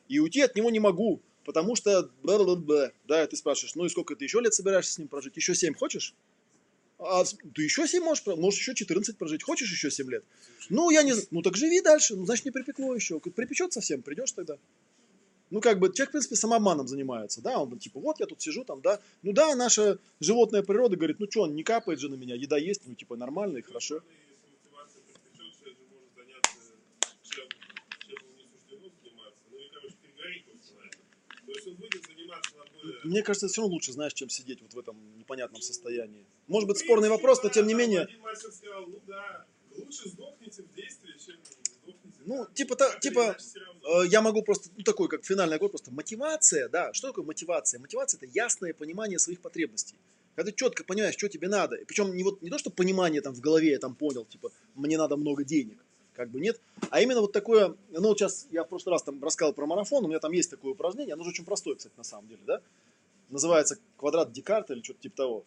и 0.08 0.20
уйти 0.20 0.42
от 0.42 0.56
него 0.56 0.70
не 0.70 0.80
могу, 0.80 1.22
потому 1.44 1.76
что 1.76 2.10
бла-бла-бла. 2.24 2.92
Да, 3.08 3.24
и 3.24 3.28
ты 3.28 3.36
спрашиваешь, 3.36 3.76
ну 3.76 3.86
и 3.86 3.90
сколько 3.90 4.16
ты 4.16 4.24
еще 4.24 4.40
лет 4.40 4.54
собираешься 4.54 4.94
с 4.94 4.98
ним 4.98 5.10
прожить? 5.10 5.36
Еще 5.36 5.54
7 5.54 5.74
хочешь? 5.74 6.14
А 7.00 7.24
ты 7.24 7.62
еще 7.62 7.88
7 7.88 8.04
можешь, 8.04 8.26
можешь 8.26 8.60
еще 8.60 8.74
14 8.74 9.18
прожить. 9.18 9.44
Хочешь 9.44 9.72
еще 9.72 9.92
7 9.92 10.10
лет? 10.10 10.24
Ну, 10.70 10.90
я 10.90 11.04
не. 11.04 11.14
Ну, 11.32 11.42
так 11.42 11.56
живи 11.56 11.82
дальше. 11.82 12.16
Ну, 12.16 12.26
значит, 12.26 12.46
не 12.46 12.52
припекло 12.52 12.96
еще. 12.96 13.20
Припечет 13.20 13.74
совсем, 13.74 14.02
придешь 14.02 14.32
тогда. 14.32 14.58
Ну, 15.50 15.62
как 15.62 15.80
бы, 15.80 15.94
человек, 15.94 16.10
в 16.10 16.12
принципе, 16.12 16.36
самообманом 16.36 16.88
занимается, 16.88 17.42
да, 17.42 17.60
он 17.60 17.80
типа, 17.80 18.02
вот 18.02 18.20
я 18.20 18.26
тут 18.26 18.42
сижу, 18.42 18.66
там, 18.66 18.82
да, 18.82 19.00
ну, 19.22 19.32
да, 19.32 19.56
наша 19.56 19.98
животная 20.20 20.62
природа 20.62 20.98
говорит, 20.98 21.20
ну, 21.20 21.28
что, 21.30 21.44
он 21.44 21.56
не 21.56 21.64
капает 21.64 22.02
же 22.02 22.10
на 22.10 22.16
меня, 22.16 22.36
еда 22.36 22.58
есть, 22.58 22.82
ну, 22.86 22.96
типа, 22.96 23.16
нормально 23.16 23.60
и 23.60 23.62
хорошо. 23.62 24.02
Это. 32.84 33.08
Мне 33.08 33.24
кажется, 33.24 33.48
все 33.48 33.62
равно 33.62 33.76
лучше, 33.76 33.94
знаешь, 33.94 34.14
чем 34.14 34.30
сидеть 34.30 34.62
вот 34.62 34.74
в 34.74 34.80
этом 34.80 34.98
непонятном 35.18 35.62
состоянии. 35.62 36.26
Может 36.48 36.68
быть, 36.68 36.78
спорный 36.78 37.10
вопрос, 37.10 37.44
но 37.44 37.50
тем 37.50 37.68
не 37.68 37.74
менее, 37.74 38.08
ну 42.26 42.46
типа 42.54 42.76
та- 42.76 43.00
типа. 43.00 43.36
Э, 43.88 44.08
я 44.08 44.22
могу 44.22 44.42
просто, 44.44 44.70
ну, 44.76 44.84
такой, 44.84 45.08
как 45.08 45.24
финальный 45.26 45.56
аккорд, 45.56 45.72
просто 45.72 45.92
мотивация, 45.92 46.68
да, 46.70 46.94
что 46.94 47.08
такое 47.08 47.26
мотивация? 47.26 47.80
Мотивация– 47.80 48.18
это 48.22 48.28
ясное 48.34 48.74
понимание 48.74 49.20
своих 49.20 49.40
потребностей. 49.40 49.96
Когда 50.36 50.52
ты 50.52 50.58
четко 50.58 50.84
понимаешь, 50.84 51.16
что 51.16 51.30
тебе 51.30 51.48
надо, 51.48 51.78
причем 51.88 52.16
не, 52.16 52.24
вот, 52.24 52.42
не 52.42 52.50
то, 52.50 52.58
что 52.58 52.70
понимание 52.70 53.22
там 53.22 53.34
в 53.34 53.40
голове 53.40 53.72
я 53.72 53.80
там 53.80 53.96
понял, 53.96 54.26
типа, 54.26 54.52
мне 54.76 54.98
надо 54.98 55.16
много 55.16 55.44
денег, 55.44 55.78
как 56.14 56.30
бы 56.30 56.40
нет, 56.40 56.60
а 56.90 57.02
именно 57.02 57.22
вот 57.22 57.32
такое, 57.32 57.76
ну, 57.90 58.08
вот 58.10 58.20
сейчас 58.20 58.48
я 58.52 58.64
в 58.64 58.68
прошлый 58.68 58.92
раз 58.92 59.04
там 59.04 59.24
рассказывал 59.24 59.54
про 59.56 59.66
марафон, 59.66 60.06
у 60.06 60.08
меня 60.08 60.20
там 60.20 60.34
есть 60.34 60.50
такое 60.50 60.74
упражнение, 60.74 61.14
оно 61.14 61.24
же 61.24 61.30
очень 61.30 61.46
простое, 61.46 61.76
кстати, 61.76 61.96
на 61.98 62.04
самом 62.04 62.28
деле, 62.28 62.42
да, 62.46 62.62
называется 63.30 63.78
квадрат 63.98 64.32
Декарта 64.32 64.74
или 64.74 64.82
что-то 64.84 65.02
типа 65.02 65.16
того, 65.16 65.46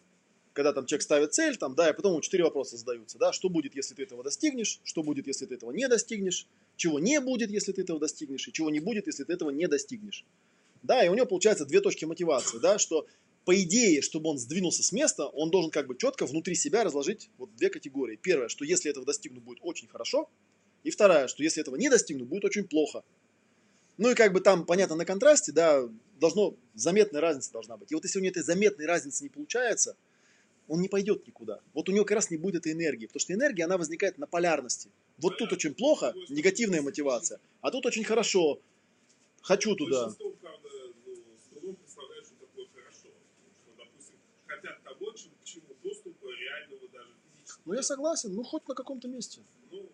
когда 0.53 0.73
там 0.73 0.85
человек 0.85 1.03
ставит 1.03 1.33
цель, 1.33 1.57
там, 1.57 1.75
да, 1.75 1.89
и 1.89 1.93
потом 1.93 2.19
четыре 2.21 2.43
вопроса 2.43 2.77
задаются, 2.77 3.17
да, 3.17 3.31
что 3.31 3.49
будет, 3.49 3.75
если 3.75 3.93
ты 3.95 4.03
этого 4.03 4.23
достигнешь, 4.23 4.79
что 4.83 5.03
будет, 5.03 5.27
если 5.27 5.45
ты 5.45 5.55
этого 5.55 5.71
не 5.71 5.87
достигнешь, 5.87 6.47
чего 6.75 6.99
не 6.99 7.19
будет, 7.19 7.49
если 7.49 7.71
ты 7.71 7.81
этого 7.81 7.99
достигнешь, 7.99 8.47
и 8.47 8.53
чего 8.53 8.69
не 8.69 8.79
будет, 8.79 9.07
если 9.07 9.23
ты 9.23 9.33
этого 9.33 9.49
не 9.49 9.67
достигнешь. 9.67 10.25
Да, 10.83 11.03
и 11.05 11.09
у 11.09 11.13
него 11.13 11.25
получается 11.25 11.65
две 11.65 11.79
точки 11.79 12.05
мотивации, 12.05 12.57
да, 12.57 12.79
что 12.79 13.05
по 13.45 13.59
идее, 13.59 14.01
чтобы 14.01 14.29
он 14.29 14.37
сдвинулся 14.37 14.83
с 14.83 14.91
места, 14.91 15.25
он 15.25 15.49
должен 15.49 15.71
как 15.71 15.87
бы 15.87 15.97
четко 15.97 16.25
внутри 16.25 16.55
себя 16.55 16.83
разложить 16.83 17.29
вот 17.37 17.55
две 17.55 17.69
категории. 17.69 18.15
Первое, 18.15 18.49
что 18.49 18.65
если 18.65 18.91
этого 18.91 19.05
достигну, 19.05 19.41
будет 19.41 19.59
очень 19.61 19.87
хорошо, 19.87 20.29
и 20.83 20.89
вторая, 20.89 21.27
что 21.27 21.43
если 21.43 21.61
этого 21.61 21.75
не 21.75 21.89
достигну, 21.89 22.25
будет 22.25 22.45
очень 22.45 22.67
плохо. 22.67 23.03
Ну 23.97 24.09
и 24.11 24.15
как 24.15 24.33
бы 24.33 24.41
там, 24.41 24.65
понятно, 24.65 24.95
на 24.95 25.05
контрасте, 25.05 25.51
да, 25.51 25.83
должно, 26.19 26.55
заметная 26.73 27.21
разница 27.21 27.51
должна 27.51 27.77
быть. 27.77 27.91
И 27.91 27.95
вот 27.95 28.03
если 28.03 28.19
у 28.19 28.21
него 28.21 28.31
этой 28.31 28.43
заметной 28.43 28.85
разницы 28.85 29.23
не 29.23 29.29
получается, 29.29 29.95
он 30.67 30.81
не 30.81 30.87
пойдет 30.87 31.25
никуда. 31.27 31.59
Вот 31.73 31.89
у 31.89 31.91
него 31.91 32.05
как 32.05 32.15
раз 32.15 32.31
не 32.31 32.37
будет 32.37 32.61
этой 32.61 32.73
энергии, 32.73 33.05
потому 33.05 33.19
что 33.19 33.33
энергия, 33.33 33.65
она 33.65 33.77
возникает 33.77 34.17
на 34.17 34.27
полярности. 34.27 34.89
Вот 35.17 35.37
тут 35.37 35.51
очень 35.53 35.73
плохо, 35.73 36.13
негативная 36.29 36.81
мотивация, 36.81 37.39
а 37.61 37.71
тут 37.71 37.85
очень 37.85 38.03
хорошо, 38.03 38.59
хочу 39.41 39.75
туда. 39.75 40.13
Ну. 40.19 40.31
Ну 47.65 47.73
я 47.73 47.83
согласен, 47.83 48.33
ну 48.33 48.43
хоть 48.43 48.67
на 48.67 48.75
каком-то 48.75 49.07
месте. 49.07 49.39
Ну, 49.71 49.87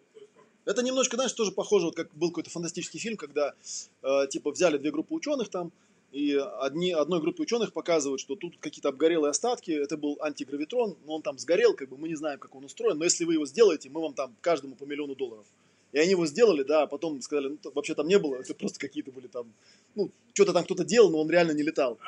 Это 0.65 0.83
немножко, 0.83 1.15
знаешь, 1.15 1.33
тоже 1.33 1.51
похоже, 1.51 1.87
вот 1.87 1.95
как 1.95 2.13
был 2.15 2.29
какой-то 2.29 2.49
фантастический 2.49 2.99
фильм, 2.99 3.17
когда 3.17 3.53
э, 4.01 4.27
типа 4.29 4.51
взяли 4.51 4.77
две 4.77 4.91
группы 4.91 5.13
ученых 5.13 5.49
там, 5.49 5.71
и 6.17 6.35
одни, 6.61 6.91
одной 6.93 7.21
группе 7.21 7.43
ученых 7.43 7.73
показывают, 7.73 8.19
что 8.19 8.35
тут 8.35 8.57
какие-то 8.59 8.89
обгорелые 8.89 9.29
остатки, 9.29 9.69
это 9.69 9.97
был 9.97 10.17
антигравитрон, 10.19 10.97
но 11.05 11.15
он 11.15 11.21
там 11.21 11.37
сгорел, 11.37 11.75
как 11.75 11.89
бы 11.89 11.97
мы 11.97 12.07
не 12.07 12.15
знаем, 12.15 12.39
как 12.39 12.55
он 12.55 12.65
устроен, 12.65 12.97
но 12.97 13.03
если 13.03 13.23
вы 13.23 13.33
его 13.33 13.45
сделаете, 13.45 13.91
мы 13.91 14.01
вам 14.01 14.15
там 14.15 14.35
каждому 14.41 14.75
по 14.75 14.85
миллиону 14.85 15.13
долларов. 15.13 15.45
И 15.91 15.99
они 15.99 16.11
его 16.11 16.25
сделали, 16.25 16.63
да, 16.63 16.81
а 16.81 16.87
потом 16.87 17.21
сказали, 17.21 17.49
ну, 17.49 17.71
вообще 17.71 17.93
там 17.93 18.07
не 18.07 18.17
было, 18.17 18.37
это 18.37 18.55
просто 18.55 18.79
какие-то 18.79 19.11
были 19.11 19.27
там, 19.27 19.45
ну, 19.93 20.09
что-то 20.33 20.53
там 20.53 20.63
кто-то 20.63 20.83
делал, 20.83 21.11
но 21.11 21.21
он 21.21 21.29
реально 21.29 21.51
не 21.51 21.61
летал. 21.61 21.99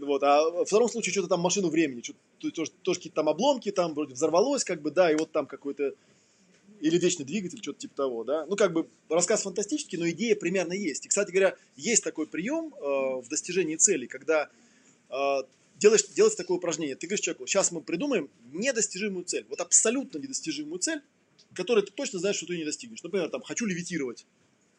Вот, 0.00 0.20
а 0.24 0.50
во 0.50 0.64
втором 0.64 0.88
случае 0.88 1.12
что-то 1.12 1.28
там 1.28 1.40
машину 1.40 1.68
времени, 1.68 2.02
что-то, 2.02 2.50
тоже, 2.50 2.72
тоже 2.82 2.98
какие-то 2.98 3.16
там 3.16 3.28
обломки, 3.28 3.70
там 3.70 3.94
вроде 3.94 4.14
взорвалось, 4.14 4.64
как 4.64 4.82
бы, 4.82 4.90
да, 4.90 5.12
и 5.12 5.14
вот 5.14 5.30
там 5.30 5.46
какой-то 5.46 5.94
или 6.84 6.98
вечный 6.98 7.24
двигатель, 7.24 7.60
что-то 7.62 7.80
типа 7.80 7.96
того, 7.96 8.24
да. 8.24 8.44
Ну, 8.44 8.56
как 8.56 8.74
бы 8.74 8.86
рассказ 9.08 9.42
фантастический, 9.42 9.96
но 9.96 10.06
идея 10.10 10.36
примерно 10.36 10.74
есть. 10.74 11.06
И, 11.06 11.08
кстати 11.08 11.30
говоря, 11.30 11.56
есть 11.76 12.04
такой 12.04 12.26
прием 12.26 12.74
э, 12.74 13.22
в 13.22 13.28
достижении 13.30 13.76
целей, 13.76 14.06
когда 14.06 14.50
э, 15.08 15.36
делаешь, 15.76 16.04
делается 16.08 16.36
такое 16.36 16.58
упражнение. 16.58 16.94
Ты 16.94 17.06
говоришь 17.06 17.24
человеку, 17.24 17.46
сейчас 17.46 17.72
мы 17.72 17.80
придумаем 17.80 18.28
недостижимую 18.52 19.24
цель, 19.24 19.46
вот 19.48 19.62
абсолютно 19.62 20.18
недостижимую 20.18 20.78
цель, 20.78 21.00
которую 21.54 21.86
ты 21.86 21.92
точно 21.94 22.18
знаешь, 22.18 22.36
что 22.36 22.44
ты 22.44 22.58
не 22.58 22.66
достигнешь. 22.66 23.02
Например, 23.02 23.30
там, 23.30 23.40
хочу 23.40 23.64
левитировать, 23.64 24.26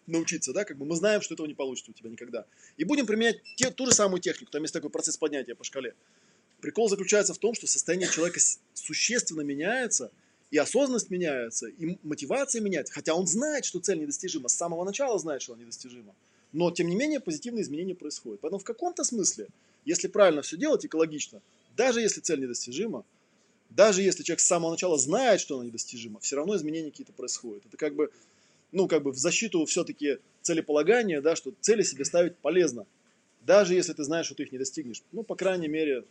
научиться, 0.06 0.54
да, 0.54 0.64
как 0.64 0.78
бы 0.78 0.86
мы 0.86 0.96
знаем, 0.96 1.22
что 1.22 1.34
этого 1.34 1.48
не 1.48 1.56
получится 1.56 1.90
у 1.90 1.96
тебя 1.96 2.12
никогда. 2.12 2.46
И 2.78 2.84
будем 2.84 3.08
применять 3.08 3.42
те, 3.56 3.72
ту 3.72 3.88
же 3.88 3.94
самую 3.94 4.22
технику, 4.22 4.52
там 4.52 4.62
есть 4.62 4.76
такой 4.76 4.92
процесс 4.92 5.18
поднятия 5.18 5.56
по 5.56 5.64
шкале. 5.64 5.96
Прикол 6.62 6.88
заключается 6.88 7.34
в 7.34 7.40
том, 7.40 7.56
что 7.56 7.66
состояние 7.66 8.12
человека 8.12 8.40
существенно 8.76 9.42
меняется, 9.42 10.12
и 10.52 10.58
осознанность 10.58 11.10
меняется, 11.10 11.68
и 11.68 11.98
мотивация 12.04 12.62
меняется. 12.62 12.94
Хотя 12.94 13.14
он 13.14 13.28
знает, 13.28 13.66
что 13.66 13.80
цель 13.80 14.00
недостижима, 14.00 14.48
с 14.48 14.54
самого 14.54 14.84
начала 14.84 15.18
знает, 15.20 15.42
что 15.42 15.54
она 15.54 15.64
недостижима. 15.64 16.14
Но, 16.54 16.72
тем 16.72 16.88
не 16.88 16.96
менее, 16.96 17.20
позитивные 17.20 17.64
изменения 17.64 17.96
происходят. 17.96 18.40
Поэтому 18.42 18.60
в 18.60 18.64
каком-то 18.64 19.04
смысле, 19.04 19.48
если 19.84 20.08
правильно 20.08 20.42
все 20.42 20.58
делать, 20.58 20.86
экологично, 20.86 21.42
даже 21.76 22.02
если 22.02 22.22
цель 22.22 22.40
недостижима, 22.40 23.04
даже 23.70 24.02
если 24.02 24.24
человек 24.24 24.40
с 24.40 24.46
самого 24.46 24.72
начала 24.72 24.98
знает, 24.98 25.42
что 25.42 25.58
она 25.58 25.66
недостижима, 25.66 26.20
все 26.22 26.38
равно 26.38 26.56
изменения 26.56 26.92
какие-то 26.92 27.12
происходят. 27.12 27.66
Это 27.66 27.76
как 27.76 27.96
бы, 27.96 28.10
ну, 28.72 28.88
как 28.88 29.04
бы 29.04 29.12
в 29.12 29.18
защиту 29.18 29.66
все-таки 29.66 30.20
целеполагания, 30.42 31.22
да, 31.22 31.36
что 31.36 31.54
цели 31.60 31.82
себе 31.82 32.06
ставить 32.06 32.38
полезно. 32.38 32.86
Даже 33.42 33.74
если 33.74 33.94
ты 33.94 34.04
знаешь, 34.04 34.28
что 34.28 34.36
ты 34.36 34.44
их 34.44 34.52
не 34.52 34.58
достигнешь. 34.58 35.04
Ну, 35.12 35.24
по 35.24 35.36
крайней 35.36 35.68
мере, 35.68 36.06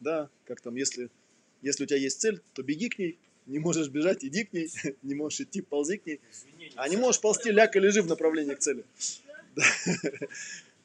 да, 0.00 0.28
как 0.44 0.60
там, 0.60 0.76
если, 0.76 1.08
если 1.62 1.84
у 1.84 1.86
тебя 1.86 1.98
есть 1.98 2.20
цель, 2.20 2.42
то 2.52 2.62
беги 2.62 2.88
к 2.88 2.98
ней, 2.98 3.18
не 3.46 3.58
можешь 3.58 3.88
бежать, 3.88 4.24
иди 4.24 4.44
к 4.44 4.52
ней, 4.52 4.70
не 5.02 5.14
можешь 5.14 5.40
идти, 5.40 5.60
ползи 5.60 5.98
к 5.98 6.06
ней. 6.06 6.20
А 6.76 6.88
не 6.88 6.96
можешь 6.96 7.20
ползти, 7.20 7.50
ляг 7.50 7.76
и 7.76 7.80
лежи 7.80 8.02
в 8.02 8.06
направлении 8.06 8.54
к 8.54 8.58
цели. 8.58 8.84
Да. 9.56 9.64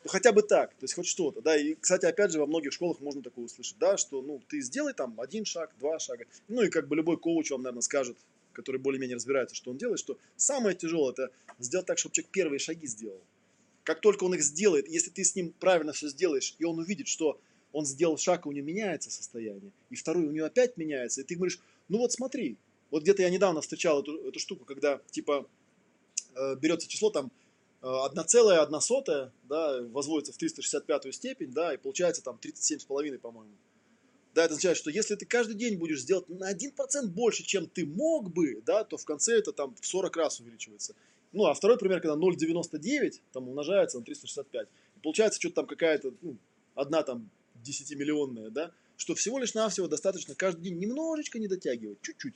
Ну, 0.06 0.10
хотя 0.10 0.32
бы 0.32 0.44
так, 0.44 0.70
то 0.70 0.84
есть 0.84 0.94
хоть 0.94 1.08
что-то. 1.08 1.42
Да, 1.42 1.58
и, 1.58 1.74
кстати, 1.74 2.06
опять 2.06 2.32
же, 2.32 2.40
во 2.40 2.46
многих 2.46 2.72
школах 2.74 3.00
можно 3.00 3.24
такое 3.24 3.46
услышать, 3.46 3.78
да, 3.80 3.98
что, 3.98 4.22
ну, 4.22 4.40
ты 4.48 4.62
сделай 4.62 4.94
там 4.94 5.20
один 5.20 5.46
шаг, 5.46 5.74
два 5.80 5.98
шага. 5.98 6.26
Ну, 6.48 6.62
и 6.62 6.70
как 6.70 6.88
бы 6.88 6.96
любой 6.96 7.18
коуч 7.18 7.50
вам, 7.50 7.64
наверное, 7.64 7.82
скажет, 7.82 8.16
который 8.54 8.80
более-менее 8.80 9.16
разбирается, 9.16 9.56
что 9.56 9.72
он 9.72 9.78
делает, 9.78 9.98
что 9.98 10.20
самое 10.36 10.76
тяжелое 10.76 11.12
это 11.12 11.32
сделать 11.58 11.88
так, 11.88 11.98
чтобы 11.98 12.14
человек 12.14 12.32
первые 12.32 12.60
шаги 12.60 12.86
сделал. 12.86 13.20
Как 13.84 14.00
только 14.00 14.26
он 14.26 14.36
их 14.36 14.44
сделает, 14.44 14.88
если 14.88 15.10
ты 15.10 15.24
с 15.24 15.36
ним 15.36 15.54
правильно 15.60 15.92
все 15.92 16.08
сделаешь, 16.08 16.56
и 16.60 16.66
он 16.66 16.78
увидит, 16.78 17.08
что 17.08 17.40
он 17.72 17.86
сделал 17.86 18.18
шаг, 18.18 18.46
и 18.46 18.50
у 18.50 18.52
него 18.52 18.68
меняется 18.68 19.10
состояние, 19.10 19.72
и 19.90 19.96
второй 19.96 20.26
у 20.26 20.32
него 20.32 20.46
опять 20.46 20.78
меняется, 20.78 21.22
и 21.22 21.24
ты 21.24 21.36
говоришь, 21.36 21.60
ну 21.90 21.98
вот 22.00 22.12
смотри, 22.12 22.58
вот 22.92 23.04
где-то 23.04 23.22
я 23.22 23.30
недавно 23.30 23.62
встречал 23.62 24.02
эту, 24.02 24.28
эту 24.28 24.40
штуку, 24.40 24.66
когда 24.66 25.02
типа 25.12 25.48
э, 26.36 26.56
берется 26.56 26.88
число 26.88 27.10
там 27.10 27.32
э, 27.82 27.86
1,1, 27.86 29.32
да, 29.44 29.82
возводится 29.90 30.34
в 30.34 30.38
365 30.38 31.14
степень, 31.14 31.52
да, 31.52 31.74
и 31.74 31.78
получается 31.78 32.24
там 32.24 32.40
37,5, 32.42 33.18
по-моему. 33.20 33.54
Да, 34.36 34.44
это 34.44 34.54
означает, 34.54 34.76
что 34.78 34.90
если 34.90 35.16
ты 35.16 35.26
каждый 35.26 35.56
день 35.56 35.78
будешь 35.78 36.02
сделать 36.02 36.28
на 36.28 36.54
1% 36.54 37.08
больше, 37.08 37.44
чем 37.44 37.68
ты 37.68 37.86
мог 37.86 38.34
бы, 38.34 38.62
да, 38.66 38.84
то 38.84 38.98
в 38.98 39.06
конце 39.06 39.38
это 39.38 39.54
там 39.54 39.74
в 39.80 39.88
40 39.88 40.18
раз 40.18 40.42
увеличивается. 40.42 40.94
Ну, 41.32 41.46
а 41.46 41.54
второй 41.54 41.78
пример, 41.78 42.02
когда 42.02 42.18
0,99 42.18 43.22
там 43.32 43.48
умножается 43.48 43.98
на 43.98 44.04
365. 44.04 44.68
И 44.68 45.00
получается 45.00 45.40
что-то 45.40 45.56
там 45.56 45.68
какая-то, 45.68 46.14
ну, 46.22 46.38
одна 46.76 47.04
там 47.04 47.30
10-миллионная, 47.64 48.50
да, 48.50 48.72
что 48.98 49.16
всего 49.16 49.40
лишь 49.40 49.54
навсего 49.54 49.88
достаточно 49.88 50.36
каждый 50.36 50.64
день 50.64 50.78
немножечко 50.80 51.40
не 51.40 51.48
дотягивать, 51.48 52.02
чуть-чуть. 52.02 52.36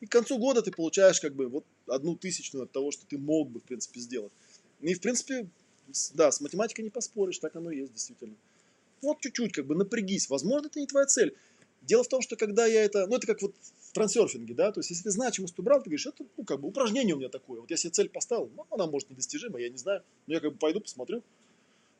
И 0.00 0.06
к 0.06 0.12
концу 0.12 0.38
года 0.38 0.62
ты 0.62 0.70
получаешь 0.70 1.20
как 1.20 1.34
бы 1.34 1.48
вот 1.48 1.64
одну 1.86 2.16
тысячную 2.16 2.64
от 2.64 2.72
того, 2.72 2.90
что 2.90 3.06
ты 3.06 3.18
мог 3.18 3.50
бы, 3.50 3.60
в 3.60 3.64
принципе, 3.64 4.00
сделать. 4.00 4.32
И, 4.80 4.94
в 4.94 5.00
принципе, 5.00 5.48
да, 6.14 6.30
с 6.30 6.40
математикой 6.40 6.84
не 6.84 6.90
поспоришь, 6.90 7.38
так 7.38 7.56
оно 7.56 7.70
и 7.70 7.78
есть, 7.78 7.92
действительно. 7.92 8.34
Вот 9.02 9.20
чуть-чуть, 9.20 9.52
как 9.52 9.66
бы 9.66 9.74
напрягись. 9.74 10.28
Возможно, 10.28 10.66
это 10.66 10.80
не 10.80 10.86
твоя 10.86 11.06
цель. 11.06 11.34
Дело 11.82 12.02
в 12.02 12.08
том, 12.08 12.20
что 12.20 12.36
когда 12.36 12.66
я 12.66 12.84
это, 12.84 13.06
ну 13.06 13.16
это 13.16 13.26
как 13.26 13.40
вот 13.42 13.54
в 13.80 13.92
трансерфинге, 13.92 14.54
да, 14.54 14.72
то 14.72 14.80
есть 14.80 14.90
если 14.90 15.04
ты 15.04 15.10
значимость 15.12 15.56
убрал, 15.58 15.78
ты 15.78 15.84
говоришь, 15.84 16.06
это, 16.06 16.24
ну 16.36 16.44
как 16.44 16.60
бы 16.60 16.68
упражнение 16.68 17.14
у 17.14 17.18
меня 17.18 17.28
такое. 17.28 17.60
Вот 17.60 17.70
я 17.70 17.76
себе 17.76 17.92
цель 17.92 18.08
поставил, 18.08 18.50
ну 18.56 18.66
она 18.70 18.86
может 18.86 19.08
недостижима, 19.08 19.60
я 19.60 19.68
не 19.68 19.76
знаю, 19.76 20.02
но 20.26 20.34
я 20.34 20.40
как 20.40 20.52
бы 20.52 20.58
пойду 20.58 20.80
посмотрю. 20.80 21.22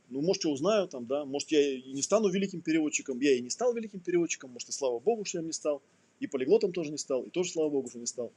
Ну, 0.09 0.20
может, 0.20 0.43
что 0.43 0.51
узнаю 0.51 0.87
там, 0.87 1.07
да, 1.07 1.24
может, 1.24 1.51
я 1.51 1.61
и 1.61 1.93
не 1.93 2.03
стану 2.03 2.28
великим 2.28 2.61
переводчиком, 2.61 3.20
я 3.20 3.35
и 3.35 3.41
не 3.41 3.51
стал 3.51 3.74
великим 3.74 4.01
переводчиком, 4.01 4.51
может, 4.51 4.69
и 4.69 4.73
слава 4.73 5.01
богу, 5.01 5.24
что 5.24 5.39
я 5.39 5.45
не 5.45 5.53
стал, 5.53 5.83
и 6.20 6.27
полиглотом 6.27 6.73
тоже 6.73 6.93
не 6.93 6.99
стал, 6.99 7.23
и 7.23 7.31
тоже, 7.31 7.51
слава 7.51 7.70
богу, 7.70 7.89
что 7.89 7.99
не 7.99 8.07
стал. 8.07 8.31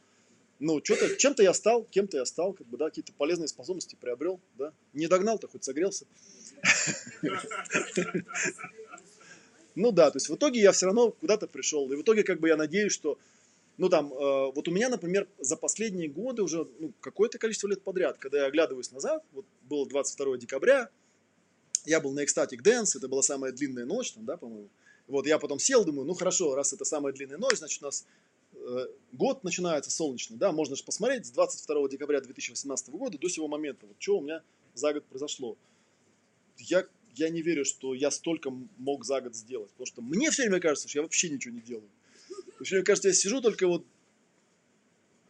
Ну, 0.59 0.81
что-то, 0.83 1.15
чем-то 1.15 1.41
я 1.41 1.53
стал, 1.53 1.85
кем-то 1.85 2.17
я 2.17 2.25
стал, 2.25 2.51
как 2.53 2.67
бы, 2.67 2.77
да, 2.77 2.89
какие-то 2.89 3.13
полезные 3.13 3.47
способности 3.47 3.95
приобрел, 3.99 4.39
да. 4.57 4.73
Не 4.93 5.07
догнал-то, 5.07 5.47
хоть 5.47 5.63
согрелся. 5.63 6.05
Ну 9.75 9.91
да, 9.93 10.11
то 10.11 10.17
есть 10.17 10.27
в 10.27 10.35
итоге 10.35 10.59
я 10.59 10.73
все 10.73 10.87
равно 10.87 11.11
куда-то 11.11 11.47
пришел. 11.47 11.89
И 11.89 11.95
в 11.95 12.01
итоге 12.01 12.23
как 12.23 12.41
бы 12.41 12.49
я 12.49 12.57
надеюсь, 12.57 12.91
что, 12.91 13.17
ну 13.77 13.87
там, 13.87 14.11
э, 14.11 14.51
вот 14.53 14.67
у 14.67 14.71
меня, 14.71 14.89
например, 14.89 15.25
за 15.39 15.55
последние 15.55 16.09
годы 16.09 16.43
уже 16.43 16.67
ну, 16.79 16.91
какое-то 16.99 17.37
количество 17.37 17.69
лет 17.69 17.81
подряд, 17.81 18.17
когда 18.17 18.39
я 18.39 18.45
оглядываюсь 18.47 18.91
назад, 18.91 19.23
вот 19.31 19.45
было 19.69 19.87
22 19.87 20.37
декабря, 20.37 20.89
я 21.85 21.99
был 21.99 22.11
на 22.11 22.23
Ecstatic 22.23 22.61
Dance, 22.61 22.97
это 22.97 23.07
была 23.07 23.21
самая 23.21 23.51
длинная 23.51 23.85
ночь, 23.85 24.11
там, 24.11 24.25
да, 24.25 24.37
по-моему. 24.37 24.69
Вот 25.07 25.25
я 25.25 25.39
потом 25.39 25.59
сел, 25.59 25.83
думаю, 25.83 26.05
ну 26.05 26.13
хорошо, 26.13 26.55
раз 26.55 26.73
это 26.73 26.85
самая 26.85 27.13
длинная 27.13 27.37
ночь, 27.37 27.57
значит 27.57 27.81
у 27.81 27.85
нас 27.85 28.05
э, 28.53 28.87
год 29.11 29.43
начинается 29.43 29.89
солнечный, 29.89 30.37
да, 30.37 30.51
можно 30.51 30.75
же 30.75 30.83
посмотреть 30.83 31.25
с 31.25 31.31
22 31.31 31.89
декабря 31.89 32.21
2018 32.21 32.89
года 32.89 33.17
до 33.17 33.29
сего 33.29 33.47
момента, 33.47 33.87
вот 33.87 33.95
что 33.99 34.19
у 34.19 34.21
меня 34.21 34.43
за 34.75 34.93
год 34.93 35.05
произошло. 35.05 35.57
Я, 36.57 36.85
я 37.15 37.29
не 37.29 37.41
верю, 37.41 37.65
что 37.65 37.93
я 37.93 38.11
столько 38.11 38.51
мог 38.77 39.03
за 39.03 39.21
год 39.21 39.35
сделать, 39.35 39.71
потому 39.71 39.87
что 39.87 40.01
мне 40.01 40.29
все 40.29 40.43
время 40.43 40.59
кажется, 40.59 40.87
что 40.87 40.99
я 40.99 41.03
вообще 41.03 41.29
ничего 41.29 41.55
не 41.55 41.61
делаю. 41.61 41.89
Все 42.61 42.75
время 42.75 42.85
кажется, 42.85 43.07
я 43.07 43.13
сижу 43.13 43.41
только 43.41 43.67
вот 43.67 43.85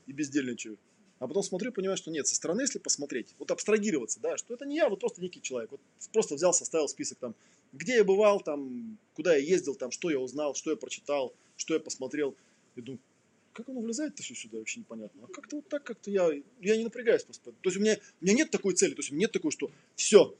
и 0.07 0.11
бездельничаю. 0.11 0.77
А 1.19 1.27
потом 1.27 1.43
смотрю, 1.43 1.73
понимаю, 1.73 1.97
что 1.97 2.11
нет, 2.11 2.27
со 2.27 2.35
стороны, 2.35 2.61
если 2.61 2.79
посмотреть, 2.79 3.35
вот 3.39 3.51
абстрагироваться, 3.51 4.19
да, 4.21 4.37
что 4.37 4.53
это 4.53 4.65
не 4.65 4.77
я, 4.77 4.87
вот 4.87 5.01
просто 5.01 5.21
некий 5.21 5.41
человек. 5.41 5.71
Вот 5.71 5.81
просто 6.13 6.35
взял, 6.35 6.53
составил 6.53 6.87
список 6.87 7.17
там, 7.19 7.35
где 7.73 7.95
я 7.97 8.03
бывал, 8.05 8.39
там, 8.39 8.97
куда 9.15 9.35
я 9.35 9.43
ездил, 9.43 9.75
там, 9.75 9.91
что 9.91 10.09
я 10.09 10.19
узнал, 10.19 10.55
что 10.55 10.71
я 10.71 10.77
прочитал, 10.77 11.33
что 11.57 11.73
я 11.73 11.81
посмотрел. 11.81 12.35
И 12.75 12.81
думаю, 12.81 12.99
как 13.51 13.67
оно 13.67 13.81
влезает-то 13.81 14.23
все 14.23 14.33
сюда, 14.33 14.59
вообще 14.59 14.79
непонятно. 14.79 15.25
А 15.25 15.27
как-то 15.27 15.57
вот 15.57 15.67
так, 15.67 15.83
как-то 15.83 16.09
я, 16.09 16.29
я 16.61 16.77
не 16.77 16.85
напрягаюсь 16.85 17.23
просто. 17.23 17.51
То 17.51 17.57
есть 17.65 17.77
у 17.77 17.81
меня, 17.81 17.97
у 18.21 18.25
меня 18.25 18.35
нет 18.35 18.51
такой 18.51 18.73
цели, 18.73 18.93
то 18.93 18.99
есть 18.99 19.11
у 19.11 19.15
меня 19.15 19.23
нет 19.23 19.33
такой, 19.33 19.51
что 19.51 19.69
все, 19.95 20.33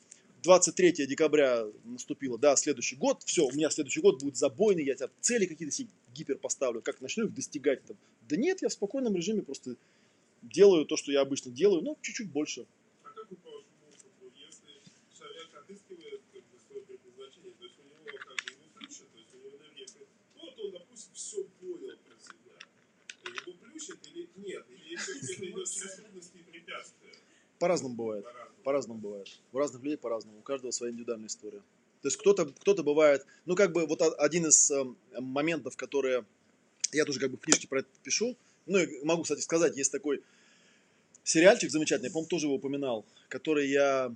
23 0.43 1.05
декабря 1.05 1.65
наступило, 1.83 2.37
да, 2.37 2.55
следующий 2.55 2.95
год, 2.95 3.23
все, 3.25 3.45
у 3.45 3.51
меня 3.51 3.69
следующий 3.69 3.99
год 3.99 4.21
будет 4.23 4.37
забойный, 4.37 4.85
я 4.85 4.95
тебя 4.95 5.09
цели 5.19 5.45
какие-то 5.45 5.73
себе 5.73 5.89
гипер 6.15 6.37
поставлю, 6.37 6.81
как 6.81 7.01
начну 7.01 7.25
их 7.25 7.33
достигать 7.33 7.83
там. 7.83 7.97
Да 8.29 8.37
нет, 8.37 8.61
я 8.61 8.69
в 8.69 8.73
спокойном 8.73 9.15
режиме 9.15 9.41
просто 9.41 9.75
делаю 10.41 10.85
то, 10.85 10.97
что 10.97 11.11
я 11.11 11.21
обычно 11.21 11.51
делаю, 11.51 11.81
но 11.81 11.97
чуть-чуть 12.01 12.31
больше. 12.31 12.65
А 13.03 13.09
как 13.09 13.29
вы 13.29 13.37
по 13.37 13.49
вашему 13.49 13.67
опыту, 13.87 14.31
если 14.35 14.81
человек 15.17 15.49
отыскивает 15.55 16.21
как 16.33 16.41
бы, 16.43 16.59
свое 16.67 16.81
предназначение, 16.83 17.53
то 17.57 17.63
есть 17.65 17.79
у 17.79 17.83
него 17.83 18.03
как 18.05 18.37
бы 18.45 18.51
его 18.51 18.65
плющит, 18.75 19.11
то 19.11 19.17
есть 19.19 19.33
у 19.33 19.37
него 19.37 19.49
энергия, 19.57 19.85
как- 19.85 20.07
ну 20.35 20.41
вот 20.45 20.59
он, 20.59 20.71
допустим, 20.71 21.13
все 21.13 21.43
понял 21.59 21.97
про 21.97 22.15
себя, 22.19 22.57
и 23.25 23.29
его 23.49 23.57
плющит 23.59 23.99
или 24.07 24.29
нет, 24.35 24.65
или 24.69 24.95
все-таки 24.95 25.33
это 25.33 25.45
идет 25.51 25.69
через 25.69 25.95
трудности 25.95 26.37
и 26.37 26.43
препятствия, 26.43 27.13
По-разному 27.59 27.95
бывает. 27.95 28.25
по-разному. 28.63 28.99
Бывает. 28.99 29.27
У 29.51 29.57
разных 29.57 29.81
людей 29.83 29.97
по-разному. 29.97 30.39
У 30.39 30.41
каждого 30.41 30.71
своя 30.71 30.91
индивидуальная 30.91 31.27
история. 31.27 31.59
То 32.01 32.07
есть 32.07 32.17
кто-то 32.17 32.45
кто 32.45 32.75
бывает, 32.83 33.25
ну 33.45 33.55
как 33.55 33.73
бы 33.73 33.85
вот 33.85 34.01
один 34.01 34.45
из 34.47 34.71
эм, 34.71 34.97
моментов, 35.19 35.75
которые 35.75 36.25
я 36.93 37.03
тоже 37.05 37.19
как 37.19 37.31
бы 37.31 37.37
в 37.37 37.41
книжке 37.41 37.67
про 37.67 37.79
это 37.79 37.89
пишу, 38.03 38.37
ну 38.65 38.79
могу, 39.03 39.23
кстати, 39.23 39.41
сказать, 39.41 39.77
есть 39.77 39.91
такой 39.91 40.21
сериальчик 41.23 41.71
замечательный, 41.71 42.07
я, 42.07 42.11
по-моему, 42.11 42.29
тоже 42.29 42.47
его 42.47 42.55
упоминал, 42.55 43.05
который 43.27 43.69
я 43.69 44.15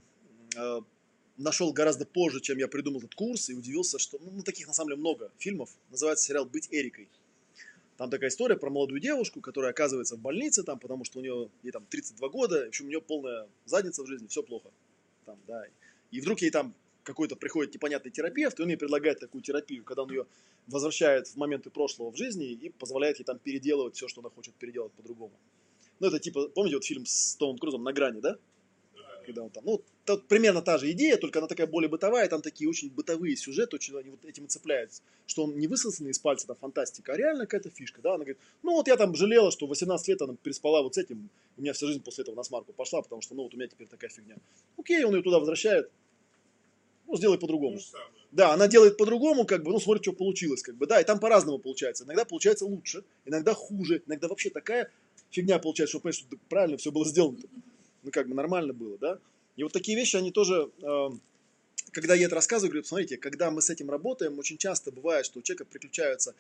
э, 0.55 0.81
нашел 1.37 1.71
гораздо 1.73 2.05
позже, 2.05 2.41
чем 2.41 2.57
я 2.57 2.67
придумал 2.67 2.99
этот 2.99 3.15
курс, 3.15 3.49
и 3.49 3.53
удивился, 3.53 3.99
что, 3.99 4.19
ну, 4.19 4.41
таких 4.43 4.67
на 4.67 4.73
самом 4.73 4.89
деле 4.89 5.01
много 5.01 5.31
фильмов, 5.37 5.69
называется 5.89 6.25
сериал 6.25 6.45
«Быть 6.45 6.67
Эрикой». 6.71 7.07
Там 7.97 8.09
такая 8.09 8.29
история 8.29 8.55
про 8.55 8.69
молодую 8.69 8.99
девушку, 8.99 9.39
которая 9.39 9.71
оказывается 9.71 10.15
в 10.15 10.19
больнице, 10.19 10.63
там, 10.63 10.79
потому 10.79 11.05
что 11.05 11.19
у 11.19 11.21
нее 11.21 11.49
ей 11.61 11.71
там 11.71 11.85
32 11.89 12.27
года, 12.29 12.65
в 12.65 12.67
общем, 12.69 12.85
у 12.85 12.87
нее 12.87 13.01
полная 13.01 13.47
задница 13.65 14.03
в 14.03 14.07
жизни, 14.07 14.27
все 14.27 14.41
плохо. 14.41 14.69
Там, 15.25 15.37
да. 15.47 15.63
И 16.09 16.19
вдруг 16.19 16.41
ей 16.41 16.49
там 16.49 16.73
какой-то 17.03 17.35
приходит 17.35 17.73
непонятный 17.73 18.11
терапевт, 18.11 18.59
и 18.59 18.63
он 18.63 18.69
ей 18.69 18.77
предлагает 18.77 19.19
такую 19.19 19.41
терапию, 19.43 19.83
когда 19.83 20.03
он 20.03 20.09
ее 20.09 20.25
возвращает 20.67 21.27
в 21.27 21.35
моменты 21.35 21.69
прошлого 21.69 22.11
в 22.11 22.17
жизни 22.17 22.51
и 22.51 22.69
позволяет 22.69 23.19
ей 23.19 23.25
там 23.25 23.39
переделывать 23.39 23.95
все, 23.95 24.07
что 24.07 24.21
она 24.21 24.29
хочет 24.29 24.53
переделать 24.55 24.91
по-другому. 24.93 25.33
Ну, 25.99 26.07
это 26.07 26.19
типа, 26.19 26.49
помните 26.49 26.75
вот 26.75 26.85
фильм 26.85 27.05
с 27.05 27.35
Томом 27.35 27.57
Крузом 27.57 27.83
«На 27.83 27.93
грани», 27.93 28.19
да? 28.19 28.37
Когда 29.25 29.43
он 29.43 29.49
там, 29.51 29.63
ну, 29.65 29.81
тут 30.03 30.27
примерно 30.27 30.61
та 30.61 30.77
же 30.77 30.91
идея, 30.91 31.15
только 31.15 31.39
она 31.39 31.47
такая 31.47 31.65
более 31.65 31.89
бытовая, 31.89 32.27
там 32.27 32.41
такие 32.41 32.69
очень 32.69 32.89
бытовые 32.89 33.37
сюжеты, 33.37 33.77
очень 33.77 33.97
они 33.97 34.09
вот 34.09 34.25
этим 34.25 34.45
и 34.45 34.47
цепляются, 34.49 35.01
что 35.27 35.45
он 35.45 35.57
не 35.57 35.67
высосанный 35.67 36.11
из 36.11 36.19
пальца, 36.19 36.45
там, 36.45 36.57
фантастика, 36.57 37.13
а 37.13 37.17
реально 37.17 37.45
какая-то 37.45 37.69
фишка, 37.69 38.01
да, 38.01 38.15
она 38.15 38.25
говорит, 38.25 38.37
ну, 38.63 38.73
вот 38.73 38.87
я 38.89 38.97
там 38.97 39.15
жалела, 39.15 39.49
что 39.49 39.65
в 39.65 39.69
18 39.69 40.07
лет 40.09 40.21
она 40.21 40.35
переспала 40.35 40.81
вот 40.81 40.95
с 40.95 40.97
этим, 40.97 41.29
у 41.55 41.61
меня 41.61 41.71
вся 41.71 41.87
жизнь 41.87 42.01
после 42.03 42.23
этого 42.23 42.35
на 42.35 42.43
смарку 42.43 42.73
пошла, 42.73 43.01
потому 43.01 43.21
что, 43.21 43.33
ну, 43.33 43.43
вот 43.43 43.53
у 43.53 43.57
меня 43.57 43.67
теперь 43.67 43.87
такая 43.87 44.09
фигня. 44.09 44.35
Окей, 44.77 45.05
он 45.05 45.15
ее 45.15 45.21
туда 45.21 45.39
возвращает, 45.39 45.89
ну, 47.13 47.17
сделай 47.17 47.37
по-другому. 47.37 47.79
самое. 47.79 48.09
Да, 48.31 48.53
она 48.53 48.67
делает 48.67 48.97
по-другому, 48.97 49.45
как 49.45 49.63
бы, 49.63 49.71
ну, 49.71 49.79
смотрит, 49.79 50.03
что 50.03 50.13
получилось, 50.13 50.63
как 50.63 50.75
бы, 50.75 50.87
да, 50.87 50.99
и 50.99 51.03
там 51.03 51.19
по-разному 51.19 51.59
получается. 51.59 52.05
Иногда 52.05 52.25
получается 52.25 52.65
лучше, 52.65 53.03
иногда 53.25 53.53
хуже, 53.53 54.01
иногда 54.07 54.27
вообще 54.27 54.49
такая 54.49 54.89
фигня 55.29 55.59
получается, 55.59 55.91
что, 55.91 55.99
понимаешь, 55.99 56.17
что 56.17 56.37
правильно 56.49 56.77
все 56.77 56.91
было 56.91 57.05
сделано. 57.05 57.37
Ну, 58.01 58.11
как 58.11 58.27
бы 58.27 58.33
нормально 58.33 58.73
было, 58.73 58.97
да. 58.97 59.19
И 59.55 59.63
вот 59.63 59.71
такие 59.71 59.95
вещи, 59.95 60.15
они 60.15 60.31
тоже, 60.31 60.71
э, 60.81 61.09
когда 61.91 62.15
я 62.15 62.25
это 62.25 62.33
рассказываю, 62.33 62.71
говорю, 62.71 62.87
смотрите, 62.87 63.17
когда 63.17 63.51
мы 63.51 63.61
с 63.61 63.69
этим 63.69 63.91
работаем, 63.91 64.39
очень 64.39 64.57
часто 64.57 64.91
бывает, 64.91 65.27
что 65.27 65.37
у 65.37 65.43
человека 65.43 65.65
приключаются 65.65 66.33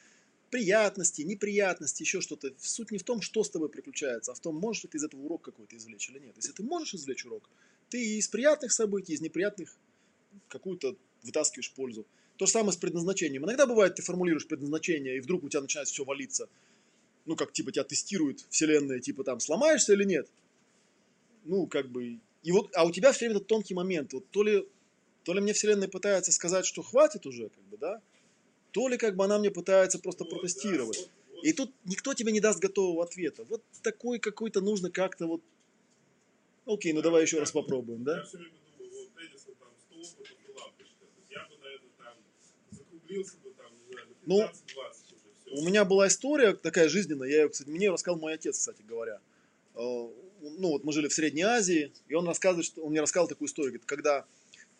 приятности, 0.49 1.21
неприятности, 1.21 2.01
еще 2.01 2.19
что-то. 2.21 2.51
Суть 2.57 2.89
не 2.89 2.97
в 2.97 3.03
том, 3.03 3.21
что 3.21 3.43
с 3.43 3.49
тобой 3.51 3.69
приключается, 3.69 4.31
а 4.31 4.35
в 4.35 4.39
том, 4.39 4.55
можешь 4.55 4.83
ли 4.83 4.89
ты 4.89 4.97
из 4.97 5.03
этого 5.03 5.21
урок 5.21 5.43
какой-то 5.43 5.77
извлечь 5.77 6.09
или 6.09 6.17
нет. 6.17 6.35
Если 6.35 6.51
ты 6.51 6.63
можешь 6.63 6.95
извлечь 6.95 7.25
урок, 7.25 7.47
ты 7.89 8.17
из 8.17 8.27
приятных 8.27 8.71
событий, 8.71 9.13
из 9.13 9.21
неприятных 9.21 9.77
какую-то 10.47 10.95
вытаскиваешь 11.23 11.71
пользу. 11.71 12.05
То 12.37 12.45
же 12.45 12.51
самое 12.51 12.73
с 12.73 12.77
предназначением. 12.77 13.45
Иногда 13.45 13.65
бывает, 13.65 13.95
ты 13.95 14.01
формулируешь 14.01 14.47
предназначение, 14.47 15.17
и 15.17 15.19
вдруг 15.19 15.43
у 15.43 15.49
тебя 15.49 15.61
начинает 15.61 15.87
все 15.87 16.03
валиться. 16.03 16.49
Ну, 17.25 17.35
как 17.35 17.53
типа 17.53 17.71
тебя 17.71 17.83
тестирует 17.83 18.45
вселенная, 18.49 18.99
типа 18.99 19.23
там, 19.23 19.39
сломаешься 19.39 19.93
или 19.93 20.03
нет. 20.03 20.27
Ну, 21.45 21.67
как 21.67 21.89
бы... 21.89 22.19
И 22.43 22.51
вот, 22.51 22.71
а 22.75 22.85
у 22.85 22.91
тебя 22.91 23.11
все 23.11 23.25
время 23.25 23.37
этот 23.37 23.47
тонкий 23.47 23.73
момент. 23.73 24.13
Вот 24.13 24.25
то 24.31 24.43
ли, 24.43 24.67
то 25.23 25.33
ли 25.33 25.39
мне 25.39 25.53
вселенная 25.53 25.87
пытается 25.87 26.31
сказать, 26.31 26.65
что 26.65 26.81
хватит 26.81 27.25
уже, 27.25 27.49
как 27.49 27.63
бы, 27.65 27.77
да, 27.77 28.01
то 28.71 28.87
ли 28.87 28.97
как 28.97 29.15
бы 29.15 29.23
она 29.23 29.39
мне 29.39 29.51
пытается 29.51 29.99
просто 29.99 30.23
Вот, 30.23 30.31
да, 30.31 30.39
протестировать. 30.39 30.97
вот, 30.97 31.09
вот. 31.35 31.45
И 31.45 31.53
тут 31.53 31.71
никто 31.85 32.13
тебе 32.13 32.31
не 32.31 32.39
даст 32.39 32.59
готового 32.59 33.03
ответа. 33.03 33.43
Вот 33.45 33.61
такой 33.81 34.19
какой-то 34.19 34.61
нужно 34.61 34.89
как-то 34.89 35.27
вот... 35.27 35.41
Окей, 36.65 36.93
ну 36.93 37.01
Да, 37.01 37.09
давай 37.09 37.23
еще 37.23 37.39
раз 37.39 37.51
попробуем, 37.51 38.03
да? 38.03 38.17
Я 38.17 38.23
все 38.23 38.37
время 38.37 38.53
думаю, 38.77 39.09
вот 39.13 39.23
Эдисон 39.23 39.55
там 39.59 39.69
100 39.77 40.21
опытов 40.21 40.37
и 40.47 40.51
лампочка. 40.51 40.95
То 40.99 41.19
есть 41.19 41.31
я 41.31 41.43
бы, 41.43 41.57
наверное, 41.61 41.89
там 41.97 42.15
закруглился 43.13 43.37
бы 43.43 43.51
там, 43.57 43.71
не 43.77 43.93
знаю, 43.93 44.07
Ну, 44.25 44.37
на 44.37 44.43
15-20 44.43 44.49
уже 44.49 45.29
все. 45.45 45.61
У 45.61 45.65
меня 45.65 45.85
была 45.85 46.07
история 46.07 46.53
такая 46.53 46.89
жизненная, 46.89 47.29
я 47.29 47.41
ее, 47.43 47.49
кстати, 47.49 47.69
мне 47.69 47.85
ее 47.85 47.91
рассказал 47.91 48.19
мой 48.19 48.33
отец, 48.33 48.57
кстати 48.57 48.81
говоря. 48.81 49.19
Э, 49.75 50.07
Ну, 50.41 50.69
вот 50.69 50.83
мы 50.83 50.91
жили 50.91 51.07
в 51.07 51.13
Средней 51.13 51.43
Азии, 51.43 51.93
и 52.09 52.13
он 52.15 52.27
рассказывает, 52.27 52.65
что 52.65 52.81
он 52.83 52.91
мне 52.91 53.01
рассказал 53.01 53.27
такую 53.27 53.47
историю, 53.47 53.71
говорит, 53.71 53.85
когда 53.85 54.25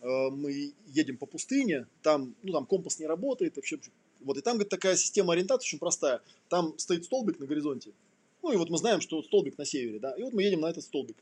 э, 0.01 0.30
мы 0.30 0.73
едем 0.88 1.18
по 1.18 1.26
пустыне, 1.26 1.88
там, 2.01 2.35
ну, 2.43 2.51
там 2.51 2.65
компас 2.65 2.99
не 2.99 3.07
работает, 3.07 3.55
вообще, 3.55 3.80
вот, 4.19 4.38
и 4.38 4.41
там, 4.41 4.55
говорит, 4.55 4.69
такая 4.69 4.97
система 4.97 5.34
ориентации 5.34 5.68
очень 5.68 5.80
простая. 5.80 6.22
Там 6.49 6.77
стоит 6.77 7.05
столбик 7.05 7.39
на 7.39 7.45
горизонте, 7.45 7.91
ну, 8.41 8.51
и 8.51 8.57
вот 8.57 8.69
мы 8.69 8.77
знаем, 8.77 8.99
что 8.99 9.23
столбик 9.23 9.57
на 9.57 9.65
севере, 9.65 9.99
да, 9.99 10.11
и 10.18 10.23
вот 10.23 10.34
мы 10.34 10.43
едем 10.43 10.61
на 10.61 10.69
этот 10.69 10.84
столбик. 10.84 11.15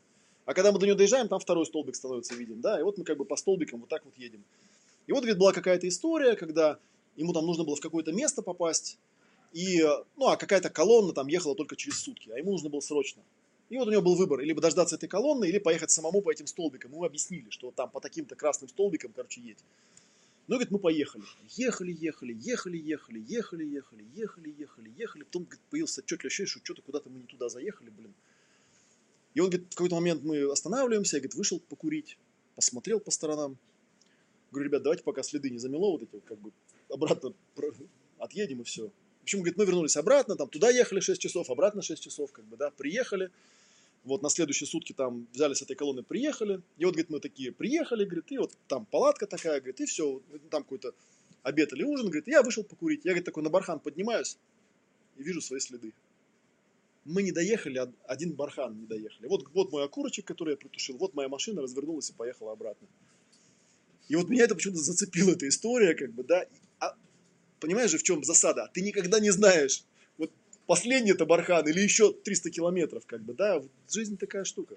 А 0.44 0.54
когда 0.54 0.72
мы 0.72 0.80
до 0.80 0.86
него 0.86 0.96
доезжаем, 0.96 1.28
там 1.28 1.38
второй 1.38 1.64
столбик 1.66 1.94
становится 1.94 2.34
виден, 2.34 2.60
да, 2.60 2.80
и 2.80 2.82
вот 2.82 2.98
мы 2.98 3.04
как 3.04 3.16
бы 3.16 3.24
по 3.24 3.36
столбикам 3.36 3.80
вот 3.80 3.88
так 3.88 4.04
вот 4.04 4.14
едем. 4.18 4.42
И 5.06 5.12
вот, 5.12 5.20
говорит, 5.20 5.38
была 5.38 5.52
какая-то 5.52 5.86
история, 5.86 6.34
когда 6.36 6.78
ему 7.16 7.32
там 7.32 7.46
нужно 7.46 7.64
было 7.64 7.76
в 7.76 7.80
какое-то 7.80 8.12
место 8.12 8.42
попасть, 8.42 8.98
и, 9.52 9.82
э, 9.82 10.04
ну, 10.16 10.28
а 10.28 10.36
какая-то 10.36 10.70
колонна 10.70 11.12
там 11.12 11.28
ехала 11.28 11.54
только 11.54 11.76
через 11.76 11.98
сутки, 12.00 12.30
а 12.30 12.38
ему 12.38 12.52
нужно 12.52 12.70
было 12.70 12.80
срочно. 12.80 13.22
И 13.68 13.78
вот 13.78 13.88
у 13.88 13.90
него 13.90 14.02
был 14.02 14.16
выбор, 14.16 14.40
либо 14.40 14.60
дождаться 14.60 14.96
этой 14.96 15.08
колонны, 15.08 15.46
или 15.46 15.58
поехать 15.58 15.90
самому 15.90 16.20
по 16.20 16.30
этим 16.30 16.46
столбикам. 16.46 16.92
Ему 16.92 17.04
объяснили, 17.04 17.48
что 17.50 17.70
там 17.70 17.90
по 17.90 18.00
таким-то 18.00 18.34
красным 18.34 18.68
столбикам, 18.68 19.12
короче, 19.14 19.40
едь. 19.40 19.64
Ну, 20.46 20.56
говорит, 20.56 20.70
мы 20.70 20.78
поехали. 20.78 21.24
Ехали, 21.56 21.92
ехали, 21.92 22.34
ехали, 22.38 22.76
ехали, 22.76 23.18
ехали, 23.18 23.64
ехали, 23.64 24.04
ехали, 24.14 24.54
ехали, 24.58 24.92
ехали. 24.98 25.22
Потом, 25.22 25.44
говорит, 25.44 25.60
появился 25.70 26.00
отчетливое 26.02 26.28
ощущение, 26.28 26.48
что 26.48 26.60
что-то 26.62 26.82
куда-то 26.82 27.08
мы 27.08 27.20
не 27.20 27.26
туда 27.26 27.48
заехали, 27.48 27.90
блин. 27.90 28.12
И 29.34 29.40
он, 29.40 29.48
говорит, 29.48 29.72
в 29.72 29.76
какой-то 29.76 29.94
момент 29.94 30.22
мы 30.22 30.50
останавливаемся, 30.50 31.16
я, 31.16 31.20
говорит, 31.20 31.34
вышел 31.34 31.58
покурить, 31.60 32.18
посмотрел 32.54 33.00
по 33.00 33.10
сторонам. 33.10 33.56
Говорю, 34.50 34.68
ребят, 34.68 34.82
давайте 34.82 35.02
пока 35.02 35.22
следы 35.22 35.48
не 35.48 35.58
замело, 35.58 35.92
вот 35.92 36.02
эти 36.02 36.20
как 36.26 36.38
бы, 36.38 36.52
обратно 36.92 37.32
отъедем 38.18 38.60
и 38.60 38.64
все. 38.64 38.90
Общем, 39.22 39.38
говорит, 39.38 39.56
мы 39.56 39.64
вернулись 39.64 39.96
обратно, 39.96 40.36
там 40.36 40.48
туда 40.48 40.70
ехали 40.70 41.00
6 41.00 41.20
часов, 41.20 41.48
обратно 41.50 41.82
6 41.82 42.02
часов, 42.02 42.32
как 42.32 42.44
бы, 42.44 42.56
да, 42.56 42.70
приехали. 42.70 43.30
Вот 44.04 44.20
на 44.20 44.30
следующие 44.30 44.66
сутки 44.66 44.92
там 44.92 45.28
взяли 45.32 45.54
с 45.54 45.62
этой 45.62 45.76
колонны, 45.76 46.02
приехали. 46.02 46.60
И 46.76 46.84
вот, 46.84 46.94
говорит, 46.94 47.10
мы 47.10 47.20
такие 47.20 47.52
приехали, 47.52 48.04
говорит, 48.04 48.32
и 48.32 48.38
вот 48.38 48.52
там 48.66 48.84
палатка 48.84 49.26
такая, 49.26 49.60
говорит, 49.60 49.80
и 49.80 49.86
все, 49.86 50.20
там 50.50 50.64
какой-то 50.64 50.92
обед 51.44 51.72
или 51.72 51.84
ужин, 51.84 52.06
говорит, 52.06 52.26
я 52.26 52.42
вышел 52.42 52.64
покурить. 52.64 53.04
Я, 53.04 53.12
говорит, 53.12 53.24
такой 53.24 53.44
на 53.44 53.50
бархан 53.50 53.78
поднимаюсь 53.78 54.38
и 55.16 55.22
вижу 55.22 55.40
свои 55.40 55.60
следы. 55.60 55.92
Мы 57.04 57.22
не 57.22 57.30
доехали, 57.30 57.78
од- 57.78 57.94
один 58.06 58.32
бархан 58.32 58.76
не 58.80 58.86
доехали. 58.86 59.28
Вот, 59.28 59.48
вот 59.54 59.70
мой 59.70 59.84
окурочек, 59.84 60.24
который 60.24 60.50
я 60.52 60.56
притушил, 60.56 60.96
вот 60.96 61.14
моя 61.14 61.28
машина 61.28 61.62
развернулась 61.62 62.10
и 62.10 62.12
поехала 62.12 62.52
обратно. 62.52 62.88
И 64.08 64.16
вот 64.16 64.28
меня 64.28 64.44
это 64.44 64.54
почему-то 64.56 64.80
зацепила 64.80 65.30
эта 65.30 65.48
история, 65.48 65.94
как 65.94 66.12
бы, 66.12 66.24
да. 66.24 66.44
А 67.62 67.64
понимаешь 67.64 67.92
же, 67.92 67.98
в 67.98 68.02
чем 68.02 68.24
засада? 68.24 68.68
Ты 68.74 68.80
никогда 68.80 69.20
не 69.20 69.30
знаешь, 69.30 69.84
вот 70.18 70.32
последний 70.66 71.12
это 71.12 71.24
бархан 71.24 71.68
или 71.68 71.80
еще 71.80 72.12
300 72.12 72.50
километров, 72.50 73.06
как 73.06 73.22
бы, 73.22 73.34
да. 73.34 73.62
Жизнь 73.88 74.18
такая 74.18 74.42
штука. 74.42 74.76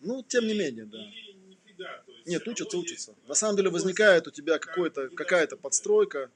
Ну, 0.00 0.22
тем 0.22 0.46
не 0.46 0.54
менее, 0.54 0.84
да. 0.84 0.98
Нет, 2.26 2.46
учатся, 2.46 2.78
учатся. 2.78 3.14
На 3.26 3.34
самом 3.34 3.56
деле 3.56 3.70
возникает 3.70 4.28
у 4.28 4.30
тебя 4.30 4.60
какой-то, 4.60 5.08
какая-то 5.08 5.56
подстройка. 5.56 6.30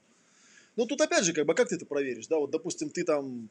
Ну, 0.75 0.87
тут 0.87 1.01
опять 1.01 1.25
же, 1.25 1.33
как 1.33 1.47
бы, 1.47 1.55
как 1.55 1.69
ты 1.69 1.77
это 1.77 1.87
проверишь, 1.87 2.27
да, 2.27 2.39
вот, 2.39 2.51
допустим, 2.51 2.91
ты 2.91 3.05
там 3.05 3.49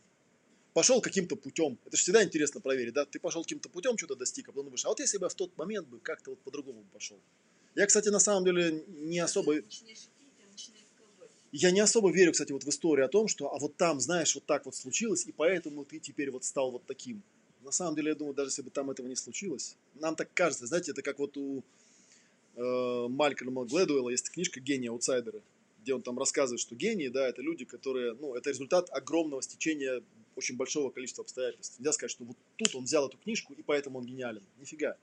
пошел 0.73 0.99
каким-то 1.01 1.37
путем, 1.37 1.77
это 1.85 1.95
же 1.95 2.03
всегда 2.03 2.21
интересно 2.21 2.59
проверить, 2.59 2.93
да, 2.93 3.05
ты 3.05 3.17
пошел 3.17 3.43
каким-то 3.43 3.69
путем, 3.69 3.97
что-то 3.97 4.15
достиг, 4.15 4.49
а 4.49 4.51
потом 4.51 4.65
думаешь, 4.65 4.85
а 4.85 4.89
вот 4.89 4.99
если 4.99 5.17
бы 5.17 5.29
в 5.29 5.33
тот 5.33 5.57
момент 5.57 5.87
бы 5.87 5.99
как-то 5.99 6.31
вот 6.31 6.39
по-другому 6.39 6.83
пошел. 6.91 7.17
Я, 7.75 7.85
кстати, 7.85 8.09
на 8.09 8.19
самом 8.19 8.45
деле 8.45 8.83
не 8.87 9.19
особо, 9.19 9.55
ковать. 9.55 9.81
я 11.51 11.71
не 11.71 11.81
особо 11.81 12.11
верю, 12.11 12.31
кстати, 12.31 12.53
вот 12.53 12.63
в 12.63 12.69
историю 12.69 13.05
о 13.05 13.09
том, 13.09 13.27
что, 13.27 13.53
а 13.53 13.59
вот 13.59 13.75
там, 13.75 13.99
знаешь, 13.99 14.33
вот 14.35 14.45
так 14.45 14.65
вот 14.65 14.75
случилось, 14.75 15.25
и 15.25 15.33
поэтому 15.33 15.83
ты 15.83 15.99
теперь 15.99 16.31
вот 16.31 16.45
стал 16.45 16.71
вот 16.71 16.85
таким. 16.85 17.21
На 17.63 17.71
самом 17.71 17.95
деле, 17.95 18.09
я 18.09 18.15
думаю, 18.15 18.33
даже 18.33 18.49
если 18.49 18.61
бы 18.61 18.69
там 18.69 18.91
этого 18.91 19.07
не 19.07 19.15
случилось, 19.15 19.75
нам 19.95 20.15
так 20.15 20.29
кажется, 20.33 20.67
знаете, 20.67 20.91
это 20.91 21.01
как 21.01 21.19
вот 21.19 21.35
у 21.35 21.63
э, 22.55 23.07
Малькольма 23.09 23.65
Гледуэлла 23.65 24.09
есть 24.09 24.29
книжка 24.29 24.61
«Гении 24.61 24.87
аутсайдеры», 24.87 25.41
где 25.81 25.93
он 25.93 26.01
там 26.01 26.17
рассказывает, 26.17 26.61
что 26.61 26.75
гении, 26.75 27.09
да, 27.09 27.27
это 27.27 27.41
люди, 27.41 27.65
которые, 27.65 28.13
ну, 28.13 28.35
это 28.35 28.49
результат 28.49 28.89
огромного 28.91 29.41
стечения 29.41 30.01
очень 30.35 30.55
большого 30.55 30.89
количества 30.91 31.23
обстоятельств. 31.23 31.77
Нельзя 31.79 31.91
сказать, 31.91 32.11
что 32.11 32.23
вот 32.23 32.37
тут 32.55 32.73
он 32.75 32.85
взял 32.85 33.07
эту 33.07 33.17
книжку, 33.17 33.53
и 33.53 33.61
поэтому 33.61 33.99
он 33.99 34.05
гениален. 34.05 34.43
Нифига. 34.59 34.97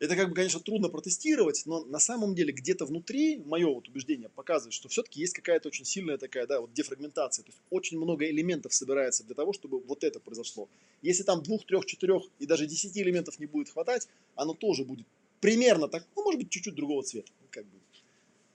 Это 0.00 0.16
как 0.16 0.30
бы, 0.30 0.34
конечно, 0.34 0.60
трудно 0.60 0.88
протестировать, 0.88 1.62
но 1.66 1.84
на 1.84 1.98
самом 1.98 2.34
деле 2.34 2.54
где-то 2.54 2.86
внутри, 2.86 3.36
мое 3.36 3.68
вот 3.68 3.86
убеждение 3.86 4.30
показывает, 4.30 4.72
что 4.72 4.88
все-таки 4.88 5.20
есть 5.20 5.34
какая-то 5.34 5.68
очень 5.68 5.84
сильная 5.84 6.16
такая, 6.16 6.46
да, 6.46 6.62
вот 6.62 6.72
дефрагментация. 6.72 7.44
То 7.44 7.50
есть 7.50 7.60
очень 7.68 7.98
много 7.98 8.24
элементов 8.24 8.72
собирается 8.72 9.24
для 9.24 9.34
того, 9.34 9.52
чтобы 9.52 9.78
вот 9.78 10.02
это 10.02 10.18
произошло. 10.18 10.70
Если 11.02 11.22
там 11.22 11.42
двух, 11.42 11.66
трех, 11.66 11.84
четырех 11.84 12.22
и 12.38 12.46
даже 12.46 12.66
десяти 12.66 13.02
элементов 13.02 13.38
не 13.38 13.44
будет 13.44 13.68
хватать, 13.68 14.08
оно 14.36 14.54
тоже 14.54 14.84
будет 14.84 15.06
примерно 15.40 15.86
так, 15.86 16.06
ну, 16.16 16.24
может 16.24 16.40
быть, 16.40 16.48
чуть-чуть 16.48 16.74
другого 16.74 17.02
цвета. 17.02 17.30
Ну, 17.42 17.48
как 17.50 17.66
бы, 17.66 17.78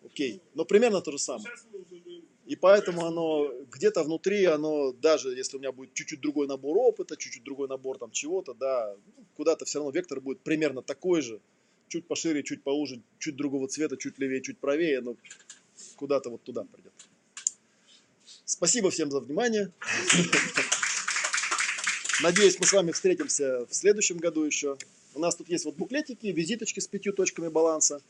окей. 0.04 0.42
Но 0.56 0.66
примерно 0.66 1.02
то 1.02 1.12
же 1.12 1.20
самое. 1.20 1.48
И 2.46 2.56
поэтому 2.56 3.06
оно 3.06 3.52
где-то 3.72 4.04
внутри, 4.04 4.46
оно 4.46 4.92
даже 4.94 5.30
если 5.30 5.58
у 5.58 5.60
меня 5.60 5.72
будет 5.72 5.94
чуть-чуть 5.94 6.22
другой 6.22 6.48
набор 6.48 6.78
опыта, 6.78 7.18
чуть-чуть 7.18 7.44
другой 7.44 7.68
набор 7.68 7.98
там 7.98 8.12
чего-то, 8.12 8.54
да, 8.54 8.96
куда-то 9.36 9.66
все 9.66 9.80
равно 9.80 9.92
вектор 9.92 10.22
будет 10.22 10.42
примерно 10.42 10.84
такой 10.84 11.22
же, 11.22 11.40
чуть 11.88 12.06
пошире, 12.06 12.44
чуть 12.44 12.62
поуже, 12.62 13.02
чуть 13.18 13.36
другого 13.36 13.68
цвета, 13.68 13.98
чуть 13.98 14.20
левее, 14.20 14.42
чуть 14.42 14.60
правее, 14.60 15.02
но 15.02 15.16
куда-то 15.96 16.30
вот 16.30 16.44
туда 16.44 16.64
придет. 16.64 16.94
Спасибо 18.46 18.92
всем 18.92 19.10
за 19.10 19.22
внимание. 19.22 19.72
Надеюсь, 22.22 22.60
мы 22.60 22.68
с 22.68 22.74
вами 22.74 22.92
встретимся 22.92 23.66
в 23.66 23.74
следующем 23.74 24.18
году 24.18 24.44
еще. 24.44 24.78
У 25.16 25.20
нас 25.20 25.36
тут 25.36 25.50
есть 25.50 25.66
вот 25.66 25.76
буклетики, 25.76 26.28
визиточки 26.28 26.80
с 26.80 26.88
пятью 26.88 27.12
точками 27.12 27.48
баланса. 27.48 28.02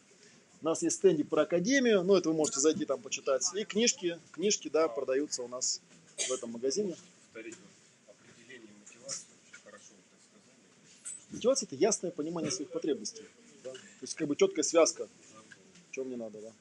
У 0.61 0.65
нас 0.65 0.81
есть 0.81 0.97
стендик 0.97 1.29
про 1.29 1.43
академию, 1.43 2.03
ну 2.03 2.15
это 2.15 2.29
вы 2.29 2.35
можете 2.35 2.59
зайти 2.59 2.85
там 2.85 3.01
почитать. 3.01 3.43
И 3.55 3.63
книжки, 3.65 4.19
книжки, 4.31 4.69
да, 4.69 4.87
продаются 4.87 5.43
у 5.43 5.47
нас 5.47 5.81
в 6.17 6.31
этом 6.31 6.51
магазине. 6.51 6.95
Мотивация– 11.31 11.67
это 11.67 11.75
ясное 11.75 12.11
понимание 12.11 12.49
своих 12.49 12.71
потребностей. 12.71 13.23
да. 13.63 13.71
То 13.71 13.79
есть 14.01 14.15
как 14.15 14.27
бы 14.27 14.35
четкая 14.35 14.63
связка, 14.63 15.09
что 15.91 16.05
мне 16.05 16.15
надо, 16.15 16.39
да. 16.41 16.51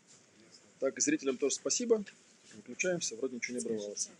Так, 0.80 1.00
зрителям 1.00 1.38
тоже 1.38 1.54
спасибо. 1.54 2.04
Выключаемся, 2.54 3.16
вроде 3.16 3.36
ничего 3.36 3.58
не 3.58 3.64
обрывалось. 3.64 4.10